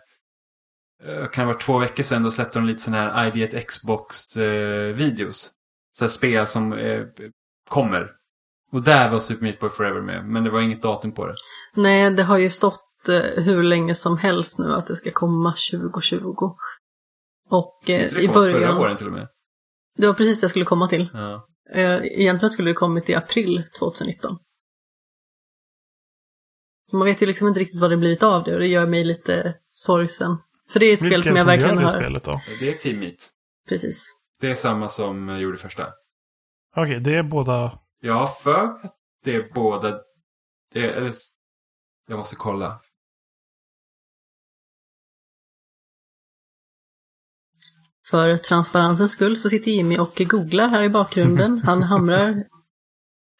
eh, 1.04 1.26
kan 1.26 1.42
det 1.42 1.52
vara 1.52 1.62
två 1.62 1.78
veckor 1.78 2.02
sedan, 2.02 2.22
då 2.22 2.30
släppte 2.30 2.58
de 2.58 2.66
lite 2.66 2.80
sån 2.82 2.94
här 2.94 3.36
ID 3.36 3.66
Xbox 3.66 4.36
eh, 4.36 4.94
videos. 4.94 5.50
Så 5.98 6.04
här 6.04 6.10
spel 6.10 6.46
som 6.46 6.72
eh, 6.72 7.02
kommer. 7.68 8.10
Och 8.72 8.82
där 8.82 9.10
var 9.10 9.20
Super 9.20 9.42
Meat 9.42 9.60
Boy 9.60 9.70
Forever 9.70 10.00
med, 10.00 10.24
men 10.24 10.44
det 10.44 10.50
var 10.50 10.60
inget 10.60 10.82
datum 10.82 11.12
på 11.12 11.26
det. 11.26 11.34
Nej, 11.74 12.10
det 12.10 12.22
har 12.22 12.38
ju 12.38 12.50
stått 12.50 13.08
eh, 13.08 13.44
hur 13.44 13.62
länge 13.62 13.94
som 13.94 14.18
helst 14.18 14.58
nu 14.58 14.72
att 14.72 14.86
det 14.86 14.96
ska 14.96 15.10
komma 15.10 15.54
2020. 15.72 16.50
Och 17.48 17.90
eh, 17.90 18.02
Inte 18.04 18.14
det 18.14 18.22
i 18.22 18.26
kom 18.26 18.34
förra 18.34 18.52
början... 18.52 18.78
året 18.78 18.98
till 18.98 19.06
och 19.06 19.12
med. 19.12 19.28
Det 19.96 20.06
var 20.06 20.14
precis 20.14 20.40
det 20.40 20.44
jag 20.44 20.50
skulle 20.50 20.64
komma 20.64 20.88
till. 20.88 21.08
Ja. 21.14 21.46
Eh, 21.70 22.04
egentligen 22.04 22.50
skulle 22.50 22.70
det 22.70 22.74
kommit 22.74 23.10
i 23.10 23.14
april 23.14 23.64
2019. 23.78 24.38
Så 26.84 26.96
man 26.96 27.06
vet 27.06 27.22
ju 27.22 27.26
liksom 27.26 27.48
inte 27.48 27.60
riktigt 27.60 27.80
vad 27.80 27.90
det 27.90 27.96
blivit 27.96 28.22
av 28.22 28.44
det 28.44 28.54
och 28.54 28.60
det 28.60 28.66
gör 28.66 28.86
mig 28.86 29.04
lite 29.04 29.54
sorgsen. 29.74 30.36
För 30.68 30.80
det 30.80 30.86
är 30.86 30.92
ett 30.92 30.98
spel 30.98 31.10
Vilken 31.10 31.22
som 31.22 31.36
jag 31.36 31.42
som 31.42 31.46
verkligen 31.46 31.78
har... 31.78 31.90
spelet 31.90 32.24
då? 32.24 32.40
Det 32.60 32.68
är 32.68 32.72
Team 32.72 32.98
Meat. 32.98 33.30
Precis. 33.68 34.06
Det 34.40 34.50
är 34.50 34.54
samma 34.54 34.88
som 34.88 35.28
eh, 35.28 35.38
gjorde 35.38 35.58
första. 35.58 35.86
Okej, 36.76 37.00
det 37.00 37.14
är 37.14 37.22
båda... 37.22 37.78
Jag 38.00 38.14
har 38.14 38.26
för 38.26 38.64
att 38.64 38.96
det 39.24 39.36
är 39.36 39.48
båda... 39.54 40.00
Det 40.72 40.90
är, 40.90 41.12
jag 42.08 42.18
måste 42.18 42.36
kolla. 42.36 42.80
För 48.10 48.36
transparensens 48.36 49.12
skull 49.12 49.38
så 49.38 49.50
sitter 49.50 49.70
Jimmy 49.70 49.98
och 49.98 50.14
googlar 50.16 50.68
här 50.68 50.82
i 50.82 50.88
bakgrunden. 50.88 51.58
Han 51.64 51.82
hamrar 51.82 52.44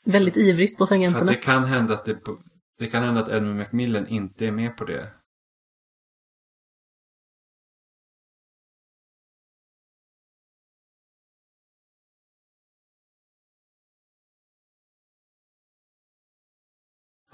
väldigt 0.07 0.37
ivrigt 0.37 0.79
på 0.79 0.87
För 0.87 0.95
tangenterna. 0.95 1.31
det 1.31 1.37
kan 1.37 1.65
hända 1.65 1.95
att 1.95 2.05
det, 2.05 2.17
det 2.79 2.87
kan 2.87 3.03
hända 3.03 3.21
att 3.21 3.29
Edmund 3.29 3.59
Macmillan 3.59 4.07
inte 4.07 4.47
är 4.47 4.51
med 4.51 4.77
på 4.77 4.85
det. 4.85 5.09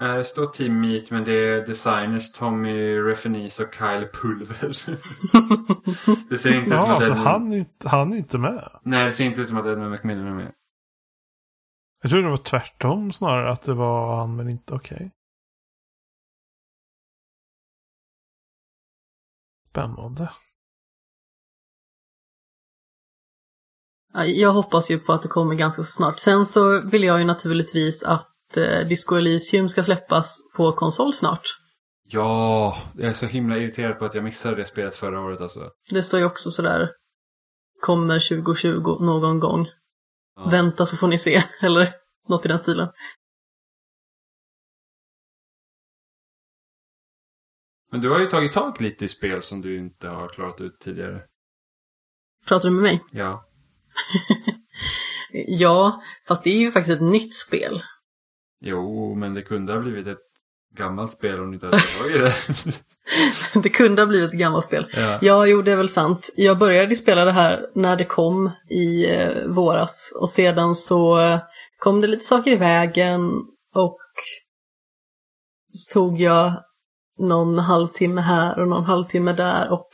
Det 0.03 0.23
står 0.25 0.45
Team 0.45 0.81
Meat 0.81 1.09
men 1.11 1.23
det 1.23 1.31
är 1.33 1.65
designers 1.67 2.31
Tommy 2.31 2.97
Refenis 2.99 3.59
och 3.59 3.73
Kyle 3.73 4.07
Pulver. 4.13 4.67
det 6.29 6.37
ser 6.37 6.49
inte 6.57 6.65
ut 6.65 6.69
som 6.69 6.89
Ja, 6.89 6.97
att 6.97 7.03
så 7.03 7.09
Edmund... 7.11 7.27
han, 7.27 7.53
är 7.53 7.57
inte- 7.57 7.89
han 7.89 8.13
är 8.13 8.17
inte 8.17 8.37
med. 8.37 8.69
Nej, 8.83 9.05
det 9.05 9.11
ser 9.13 9.23
inte 9.23 9.41
ut 9.41 9.47
som 9.47 9.57
att 9.57 9.65
Edmund 9.65 9.91
Macmillan 9.91 10.27
är 10.27 10.33
med. 10.35 10.51
Jag 12.01 12.11
tror 12.11 12.21
det 12.21 12.29
var 12.29 12.37
tvärtom 12.37 13.13
snarare, 13.13 13.51
att 13.51 13.61
det 13.61 13.73
var 13.73 14.15
han 14.17 14.35
men 14.35 14.49
inte 14.49 14.73
okej. 14.73 15.11
Spännande. 19.69 20.31
Ja, 24.13 24.25
Jag 24.25 24.53
hoppas 24.53 24.91
ju 24.91 24.99
på 24.99 25.13
att 25.13 25.21
det 25.21 25.27
kommer 25.27 25.55
ganska 25.55 25.83
så 25.83 25.91
snart. 25.91 26.19
Sen 26.19 26.45
så 26.45 26.81
vill 26.89 27.03
jag 27.03 27.19
ju 27.19 27.25
naturligtvis 27.25 28.03
att 28.03 28.29
eh, 28.57 28.87
Disco 28.87 29.15
Elysium 29.15 29.69
ska 29.69 29.83
släppas 29.83 30.39
på 30.55 30.71
konsol 30.71 31.13
snart. 31.13 31.41
Ja, 32.05 32.77
jag 32.97 33.09
är 33.09 33.13
så 33.13 33.25
himla 33.25 33.57
irriterad 33.57 33.99
på 33.99 34.05
att 34.05 34.15
jag 34.15 34.23
missade 34.23 34.55
det 34.55 34.65
spelet 34.65 34.95
förra 34.95 35.21
året 35.21 35.41
alltså. 35.41 35.69
Det 35.89 36.03
står 36.03 36.19
ju 36.19 36.25
också 36.25 36.51
sådär, 36.51 36.89
kommer 37.81 38.29
2020 38.29 38.97
någon 38.99 39.39
gång. 39.39 39.67
Ja. 40.35 40.49
Vänta 40.49 40.85
så 40.85 40.97
får 40.97 41.07
ni 41.07 41.17
se, 41.17 41.43
eller 41.61 41.93
något 42.27 42.45
i 42.45 42.47
den 42.47 42.59
stilen. 42.59 42.89
Men 47.91 48.01
du 48.01 48.09
har 48.09 48.19
ju 48.19 48.25
tagit 48.25 48.53
tag 48.53 48.81
lite 48.81 49.05
i 49.05 49.07
spel 49.07 49.43
som 49.43 49.61
du 49.61 49.77
inte 49.77 50.07
har 50.07 50.27
klarat 50.27 50.61
ut 50.61 50.79
tidigare. 50.79 51.21
Pratar 52.45 52.69
du 52.69 52.75
med 52.75 52.83
mig? 52.83 53.03
Ja. 53.11 53.43
Ja, 55.47 56.01
fast 56.27 56.43
det 56.43 56.49
är 56.49 56.57
ju 56.57 56.71
faktiskt 56.71 56.95
ett 56.95 57.07
nytt 57.07 57.33
spel. 57.33 57.83
Jo, 58.65 59.15
men 59.15 59.33
det 59.33 59.41
kunde 59.41 59.73
ha 59.73 59.79
blivit 59.79 60.07
ett 60.07 60.17
gammalt 60.75 61.11
spel 61.11 61.39
om 61.39 61.47
du 61.47 61.53
inte 61.53 61.65
hade 61.65 61.77
tagit 61.77 62.21
det. 62.21 62.73
det 63.63 63.69
kunde 63.69 64.01
ha 64.01 64.07
blivit 64.07 64.33
ett 64.33 64.39
gammalt 64.39 64.65
spel. 64.65 64.87
ja. 64.93 65.19
Ja, 65.21 65.45
jo, 65.45 65.61
det 65.61 65.71
är 65.71 65.75
väl 65.75 65.89
sant. 65.89 66.29
Jag 66.35 66.57
började 66.57 66.95
spela 66.95 67.25
det 67.25 67.31
här 67.31 67.65
när 67.75 67.95
det 67.95 68.05
kom 68.05 68.51
i 68.69 69.11
eh, 69.11 69.47
våras 69.47 70.11
och 70.21 70.29
sedan 70.29 70.75
så 70.75 71.19
eh, 71.19 71.39
kom 71.77 72.01
det 72.01 72.07
lite 72.07 72.25
saker 72.25 72.51
i 72.51 72.55
vägen 72.55 73.31
och 73.75 73.99
så 75.73 75.93
tog 75.93 76.21
jag 76.21 76.53
någon 77.19 77.59
halvtimme 77.59 78.21
här 78.21 78.59
och 78.59 78.67
någon 78.67 78.85
halvtimme 78.85 79.33
där 79.33 79.71
och 79.71 79.89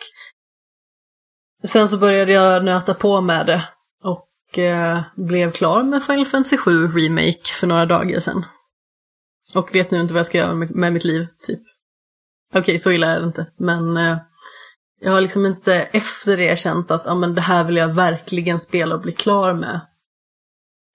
sen 1.68 1.90
så 1.90 1.98
började 1.98 2.32
jag 2.32 2.66
nöta 2.66 2.94
på 2.94 3.22
med 3.22 3.46
det 3.46 3.70
och 4.04 4.60
eh, 4.60 5.02
blev 5.16 5.52
klar 5.52 5.84
med 5.84 6.04
Final 6.04 6.26
Fantasy 6.26 6.58
7 6.58 6.88
Remake 6.88 7.54
för 7.60 7.68
några 7.68 7.86
dagar 7.86 8.20
sedan. 8.20 8.46
Och 9.56 9.76
vet 9.76 9.92
nu 9.92 10.02
inte 10.02 10.14
vad 10.14 10.20
jag 10.20 10.28
ska 10.28 10.38
göra 10.38 10.54
med, 10.54 10.76
med 10.76 10.94
mitt 10.94 11.04
liv, 11.04 11.28
typ. 11.42 11.60
Okej, 12.54 12.80
så 12.80 12.92
illa 12.92 13.08
är 13.08 13.20
det 13.20 13.26
inte, 13.26 13.46
men 13.58 13.98
eh, 13.98 14.18
jag 15.00 15.12
har 15.12 15.22
liksom 15.22 15.46
inte 15.46 15.74
efter 15.76 16.38
det 16.38 16.60
känt 16.60 16.92
att 16.92 17.08
ah, 17.08 17.16
men 17.16 17.36
det 17.36 17.42
här 17.42 17.64
vill 17.64 17.78
jag 17.78 17.94
verkligen 17.94 18.60
spela 18.60 18.96
och 18.96 19.02
bli 19.02 19.12
klar 19.12 19.54
med. 19.54 19.82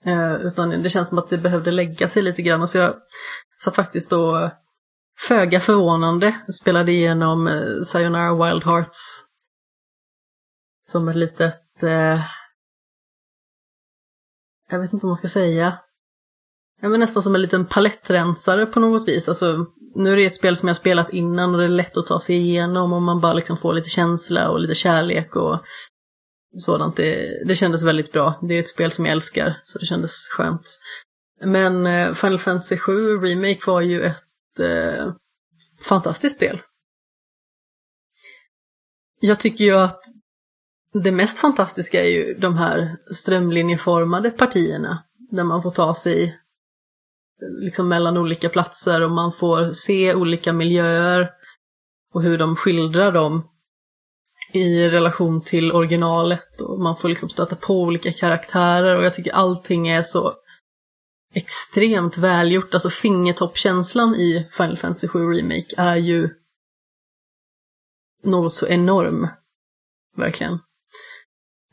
Eh, 0.05 0.35
utan 0.35 0.71
det 0.71 0.89
känns 0.89 1.09
som 1.09 1.19
att 1.19 1.31
det 1.31 1.39
behövde 1.39 1.71
lägga 1.71 2.09
sig 2.09 2.23
lite 2.23 2.43
grann. 2.43 2.69
Så 2.69 2.79
jag 2.79 2.95
satt 3.65 3.77
faktiskt 3.77 4.11
då 4.11 4.51
föga 5.29 5.61
förvånande 5.61 6.41
spelade 6.61 6.93
igenom 6.93 7.49
eh, 7.49 7.83
Sayonara 7.85 8.35
Wild 8.35 8.65
Hearts. 8.65 9.23
Som 10.83 11.09
ett 11.09 11.17
litet... 11.17 11.83
Eh, 11.83 12.21
jag 14.71 14.79
vet 14.81 14.93
inte 14.93 15.07
vad 15.07 15.11
man 15.11 15.17
ska 15.17 15.29
säga 15.29 15.79
ja, 16.85 16.91
men 16.91 17.01
nästan 17.01 17.23
som 17.23 17.35
en 17.35 17.43
liten 17.43 17.67
palettrensare 17.67 18.67
på 18.67 18.81
något 18.81 19.09
vis. 19.09 19.29
Alltså, 19.29 19.67
nu 19.95 20.13
är 20.13 20.17
det 20.17 20.25
ett 20.25 20.35
spel 20.35 20.57
som 20.57 20.69
jag 20.69 20.77
spelat 20.77 21.11
innan 21.11 21.55
och 21.55 21.59
det 21.59 21.65
är 21.65 21.69
lätt 21.69 21.97
att 21.97 22.07
ta 22.07 22.21
sig 22.21 22.37
igenom 22.37 22.93
och 22.93 23.03
man 23.03 23.21
bara 23.21 23.33
liksom 23.33 23.57
får 23.57 23.75
lite 23.75 23.89
känsla 23.89 24.51
och 24.51 24.61
lite 24.61 24.75
kärlek 24.75 25.37
och 25.37 25.61
sådant. 26.59 26.97
Det, 26.97 27.43
det 27.47 27.55
kändes 27.55 27.83
väldigt 27.83 28.13
bra. 28.13 28.39
Det 28.43 28.55
är 28.55 28.59
ett 28.59 28.69
spel 28.69 28.91
som 28.91 29.07
jag 29.07 29.13
älskar, 29.13 29.61
så 29.65 29.79
det 29.79 29.87
kändes 29.87 30.29
skönt. 30.29 30.79
Men 31.45 31.87
eh, 31.87 32.15
Final 32.15 32.39
Fantasy 32.39 32.77
7 32.79 33.19
Remake 33.19 33.61
var 33.67 33.81
ju 33.81 34.03
ett 34.03 34.61
eh, 34.61 35.13
fantastiskt 35.83 36.37
spel. 36.37 36.61
Jag 39.21 39.41
tycker 39.41 39.65
ju 39.65 39.75
att 39.75 40.01
det 40.93 41.13
mest 41.13 41.39
fantastiska 41.39 42.05
är 42.05 42.11
ju 42.11 42.35
de 42.35 42.59
här 42.59 42.97
strömlinjeformade 43.15 44.31
partierna. 44.31 45.03
Där 45.31 45.45
man 45.45 45.63
får 45.63 45.71
ta 45.71 45.95
sig 45.95 46.39
liksom 47.41 47.89
mellan 47.89 48.17
olika 48.17 48.49
platser 48.49 49.03
och 49.03 49.11
man 49.11 49.33
får 49.33 49.73
se 49.73 50.15
olika 50.15 50.53
miljöer 50.53 51.31
och 52.15 52.23
hur 52.23 52.39
de 52.39 52.57
skildrar 52.57 53.13
dem 53.13 53.49
i 54.53 54.89
relation 54.89 55.41
till 55.41 55.73
originalet 55.73 56.61
och 56.61 56.81
man 56.81 56.97
får 56.97 57.09
liksom 57.09 57.29
stöta 57.29 57.57
på 57.57 57.81
olika 57.81 58.13
karaktärer 58.13 58.97
och 58.97 59.05
jag 59.05 59.15
tycker 59.15 59.33
allting 59.33 59.89
är 59.89 60.03
så 60.03 60.35
extremt 61.35 62.19
välgjort. 62.19 62.75
Alltså 62.75 62.91
fingertoppkänslan 62.91 64.15
i 64.15 64.49
Final 64.53 64.77
Fantasy 64.77 65.09
7 65.09 65.33
Remake 65.33 65.75
är 65.77 65.97
ju 65.97 66.29
något 68.23 68.55
så 68.55 68.67
enorm. 68.67 69.29
Verkligen. 70.17 70.59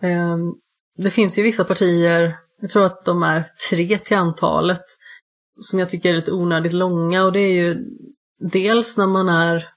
Ehm, 0.02 0.54
det 0.98 1.12
finns 1.12 1.40
ju 1.40 1.44
vissa 1.44 1.64
partier, 1.64 2.38
jag 2.62 2.70
tror 2.70 2.86
att 2.86 3.06
de 3.06 3.24
är 3.24 3.46
tre 3.70 4.00
till 4.00 4.18
antalet, 4.18 4.84
som 5.62 5.80
jag 5.80 5.90
tycker 5.90 6.10
är 6.10 6.14
lite 6.14 6.32
onödigt 6.32 6.74
långa 6.74 7.26
och 7.26 7.32
det 7.32 7.40
är 7.40 7.54
ju 7.54 7.86
dels 8.40 8.98
när 8.98 9.08
man 9.08 9.30
är 9.30 9.70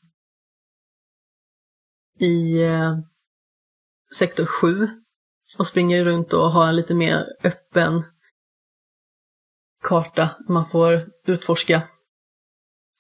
i 2.19 2.63
eh, 2.63 2.99
sektor 4.17 4.47
7 4.47 4.89
och 5.59 5.67
springer 5.67 6.05
runt 6.05 6.33
och 6.33 6.51
har 6.51 6.69
en 6.69 6.77
lite 6.77 6.95
mer 6.95 7.27
öppen 7.45 8.03
karta 9.83 10.31
man 10.49 10.67
får 10.67 11.03
utforska. 11.27 11.83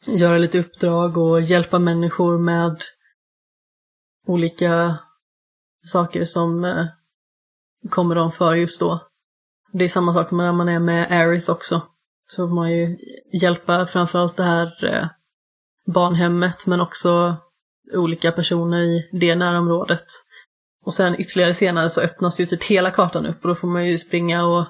Göra 0.06 0.38
lite 0.38 0.58
uppdrag 0.58 1.16
och 1.16 1.40
hjälpa 1.40 1.78
människor 1.78 2.38
med 2.38 2.82
olika 4.26 4.98
saker 5.82 6.24
som 6.24 6.64
eh, 6.64 6.86
kommer 7.90 8.14
dem 8.14 8.32
för 8.32 8.54
just 8.54 8.80
då. 8.80 9.06
Det 9.72 9.84
är 9.84 9.88
samma 9.88 10.14
sak 10.14 10.30
när 10.30 10.52
man 10.52 10.68
är 10.68 10.78
med 10.78 11.12
Aerith 11.12 11.50
också. 11.50 11.82
Så 12.26 12.48
får 12.48 12.54
man 12.54 12.70
ju 12.72 12.96
hjälpa 13.42 13.86
framförallt 13.86 14.36
det 14.36 14.42
här 14.42 14.84
eh, 14.84 15.08
barnhemmet 15.86 16.66
men 16.66 16.80
också 16.80 17.36
olika 17.92 18.32
personer 18.32 18.82
i 18.82 19.08
det 19.12 19.34
närområdet. 19.34 20.04
Och 20.84 20.94
sen 20.94 21.20
ytterligare 21.20 21.54
senare 21.54 21.90
så 21.90 22.00
öppnas 22.00 22.40
ju 22.40 22.46
typ 22.46 22.62
hela 22.62 22.90
kartan 22.90 23.26
upp 23.26 23.42
och 23.42 23.48
då 23.48 23.54
får 23.54 23.68
man 23.68 23.86
ju 23.86 23.98
springa 23.98 24.46
och 24.46 24.66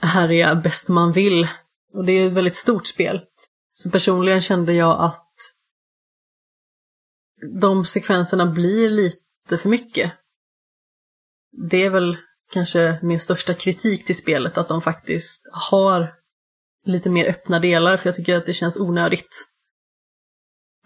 härja 0.00 0.54
bäst 0.54 0.88
man 0.88 1.12
vill. 1.12 1.48
Och 1.94 2.04
det 2.04 2.12
är 2.12 2.26
ett 2.26 2.32
väldigt 2.32 2.56
stort 2.56 2.86
spel. 2.86 3.20
Så 3.74 3.90
personligen 3.90 4.40
kände 4.40 4.72
jag 4.72 5.00
att 5.00 5.26
de 7.60 7.84
sekvenserna 7.84 8.46
blir 8.46 8.90
lite 8.90 9.58
för 9.58 9.68
mycket. 9.68 10.12
Det 11.70 11.84
är 11.84 11.90
väl 11.90 12.16
kanske 12.52 12.98
min 13.02 13.20
största 13.20 13.54
kritik 13.54 14.06
till 14.06 14.16
spelet, 14.16 14.58
att 14.58 14.68
de 14.68 14.82
faktiskt 14.82 15.50
har 15.70 16.14
lite 16.86 17.10
mer 17.10 17.28
öppna 17.28 17.60
delar, 17.60 17.96
för 17.96 18.08
jag 18.08 18.16
tycker 18.16 18.36
att 18.36 18.46
det 18.46 18.54
känns 18.54 18.76
onödigt. 18.76 19.46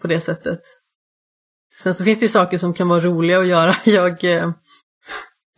På 0.01 0.07
det 0.07 0.19
sättet. 0.19 0.59
Sen 1.77 1.93
så 1.93 2.03
finns 2.03 2.19
det 2.19 2.25
ju 2.25 2.29
saker 2.29 2.57
som 2.57 2.73
kan 2.73 2.87
vara 2.87 3.01
roliga 3.01 3.39
att 3.39 3.47
göra. 3.47 3.75
Jag 3.85 4.23
eh, 4.23 4.51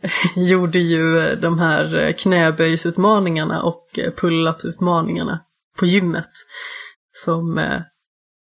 gjorde 0.35 0.79
ju 0.79 1.19
eh, 1.19 1.39
de 1.39 1.59
här 1.59 1.95
eh, 1.95 2.13
knäböjsutmaningarna 2.13 3.63
och 3.63 3.99
eh, 3.99 4.11
pull-up-utmaningarna 4.11 5.39
på 5.77 5.85
gymmet. 5.85 6.29
Som 7.11 7.57
eh, 7.57 7.81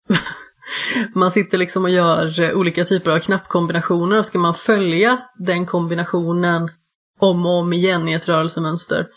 man 1.14 1.30
sitter 1.30 1.58
liksom 1.58 1.84
och 1.84 1.90
gör 1.90 2.54
olika 2.54 2.84
typer 2.84 3.10
av 3.10 3.18
knappkombinationer 3.18 4.18
och 4.18 4.26
ska 4.26 4.38
man 4.38 4.54
följa 4.54 5.22
den 5.38 5.66
kombinationen 5.66 6.70
om 7.18 7.46
och 7.46 7.58
om 7.58 7.72
igen 7.72 8.08
i 8.08 8.12
ett 8.12 8.28
rörelsemönster. 8.28 9.08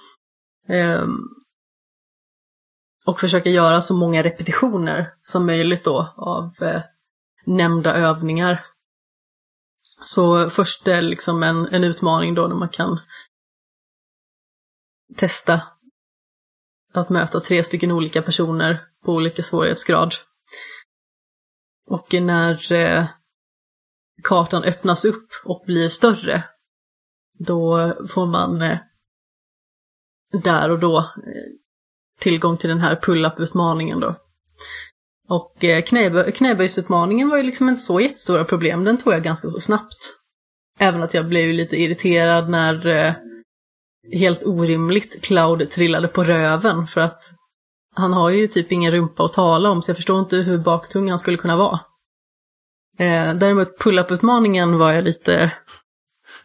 Eh, 0.68 1.06
och 3.10 3.20
försöka 3.20 3.50
göra 3.50 3.82
så 3.82 3.94
många 3.94 4.24
repetitioner 4.24 5.14
som 5.24 5.46
möjligt 5.46 5.84
då 5.84 6.14
av 6.18 6.52
eh, 6.62 6.82
nämnda 7.46 7.94
övningar. 7.94 8.66
Så 10.04 10.50
först 10.50 10.88
är 10.88 11.02
liksom 11.02 11.44
en, 11.44 11.68
en 11.68 11.84
utmaning 11.84 12.34
då 12.34 12.48
när 12.48 12.56
man 12.56 12.70
kan 12.70 13.00
testa 15.16 15.62
att 16.94 17.10
möta 17.10 17.40
tre 17.40 17.64
stycken 17.64 17.92
olika 17.92 18.22
personer 18.22 18.84
på 19.06 19.14
olika 19.14 19.44
svårighetsgrad. 19.44 20.14
Och 21.88 22.14
när 22.14 22.72
eh, 22.72 23.06
kartan 24.24 24.64
öppnas 24.64 25.06
upp 25.06 25.30
och 25.46 25.64
blir 25.66 25.90
större, 25.90 26.44
då 27.40 27.94
får 28.10 28.26
man 28.26 28.62
eh, 28.62 28.80
där 30.44 30.72
och 30.72 30.80
då 30.80 30.98
eh, 31.00 31.59
tillgång 32.20 32.58
till 32.58 32.70
den 32.70 32.80
här 32.80 32.96
pull-up-utmaningen 32.96 34.00
då. 34.00 34.16
Och 35.30 35.64
eh, 35.64 35.82
knäbö 35.82 36.32
knäböjsutmaningen 36.32 37.30
var 37.30 37.38
ju 37.38 37.44
liksom 37.44 37.70
inte 37.70 37.82
så 37.82 38.00
jättestora 38.00 38.44
problem, 38.44 38.84
den 38.84 38.98
tog 38.98 39.14
jag 39.14 39.24
ganska 39.24 39.50
så 39.50 39.60
snabbt. 39.60 40.14
Även 40.80 41.04
att 41.04 41.14
jag 41.14 41.28
blev 41.28 41.54
lite 41.54 41.78
irriterad 41.82 42.50
när 42.50 42.88
eh, 42.88 43.14
helt 44.14 44.44
orimligt 44.46 45.24
Cloud 45.24 45.70
trillade 45.70 46.08
på 46.08 46.24
röven 46.24 46.88
för 46.88 47.02
att 47.02 47.24
han 47.96 48.14
har 48.14 48.30
ju 48.30 48.48
typ 48.48 48.72
ingen 48.72 48.92
rumpa 48.92 49.26
att 49.26 49.34
tala 49.34 49.70
om 49.70 49.82
så 49.82 49.90
jag 49.90 49.98
förstår 49.98 50.20
inte 50.20 50.36
hur 50.38 50.58
baktung 50.58 51.10
han 51.10 51.20
skulle 51.20 51.38
kunna 51.38 51.58
vara. 51.58 51.80
Eh, 53.00 53.34
däremot 53.34 53.80
pull-up-utmaningen 53.80 54.78
var 54.78 54.92
jag 54.94 55.04
lite... 55.04 55.52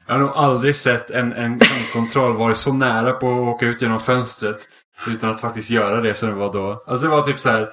Jag 0.07 0.14
har 0.14 0.20
nog 0.20 0.31
aldrig 0.31 0.77
sett 0.77 1.11
en, 1.11 1.33
en 1.33 1.61
kontroll 1.93 2.37
vara 2.37 2.55
så 2.55 2.72
nära 2.72 3.12
på 3.12 3.33
att 3.33 3.55
åka 3.55 3.66
ut 3.66 3.83
genom 3.83 4.01
fönstret 4.01 4.57
utan 5.09 5.31
att 5.31 5.41
faktiskt 5.41 5.71
göra 5.71 6.01
det 6.01 6.15
som 6.15 6.29
det 6.29 6.35
var 6.35 6.53
då. 6.53 6.83
Alltså 6.87 7.07
det 7.07 7.11
var 7.11 7.23
typ 7.23 7.41
så 7.41 7.51
här 7.51 7.71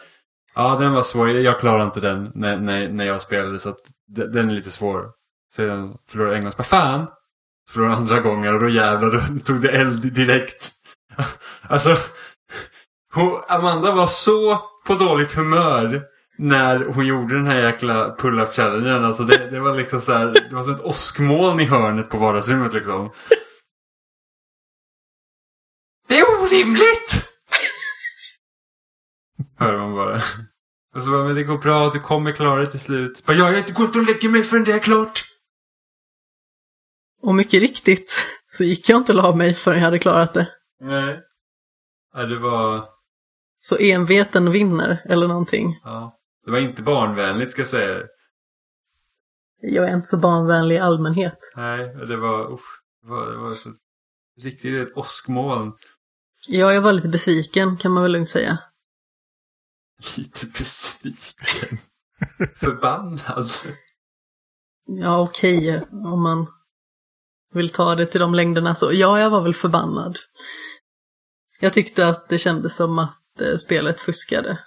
Ja, 0.55 0.77
den 0.79 0.93
var 0.93 1.03
svår. 1.03 1.29
Jag 1.29 1.59
klarade 1.59 1.83
inte 1.83 1.99
den 1.99 2.31
när, 2.35 2.57
när, 2.57 2.89
när 2.89 3.05
jag 3.05 3.21
spelade 3.21 3.59
så 3.59 3.69
att 3.69 3.79
den 4.07 4.49
är 4.49 4.53
lite 4.53 4.71
svår. 4.71 5.09
Sedan 5.53 5.97
förlorade 6.07 6.35
England. 6.35 6.53
Vad 6.57 6.67
fan! 6.67 7.07
Förlorade 7.69 7.95
andra 7.95 8.19
gånger 8.19 8.53
och 8.53 8.59
då 8.59 8.69
jävlar 8.69 9.11
då 9.11 9.19
tog 9.45 9.61
det 9.61 9.69
eld 9.69 10.13
direkt. 10.13 10.71
Alltså, 11.61 11.97
Amanda 13.47 13.91
var 13.91 14.07
så 14.07 14.61
på 14.87 14.93
dåligt 14.93 15.31
humör 15.31 16.01
när 16.37 16.85
hon 16.85 17.05
gjorde 17.05 17.35
den 17.35 17.47
här 17.47 17.61
jäkla 17.61 18.15
pull-up 18.15 18.53
challengen. 18.53 19.05
Alltså 19.05 19.23
det, 19.23 19.49
det 19.51 19.59
var 19.59 19.75
liksom 19.75 20.01
så 20.01 20.13
här, 20.13 20.25
det 20.49 20.55
var 20.55 20.63
som 20.63 20.73
ett 20.73 20.81
åskmoln 20.81 21.59
i 21.59 21.65
hörnet 21.65 22.09
på 22.09 22.17
vardagsrummet 22.17 22.73
liksom. 22.73 23.09
Det 26.07 26.19
är 26.19 26.43
orimligt! 26.43 27.20
Hör 29.61 29.77
man 29.77 29.95
bara. 29.95 30.21
Och 30.95 31.03
så 31.03 31.09
bara, 31.09 31.23
men 31.23 31.35
det 31.35 31.43
går 31.43 31.57
bra, 31.57 31.89
du 31.89 31.99
kommer 31.99 32.31
klara 32.31 32.59
det 32.61 32.71
till 32.71 32.79
slut. 32.79 33.25
Bara, 33.25 33.37
jag 33.37 33.45
har 33.45 33.57
inte 33.57 33.73
gått 33.73 33.95
och 33.95 34.03
lägger 34.03 34.29
mig 34.29 34.43
förrän 34.43 34.63
det 34.63 34.71
är 34.71 34.79
klart. 34.79 35.23
Och 37.21 37.35
mycket 37.35 37.61
riktigt 37.61 38.19
så 38.51 38.63
gick 38.63 38.89
jag 38.89 38.97
inte 38.97 39.11
och 39.11 39.17
la 39.17 39.35
mig 39.35 39.55
förrän 39.55 39.77
jag 39.77 39.85
hade 39.85 39.99
klarat 39.99 40.33
det. 40.33 40.47
Nej. 40.79 41.19
Ja, 42.13 42.25
det 42.25 42.39
var... 42.39 42.85
Så 43.59 43.77
enveten 43.77 44.51
vinner, 44.51 45.01
eller 45.05 45.27
någonting. 45.27 45.79
Ja. 45.83 46.17
Det 46.45 46.51
var 46.51 46.59
inte 46.59 46.81
barnvänligt 46.81 47.51
ska 47.51 47.61
jag 47.61 47.69
säga. 47.69 48.03
Jag 49.61 49.89
är 49.89 49.95
inte 49.95 50.07
så 50.07 50.17
barnvänlig 50.17 50.75
i 50.75 50.79
allmänhet. 50.79 51.37
Nej, 51.55 51.95
det 52.07 52.17
var... 52.17 52.53
Usch, 52.53 52.81
det 53.01 53.09
var, 53.09 53.31
det 53.31 53.37
var 53.37 53.51
så 53.51 53.69
riktigt 54.41 54.87
ett 54.87 54.97
åskmoln. 54.97 55.73
Ja, 56.47 56.73
jag 56.73 56.81
var 56.81 56.93
lite 56.93 57.09
besviken 57.09 57.77
kan 57.77 57.91
man 57.91 58.03
väl 58.03 58.11
lugnt 58.11 58.29
säga. 58.29 58.57
Lite 60.17 60.45
besviken. 60.45 61.77
Förbannad. 62.55 63.51
Ja, 64.85 65.19
okej, 65.19 65.57
okay, 65.57 65.89
om 65.91 66.23
man 66.23 66.47
vill 67.53 67.69
ta 67.69 67.95
det 67.95 68.05
till 68.05 68.19
de 68.19 68.35
längderna 68.35 68.75
så. 68.75 68.93
Ja, 68.93 69.19
jag 69.19 69.29
var 69.29 69.43
väl 69.43 69.53
förbannad. 69.53 70.19
Jag 71.59 71.73
tyckte 71.73 72.07
att 72.07 72.29
det 72.29 72.37
kändes 72.37 72.75
som 72.75 72.99
att 72.99 73.41
eh, 73.41 73.55
spelet 73.55 74.01
fuskade. 74.01 74.63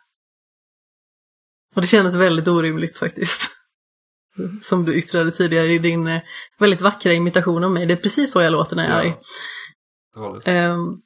Och 1.75 1.83
det 1.83 1.89
kändes 1.89 2.15
väldigt 2.15 2.49
orimligt 2.49 2.99
faktiskt. 2.99 3.41
Som 4.63 4.85
du 4.85 4.95
yttrade 4.95 5.31
tidigare 5.31 5.69
i 5.69 5.79
din 5.79 6.07
eh, 6.07 6.23
väldigt 6.59 6.81
vackra 6.81 7.13
imitation 7.13 7.65
av 7.65 7.71
mig. 7.71 7.87
Det 7.87 7.95
är 7.95 8.03
precis 8.03 8.33
så 8.33 8.41
jag 8.41 8.53
låter 8.53 8.77
när 8.77 8.85
jag 8.85 8.93
är 8.93 8.99
arg. 8.99 9.17
Ja. 10.15 10.73
Um, 10.73 11.03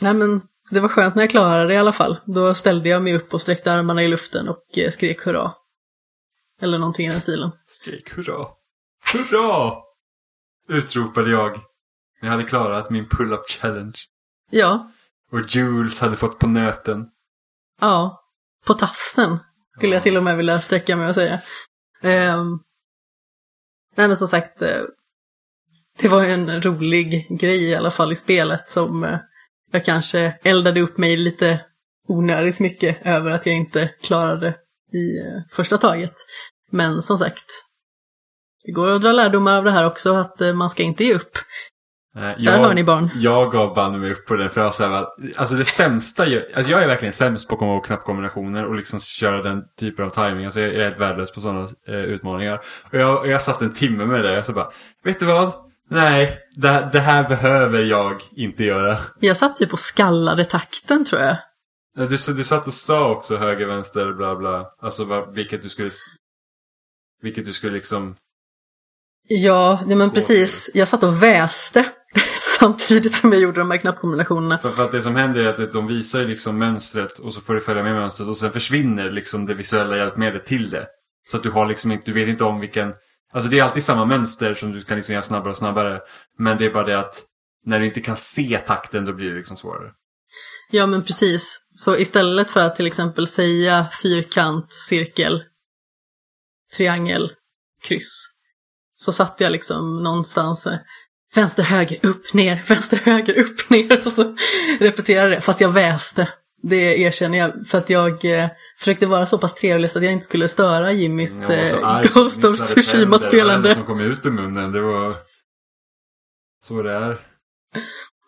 Nej 0.00 0.14
men 0.14 0.40
det 0.70 0.80
var 0.80 0.88
skönt 0.88 1.14
när 1.14 1.22
jag 1.22 1.30
klarade 1.30 1.66
det 1.66 1.74
i 1.74 1.76
alla 1.76 1.92
fall. 1.92 2.20
Då 2.26 2.54
ställde 2.54 2.88
jag 2.88 3.02
mig 3.02 3.14
upp 3.14 3.34
och 3.34 3.40
sträckte 3.40 3.72
armarna 3.72 4.02
i 4.02 4.08
luften 4.08 4.48
och 4.48 4.78
eh, 4.78 4.90
skrek 4.90 5.20
hurra. 5.26 5.52
Eller 6.60 6.78
någonting 6.78 7.06
i 7.06 7.10
den 7.10 7.20
stilen. 7.20 7.50
Skrek 7.80 8.10
hurra. 8.16 8.46
Hurra! 9.12 9.72
Utropade 10.68 11.30
jag. 11.30 11.50
När 12.20 12.28
jag 12.28 12.30
hade 12.30 12.44
klarat 12.44 12.90
min 12.90 13.08
pull-up 13.08 13.50
challenge. 13.50 13.98
Ja, 14.50 14.90
Och 15.32 15.40
Jules 15.48 15.98
hade 15.98 16.16
fått 16.16 16.38
på 16.38 16.46
nöten. 16.46 17.10
ja. 17.80 18.22
På 18.64 18.74
tafsen 18.74 19.38
skulle 19.76 19.94
jag 19.94 20.02
till 20.02 20.16
och 20.16 20.22
med 20.22 20.36
vilja 20.36 20.60
sträcka 20.60 20.96
mig 20.96 21.08
och 21.08 21.14
säga. 21.14 21.40
Ehm, 22.02 22.58
nej 23.96 24.08
men 24.08 24.16
som 24.16 24.28
sagt, 24.28 24.62
eh, 24.62 24.82
det 25.98 26.08
var 26.08 26.24
en 26.24 26.62
rolig 26.62 27.26
grej 27.40 27.62
i 27.64 27.74
alla 27.74 27.90
fall 27.90 28.12
i 28.12 28.16
spelet 28.16 28.68
som 28.68 29.04
eh, 29.04 29.18
jag 29.72 29.84
kanske 29.84 30.34
eldade 30.42 30.80
upp 30.80 30.98
mig 30.98 31.16
lite 31.16 31.60
onödigt 32.08 32.60
mycket 32.60 33.06
över 33.06 33.30
att 33.30 33.46
jag 33.46 33.54
inte 33.54 33.90
klarade 34.02 34.48
i 34.92 35.18
eh, 35.18 35.42
första 35.50 35.78
taget. 35.78 36.12
Men 36.70 37.02
som 37.02 37.18
sagt, 37.18 37.44
det 38.64 38.72
går 38.72 38.88
att 38.88 39.02
dra 39.02 39.12
lärdomar 39.12 39.56
av 39.56 39.64
det 39.64 39.70
här 39.70 39.86
också, 39.86 40.14
att 40.14 40.40
eh, 40.40 40.54
man 40.54 40.70
ska 40.70 40.82
inte 40.82 41.04
ge 41.04 41.14
upp. 41.14 41.38
Nej, 42.14 42.36
Där 42.38 42.58
hör 42.58 42.74
ni 42.74 42.84
barn. 42.84 43.10
Jag 43.14 43.52
gav 43.52 43.74
bandet 43.74 44.00
mig 44.00 44.12
upp 44.12 44.26
på 44.26 44.34
den 44.36 44.50
för 44.50 44.60
jag 44.60 44.78
var 44.78 44.88
va, 44.88 45.08
alltså 45.36 45.54
det 45.54 45.64
sämsta, 45.64 46.26
jag, 46.26 46.42
alltså 46.54 46.72
jag 46.72 46.82
är 46.82 46.86
verkligen 46.86 47.12
sämst 47.12 47.48
på 47.48 47.54
att 47.54 47.58
komma 47.58 47.72
ihåg 47.72 47.84
knappkombinationer 47.84 48.64
och 48.64 48.74
liksom 48.74 49.00
köra 49.00 49.42
den 49.42 49.64
typen 49.80 50.04
av 50.04 50.10
timing. 50.10 50.44
Alltså 50.44 50.60
jag 50.60 50.74
är 50.74 50.84
helt 50.84 50.98
värdelös 50.98 51.32
på 51.32 51.40
sådana 51.40 51.68
eh, 51.88 51.94
utmaningar. 51.94 52.60
Och 52.90 52.98
jag, 52.98 53.28
jag 53.28 53.42
satt 53.42 53.62
en 53.62 53.74
timme 53.74 54.04
med 54.04 54.24
det 54.24 54.38
och 54.38 54.44
så 54.44 54.52
bara, 54.52 54.70
vet 55.04 55.20
du 55.20 55.26
vad? 55.26 55.52
Nej, 55.90 56.38
det, 56.56 56.90
det 56.92 57.00
här 57.00 57.28
behöver 57.28 57.82
jag 57.82 58.20
inte 58.36 58.64
göra. 58.64 58.98
Jag 59.20 59.36
satt 59.36 59.56
typ 59.56 59.72
och 59.72 59.78
skallade 59.78 60.44
takten 60.44 61.04
tror 61.04 61.22
jag. 61.22 61.36
Ja, 61.96 62.06
Du, 62.06 62.16
du 62.32 62.44
satt 62.44 62.66
och 62.66 62.74
sa 62.74 63.10
också 63.10 63.36
höger, 63.36 63.66
vänster, 63.66 64.12
bla 64.12 64.36
bla. 64.36 64.66
Alltså 64.80 65.26
vilket 65.34 65.62
du 65.62 65.68
skulle, 65.68 65.90
vilket 67.22 67.46
du 67.46 67.52
skulle 67.52 67.72
liksom, 67.72 68.16
Ja, 69.28 69.82
nej 69.86 69.96
men 69.96 70.10
precis. 70.10 70.70
Jag 70.74 70.88
satt 70.88 71.02
och 71.02 71.22
väste 71.22 71.86
samtidigt 72.58 73.12
som 73.14 73.32
jag 73.32 73.42
gjorde 73.42 73.60
de 73.60 73.70
här 73.70 73.78
knappkombinationerna. 73.78 74.58
för, 74.58 74.68
för 74.68 74.84
att 74.84 74.92
det 74.92 75.02
som 75.02 75.16
händer 75.16 75.40
är 75.42 75.62
att 75.64 75.72
de 75.72 75.86
visar 75.86 76.20
ju 76.20 76.28
liksom 76.28 76.58
mönstret 76.58 77.18
och 77.18 77.34
så 77.34 77.40
får 77.40 77.54
du 77.54 77.60
följa 77.60 77.82
med 77.82 77.94
mönstret 77.94 78.28
och 78.28 78.38
sen 78.38 78.52
försvinner 78.52 79.10
liksom 79.10 79.46
det 79.46 79.54
visuella 79.54 79.96
hjälpmedlet 79.96 80.46
till 80.46 80.70
det. 80.70 80.86
Så 81.30 81.36
att 81.36 81.42
du 81.42 81.50
har 81.50 81.66
liksom 81.66 81.92
inte, 81.92 82.04
du 82.06 82.12
vet 82.12 82.28
inte 82.28 82.44
om 82.44 82.60
vilken, 82.60 82.94
alltså 83.32 83.50
det 83.50 83.58
är 83.58 83.62
alltid 83.62 83.84
samma 83.84 84.04
mönster 84.04 84.54
som 84.54 84.72
du 84.72 84.84
kan 84.84 84.96
liksom 84.96 85.12
göra 85.12 85.24
snabbare 85.24 85.50
och 85.50 85.56
snabbare. 85.56 86.00
Men 86.38 86.58
det 86.58 86.66
är 86.66 86.70
bara 86.70 86.86
det 86.86 86.98
att 86.98 87.22
när 87.64 87.80
du 87.80 87.86
inte 87.86 88.00
kan 88.00 88.16
se 88.16 88.58
takten 88.66 89.04
då 89.04 89.12
blir 89.12 89.30
det 89.30 89.36
liksom 89.36 89.56
svårare. 89.56 89.92
Ja, 90.70 90.86
men 90.86 91.04
precis. 91.04 91.60
Så 91.74 91.96
istället 91.96 92.50
för 92.50 92.60
att 92.60 92.76
till 92.76 92.86
exempel 92.86 93.26
säga 93.26 93.86
fyrkant, 94.02 94.72
cirkel, 94.72 95.42
triangel, 96.76 97.32
kryss, 97.82 98.28
så 98.94 99.12
satt 99.12 99.40
jag 99.40 99.52
liksom 99.52 100.02
någonstans 100.02 100.66
eh, 100.66 100.78
vänster, 101.34 101.62
höger, 101.62 102.06
upp, 102.06 102.34
ner, 102.34 102.64
vänster, 102.68 102.96
höger, 102.96 103.38
upp, 103.38 103.70
ner 103.70 104.06
och 104.06 104.12
så 104.12 104.36
repeterade 104.80 105.34
det. 105.34 105.40
Fast 105.40 105.60
jag 105.60 105.72
väste. 105.72 106.28
Det 106.62 106.98
erkänner 107.00 107.38
jag. 107.38 107.66
För 107.66 107.78
att 107.78 107.90
jag 107.90 108.24
eh, 108.24 108.48
försökte 108.78 109.06
vara 109.06 109.26
så 109.26 109.38
pass 109.38 109.54
trevlig 109.54 109.90
så 109.90 109.98
att 109.98 110.04
jag 110.04 110.12
inte 110.12 110.24
skulle 110.24 110.48
störa 110.48 110.92
Jimmys 110.92 111.50
eh, 111.50 112.02
Ghost 112.02 112.44
of 112.44 112.58
tänder. 112.58 112.74
Det 112.74 112.82
Tsushima-spelande. 112.82 113.74
som 113.74 113.84
kom 113.84 114.00
ut 114.00 114.26
ur 114.26 114.30
munnen. 114.30 114.72
Det 114.72 114.80
var 114.80 115.16
så 116.64 116.82
det 116.82 116.92
är. 116.92 117.20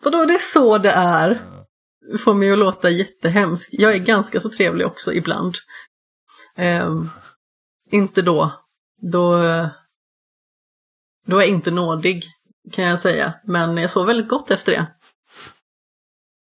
Vadå, 0.03 0.25
det 0.25 0.33
är 0.33 0.53
så 0.53 0.77
det 0.77 0.91
är? 0.91 1.41
Får 2.19 2.33
mig 2.33 2.51
att 2.51 2.57
låta 2.57 2.89
jättehemskt. 2.89 3.69
Jag 3.71 3.93
är 3.93 3.97
ganska 3.97 4.39
så 4.39 4.49
trevlig 4.49 4.87
också 4.87 5.13
ibland. 5.13 5.57
Ehm, 6.55 7.09
inte 7.91 8.21
då. 8.21 8.51
Då, 9.11 9.31
då 11.25 11.37
är 11.37 11.41
jag 11.41 11.49
inte 11.49 11.71
nådig, 11.71 12.23
kan 12.73 12.85
jag 12.85 12.99
säga. 12.99 13.33
Men 13.43 13.77
jag 13.77 13.89
sov 13.89 14.07
väldigt 14.07 14.29
gott 14.29 14.51
efter 14.51 14.71
det. 14.71 14.87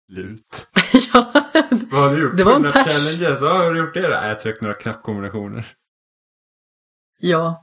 Lut. 0.08 0.66
ja, 1.12 1.43
Vad 1.94 2.02
har 2.02 2.16
du 2.16 2.22
gjort? 2.22 2.36
Det 2.36 2.44
var 2.44 2.54
en 2.54 2.62
pers. 2.62 2.72
Challenges? 2.72 3.40
Ja, 3.40 3.48
har 3.48 3.72
du 3.72 3.78
gjort 3.78 3.94
det? 3.94 4.08
Nej, 4.08 4.28
jag 4.28 4.40
tryckte 4.40 4.64
några 4.64 4.76
knappkombinationer. 4.76 5.66
ja. 7.20 7.60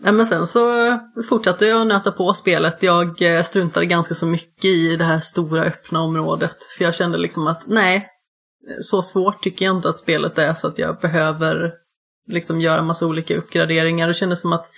Nej, 0.00 0.12
men 0.12 0.26
sen 0.26 0.46
så 0.46 0.98
fortsatte 1.28 1.66
jag 1.66 1.86
nöta 1.86 2.12
på 2.12 2.34
spelet. 2.34 2.82
Jag 2.82 3.22
eh, 3.22 3.42
struntade 3.42 3.86
ganska 3.86 4.14
så 4.14 4.26
mycket 4.26 4.64
i 4.64 4.96
det 4.96 5.04
här 5.04 5.20
stora 5.20 5.62
öppna 5.64 6.00
området. 6.00 6.56
För 6.76 6.84
jag 6.84 6.94
kände 6.94 7.18
liksom 7.18 7.46
att 7.46 7.66
nej, 7.66 8.08
så 8.80 9.02
svårt 9.02 9.42
tycker 9.42 9.64
jag 9.64 9.76
inte 9.76 9.88
att 9.88 9.98
spelet 9.98 10.38
är 10.38 10.54
så 10.54 10.68
att 10.68 10.78
jag 10.78 11.00
behöver 11.00 11.72
liksom 12.28 12.60
göra 12.60 12.82
massa 12.82 13.06
olika 13.06 13.36
uppgraderingar. 13.36 14.08
Det 14.08 14.14
kändes 14.14 14.40
som 14.40 14.52
att 14.52 14.70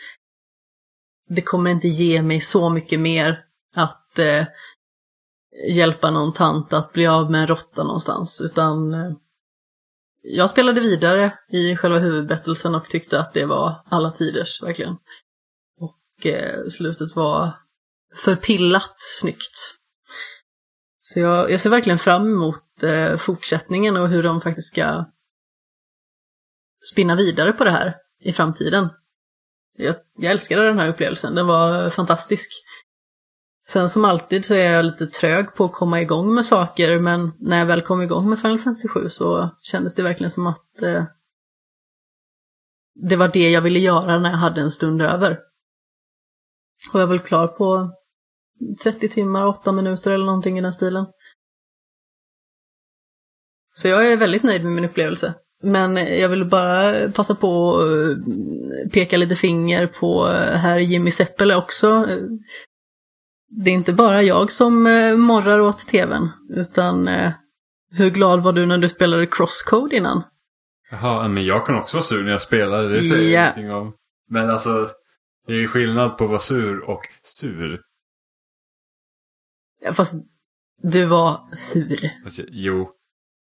det 1.28 1.42
kommer 1.42 1.70
inte 1.70 1.88
ge 1.88 2.22
mig 2.22 2.40
så 2.40 2.68
mycket 2.68 3.00
mer 3.00 3.40
att 3.74 4.18
eh, 4.18 4.44
hjälpa 5.68 6.10
någon 6.10 6.32
tant 6.32 6.72
att 6.72 6.92
bli 6.92 7.06
av 7.06 7.30
med 7.30 7.40
en 7.40 7.46
råtta 7.46 7.84
någonstans. 7.84 8.40
Utan 8.40 8.94
eh, 8.94 9.12
jag 10.22 10.50
spelade 10.50 10.80
vidare 10.80 11.38
i 11.48 11.76
själva 11.76 11.98
huvudberättelsen 11.98 12.74
och 12.74 12.84
tyckte 12.84 13.20
att 13.20 13.32
det 13.32 13.44
var 13.44 13.74
alla 13.88 14.10
tiders, 14.10 14.62
verkligen. 14.62 14.96
Och 15.80 16.26
eh, 16.26 16.64
slutet 16.66 17.16
var 17.16 17.52
förpillat 18.16 18.94
snyggt. 18.98 19.74
Så 21.00 21.20
jag, 21.20 21.50
jag 21.50 21.60
ser 21.60 21.70
verkligen 21.70 21.98
fram 21.98 22.26
emot 22.26 22.82
eh, 22.82 23.16
fortsättningen 23.16 23.96
och 23.96 24.08
hur 24.08 24.22
de 24.22 24.40
faktiskt 24.40 24.68
ska 24.68 25.04
spinna 26.92 27.16
vidare 27.16 27.52
på 27.52 27.64
det 27.64 27.70
här 27.70 27.96
i 28.20 28.32
framtiden. 28.32 28.88
Jag, 29.76 29.94
jag 30.16 30.32
älskade 30.32 30.64
den 30.64 30.78
här 30.78 30.88
upplevelsen, 30.88 31.34
den 31.34 31.46
var 31.46 31.90
fantastisk. 31.90 32.50
Sen 33.68 33.90
som 33.90 34.04
alltid 34.04 34.44
så 34.44 34.54
är 34.54 34.72
jag 34.72 34.84
lite 34.84 35.06
trög 35.06 35.54
på 35.54 35.64
att 35.64 35.72
komma 35.72 36.00
igång 36.00 36.34
med 36.34 36.46
saker, 36.46 36.98
men 36.98 37.32
när 37.38 37.58
jag 37.58 37.66
väl 37.66 37.82
kom 37.82 38.02
igång 38.02 38.30
med 38.30 38.40
Final 38.40 38.58
Fantasy 38.58 38.88
7 38.88 39.08
så 39.08 39.50
kändes 39.62 39.94
det 39.94 40.02
verkligen 40.02 40.30
som 40.30 40.46
att 40.46 40.82
eh, 40.82 41.04
det 42.94 43.16
var 43.16 43.28
det 43.28 43.50
jag 43.50 43.60
ville 43.60 43.78
göra 43.78 44.18
när 44.18 44.30
jag 44.30 44.36
hade 44.36 44.60
en 44.60 44.70
stund 44.70 45.02
över. 45.02 45.38
Och 46.92 47.00
jag 47.00 47.06
var 47.06 47.14
väl 47.14 47.26
klar 47.26 47.46
på 47.46 47.90
30 48.82 49.08
timmar, 49.08 49.46
8 49.46 49.72
minuter 49.72 50.12
eller 50.12 50.26
någonting 50.26 50.58
i 50.58 50.62
den 50.62 50.72
stilen. 50.72 51.06
Så 53.74 53.88
jag 53.88 54.12
är 54.12 54.16
väldigt 54.16 54.42
nöjd 54.42 54.64
med 54.64 54.72
min 54.72 54.84
upplevelse. 54.84 55.34
Men 55.62 55.96
jag 55.96 56.28
vill 56.28 56.44
bara 56.44 57.10
passa 57.12 57.34
på 57.34 57.76
att 57.76 57.82
eh, 57.82 58.90
peka 58.92 59.16
lite 59.16 59.36
finger 59.36 59.86
på 59.86 60.28
eh, 60.28 60.56
herr 60.56 60.78
Jimmy 60.78 61.10
Seppele 61.10 61.56
också. 61.56 62.06
Det 63.48 63.70
är 63.70 63.74
inte 63.74 63.92
bara 63.92 64.22
jag 64.22 64.52
som 64.52 64.86
eh, 64.86 65.16
morrar 65.16 65.60
åt 65.60 65.78
tvn, 65.78 66.28
utan 66.48 67.08
eh, 67.08 67.32
hur 67.90 68.10
glad 68.10 68.42
var 68.42 68.52
du 68.52 68.66
när 68.66 68.78
du 68.78 68.88
spelade 68.88 69.26
Crosscode 69.26 69.96
innan? 69.96 70.22
Jaha, 70.90 71.28
men 71.28 71.46
jag 71.46 71.66
kan 71.66 71.74
också 71.74 71.96
vara 71.96 72.04
sur 72.04 72.22
när 72.24 72.32
jag 72.32 72.42
spelar. 72.42 72.82
Det 72.82 73.02
säger 73.02 73.34
jag 73.34 73.44
ingenting 73.44 73.72
om. 73.72 73.92
Men 74.28 74.50
alltså, 74.50 74.90
det 75.46 75.52
är 75.52 75.66
skillnad 75.66 76.18
på 76.18 76.24
att 76.24 76.30
vara 76.30 76.40
sur 76.40 76.80
och 76.90 77.02
sur. 77.40 77.80
Ja, 79.82 79.92
Fast 79.92 80.14
du 80.82 81.04
var 81.04 81.40
sur. 81.54 82.10
Alltså, 82.24 82.42
jo. 82.48 82.90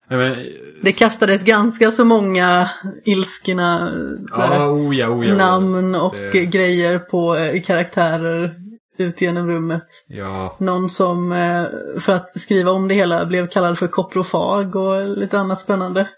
Men, 0.10 0.48
Det 0.82 0.92
kastades 0.92 1.44
ganska 1.44 1.92
så 1.92 2.06
många 2.06 2.70
ilskna 3.06 3.92
så 4.30 4.42
här, 4.42 4.56
ja, 4.56 4.68
oh 4.72 4.96
ja, 4.96 5.10
oh 5.10 5.10
ja, 5.10 5.10
oh 5.10 5.28
ja. 5.28 5.36
namn 5.36 5.96
och 5.96 6.16
Det- 6.16 6.46
grejer 6.46 7.00
på 7.00 7.36
eh, 7.36 7.62
karaktärer 7.62 8.56
ut 9.00 9.22
genom 9.22 9.48
rummet. 9.48 9.86
Ja, 10.08 10.56
Någon 10.60 10.90
som, 10.90 11.32
eh, 11.32 11.66
för 12.00 12.14
att 12.14 12.40
skriva 12.40 12.72
om 12.72 12.88
det 12.88 12.94
hela, 12.96 13.26
blev 13.26 13.48
kallad 13.48 13.78
för 13.78 13.88
koprofag 13.88 14.76
och 14.76 15.18
lite 15.18 15.40
annat 15.40 15.60
spännande. 15.60 16.10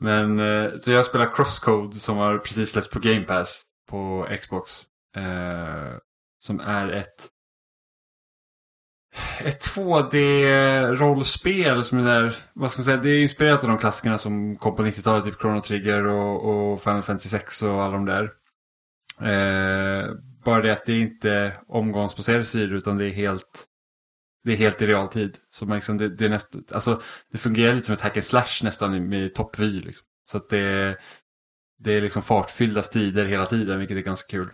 men 0.00 0.40
eh, 0.40 0.70
så 0.82 0.90
jag 0.90 1.06
spelar 1.06 1.34
Crosscode 1.34 1.98
som 1.98 2.16
har 2.16 2.38
precis 2.38 2.70
släppts 2.70 2.90
på 2.90 2.98
Game 2.98 3.22
Pass 3.22 3.62
på 3.90 4.26
Xbox. 4.40 4.82
Eh, 5.16 5.96
som 6.38 6.60
är 6.60 6.88
ett 6.88 7.28
ett 9.38 9.60
2D-rollspel 9.76 11.84
som 11.84 11.98
är 11.98 12.04
där, 12.04 12.36
vad 12.52 12.70
ska 12.70 12.78
man 12.78 12.84
säga, 12.84 12.96
det 12.96 13.10
är 13.10 13.22
inspirerat 13.22 13.62
av 13.62 13.68
de 13.68 13.78
klassikerna 13.78 14.18
som 14.18 14.56
kom 14.56 14.76
på 14.76 14.82
90-talet, 14.82 15.24
typ 15.24 15.40
Chrono 15.40 15.60
Trigger 15.60 16.06
och, 16.06 16.44
och 16.44 16.82
Final 16.82 17.02
Fantasy 17.02 17.28
6 17.28 17.62
och 17.62 17.82
alla 17.82 17.92
de 17.92 18.04
där. 18.04 18.30
Eh, 19.22 20.06
bara 20.46 20.62
det 20.62 20.72
att 20.72 20.86
det 20.86 20.92
är 20.92 21.00
inte 21.00 21.52
omgångsbaserade 21.68 22.44
sidor 22.44 22.76
utan 22.76 22.98
det 22.98 23.04
är 23.04 23.10
helt 23.10 23.66
det 24.46 24.52
är 24.52 24.56
helt 24.56 24.82
i 24.82 24.86
realtid. 24.86 25.36
Så 25.50 25.66
man 25.66 25.76
liksom, 25.76 25.98
det, 25.98 26.08
det, 26.08 26.24
är 26.24 26.28
näst, 26.28 26.54
alltså, 26.72 27.02
det 27.32 27.38
fungerar 27.38 27.74
lite 27.74 27.86
som 27.86 27.92
ett 27.92 28.00
hack 28.00 28.16
and 28.16 28.24
slash 28.24 28.62
nästan 28.62 29.08
med 29.08 29.34
toppvy. 29.34 29.80
Liksom. 29.80 30.06
Så 30.24 30.36
att 30.36 30.48
det, 30.48 30.96
det 31.78 31.92
är 31.92 32.00
liksom 32.00 32.22
fartfyllda 32.22 32.82
strider 32.82 33.26
hela 33.26 33.46
tiden, 33.46 33.78
vilket 33.78 33.96
är 33.96 34.00
ganska 34.00 34.30
kul. 34.30 34.50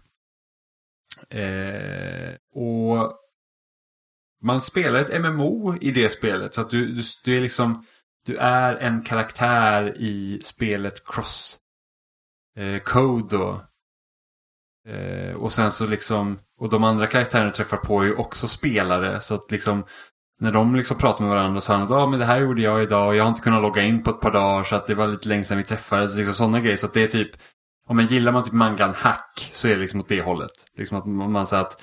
Eh, 1.30 2.34
och 2.55 3.12
man 4.43 4.62
spelar 4.62 4.99
ett 4.99 5.22
MMO 5.22 5.76
i 5.80 5.90
det 5.90 6.11
spelet. 6.11 6.55
Så 6.55 6.61
att 6.61 6.70
du, 6.70 6.86
du, 6.86 7.03
du 7.24 7.36
är 7.36 7.40
liksom, 7.40 7.86
du 8.26 8.36
är 8.36 8.76
en 8.76 9.03
karaktär 9.03 9.97
i 9.97 10.40
spelet 10.43 11.07
Cross 11.07 11.59
eh, 12.57 12.78
Code 12.78 13.36
då. 13.36 13.62
Eh, 14.89 15.35
och 15.35 15.53
sen 15.53 15.72
så 15.72 15.87
liksom, 15.87 16.39
och 16.59 16.70
de 16.70 16.85
andra 16.85 17.07
karaktärerna 17.07 17.51
träffar 17.51 17.76
på 17.76 18.01
är 18.01 18.05
ju 18.05 18.14
också 18.14 18.49
spelare. 18.49 19.20
Så 19.20 19.35
att 19.35 19.51
liksom, 19.51 19.85
när 20.41 20.53
de 20.53 20.76
liksom 20.76 20.99
pratar 20.99 21.24
med 21.24 21.35
varandra 21.35 21.61
så 21.61 21.66
sa 21.66 21.72
de 21.72 21.83
att 21.83 21.91
ah, 21.91 22.07
men 22.07 22.18
det 22.18 22.24
här 22.24 22.41
gjorde 22.41 22.62
jag 22.62 22.83
idag 22.83 23.09
och 23.09 23.16
jag 23.16 23.24
har 23.24 23.28
inte 23.28 23.43
kunnat 23.43 23.62
logga 23.62 23.83
in 23.83 24.03
på 24.03 24.11
ett 24.11 24.20
par 24.20 24.33
dagar 24.33 24.64
så 24.64 24.76
att 24.76 24.87
det 24.87 24.95
var 24.95 25.09
lite 25.09 25.28
länge 25.28 25.45
sedan 25.45 25.59
vi 25.59 25.64
träffades. 25.64 26.16
Liksom 26.16 26.35
sådana 26.35 26.61
grejer. 26.61 26.76
Så 26.76 26.87
att 26.87 26.95
det 26.95 27.03
är 27.03 27.09
typ, 27.09 27.30
om 27.87 27.97
man 27.97 28.07
gillar 28.07 28.33
man 28.33 28.45
typ 28.45 28.53
mangan 28.53 28.95
hack 28.95 29.49
så 29.53 29.68
är 29.68 29.74
det 29.74 29.80
liksom 29.80 30.01
åt 30.01 30.09
det 30.09 30.22
hållet. 30.22 30.53
Liksom 30.76 30.99
att 30.99 31.07
man 31.07 31.47
säger 31.47 31.62
att 31.62 31.80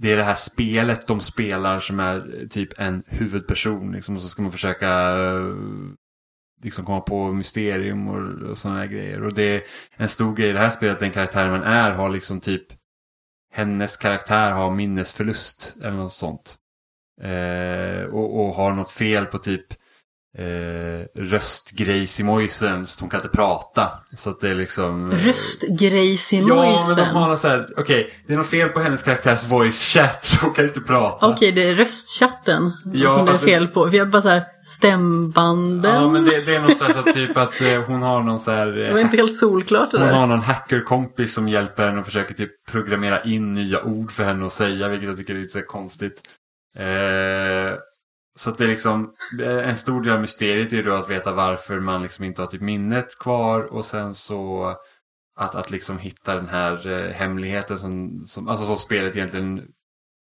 det 0.00 0.12
är 0.12 0.16
det 0.16 0.22
här 0.22 0.34
spelet 0.34 1.06
de 1.06 1.20
spelar 1.20 1.80
som 1.80 2.00
är 2.00 2.46
typ 2.50 2.80
en 2.80 3.02
huvudperson. 3.06 3.92
Liksom, 3.92 4.16
och 4.16 4.22
så 4.22 4.28
ska 4.28 4.42
man 4.42 4.52
försöka 4.52 4.88
eh, 5.16 5.54
liksom 6.62 6.84
komma 6.84 7.00
på 7.00 7.32
mysterium 7.32 8.08
och, 8.08 8.50
och 8.50 8.58
sådana 8.58 8.78
här 8.80 8.86
grejer. 8.86 9.24
Och 9.24 9.34
det 9.34 9.42
är 9.42 9.62
en 9.96 10.08
stor 10.08 10.36
grej 10.36 10.48
i 10.48 10.52
det 10.52 10.58
här 10.58 10.70
spelet, 10.70 11.00
den 11.00 11.12
karaktären 11.12 11.50
man 11.50 11.62
är 11.62 11.90
har 11.90 12.08
liksom 12.08 12.40
typ 12.40 12.62
hennes 13.52 13.96
karaktär 13.96 14.50
har 14.50 14.70
minnesförlust 14.70 15.76
eller 15.82 15.96
något 15.96 16.12
sånt. 16.12 16.56
Eh, 17.20 18.04
och, 18.04 18.40
och 18.40 18.54
har 18.54 18.72
något 18.72 18.90
fel 18.90 19.26
på 19.26 19.38
typ 19.38 19.66
eh, 20.38 21.22
röstgrejsimojsen 21.22 22.86
så 22.86 23.00
hon 23.00 23.10
kan 23.10 23.20
inte 23.20 23.36
prata. 23.36 23.90
Så 24.16 24.30
att 24.30 24.40
det 24.40 24.50
är 24.50 24.54
liksom... 24.54 25.12
Eh, 25.12 25.18
röstgrejsimojsen? 25.18 26.72
Ja, 26.72 26.84
men 26.88 26.96
de 26.96 27.20
har 27.20 27.28
något 27.28 27.38
så 27.38 27.48
här, 27.48 27.68
okej, 27.76 27.82
okay, 27.82 28.10
det 28.26 28.32
är 28.32 28.36
något 28.36 28.46
fel 28.46 28.68
på 28.68 28.80
hennes 28.80 29.02
karaktärs 29.02 29.44
voice 29.44 29.82
chat 29.82 30.24
så 30.24 30.36
hon 30.46 30.54
kan 30.54 30.64
inte 30.64 30.80
prata. 30.80 31.26
Okej, 31.26 31.34
okay, 31.34 31.50
det 31.50 31.70
är 31.70 31.74
röstchatten 31.74 32.72
ja, 32.92 33.08
som 33.08 33.26
det 33.26 33.32
är 33.32 33.38
fel 33.38 33.68
på. 33.68 33.90
För 33.90 33.96
jag 33.96 34.10
bara 34.10 34.22
så 34.22 34.28
här, 34.28 34.44
stämbanden. 34.64 35.94
Ja, 35.94 36.08
men 36.08 36.24
det, 36.24 36.40
det 36.40 36.56
är 36.56 36.60
något 36.60 36.78
så 36.78 36.84
här 36.84 36.92
så 36.92 37.02
typ 37.02 37.36
att 37.36 37.60
eh, 37.60 37.82
hon 37.82 38.02
har 38.02 38.22
någon 38.22 38.40
så 38.40 38.50
här... 38.50 38.66
det 38.66 38.92
var 38.92 39.00
inte 39.00 39.16
helt 39.16 39.38
solklart 39.38 39.90
det 39.90 39.98
Hon 39.98 40.06
där. 40.06 40.14
har 40.14 40.26
någon 40.26 40.40
hackerkompis 40.40 41.34
som 41.34 41.48
hjälper 41.48 41.86
henne 41.86 42.00
och 42.00 42.06
försöker 42.06 42.34
typ 42.34 42.50
programmera 42.70 43.22
in 43.22 43.52
nya 43.52 43.82
ord 43.82 44.12
för 44.12 44.24
henne 44.24 44.46
att 44.46 44.52
säga, 44.52 44.88
vilket 44.88 45.08
jag 45.08 45.16
tycker 45.16 45.34
är 45.34 45.38
lite 45.38 45.60
så 45.60 45.66
konstigt. 45.66 46.20
Eh, 46.78 47.78
så 48.38 48.50
att 48.50 48.58
det 48.58 48.64
är 48.64 48.68
liksom, 48.68 49.14
eh, 49.40 49.68
en 49.68 49.76
stor 49.76 50.02
del 50.02 50.12
av 50.12 50.20
mysteriet 50.20 50.72
är 50.72 50.82
då 50.82 50.94
att 50.94 51.10
veta 51.10 51.32
varför 51.32 51.80
man 51.80 52.02
liksom 52.02 52.24
inte 52.24 52.42
har 52.42 52.46
typ 52.46 52.60
minnet 52.60 53.18
kvar 53.18 53.62
och 53.62 53.84
sen 53.84 54.14
så 54.14 54.66
att, 55.36 55.54
att 55.54 55.70
liksom 55.70 55.98
hitta 55.98 56.34
den 56.34 56.48
här 56.48 56.86
eh, 56.86 57.12
hemligheten 57.12 57.78
som, 57.78 58.20
som, 58.26 58.48
alltså 58.48 58.66
som 58.66 58.76
spelet 58.76 59.16
egentligen 59.16 59.68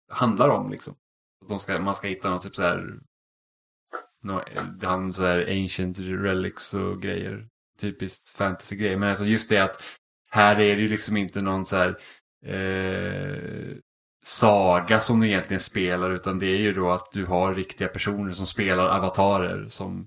handlar 0.09 0.49
om 0.49 0.71
liksom. 0.71 0.95
De 1.49 1.61
ska, 1.61 1.79
man 1.79 1.95
ska 1.95 2.09
hitta 2.09 2.31
något 2.31 2.43
typ 2.43 2.55
så 2.55 2.63
här, 2.63 2.87
någon, 4.23 5.13
så 5.13 5.23
här 5.23 5.47
ancient 5.49 5.99
relics 5.99 6.75
och 6.75 7.03
grejer. 7.03 7.47
Typiskt 7.81 8.29
fantasy-grejer. 8.29 8.97
Men 8.97 9.09
alltså 9.09 9.25
just 9.25 9.49
det 9.49 9.59
att 9.59 9.83
här 10.31 10.61
är 10.61 10.77
det 10.77 10.83
ju 10.83 10.89
liksom 10.89 11.17
inte 11.17 11.41
någon 11.41 11.67
så 11.67 11.77
här 11.77 11.97
eh, 12.47 13.77
saga 14.31 15.01
som 15.01 15.21
du 15.21 15.27
egentligen 15.27 15.61
spelar 15.61 16.11
utan 16.11 16.39
det 16.39 16.47
är 16.47 16.59
ju 16.59 16.73
då 16.73 16.91
att 16.91 17.13
du 17.13 17.25
har 17.25 17.55
riktiga 17.55 17.89
personer 17.89 18.33
som 18.33 18.47
spelar 18.47 18.89
avatarer 18.89 19.67
som, 19.69 20.07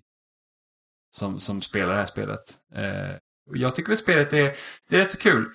som, 1.15 1.39
som 1.39 1.61
spelar 1.61 1.93
det 1.93 1.99
här 1.99 2.05
spelet. 2.05 2.39
Eh, 2.76 3.15
jag 3.53 3.76
tycker 3.76 3.93
att 3.93 3.99
spelet 3.99 4.34
är, 4.34 4.55
det 4.89 4.95
är 4.95 4.99
rätt 4.99 5.11
så 5.11 5.17
kul. 5.17 5.45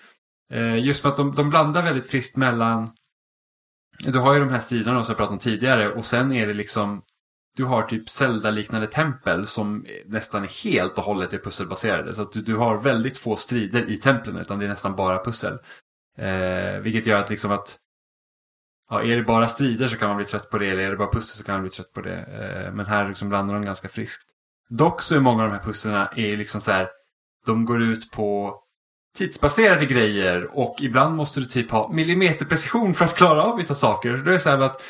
Eh, 0.53 0.79
just 0.79 1.03
för 1.03 1.09
att 1.09 1.17
de, 1.17 1.35
de 1.35 1.51
blandar 1.51 1.83
väldigt 1.83 2.07
friskt 2.07 2.37
mellan 2.37 2.91
du 3.99 4.19
har 4.19 4.35
ju 4.35 4.41
de 4.41 4.49
här 4.49 4.59
striderna 4.59 5.05
som 5.05 5.13
jag 5.13 5.17
pratade 5.17 5.35
om 5.35 5.39
tidigare 5.39 5.93
och 5.93 6.07
sen 6.07 6.33
är 6.33 6.47
det 6.47 6.55
liksom 6.55 7.03
du 7.57 7.65
har 7.65 7.83
typ 7.83 8.11
Zelda-liknande 8.11 8.87
tempel 8.87 9.47
som 9.47 9.87
nästan 10.07 10.49
helt 10.65 10.99
och 10.99 11.05
hållet 11.05 11.33
är 11.33 11.39
pusselbaserade. 11.39 12.15
Så 12.15 12.23
att 12.23 12.33
du, 12.33 12.43
du 12.43 12.57
har 12.57 12.83
väldigt 12.83 13.17
få 13.17 13.37
strider 13.37 13.91
i 13.91 13.97
templen 13.97 14.37
utan 14.37 14.59
det 14.59 14.65
är 14.65 14.69
nästan 14.69 14.97
bara 14.97 15.25
pussel. 15.25 15.59
Eh, 16.19 16.81
vilket 16.81 17.07
gör 17.07 17.21
att 17.21 17.31
liksom 17.31 17.51
att 17.51 17.79
ja, 18.91 19.03
är 19.03 19.17
det 19.17 19.23
bara 19.23 19.49
strider 19.49 19.89
så 19.89 19.97
kan 19.97 20.09
man 20.09 20.17
bli 20.17 20.27
trött 20.27 20.51
på 20.51 20.59
det 20.59 20.67
eller 20.67 20.83
är 20.83 20.91
det 20.91 20.97
bara 20.97 21.13
pussel 21.13 21.39
så 21.39 21.45
kan 21.45 21.55
man 21.55 21.63
bli 21.63 21.71
trött 21.71 21.93
på 21.95 22.01
det. 22.01 22.17
Eh, 22.17 22.73
men 22.73 22.87
här 22.87 23.09
liksom 23.09 23.29
blandar 23.29 23.55
de 23.55 23.65
ganska 23.65 23.89
friskt. 23.89 24.23
Dock 24.71 25.03
så 25.03 25.15
är 25.15 25.21
många 25.21 25.43
av 25.43 25.49
de 25.51 25.57
här 25.57 25.65
pusslerna 25.65 26.09
är 26.17 26.37
liksom 26.37 26.61
så 26.61 26.71
här, 26.71 26.89
de 27.47 27.65
går 27.65 27.83
ut 27.83 28.11
på 28.11 28.61
tidsbaserade 29.17 29.87
grejer 29.87 30.59
och 30.59 30.77
ibland 30.81 31.17
måste 31.17 31.41
du 31.41 31.47
typ 31.47 31.71
ha 31.71 31.93
millimeterprecision 31.93 32.95
för 32.95 33.05
att 33.05 33.15
klara 33.15 33.43
av 33.43 33.57
vissa 33.57 33.75
saker. 33.75 34.19
Så 34.19 34.25
det 34.25 34.35
är 34.35 34.39
så 34.39 34.49
här 34.49 34.61
att 34.61 34.83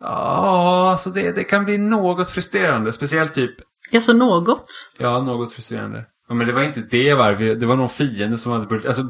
Ja, 0.00 0.90
alltså 0.90 1.10
det, 1.10 1.32
det 1.32 1.44
kan 1.44 1.64
bli 1.64 1.78
något 1.78 2.30
frustrerande. 2.30 2.92
Speciellt 2.92 3.34
typ... 3.34 3.54
Ja, 3.90 4.00
så 4.00 4.12
något? 4.12 4.90
Ja, 4.98 5.22
något 5.22 5.52
frustrerande. 5.52 6.04
Ja, 6.28 6.34
men 6.34 6.46
det 6.46 6.52
var 6.52 6.62
inte 6.62 6.80
det 6.90 7.14
var. 7.14 7.32
Det 7.32 7.66
var 7.66 7.76
någon 7.76 7.88
fiende 7.88 8.38
som 8.38 8.52
hade 8.52 8.66
börjat... 8.66 8.86
Alltså 8.86 9.02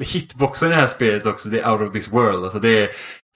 hitboxen 0.00 0.68
i 0.68 0.74
det 0.74 0.80
här 0.80 0.86
spelet 0.86 1.26
också, 1.26 1.48
det 1.48 1.60
är 1.60 1.72
out 1.72 1.88
of 1.88 1.92
this 1.92 2.08
world. 2.08 2.44
Alltså 2.44 2.58
det 2.58 2.82
är, 2.82 2.90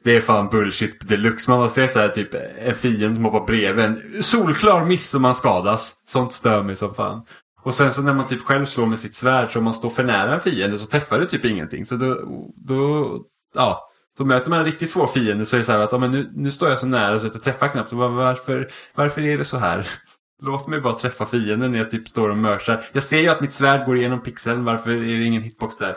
det 0.04 0.16
är 0.16 0.20
fan 0.20 0.48
bullshit 0.48 1.08
deluxe. 1.08 1.50
Man 1.50 1.60
måste 1.60 1.74
säga 1.74 1.88
så 1.88 1.98
här 1.98 2.08
typ 2.08 2.34
en 2.58 2.74
fiende 2.74 3.14
som 3.14 3.24
hoppar 3.24 3.46
bredvid 3.46 3.84
en 3.84 4.22
solklar 4.22 4.84
miss 4.84 5.14
och 5.14 5.20
man 5.20 5.34
skadas. 5.34 6.02
Sånt 6.06 6.32
stör 6.32 6.62
mig 6.62 6.76
som 6.76 6.94
fan. 6.94 7.22
Och 7.62 7.74
sen 7.74 7.92
så 7.92 8.02
när 8.02 8.14
man 8.14 8.28
typ 8.28 8.42
själv 8.42 8.66
slår 8.66 8.86
med 8.86 8.98
sitt 8.98 9.14
svärd 9.14 9.52
så 9.52 9.58
om 9.58 9.64
man 9.64 9.74
står 9.74 9.90
för 9.90 10.04
nära 10.04 10.34
en 10.34 10.40
fiende 10.40 10.78
så 10.78 10.86
träffar 10.86 11.18
du 11.18 11.26
typ 11.26 11.44
ingenting. 11.44 11.86
Så 11.86 11.96
då, 11.96 12.18
då 12.56 13.20
ja. 13.54 13.88
Då 14.18 14.24
möter 14.24 14.50
man 14.50 14.58
en 14.58 14.64
riktigt 14.64 14.90
svår 14.90 15.06
fiende 15.06 15.46
så 15.46 15.56
är 15.56 15.58
det 15.58 15.64
så 15.64 15.72
här 15.72 15.78
att 15.78 15.92
ja, 15.92 15.98
men 15.98 16.10
nu, 16.10 16.30
nu 16.34 16.50
står 16.50 16.70
jag 16.70 16.78
så 16.78 16.86
nära 16.86 17.20
så 17.20 17.26
att 17.26 17.34
jag 17.34 17.42
träffar 17.42 17.68
knappt. 17.68 17.92
Varför, 17.92 18.70
varför 18.94 19.22
är 19.22 19.38
det 19.38 19.44
så 19.44 19.58
här? 19.58 19.88
Låt 20.42 20.66
mig 20.66 20.80
bara 20.80 20.94
träffa 20.94 21.26
fienden 21.26 21.72
när 21.72 21.78
jag 21.78 21.90
typ 21.90 22.08
står 22.08 22.28
och 22.28 22.36
mörsar. 22.36 22.84
Jag 22.92 23.02
ser 23.02 23.20
ju 23.20 23.28
att 23.28 23.40
mitt 23.40 23.52
svärd 23.52 23.86
går 23.86 23.96
igenom 23.96 24.22
pixeln. 24.22 24.64
Varför 24.64 24.90
är 24.90 25.18
det 25.18 25.24
ingen 25.24 25.42
hitbox 25.42 25.76
där? 25.76 25.96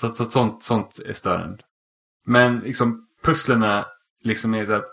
Så, 0.00 0.14
så 0.14 0.24
sånt, 0.24 0.62
sånt 0.62 0.98
är 1.06 1.12
störande. 1.12 1.62
Men 2.24 2.60
liksom 2.60 3.06
pusslerna 3.22 3.86
liksom 4.22 4.54
är 4.54 4.66
så 4.66 4.72
att 4.72 4.90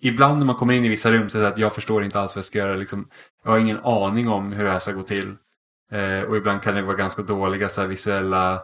ibland 0.00 0.38
när 0.38 0.46
man 0.46 0.56
kommer 0.56 0.74
in 0.74 0.84
i 0.84 0.88
vissa 0.88 1.12
rum 1.12 1.30
så 1.30 1.38
är 1.38 1.42
det 1.42 1.48
att 1.48 1.58
jag 1.58 1.74
förstår 1.74 2.04
inte 2.04 2.20
alls 2.20 2.34
vad 2.34 2.38
jag 2.38 2.44
ska 2.44 2.58
göra. 2.58 2.74
Liksom, 2.74 3.08
jag 3.44 3.50
har 3.50 3.58
ingen 3.58 3.84
aning 3.84 4.28
om 4.28 4.52
hur 4.52 4.64
det 4.64 4.70
här 4.70 4.78
ska 4.78 4.92
gå 4.92 5.02
till. 5.02 5.34
Eh, 5.92 6.20
och 6.20 6.36
ibland 6.36 6.62
kan 6.62 6.74
det 6.74 6.82
vara 6.82 6.96
ganska 6.96 7.22
dåliga 7.22 7.68
så 7.68 7.80
här, 7.80 7.88
visuella 7.88 8.62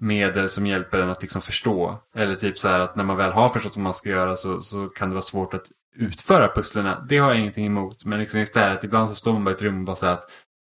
medel 0.00 0.50
som 0.50 0.66
hjälper 0.66 0.98
en 0.98 1.10
att 1.10 1.22
liksom 1.22 1.42
förstå. 1.42 1.98
Eller 2.14 2.34
typ 2.34 2.58
så 2.58 2.68
här 2.68 2.80
att 2.80 2.96
när 2.96 3.04
man 3.04 3.16
väl 3.16 3.32
har 3.32 3.48
förstått 3.48 3.76
vad 3.76 3.82
man 3.82 3.94
ska 3.94 4.08
göra 4.08 4.36
så, 4.36 4.60
så 4.60 4.88
kan 4.88 5.08
det 5.08 5.14
vara 5.14 5.24
svårt 5.24 5.54
att 5.54 5.66
utföra 5.96 6.48
pusslerna. 6.54 7.06
Det 7.08 7.18
har 7.18 7.28
jag 7.28 7.40
ingenting 7.40 7.66
emot. 7.66 8.04
Men 8.04 8.18
liksom 8.18 8.40
istället 8.40 8.84
ibland 8.84 9.08
så 9.08 9.14
står 9.14 9.32
man 9.32 9.44
bara 9.44 9.50
i 9.50 9.54
ett 9.54 9.62
rum 9.62 9.78
och 9.78 9.84
bara 9.84 9.96
säger 9.96 10.12
att 10.12 10.30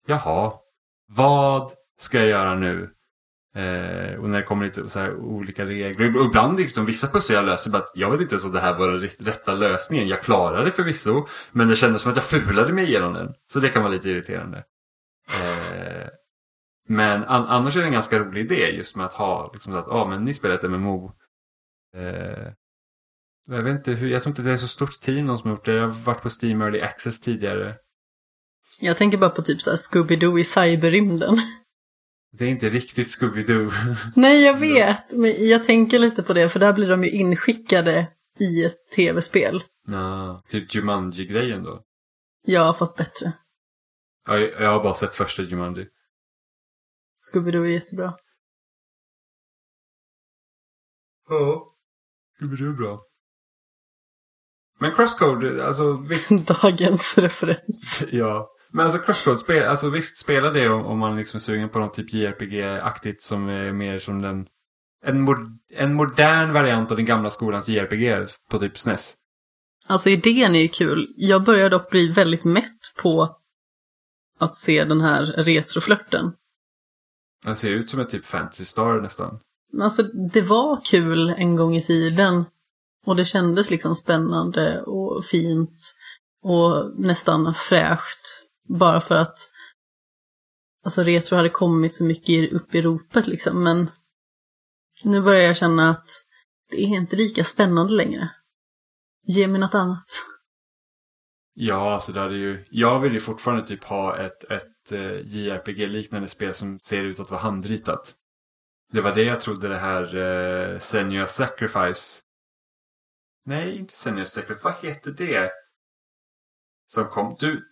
Jaha, 0.06 0.52
vad 1.09 1.72
ska 1.98 2.18
jag 2.18 2.28
göra 2.28 2.55
nu? 2.55 2.90
Eh, 3.54 4.14
och 4.20 4.28
när 4.28 4.38
det 4.38 4.42
kommer 4.42 4.64
lite 4.64 4.90
så 4.90 4.98
här 4.98 5.16
olika 5.16 5.64
regler. 5.64 6.16
Och 6.16 6.26
ibland 6.26 6.58
liksom, 6.58 6.86
vissa 6.86 7.08
pussel 7.08 7.36
jag 7.36 7.44
löser 7.44 7.70
bara 7.70 7.82
att 7.82 7.92
jag 7.94 8.10
vet 8.10 8.20
inte 8.20 8.34
ens 8.34 8.44
om 8.44 8.52
det 8.52 8.60
här 8.60 8.78
var 8.78 8.88
den 8.88 9.08
rätta 9.18 9.54
lösningen. 9.54 10.08
Jag 10.08 10.22
klarade 10.22 10.64
det 10.64 10.70
förvisso. 10.70 11.26
Men 11.52 11.68
det 11.68 11.76
kändes 11.76 12.02
som 12.02 12.10
att 12.10 12.16
jag 12.16 12.24
fulade 12.24 12.72
mig 12.72 12.84
igenom 12.84 13.12
den. 13.12 13.34
Så 13.48 13.60
det 13.60 13.68
kan 13.68 13.82
vara 13.82 13.92
lite 13.92 14.08
irriterande. 14.08 14.64
Eh, 15.28 16.08
men 16.88 17.24
an 17.24 17.46
annars 17.46 17.76
är 17.76 17.80
det 17.80 17.86
en 17.86 17.92
ganska 17.92 18.18
rolig 18.18 18.40
idé 18.40 18.70
just 18.70 18.96
med 18.96 19.06
att 19.06 19.12
ha 19.12 19.50
liksom 19.52 19.72
så 19.72 19.78
att 19.78 19.88
ah, 19.88 20.08
men 20.08 20.24
ni 20.24 20.34
spelar 20.34 20.54
ett 20.54 20.70
MMO. 20.70 21.12
Eh, 21.96 22.52
jag 23.46 23.62
vet 23.62 23.76
inte 23.76 23.92
hur, 23.92 24.08
jag 24.08 24.22
tror 24.22 24.30
inte 24.30 24.42
det 24.42 24.52
är 24.52 24.56
så 24.56 24.68
stort 24.68 25.00
team 25.00 25.26
någon 25.26 25.38
som 25.38 25.50
har 25.50 25.56
gjort 25.56 25.64
det. 25.64 25.72
Jag 25.72 25.88
har 25.88 26.02
varit 26.04 26.22
på 26.22 26.30
Steam 26.42 26.62
Early 26.62 26.80
Access 26.80 27.20
tidigare. 27.20 27.74
Jag 28.80 28.96
tänker 28.96 29.18
bara 29.18 29.30
på 29.30 29.42
typ 29.42 29.62
så 29.62 29.70
här 29.70 29.76
Scooby-Doo 29.76 30.38
i 30.38 30.44
cyberrymden. 30.44 31.40
Det 32.30 32.44
är 32.44 32.48
inte 32.48 32.68
riktigt 32.68 33.09
Scooby-Doo. 33.09 33.72
Nej, 34.16 34.42
jag 34.42 34.59
vet. 34.59 35.12
Men 35.12 35.48
jag 35.48 35.64
tänker 35.64 35.98
lite 35.98 36.22
på 36.22 36.32
det, 36.32 36.48
för 36.48 36.60
där 36.60 36.72
blir 36.72 36.88
de 36.88 37.05
ju 37.05 37.10
inskickade 37.10 38.06
i 38.38 38.64
ett 38.64 38.90
tv-spel. 38.96 39.62
Nah, 39.86 40.40
typ 40.48 40.74
Jumanji-grejen 40.74 41.62
då? 41.62 41.82
Ja, 42.46 42.76
fast 42.78 42.96
bättre. 42.96 43.32
Ja, 44.26 44.38
jag 44.38 44.70
har 44.70 44.82
bara 44.82 44.94
sett 44.94 45.14
första 45.14 45.42
Jumanji. 45.42 45.86
Scooby-Doo 47.32 47.64
är 47.64 47.68
jättebra. 47.70 48.14
Ja. 51.28 51.64
Scooby-Doo 52.40 52.68
är 52.72 52.76
bra. 52.76 53.00
Men 54.80 54.94
Crosscode, 54.94 55.66
alltså 55.66 55.92
visst. 56.09 56.30
Dagens 56.62 57.18
referens. 57.18 58.02
ja. 58.12 58.48
Men 58.70 58.86
alltså 58.86 59.02
Crosscode, 59.02 59.38
spel, 59.38 59.68
alltså 59.68 59.90
visst 59.90 60.18
spelar 60.18 60.52
det 60.52 60.68
om, 60.68 60.86
om 60.86 60.98
man 60.98 61.16
liksom 61.16 61.38
är 61.38 61.42
sugen 61.42 61.68
på 61.68 61.78
något 61.78 61.94
typ 61.94 62.12
JRPG-aktigt 62.12 63.22
som 63.22 63.48
är 63.48 63.72
mer 63.72 63.98
som 63.98 64.22
den... 64.22 64.46
En, 65.04 65.20
mod, 65.20 65.38
en 65.74 65.94
modern 65.94 66.52
variant 66.52 66.90
av 66.90 66.96
den 66.96 67.06
gamla 67.06 67.30
skolans 67.30 67.68
JRPG 67.68 68.26
på 68.50 68.58
typ 68.58 68.78
SNES. 68.78 69.14
Alltså 69.86 70.10
idén 70.10 70.54
är 70.54 70.60
ju 70.60 70.68
kul. 70.68 71.14
Jag 71.16 71.44
börjar 71.44 71.70
dock 71.70 71.90
bli 71.90 72.12
väldigt 72.12 72.44
mätt 72.44 72.94
på 73.02 73.36
att 74.38 74.56
se 74.56 74.84
den 74.84 75.00
här 75.00 75.22
retroflörten. 75.22 76.32
Den 77.44 77.56
ser 77.56 77.68
ut 77.68 77.90
som 77.90 78.00
ett 78.00 78.10
typ 78.10 78.24
Fantasy 78.24 78.64
Star 78.64 79.00
nästan. 79.00 79.40
Alltså 79.80 80.02
det 80.02 80.40
var 80.40 80.80
kul 80.84 81.28
en 81.28 81.56
gång 81.56 81.76
i 81.76 81.82
tiden. 81.82 82.44
Och 83.06 83.16
det 83.16 83.24
kändes 83.24 83.70
liksom 83.70 83.94
spännande 83.94 84.82
och 84.82 85.24
fint 85.24 85.94
och 86.42 87.00
nästan 87.00 87.54
fräscht. 87.54 88.47
Bara 88.68 89.00
för 89.00 89.14
att 89.14 89.38
alltså 90.84 91.02
retro 91.02 91.36
hade 91.36 91.50
kommit 91.50 91.94
så 91.94 92.04
mycket 92.04 92.52
upp 92.52 92.74
i 92.74 92.82
ropet 92.82 93.26
liksom. 93.26 93.64
Men 93.64 93.90
nu 95.04 95.20
börjar 95.20 95.42
jag 95.42 95.56
känna 95.56 95.90
att 95.90 96.10
det 96.70 96.76
är 96.76 96.86
inte 96.86 97.16
lika 97.16 97.44
spännande 97.44 97.92
längre. 97.92 98.30
Ge 99.26 99.46
mig 99.46 99.60
något 99.60 99.74
annat. 99.74 100.06
Ja, 101.54 101.94
alltså 101.94 102.12
det 102.12 102.20
hade 102.20 102.36
ju... 102.36 102.64
Jag 102.70 103.00
vill 103.00 103.12
ju 103.12 103.20
fortfarande 103.20 103.66
typ 103.66 103.84
ha 103.84 104.16
ett, 104.18 104.50
ett 104.50 104.92
eh, 104.92 105.00
uh, 105.00 105.26
JRPG-liknande 105.26 106.28
spel 106.28 106.54
som 106.54 106.78
ser 106.80 107.04
ut 107.04 107.20
att 107.20 107.30
vara 107.30 107.40
handritat. 107.40 108.14
Det 108.92 109.00
var 109.00 109.14
det 109.14 109.22
jag 109.22 109.40
trodde 109.40 109.68
det 109.68 109.78
här 109.78 110.16
eh, 110.16 110.74
uh, 110.74 110.80
Senua 110.80 111.26
Sacrifice... 111.26 112.22
Nej, 113.44 113.78
inte 113.78 113.96
Senua 113.96 114.24
Sacrifice. 114.24 114.64
Vad 114.64 114.74
heter 114.82 115.10
det? 115.10 115.50
Som 116.86 117.04
kom... 117.04 117.36
Du, 117.40 117.62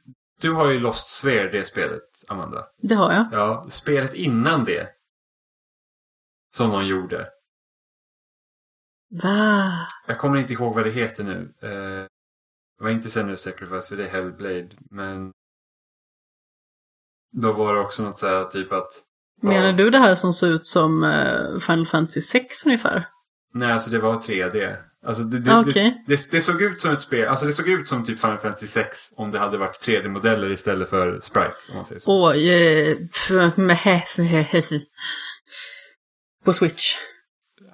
du 0.40 0.52
har 0.52 0.70
ju 0.70 0.78
Lost 0.78 1.08
Sphere, 1.08 1.50
det 1.50 1.64
spelet, 1.64 2.24
Amanda. 2.28 2.66
Det 2.76 2.94
har 2.94 3.12
jag. 3.12 3.26
Ja, 3.32 3.66
spelet 3.70 4.14
innan 4.14 4.64
det. 4.64 4.88
Som 6.56 6.70
de 6.70 6.86
gjorde. 6.86 7.28
Va? 9.22 9.72
Jag 10.06 10.18
kommer 10.18 10.38
inte 10.38 10.52
ihåg 10.52 10.74
vad 10.74 10.84
det 10.84 10.90
heter 10.90 11.24
nu. 11.24 11.52
Eh, 11.60 12.06
det 12.78 12.84
var 12.84 12.90
inte 12.90 13.10
Senua 13.10 13.36
Sacrifice 13.36 13.88
för 13.88 13.96
det 13.96 14.04
är 14.04 14.10
Hellblade. 14.10 14.68
Men 14.90 15.32
då 17.32 17.52
var 17.52 17.74
det 17.74 17.80
också 17.80 18.02
något 18.02 18.18
så 18.18 18.26
här 18.26 18.44
typ 18.44 18.72
att... 18.72 19.02
Menar 19.42 19.66
ja, 19.66 19.72
du 19.72 19.90
det 19.90 19.98
här 19.98 20.14
som 20.14 20.32
såg 20.32 20.50
ut 20.50 20.66
som 20.66 21.04
eh, 21.04 21.60
Final 21.60 21.86
Fantasy 21.86 22.20
6 22.20 22.66
ungefär? 22.66 23.08
Nej, 23.52 23.72
alltså 23.72 23.90
det 23.90 23.98
var 23.98 24.16
3D. 24.16 24.76
Alltså 25.06 25.22
det, 25.22 25.38
det, 25.38 25.52
Ah, 25.54 25.62
det, 26.06 26.30
det, 26.30 26.42
såg 26.42 26.62
ut 26.62 26.80
som 26.80 26.92
ett 26.92 27.00
spel. 27.00 27.28
Alltså 27.28 27.46
det 27.46 27.52
såg 27.52 27.68
ut 27.68 27.88
som 27.88 28.06
typ 28.06 28.20
Final 28.20 28.38
Fantasy 28.38 28.66
6 28.66 28.98
om 29.16 29.30
det 29.30 29.38
hade 29.38 29.58
varit 29.58 29.82
3D-modeller 29.82 30.50
istället 30.50 30.90
för 30.90 31.20
sprites. 31.20 31.68
Om 31.70 31.76
man 31.76 31.86
säger 31.86 32.00
så. 32.00 32.30
Oj, 32.30 32.48
eh. 32.50 32.96
På 36.44 36.52
Switch. 36.52 36.94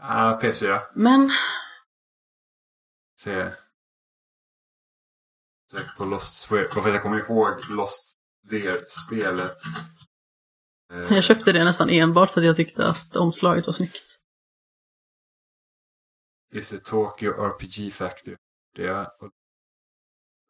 Ah, 0.00 0.40
PS4. 0.40 0.80
Men, 0.94 1.30
Se. 3.20 3.46
Sök 5.72 5.96
på 5.98 6.04
Lost 6.04 6.38
Sphere. 6.38 6.68
Jag 6.90 7.02
kommer 7.02 7.18
ihåg 7.18 7.70
Lost 7.70 8.16
Sphere-spelet. 8.46 9.56
Jag 11.10 11.24
köpte 11.24 11.52
det 11.52 11.64
nästan 11.64 11.90
enbart 11.90 12.30
för 12.30 12.40
att 12.40 12.46
jag 12.46 12.56
tyckte 12.56 12.86
att 12.86 13.16
omslaget 13.16 13.66
var 13.66 13.72
snyggt. 13.72 14.11
Is 16.52 16.70
det 16.70 16.78
Tokyo 16.84 17.32
RPG 17.32 17.92
Factory? 17.94 18.36
Det 18.74 18.84
är... 18.86 19.06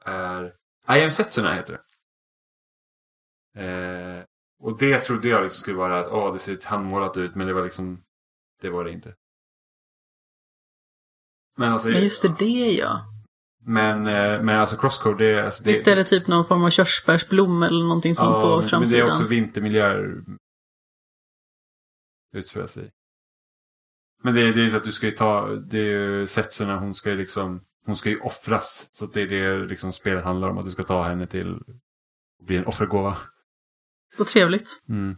är 0.04 0.44
I 0.88 1.04
am 1.04 1.12
Setsuna 1.12 1.54
heter 1.54 1.72
det. 1.72 1.80
Eh, 3.64 4.24
och 4.58 4.78
det 4.78 4.98
trodde 4.98 5.28
jag 5.28 5.42
liksom 5.44 5.60
skulle 5.60 5.76
vara 5.76 6.00
att 6.00 6.08
åh, 6.08 6.32
det 6.32 6.38
ser 6.38 6.66
handmålat 6.66 7.16
ut, 7.16 7.34
men 7.34 7.46
det 7.46 7.52
var 7.52 7.64
liksom... 7.64 7.98
Det 8.60 8.70
var 8.70 8.84
det 8.84 8.90
inte. 8.90 9.14
Men 11.56 11.72
alltså... 11.72 11.90
Ja, 11.90 11.98
just 11.98 12.22
det, 12.22 12.34
det 12.38 12.72
ja. 12.72 13.06
Men, 13.64 14.06
eh, 14.06 14.42
men 14.42 14.60
alltså 14.60 14.76
Crosscode, 14.76 15.24
det, 15.24 15.44
alltså, 15.44 15.64
det, 15.64 15.70
Visst 15.70 15.86
är 15.86 15.96
det 15.96 16.04
typ 16.04 16.26
någon 16.26 16.44
form 16.44 16.64
av 16.64 16.70
körsbärsblom 16.70 17.62
eller 17.62 17.82
någonting 17.82 18.14
sånt 18.14 18.28
ja, 18.30 18.40
på 18.40 18.48
men- 18.48 18.50
Men 18.50 18.60
det 18.60 18.66
är 18.66 18.68
framsidan? 18.68 19.10
också 19.12 19.26
vintermiljöer. 19.26 20.14
Utspelar 22.34 22.66
sig. 22.66 22.90
Men 24.22 24.34
det 24.34 24.40
är, 24.40 24.52
det 24.52 24.62
är 24.62 24.76
att 24.76 24.84
du 24.84 24.92
ska 24.92 25.06
ju 25.06 25.12
ta, 25.12 25.46
det 25.46 25.78
är 25.78 25.82
ju 25.82 26.26
Setsuna, 26.26 26.78
hon 26.78 26.94
ska 26.94 27.10
ju 27.10 27.16
liksom, 27.16 27.60
hon 27.86 27.96
ska 27.96 28.08
ju 28.08 28.18
offras. 28.18 28.88
Så 28.92 29.06
det 29.06 29.22
är 29.22 29.26
det 29.26 29.66
liksom 29.66 29.92
spelet 29.92 30.24
handlar 30.24 30.48
om, 30.48 30.58
att 30.58 30.64
du 30.64 30.70
ska 30.70 30.82
ta 30.82 31.02
henne 31.02 31.26
till, 31.26 31.58
bli 32.46 32.56
en 32.56 32.66
offergåva. 32.66 33.16
Vad 34.16 34.26
trevligt. 34.26 34.82
Mm. 34.88 35.16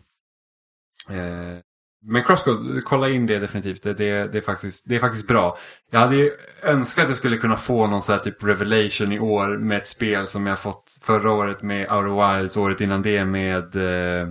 Eh, 1.10 1.58
men 2.06 2.24
Crosscode, 2.24 2.82
kolla 2.82 3.08
in 3.08 3.26
det 3.26 3.38
definitivt. 3.38 3.82
Det, 3.82 3.94
det, 3.94 4.32
det, 4.32 4.38
är 4.38 4.42
faktiskt, 4.42 4.88
det 4.88 4.96
är 4.96 5.00
faktiskt 5.00 5.26
bra. 5.26 5.58
Jag 5.90 6.00
hade 6.00 6.16
ju 6.16 6.30
önskat 6.62 7.02
att 7.02 7.10
jag 7.10 7.18
skulle 7.18 7.36
kunna 7.36 7.56
få 7.56 7.86
någon 7.86 8.02
sån 8.02 8.12
här 8.12 8.20
typ 8.20 8.42
revelation 8.42 9.12
i 9.12 9.18
år 9.18 9.56
med 9.58 9.78
ett 9.78 9.88
spel 9.88 10.26
som 10.26 10.46
jag 10.46 10.60
fått 10.60 10.98
förra 11.02 11.30
året 11.30 11.62
med 11.62 11.92
Outer 11.92 12.38
Wilds, 12.38 12.56
året 12.56 12.80
innan 12.80 13.02
det 13.02 13.24
med 13.24 13.76
eh, 13.76 14.28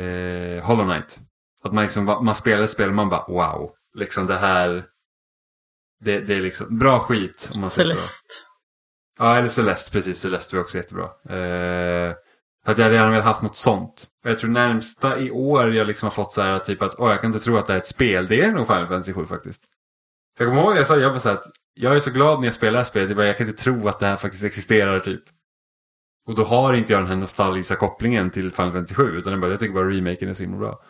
eh, 0.00 0.64
Hollow 0.64 0.84
Knight. 0.84 1.20
Att 1.62 1.72
man 1.72 1.84
liksom, 1.84 2.04
man 2.04 2.34
spelar 2.34 2.64
ett 2.64 2.70
spel 2.70 2.88
och 2.88 2.94
man 2.94 3.08
bara 3.08 3.24
wow. 3.28 3.70
Liksom 3.94 4.26
det 4.26 4.38
här. 4.38 4.84
Det, 6.00 6.20
det 6.20 6.34
är 6.34 6.40
liksom 6.40 6.78
bra 6.78 7.00
skit 7.00 7.50
om 7.54 7.60
man 7.60 7.70
säger 7.70 7.88
så. 7.88 7.94
Celeste. 7.94 8.34
Ja, 9.18 9.36
eller 9.36 9.48
Celeste, 9.48 9.90
precis. 9.90 10.20
Celeste 10.20 10.56
var 10.56 10.62
också 10.62 10.76
jättebra. 10.76 11.04
Eh, 11.04 12.14
att 12.64 12.78
jag 12.78 12.84
hade 12.84 12.94
gärna 12.96 13.10
velat 13.10 13.24
haft 13.24 13.42
något 13.42 13.56
sånt. 13.56 14.06
Och 14.24 14.30
jag 14.30 14.38
tror 14.38 14.50
närmsta 14.50 15.18
i 15.18 15.30
år 15.30 15.74
jag 15.74 15.86
liksom 15.86 16.06
har 16.06 16.10
fått 16.10 16.32
så 16.32 16.40
här 16.40 16.58
typ 16.58 16.82
att 16.82 16.94
åh, 16.98 17.10
jag 17.10 17.20
kan 17.20 17.34
inte 17.34 17.44
tro 17.44 17.56
att 17.56 17.66
det 17.66 17.72
är 17.72 17.78
ett 17.78 17.86
spel. 17.86 18.26
Det 18.26 18.40
är 18.40 18.52
nog 18.52 18.66
Final 18.66 18.86
Fantasy 18.86 19.12
7 19.12 19.26
faktiskt. 19.26 19.64
För 20.36 20.44
jag 20.44 20.52
kommer 20.52 20.62
ihåg 20.62 20.76
jag 20.76 20.86
sa, 20.86 20.96
jag 20.96 21.12
var 21.12 21.18
så 21.18 21.28
här 21.28 21.36
att 21.36 21.44
jag 21.74 21.96
är 21.96 22.00
så 22.00 22.10
glad 22.10 22.40
när 22.40 22.46
jag 22.46 22.54
spelar 22.54 22.72
det 22.72 22.78
här 22.78 22.84
spelet. 22.84 23.10
Är 23.10 23.14
bara, 23.14 23.26
jag 23.26 23.38
kan 23.38 23.48
inte 23.48 23.62
tro 23.62 23.88
att 23.88 23.98
det 23.98 24.06
här 24.06 24.16
faktiskt 24.16 24.44
existerar 24.44 25.00
typ. 25.00 25.22
Och 26.26 26.34
då 26.34 26.44
har 26.44 26.74
inte 26.74 26.92
jag 26.92 27.02
den 27.02 27.08
här 27.08 27.16
nostalgiska 27.16 27.76
kopplingen 27.76 28.30
till 28.30 28.52
Final 28.52 28.72
Fantasy 28.72 28.94
7. 28.94 29.18
Utan 29.18 29.32
jag, 29.32 29.40
bara, 29.40 29.50
jag 29.50 29.60
tycker 29.60 29.74
bara 29.74 29.90
remaken 29.90 30.28
är 30.28 30.34
så 30.34 30.42
himla 30.42 30.58
bra. 30.58 30.80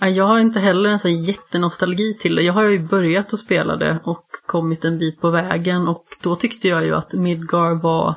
Ja, 0.00 0.08
Jag 0.08 0.24
har 0.24 0.38
inte 0.38 0.60
heller 0.60 0.90
en 0.90 0.98
sån 0.98 1.22
jättenostalgi 1.24 2.14
till 2.20 2.34
det. 2.34 2.42
Jag 2.42 2.52
har 2.52 2.62
ju 2.62 2.78
börjat 2.88 3.32
att 3.32 3.38
spela 3.38 3.76
det 3.76 4.00
och 4.04 4.26
kommit 4.46 4.84
en 4.84 4.98
bit 4.98 5.20
på 5.20 5.30
vägen 5.30 5.88
och 5.88 6.04
då 6.22 6.36
tyckte 6.36 6.68
jag 6.68 6.84
ju 6.84 6.94
att 6.94 7.12
Midgar 7.12 7.74
var 7.74 8.14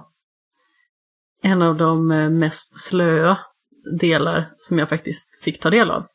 en 1.41 1.61
av 1.61 1.77
de 1.77 2.11
eh, 2.11 2.29
mest 2.29 2.79
slöa 2.79 3.37
delar 3.99 4.49
som 4.57 4.79
jag 4.79 4.89
faktiskt 4.89 5.43
fick 5.43 5.59
ta 5.59 5.69
del 5.69 5.91
av. 5.91 6.05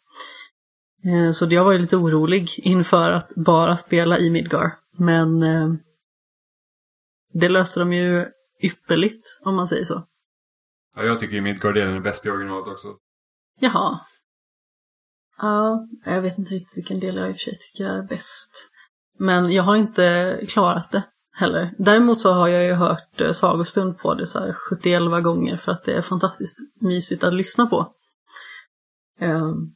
Eh, 1.04 1.32
Så 1.32 1.46
jag 1.50 1.64
var 1.64 1.72
ju 1.72 1.78
lite 1.78 1.96
orolig 1.96 2.50
inför 2.56 3.10
att 3.10 3.28
bara 3.36 3.76
spela 3.76 4.18
i 4.18 4.30
Midgar. 4.30 4.72
Men 4.98 5.42
eh, 5.42 5.68
det 7.32 7.48
löste 7.48 7.80
de 7.80 7.92
ju 7.92 8.26
ypperligt, 8.62 9.38
om 9.44 9.56
man 9.56 9.66
säger 9.66 9.84
så. 9.84 10.04
Ja, 10.96 11.02
jag 11.02 11.20
tycker 11.20 11.34
ju 11.34 11.40
Midgard-delen 11.40 11.96
är 11.96 12.00
bäst 12.00 12.26
i 12.26 12.30
originalet 12.30 12.66
också. 12.68 12.88
Jaha. 13.60 14.00
Ja, 15.38 15.86
jag 16.04 16.22
vet 16.22 16.38
inte 16.38 16.54
riktigt 16.54 16.78
vilken 16.78 17.00
del 17.00 17.16
jag 17.16 17.28
i 17.28 17.32
och 17.32 17.36
för 17.36 17.42
sig 17.42 17.58
tycker 17.58 17.88
är 17.88 18.02
bäst. 18.02 18.70
Men 19.18 19.52
jag 19.52 19.62
har 19.62 19.76
inte 19.76 20.40
klarat 20.48 20.92
det 20.92 21.02
heller. 21.34 21.74
Däremot 21.78 22.20
så 22.20 22.32
har 22.32 22.48
jag 22.48 22.64
ju 22.64 22.72
hört 22.72 23.20
eh, 23.20 23.32
sagostund 23.32 23.98
på 23.98 24.14
det 24.14 24.26
så 24.26 24.38
här 24.38 24.52
71 24.52 25.00
gånger 25.24 25.56
för 25.56 25.72
att 25.72 25.84
det 25.84 25.92
är 25.92 26.02
fantastiskt 26.02 26.56
mysigt 26.80 27.24
att 27.24 27.34
lyssna 27.34 27.66
på. 27.66 27.92
Ehm. 29.20 29.70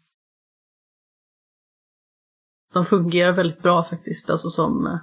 De 2.72 2.84
fungerar 2.86 3.32
väldigt 3.32 3.62
bra 3.62 3.84
faktiskt, 3.84 4.30
alltså 4.30 4.50
som 4.50 4.86
eh, 4.86 4.98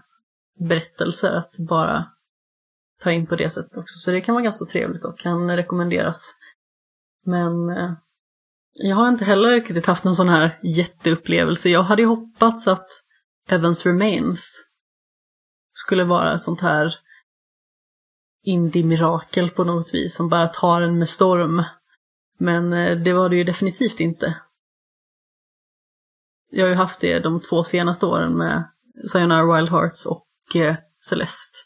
berättelser 0.67 1.33
att 1.33 1.57
bara 1.67 2.05
ta 3.01 3.11
in 3.11 3.27
på 3.27 3.35
det 3.35 3.49
sättet 3.49 3.77
också. 3.77 3.97
Så 3.97 4.11
det 4.11 4.21
kan 4.21 4.35
vara 4.35 4.43
ganska 4.43 4.65
trevligt 4.65 5.05
och 5.05 5.19
kan 5.19 5.55
rekommenderas. 5.55 6.35
Men 7.25 7.69
eh, 7.69 7.91
jag 8.77 8.95
har 8.95 9.09
inte 9.09 9.25
heller 9.25 9.49
riktigt 9.49 9.85
haft 9.85 10.03
någon 10.03 10.15
sån 10.15 10.29
här 10.29 10.59
jätteupplevelse. 10.63 11.69
Jag 11.69 11.83
hade 11.83 12.01
ju 12.01 12.07
hoppats 12.07 12.67
att 12.67 12.87
Evans 13.49 13.85
Remains 13.85 14.65
skulle 15.73 16.03
vara 16.03 16.33
ett 16.33 16.41
sånt 16.41 16.61
här 16.61 16.95
indie-mirakel 18.43 19.49
på 19.49 19.63
något 19.63 19.93
vis 19.93 20.15
som 20.15 20.29
bara 20.29 20.47
tar 20.47 20.81
en 20.81 20.99
med 20.99 21.09
storm. 21.09 21.63
Men 22.37 22.73
eh, 22.73 22.97
det 22.97 23.13
var 23.13 23.29
det 23.29 23.35
ju 23.35 23.43
definitivt 23.43 23.99
inte. 23.99 24.39
Jag 26.51 26.65
har 26.65 26.69
ju 26.69 26.75
haft 26.75 27.01
det 27.01 27.19
de 27.19 27.41
två 27.41 27.63
senaste 27.63 28.05
åren 28.05 28.37
med 28.37 28.63
Sayonara 29.11 29.55
Wild 29.55 29.69
Hearts 29.69 30.05
och 30.05 30.55
eh, 30.55 30.75
Celeste. 30.97 31.59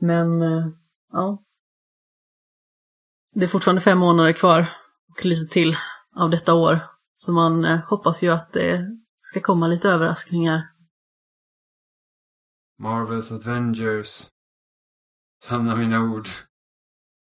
Men, 0.00 0.42
eh, 0.42 0.66
ja. 1.12 1.38
Det 3.34 3.44
är 3.44 3.48
fortfarande 3.48 3.82
fem 3.82 3.98
månader 3.98 4.32
kvar 4.32 4.85
och 5.16 5.24
lite 5.24 5.52
till 5.52 5.76
av 6.16 6.30
detta 6.30 6.54
år. 6.54 6.80
Så 7.14 7.32
man 7.32 7.64
eh, 7.64 7.78
hoppas 7.78 8.22
ju 8.22 8.28
att 8.30 8.52
det 8.52 8.86
ska 9.20 9.40
komma 9.40 9.68
lite 9.68 9.88
överraskningar. 9.88 10.68
Marvels 12.78 13.32
Avengers. 13.32 14.28
Sanna 15.44 15.76
mina 15.76 16.00
ord. 16.00 16.28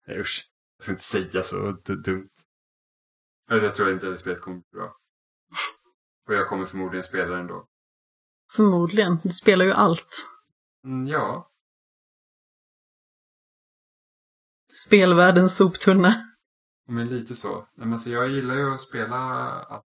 Nej 0.07 0.21
usch. 0.21 0.51
Jag 0.77 0.85
ska 0.85 0.93
inte 0.93 1.05
säga 1.05 1.43
så 1.43 1.73
dumt. 1.95 2.31
Jag 3.49 3.65
jag 3.65 3.75
tror 3.75 3.93
inte 3.93 4.07
att 4.07 4.13
det 4.13 4.19
spelet 4.19 4.41
kommer 4.41 4.57
bli 4.57 4.79
bra. 4.79 4.95
Och 6.29 6.35
jag 6.35 6.49
kommer 6.49 6.67
förmodligen 6.67 7.05
spela 7.05 7.35
det 7.35 7.41
ändå. 7.41 7.67
Förmodligen. 8.53 9.19
Du 9.23 9.31
spelar 9.31 9.65
ju 9.65 9.73
allt. 9.73 10.27
Mm, 10.85 11.07
ja. 11.07 11.51
Spelvärldens 14.87 15.57
soptunna. 15.57 16.30
Men 16.91 17.09
lite 17.09 17.37
så. 17.37 17.49
Nej, 17.49 17.65
Men 17.75 17.93
alltså, 17.93 18.11
jag 18.11 18.29
gillar 18.29 18.55
ju 18.55 18.75
att 18.75 18.81
spela 18.81 19.17
allt. 19.17 19.85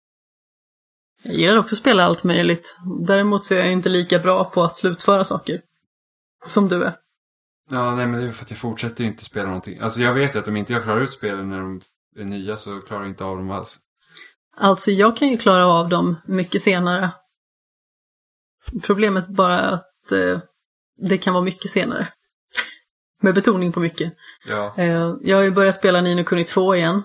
Jag 1.23 1.35
gillar 1.35 1.57
också 1.57 1.75
att 1.75 1.79
spela 1.79 2.03
allt 2.03 2.23
möjligt. 2.23 2.77
Däremot 3.07 3.45
så 3.45 3.53
är 3.53 3.59
jag 3.59 3.71
inte 3.71 3.89
lika 3.89 4.19
bra 4.19 4.43
på 4.43 4.63
att 4.63 4.77
slutföra 4.77 5.23
saker. 5.23 5.61
Som 6.47 6.67
du 6.67 6.83
är. 6.83 6.93
Ja, 7.69 7.95
nej 7.95 8.07
men 8.07 8.21
det 8.21 8.27
är 8.27 8.31
för 8.31 8.45
att 8.45 8.51
jag 8.51 8.59
fortsätter 8.59 9.03
ju 9.03 9.09
inte 9.09 9.25
spela 9.25 9.45
någonting. 9.45 9.79
Alltså 9.79 10.01
jag 10.01 10.13
vet 10.13 10.35
att 10.35 10.47
om 10.47 10.57
inte 10.57 10.73
jag 10.73 10.83
klarar 10.83 11.01
ut 11.01 11.13
spelen 11.13 11.49
när 11.49 11.59
de 11.59 11.81
är 12.15 12.23
nya 12.23 12.57
så 12.57 12.79
klarar 12.79 13.01
jag 13.01 13.11
inte 13.11 13.23
av 13.23 13.37
dem 13.37 13.51
alls. 13.51 13.77
Alltså 14.57 14.91
jag 14.91 15.17
kan 15.17 15.27
ju 15.27 15.37
klara 15.37 15.65
av 15.65 15.89
dem 15.89 16.15
mycket 16.25 16.61
senare. 16.61 17.09
Problemet 18.83 19.27
bara 19.27 19.59
är 19.59 19.73
att 19.73 20.11
eh, 20.11 20.39
det 20.97 21.17
kan 21.17 21.33
vara 21.33 21.43
mycket 21.43 21.71
senare. 21.71 22.13
Med 23.23 23.35
betoning 23.35 23.71
på 23.71 23.79
mycket. 23.79 24.13
Ja. 24.47 24.73
Eh, 24.77 25.15
jag 25.21 25.37
har 25.37 25.43
ju 25.43 25.51
börjat 25.51 25.75
spela 25.75 26.01
Nino 26.01 26.23
Kuni 26.23 26.43
2 26.43 26.75
igen. 26.75 27.03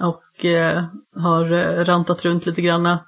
Och 0.00 0.44
eh, 0.44 0.84
har 1.16 1.52
eh, 1.52 1.84
rantat 1.84 2.24
runt 2.24 2.46
lite 2.46 2.62
granna. 2.62 3.04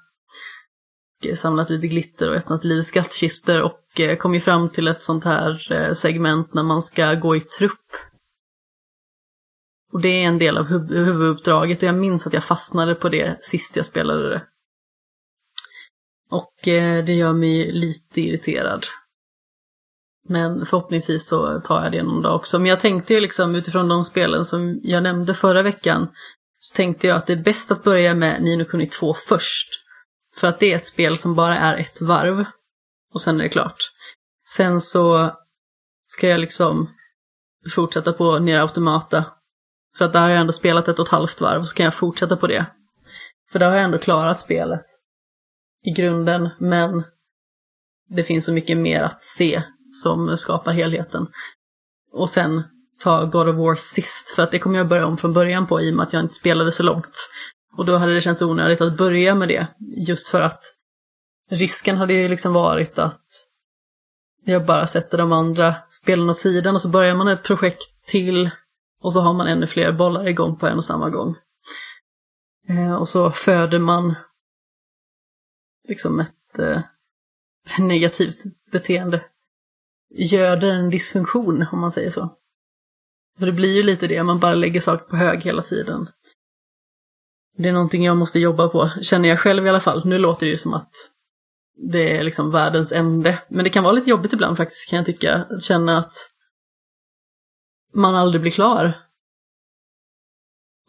Samlat 1.34 1.70
lite 1.70 1.86
glitter 1.86 2.30
och 2.30 2.36
öppnat 2.36 2.64
lite 2.64 2.84
skattkistor 2.84 3.62
och 3.62 3.80
kom 4.18 4.34
ju 4.34 4.40
fram 4.40 4.68
till 4.68 4.88
ett 4.88 5.02
sånt 5.02 5.24
här 5.24 5.94
segment 5.94 6.54
när 6.54 6.62
man 6.62 6.82
ska 6.82 7.14
gå 7.14 7.36
i 7.36 7.40
trupp. 7.40 7.80
Och 9.92 10.00
det 10.00 10.08
är 10.08 10.26
en 10.26 10.38
del 10.38 10.56
av 10.56 10.66
huv- 10.66 11.04
huvuduppdraget 11.04 11.78
och 11.78 11.88
jag 11.88 11.94
minns 11.94 12.26
att 12.26 12.32
jag 12.32 12.44
fastnade 12.44 12.94
på 12.94 13.08
det 13.08 13.44
sist 13.44 13.76
jag 13.76 13.86
spelade 13.86 14.28
det. 14.30 14.42
Och 16.30 16.52
det 17.06 17.14
gör 17.14 17.32
mig 17.32 17.72
lite 17.72 18.20
irriterad. 18.20 18.86
Men 20.28 20.66
förhoppningsvis 20.66 21.26
så 21.26 21.60
tar 21.60 21.82
jag 21.82 21.92
det 21.92 22.02
någon 22.02 22.22
dag 22.22 22.34
också. 22.36 22.58
Men 22.58 22.66
jag 22.66 22.80
tänkte 22.80 23.14
ju 23.14 23.20
liksom 23.20 23.54
utifrån 23.54 23.88
de 23.88 24.04
spelen 24.04 24.44
som 24.44 24.80
jag 24.82 25.02
nämnde 25.02 25.34
förra 25.34 25.62
veckan 25.62 26.08
så 26.58 26.74
tänkte 26.74 27.06
jag 27.06 27.16
att 27.16 27.26
det 27.26 27.32
är 27.32 27.42
bäst 27.42 27.70
att 27.70 27.84
börja 27.84 28.14
med 28.14 28.42
Nino 28.42 28.64
Kuni 28.64 28.86
2 28.86 29.14
först. 29.14 29.68
För 30.36 30.48
att 30.48 30.60
det 30.60 30.72
är 30.72 30.76
ett 30.76 30.86
spel 30.86 31.18
som 31.18 31.34
bara 31.34 31.58
är 31.58 31.76
ett 31.76 32.00
varv. 32.00 32.44
Och 33.14 33.20
sen 33.20 33.40
är 33.40 33.44
det 33.44 33.50
klart. 33.50 33.78
Sen 34.48 34.80
så 34.80 35.30
ska 36.06 36.28
jag 36.28 36.40
liksom 36.40 36.90
fortsätta 37.74 38.12
på 38.12 38.38
Nera 38.38 38.62
Automata. 38.62 39.24
För 39.98 40.04
att 40.04 40.12
där 40.12 40.20
har 40.20 40.30
jag 40.30 40.40
ändå 40.40 40.52
spelat 40.52 40.88
ett 40.88 40.98
och 40.98 41.06
ett 41.06 41.12
halvt 41.12 41.40
varv, 41.40 41.60
och 41.60 41.68
så 41.68 41.74
kan 41.74 41.84
jag 41.84 41.94
fortsätta 41.94 42.36
på 42.36 42.46
det. 42.46 42.66
För 43.52 43.58
där 43.58 43.66
har 43.66 43.76
jag 43.76 43.84
ändå 43.84 43.98
klarat 43.98 44.38
spelet 44.38 44.84
i 45.84 45.90
grunden, 45.90 46.48
men 46.58 47.04
det 48.08 48.24
finns 48.24 48.44
så 48.44 48.52
mycket 48.52 48.76
mer 48.76 49.02
att 49.02 49.24
se 49.24 49.62
som 50.02 50.36
skapar 50.36 50.72
helheten. 50.72 51.26
Och 52.12 52.28
sen 52.28 52.62
ta 52.98 53.24
God 53.24 53.48
of 53.48 53.56
War 53.56 53.74
sist, 53.74 54.28
för 54.28 54.42
att 54.42 54.50
det 54.50 54.58
kommer 54.58 54.78
jag 54.78 54.88
börja 54.88 55.06
om 55.06 55.16
från 55.16 55.32
början 55.32 55.66
på 55.66 55.80
i 55.80 55.90
och 55.90 55.96
med 55.96 56.06
att 56.06 56.12
jag 56.12 56.22
inte 56.22 56.34
spelade 56.34 56.72
så 56.72 56.82
långt. 56.82 57.28
Och 57.76 57.84
då 57.84 57.96
hade 57.96 58.14
det 58.14 58.20
känts 58.20 58.42
onödigt 58.42 58.80
att 58.80 58.96
börja 58.96 59.34
med 59.34 59.48
det, 59.48 59.66
just 59.96 60.28
för 60.28 60.40
att 60.40 60.60
risken 61.50 61.96
hade 61.96 62.12
ju 62.12 62.28
liksom 62.28 62.52
varit 62.52 62.98
att 62.98 63.20
jag 64.44 64.66
bara 64.66 64.86
sätter 64.86 65.18
de 65.18 65.32
andra 65.32 65.74
spelen 65.90 66.30
åt 66.30 66.38
sidan 66.38 66.74
och 66.74 66.82
så 66.82 66.88
börjar 66.88 67.14
man 67.14 67.28
ett 67.28 67.42
projekt 67.42 68.06
till 68.06 68.50
och 69.00 69.12
så 69.12 69.20
har 69.20 69.34
man 69.34 69.46
ännu 69.46 69.66
fler 69.66 69.92
bollar 69.92 70.28
igång 70.28 70.58
på 70.58 70.66
en 70.66 70.76
och 70.76 70.84
samma 70.84 71.10
gång. 71.10 71.36
Eh, 72.68 72.94
och 72.94 73.08
så 73.08 73.30
föder 73.30 73.78
man 73.78 74.14
liksom 75.88 76.20
ett 76.20 76.58
eh, 76.58 76.80
negativt 77.78 78.38
beteende. 78.72 79.24
Göder 80.14 80.68
en 80.68 80.90
dysfunktion, 80.90 81.66
om 81.72 81.80
man 81.80 81.92
säger 81.92 82.10
så. 82.10 82.36
För 83.38 83.46
det 83.46 83.52
blir 83.52 83.76
ju 83.76 83.82
lite 83.82 84.06
det, 84.06 84.22
man 84.22 84.40
bara 84.40 84.54
lägger 84.54 84.80
saker 84.80 85.04
på 85.04 85.16
hög 85.16 85.42
hela 85.42 85.62
tiden. 85.62 86.08
Det 87.56 87.68
är 87.68 87.72
någonting 87.72 88.04
jag 88.04 88.16
måste 88.16 88.38
jobba 88.38 88.68
på, 88.68 88.90
känner 89.02 89.28
jag 89.28 89.40
själv 89.40 89.66
i 89.66 89.68
alla 89.68 89.80
fall. 89.80 90.06
Nu 90.06 90.18
låter 90.18 90.46
det 90.46 90.50
ju 90.50 90.58
som 90.58 90.74
att 90.74 90.92
det 91.76 92.16
är 92.16 92.22
liksom 92.22 92.50
världens 92.50 92.92
ände. 92.92 93.42
Men 93.48 93.64
det 93.64 93.70
kan 93.70 93.84
vara 93.84 93.92
lite 93.92 94.10
jobbigt 94.10 94.32
ibland 94.32 94.56
faktiskt, 94.56 94.90
kan 94.90 94.96
jag 94.96 95.06
tycka. 95.06 95.34
Att 95.34 95.62
känna 95.62 95.98
att 95.98 96.14
man 97.94 98.14
aldrig 98.14 98.40
blir 98.40 98.50
klar. 98.50 99.02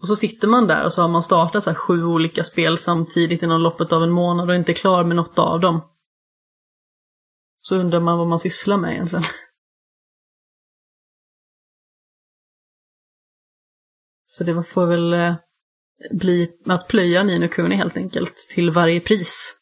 Och 0.02 0.08
så 0.08 0.16
sitter 0.16 0.48
man 0.48 0.68
där 0.68 0.86
och 0.86 0.94
så 0.94 1.02
har 1.02 1.10
man 1.10 1.24
startat 1.24 1.64
så 1.64 1.70
här 1.70 1.78
sju 1.78 2.06
olika 2.06 2.44
spel 2.44 2.78
samtidigt 2.78 3.44
inom 3.44 3.62
loppet 3.62 3.94
av 3.94 4.04
en 4.04 4.12
månad 4.12 4.50
och 4.50 4.56
inte 4.56 4.72
är 4.72 4.74
klar 4.74 5.04
med 5.04 5.16
något 5.16 5.40
av 5.40 5.60
dem. 5.60 5.82
Så 7.68 7.76
undrar 7.76 8.00
man 8.00 8.18
vad 8.18 8.28
man 8.28 8.40
sysslar 8.40 8.78
med 8.78 8.92
egentligen. 8.94 9.24
Så 14.26 14.44
det 14.44 14.64
får 14.64 14.86
väl 14.86 15.14
eh, 15.14 15.36
bli 16.12 16.52
att 16.66 16.88
plöja 16.88 17.24
Nino 17.24 17.48
Kuni 17.48 17.76
helt 17.76 17.98
enkelt 17.98 18.36
till 18.50 18.70
varje 18.70 19.00
pris. 19.00 19.56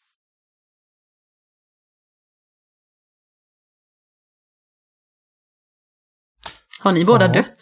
Har 6.80 6.92
ni 6.92 7.04
båda 7.04 7.26
Ja. 7.26 7.32
dött? 7.32 7.56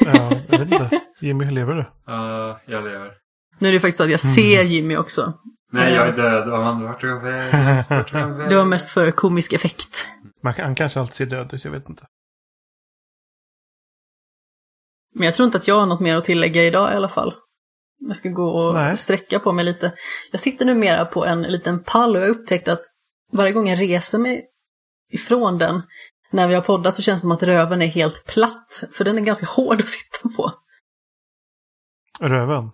Ja, 0.04 0.40
jag 0.48 0.58
vet 0.58 0.72
inte. 0.72 1.00
Jimmy, 1.20 1.50
lever 1.50 1.74
du? 1.74 1.84
Ja, 2.06 2.60
jag 2.66 2.84
lever. 2.84 3.12
Nu 3.58 3.68
är 3.68 3.72
det 3.72 3.80
faktiskt 3.80 3.98
så 3.98 4.04
att 4.04 4.10
jag 4.10 4.20
ser 4.20 4.62
Jimmy 4.62 4.96
också. 4.96 5.38
Nej, 5.70 5.94
jag 5.94 6.08
är 6.08 6.16
död. 6.16 6.48
Jag 6.48 6.58
vägen? 6.58 6.82
Vart 6.84 8.12
jag 8.12 8.28
vägen? 8.28 8.48
Det 8.48 8.56
var 8.56 8.64
mest 8.64 8.90
för 8.90 9.10
komisk 9.10 9.52
effekt. 9.52 10.06
Man 10.42 10.54
kan, 10.54 10.64
han 10.64 10.74
kanske 10.74 11.00
alltid 11.00 11.14
ser 11.14 11.26
död 11.26 11.54
ut, 11.54 11.64
jag 11.64 11.72
vet 11.72 11.88
inte. 11.88 12.06
Men 15.14 15.24
jag 15.24 15.34
tror 15.34 15.46
inte 15.46 15.58
att 15.58 15.68
jag 15.68 15.78
har 15.78 15.86
något 15.86 16.00
mer 16.00 16.16
att 16.16 16.24
tillägga 16.24 16.64
idag 16.64 16.92
i 16.92 16.96
alla 16.96 17.08
fall. 17.08 17.34
Jag 17.98 18.16
ska 18.16 18.28
gå 18.28 18.48
och 18.48 18.74
Nej. 18.74 18.96
sträcka 18.96 19.38
på 19.38 19.52
mig 19.52 19.64
lite. 19.64 19.92
Jag 20.30 20.40
sitter 20.40 20.64
numera 20.64 21.04
på 21.04 21.24
en 21.24 21.42
liten 21.42 21.84
pall 21.84 22.16
och 22.16 22.22
jag 22.22 22.26
har 22.26 22.34
upptäckt 22.34 22.68
att 22.68 22.82
varje 23.32 23.52
gång 23.52 23.68
jag 23.68 23.80
reser 23.80 24.18
mig 24.18 24.46
ifrån 25.12 25.58
den 25.58 25.82
när 26.30 26.48
vi 26.48 26.54
har 26.54 26.62
poddat 26.62 26.96
så 26.96 27.02
känns 27.02 27.18
det 27.18 27.22
som 27.22 27.32
att 27.32 27.42
röven 27.42 27.82
är 27.82 27.86
helt 27.86 28.26
platt. 28.26 28.84
För 28.92 29.04
den 29.04 29.18
är 29.18 29.22
ganska 29.22 29.46
hård 29.46 29.80
att 29.80 29.88
sitta 29.88 30.28
på. 30.36 30.52
Röven? 32.20 32.70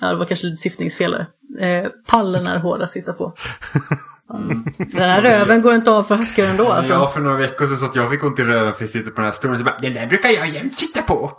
Ja, 0.00 0.08
det 0.08 0.16
var 0.16 0.24
kanske 0.26 0.46
lite 0.46 0.56
syftningsfel 0.56 1.10
där. 1.10 1.26
Eh, 1.66 1.88
pallen 2.06 2.46
är 2.46 2.58
hård 2.58 2.82
att 2.82 2.90
sitta 2.90 3.12
på. 3.12 3.32
Mm. 4.34 4.64
Den 4.78 5.10
här 5.10 5.22
röven 5.22 5.62
går 5.62 5.74
inte 5.74 5.90
av 5.90 6.02
för 6.02 6.14
hackor 6.14 6.44
ändå 6.44 6.68
alltså. 6.68 6.92
Ja, 6.92 7.08
för 7.10 7.20
några 7.20 7.36
veckor 7.36 7.66
sedan 7.66 7.76
så 7.76 7.84
att 7.86 7.96
jag 7.96 8.10
fick 8.10 8.24
ont 8.24 8.38
i 8.38 8.42
röven 8.42 8.72
för 8.74 8.82
jag 8.82 8.90
sitter 8.90 9.10
på 9.10 9.16
den 9.16 9.24
här 9.24 9.32
stolen. 9.32 9.58
Så 9.58 9.64
bara, 9.64 9.78
den 9.78 9.94
där 9.94 10.06
brukar 10.06 10.28
jag 10.28 10.48
jämt 10.48 10.76
sitta 10.76 11.02
på. 11.02 11.32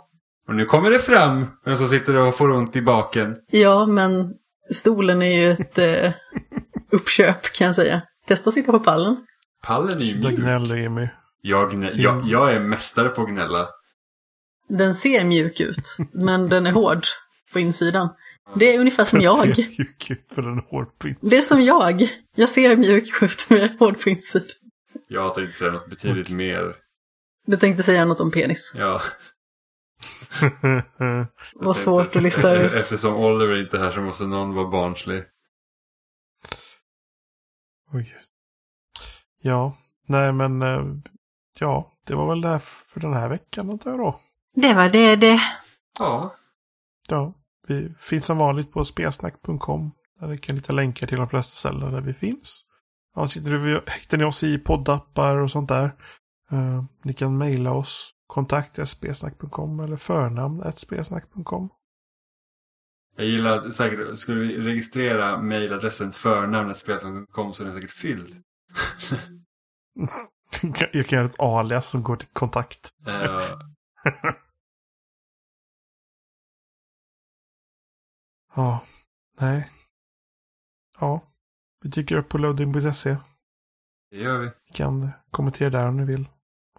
Och 0.48 0.54
nu 0.54 0.64
kommer 0.64 0.90
det 0.90 0.98
fram. 0.98 1.46
Men 1.64 1.78
så 1.78 1.88
sitter 1.88 2.12
du 2.12 2.18
och 2.20 2.36
får 2.36 2.52
ont 2.52 2.76
i 2.76 2.82
baken. 2.82 3.36
Ja, 3.50 3.86
men 3.86 4.34
stolen 4.72 5.22
är 5.22 5.40
ju 5.40 5.52
ett 5.52 5.78
eh, 5.78 6.12
uppköp 6.92 7.42
kan 7.52 7.66
jag 7.66 7.74
säga. 7.74 8.02
Testa 8.26 8.48
att 8.48 8.54
sitta 8.54 8.72
på 8.72 8.80
pallen. 8.80 9.16
Pallen 9.66 10.00
är 10.00 10.04
ju 10.04 10.14
mjuk. 10.18 10.36
gnäller 10.38 10.76
Jimmy. 10.76 11.08
Jag, 11.42 11.72
gnä- 11.72 11.92
jag, 11.94 12.26
jag 12.26 12.54
är 12.54 12.60
mästare 12.60 13.08
på 13.08 13.22
att 13.22 13.28
gnälla. 13.28 13.68
Den 14.68 14.94
ser 14.94 15.24
mjuk 15.24 15.60
ut, 15.60 15.96
men 16.12 16.48
den 16.48 16.66
är 16.66 16.70
hård 16.72 17.04
på 17.52 17.58
insidan. 17.58 18.08
Det 18.54 18.74
är 18.74 18.80
ungefär 18.80 19.04
som 19.04 19.20
jag. 19.20 19.46
Den 19.46 19.54
ser 19.54 19.68
mjuk 19.78 20.10
ut 20.10 20.24
för 20.34 20.42
den 20.42 20.58
hård 20.58 20.98
på 20.98 21.08
Det 21.20 21.36
är 21.36 21.42
som 21.42 21.62
jag. 21.62 22.08
Jag 22.34 22.48
ser 22.48 22.76
mjuk 22.76 23.22
ut 23.22 23.46
men 23.48 23.58
jag 23.58 23.70
är 23.70 23.78
hård 23.78 24.02
på 24.02 24.10
insidan. 24.10 24.48
Jag 25.08 25.34
tänkte 25.34 25.58
säga 25.58 25.70
något 25.70 25.90
betydligt 25.90 26.30
mer. 26.30 26.76
Du 27.46 27.56
tänkte 27.56 27.82
säga 27.82 28.04
något 28.04 28.20
om 28.20 28.30
penis. 28.30 28.72
Ja. 28.76 29.02
Vad 31.54 31.76
svårt 31.76 32.16
att 32.16 32.22
lista 32.22 32.56
ut. 32.56 32.72
Eftersom 32.72 33.16
Oliver 33.16 33.60
inte 33.60 33.76
är 33.76 33.80
här 33.80 33.90
så 33.90 34.00
måste 34.00 34.24
någon 34.24 34.54
vara 34.54 34.68
barnslig. 34.68 35.22
Oj. 37.92 38.16
Ja, 39.42 39.76
nej 40.06 40.32
men 40.32 40.62
eh, 40.62 40.84
ja, 41.58 41.92
det 42.06 42.14
var 42.14 42.28
väl 42.28 42.40
det 42.40 42.48
här 42.48 42.58
för 42.58 43.00
den 43.00 43.12
här 43.12 43.28
veckan 43.28 43.70
antar 43.70 43.90
jag 43.90 44.00
då. 44.00 44.20
Det 44.54 44.74
var 44.74 44.88
det 44.88 45.16
det. 45.16 45.40
Ja. 45.98 46.34
Ja, 47.08 47.34
vi 47.70 47.94
finns 47.98 48.24
som 48.24 48.38
vanligt 48.38 48.72
på 48.72 48.84
spelsnack.com. 48.84 49.90
Där 50.20 50.28
ni 50.28 50.38
kan 50.38 50.56
hitta 50.56 50.72
länkar 50.72 51.06
till 51.06 51.18
de 51.18 51.28
flesta 51.28 51.56
ställen 51.56 51.92
där 51.92 52.00
vi 52.00 52.14
finns. 52.14 52.64
Vi, 53.44 53.80
hittar 54.00 54.16
ni 54.16 54.24
oss 54.24 54.42
i 54.42 54.58
poddappar 54.58 55.36
och 55.36 55.50
sånt 55.50 55.68
där. 55.68 55.94
Eh, 56.50 56.84
ni 57.04 57.14
kan 57.14 57.38
mejla 57.38 57.72
oss. 57.72 58.10
Kontakt 58.26 58.88
spelsnack.com 58.88 59.80
eller 59.80 59.96
förnamn 59.96 60.72
spelsnack.com. 60.76 61.68
Jag 63.16 63.26
gillar 63.26 63.70
säkert, 63.70 64.18
skulle 64.18 64.40
vi 64.40 64.58
registrera 64.58 65.40
mejladressen 65.40 66.12
förnamnet.spelsnack.com 66.12 67.54
så 67.54 67.62
är 67.62 67.66
den 67.66 67.74
säkert 67.74 67.90
fylld. 67.90 68.42
Jag 70.92 71.06
kan 71.06 71.18
göra 71.18 71.28
ett 71.28 71.40
alias 71.40 71.88
som 71.88 72.02
går 72.02 72.16
till 72.16 72.28
kontakt. 72.32 72.90
Eh, 73.06 73.42
Ja, 78.58 78.84
nej. 79.40 79.70
Ja, 81.00 81.32
vi 81.80 81.88
dyker 81.88 82.16
upp 82.16 82.28
på 82.28 82.38
loading.se. 82.38 83.16
det 84.10 84.16
gör 84.16 84.38
vi. 84.38 84.46
Ni 84.46 84.72
kan 84.72 85.10
kommentera 85.30 85.70
där 85.70 85.88
om 85.88 85.96
ni 85.96 86.04
vill. 86.04 86.28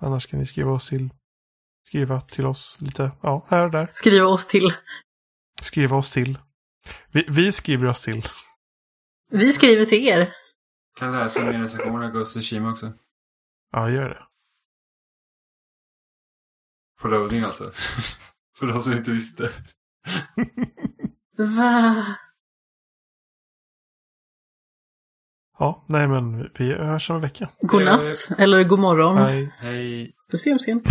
Annars 0.02 0.28
kan 0.28 0.40
ni 0.40 0.46
skriva 0.46 0.72
oss 0.72 0.90
till, 0.90 1.10
skriva 1.88 2.22
till 2.22 2.46
oss 2.46 2.78
lite, 2.80 3.12
ja, 3.22 3.46
här 3.50 3.66
och 3.66 3.72
där. 3.72 3.92
Skriva 3.94 4.28
oss 4.28 4.48
till. 4.48 4.74
Skriva 5.62 5.98
oss 5.98 6.12
till. 6.12 6.38
Vi, 7.12 7.26
vi 7.30 7.52
skriver 7.52 7.88
oss 7.88 8.02
till. 8.02 8.24
Vi 9.32 9.54
skriver 9.54 9.86
till 9.86 10.08
er. 10.08 10.34
Kan 10.96 11.12
läsa 11.12 11.44
mer 11.44 11.62
recensioner 11.62 12.06
av 12.06 12.12
Ghost 12.12 12.34
Tsushima 12.34 12.72
också. 12.72 12.94
Ja, 13.72 13.90
gör 13.90 14.10
det. 14.10 14.26
På 17.02 17.08
loading 17.08 17.44
alltså. 17.44 17.72
För 18.58 18.68
de 18.68 18.84
som 18.84 18.94
inte 18.94 19.12
visste. 19.12 19.54
Va? 21.40 22.06
Ja, 25.60 25.84
nej 25.88 26.08
men 26.08 26.50
vi 26.60 26.74
hörs 26.74 27.10
om 27.10 27.16
en 27.16 27.22
vecka. 27.22 27.50
God 27.62 27.86
natt. 27.86 28.28
Eller 28.38 28.64
god 28.64 28.80
morgon. 28.80 29.18
Hej. 29.18 29.54
Hej. 29.60 30.12
Puss 30.32 30.48
i 30.48 30.52
ömsken. 30.52 30.82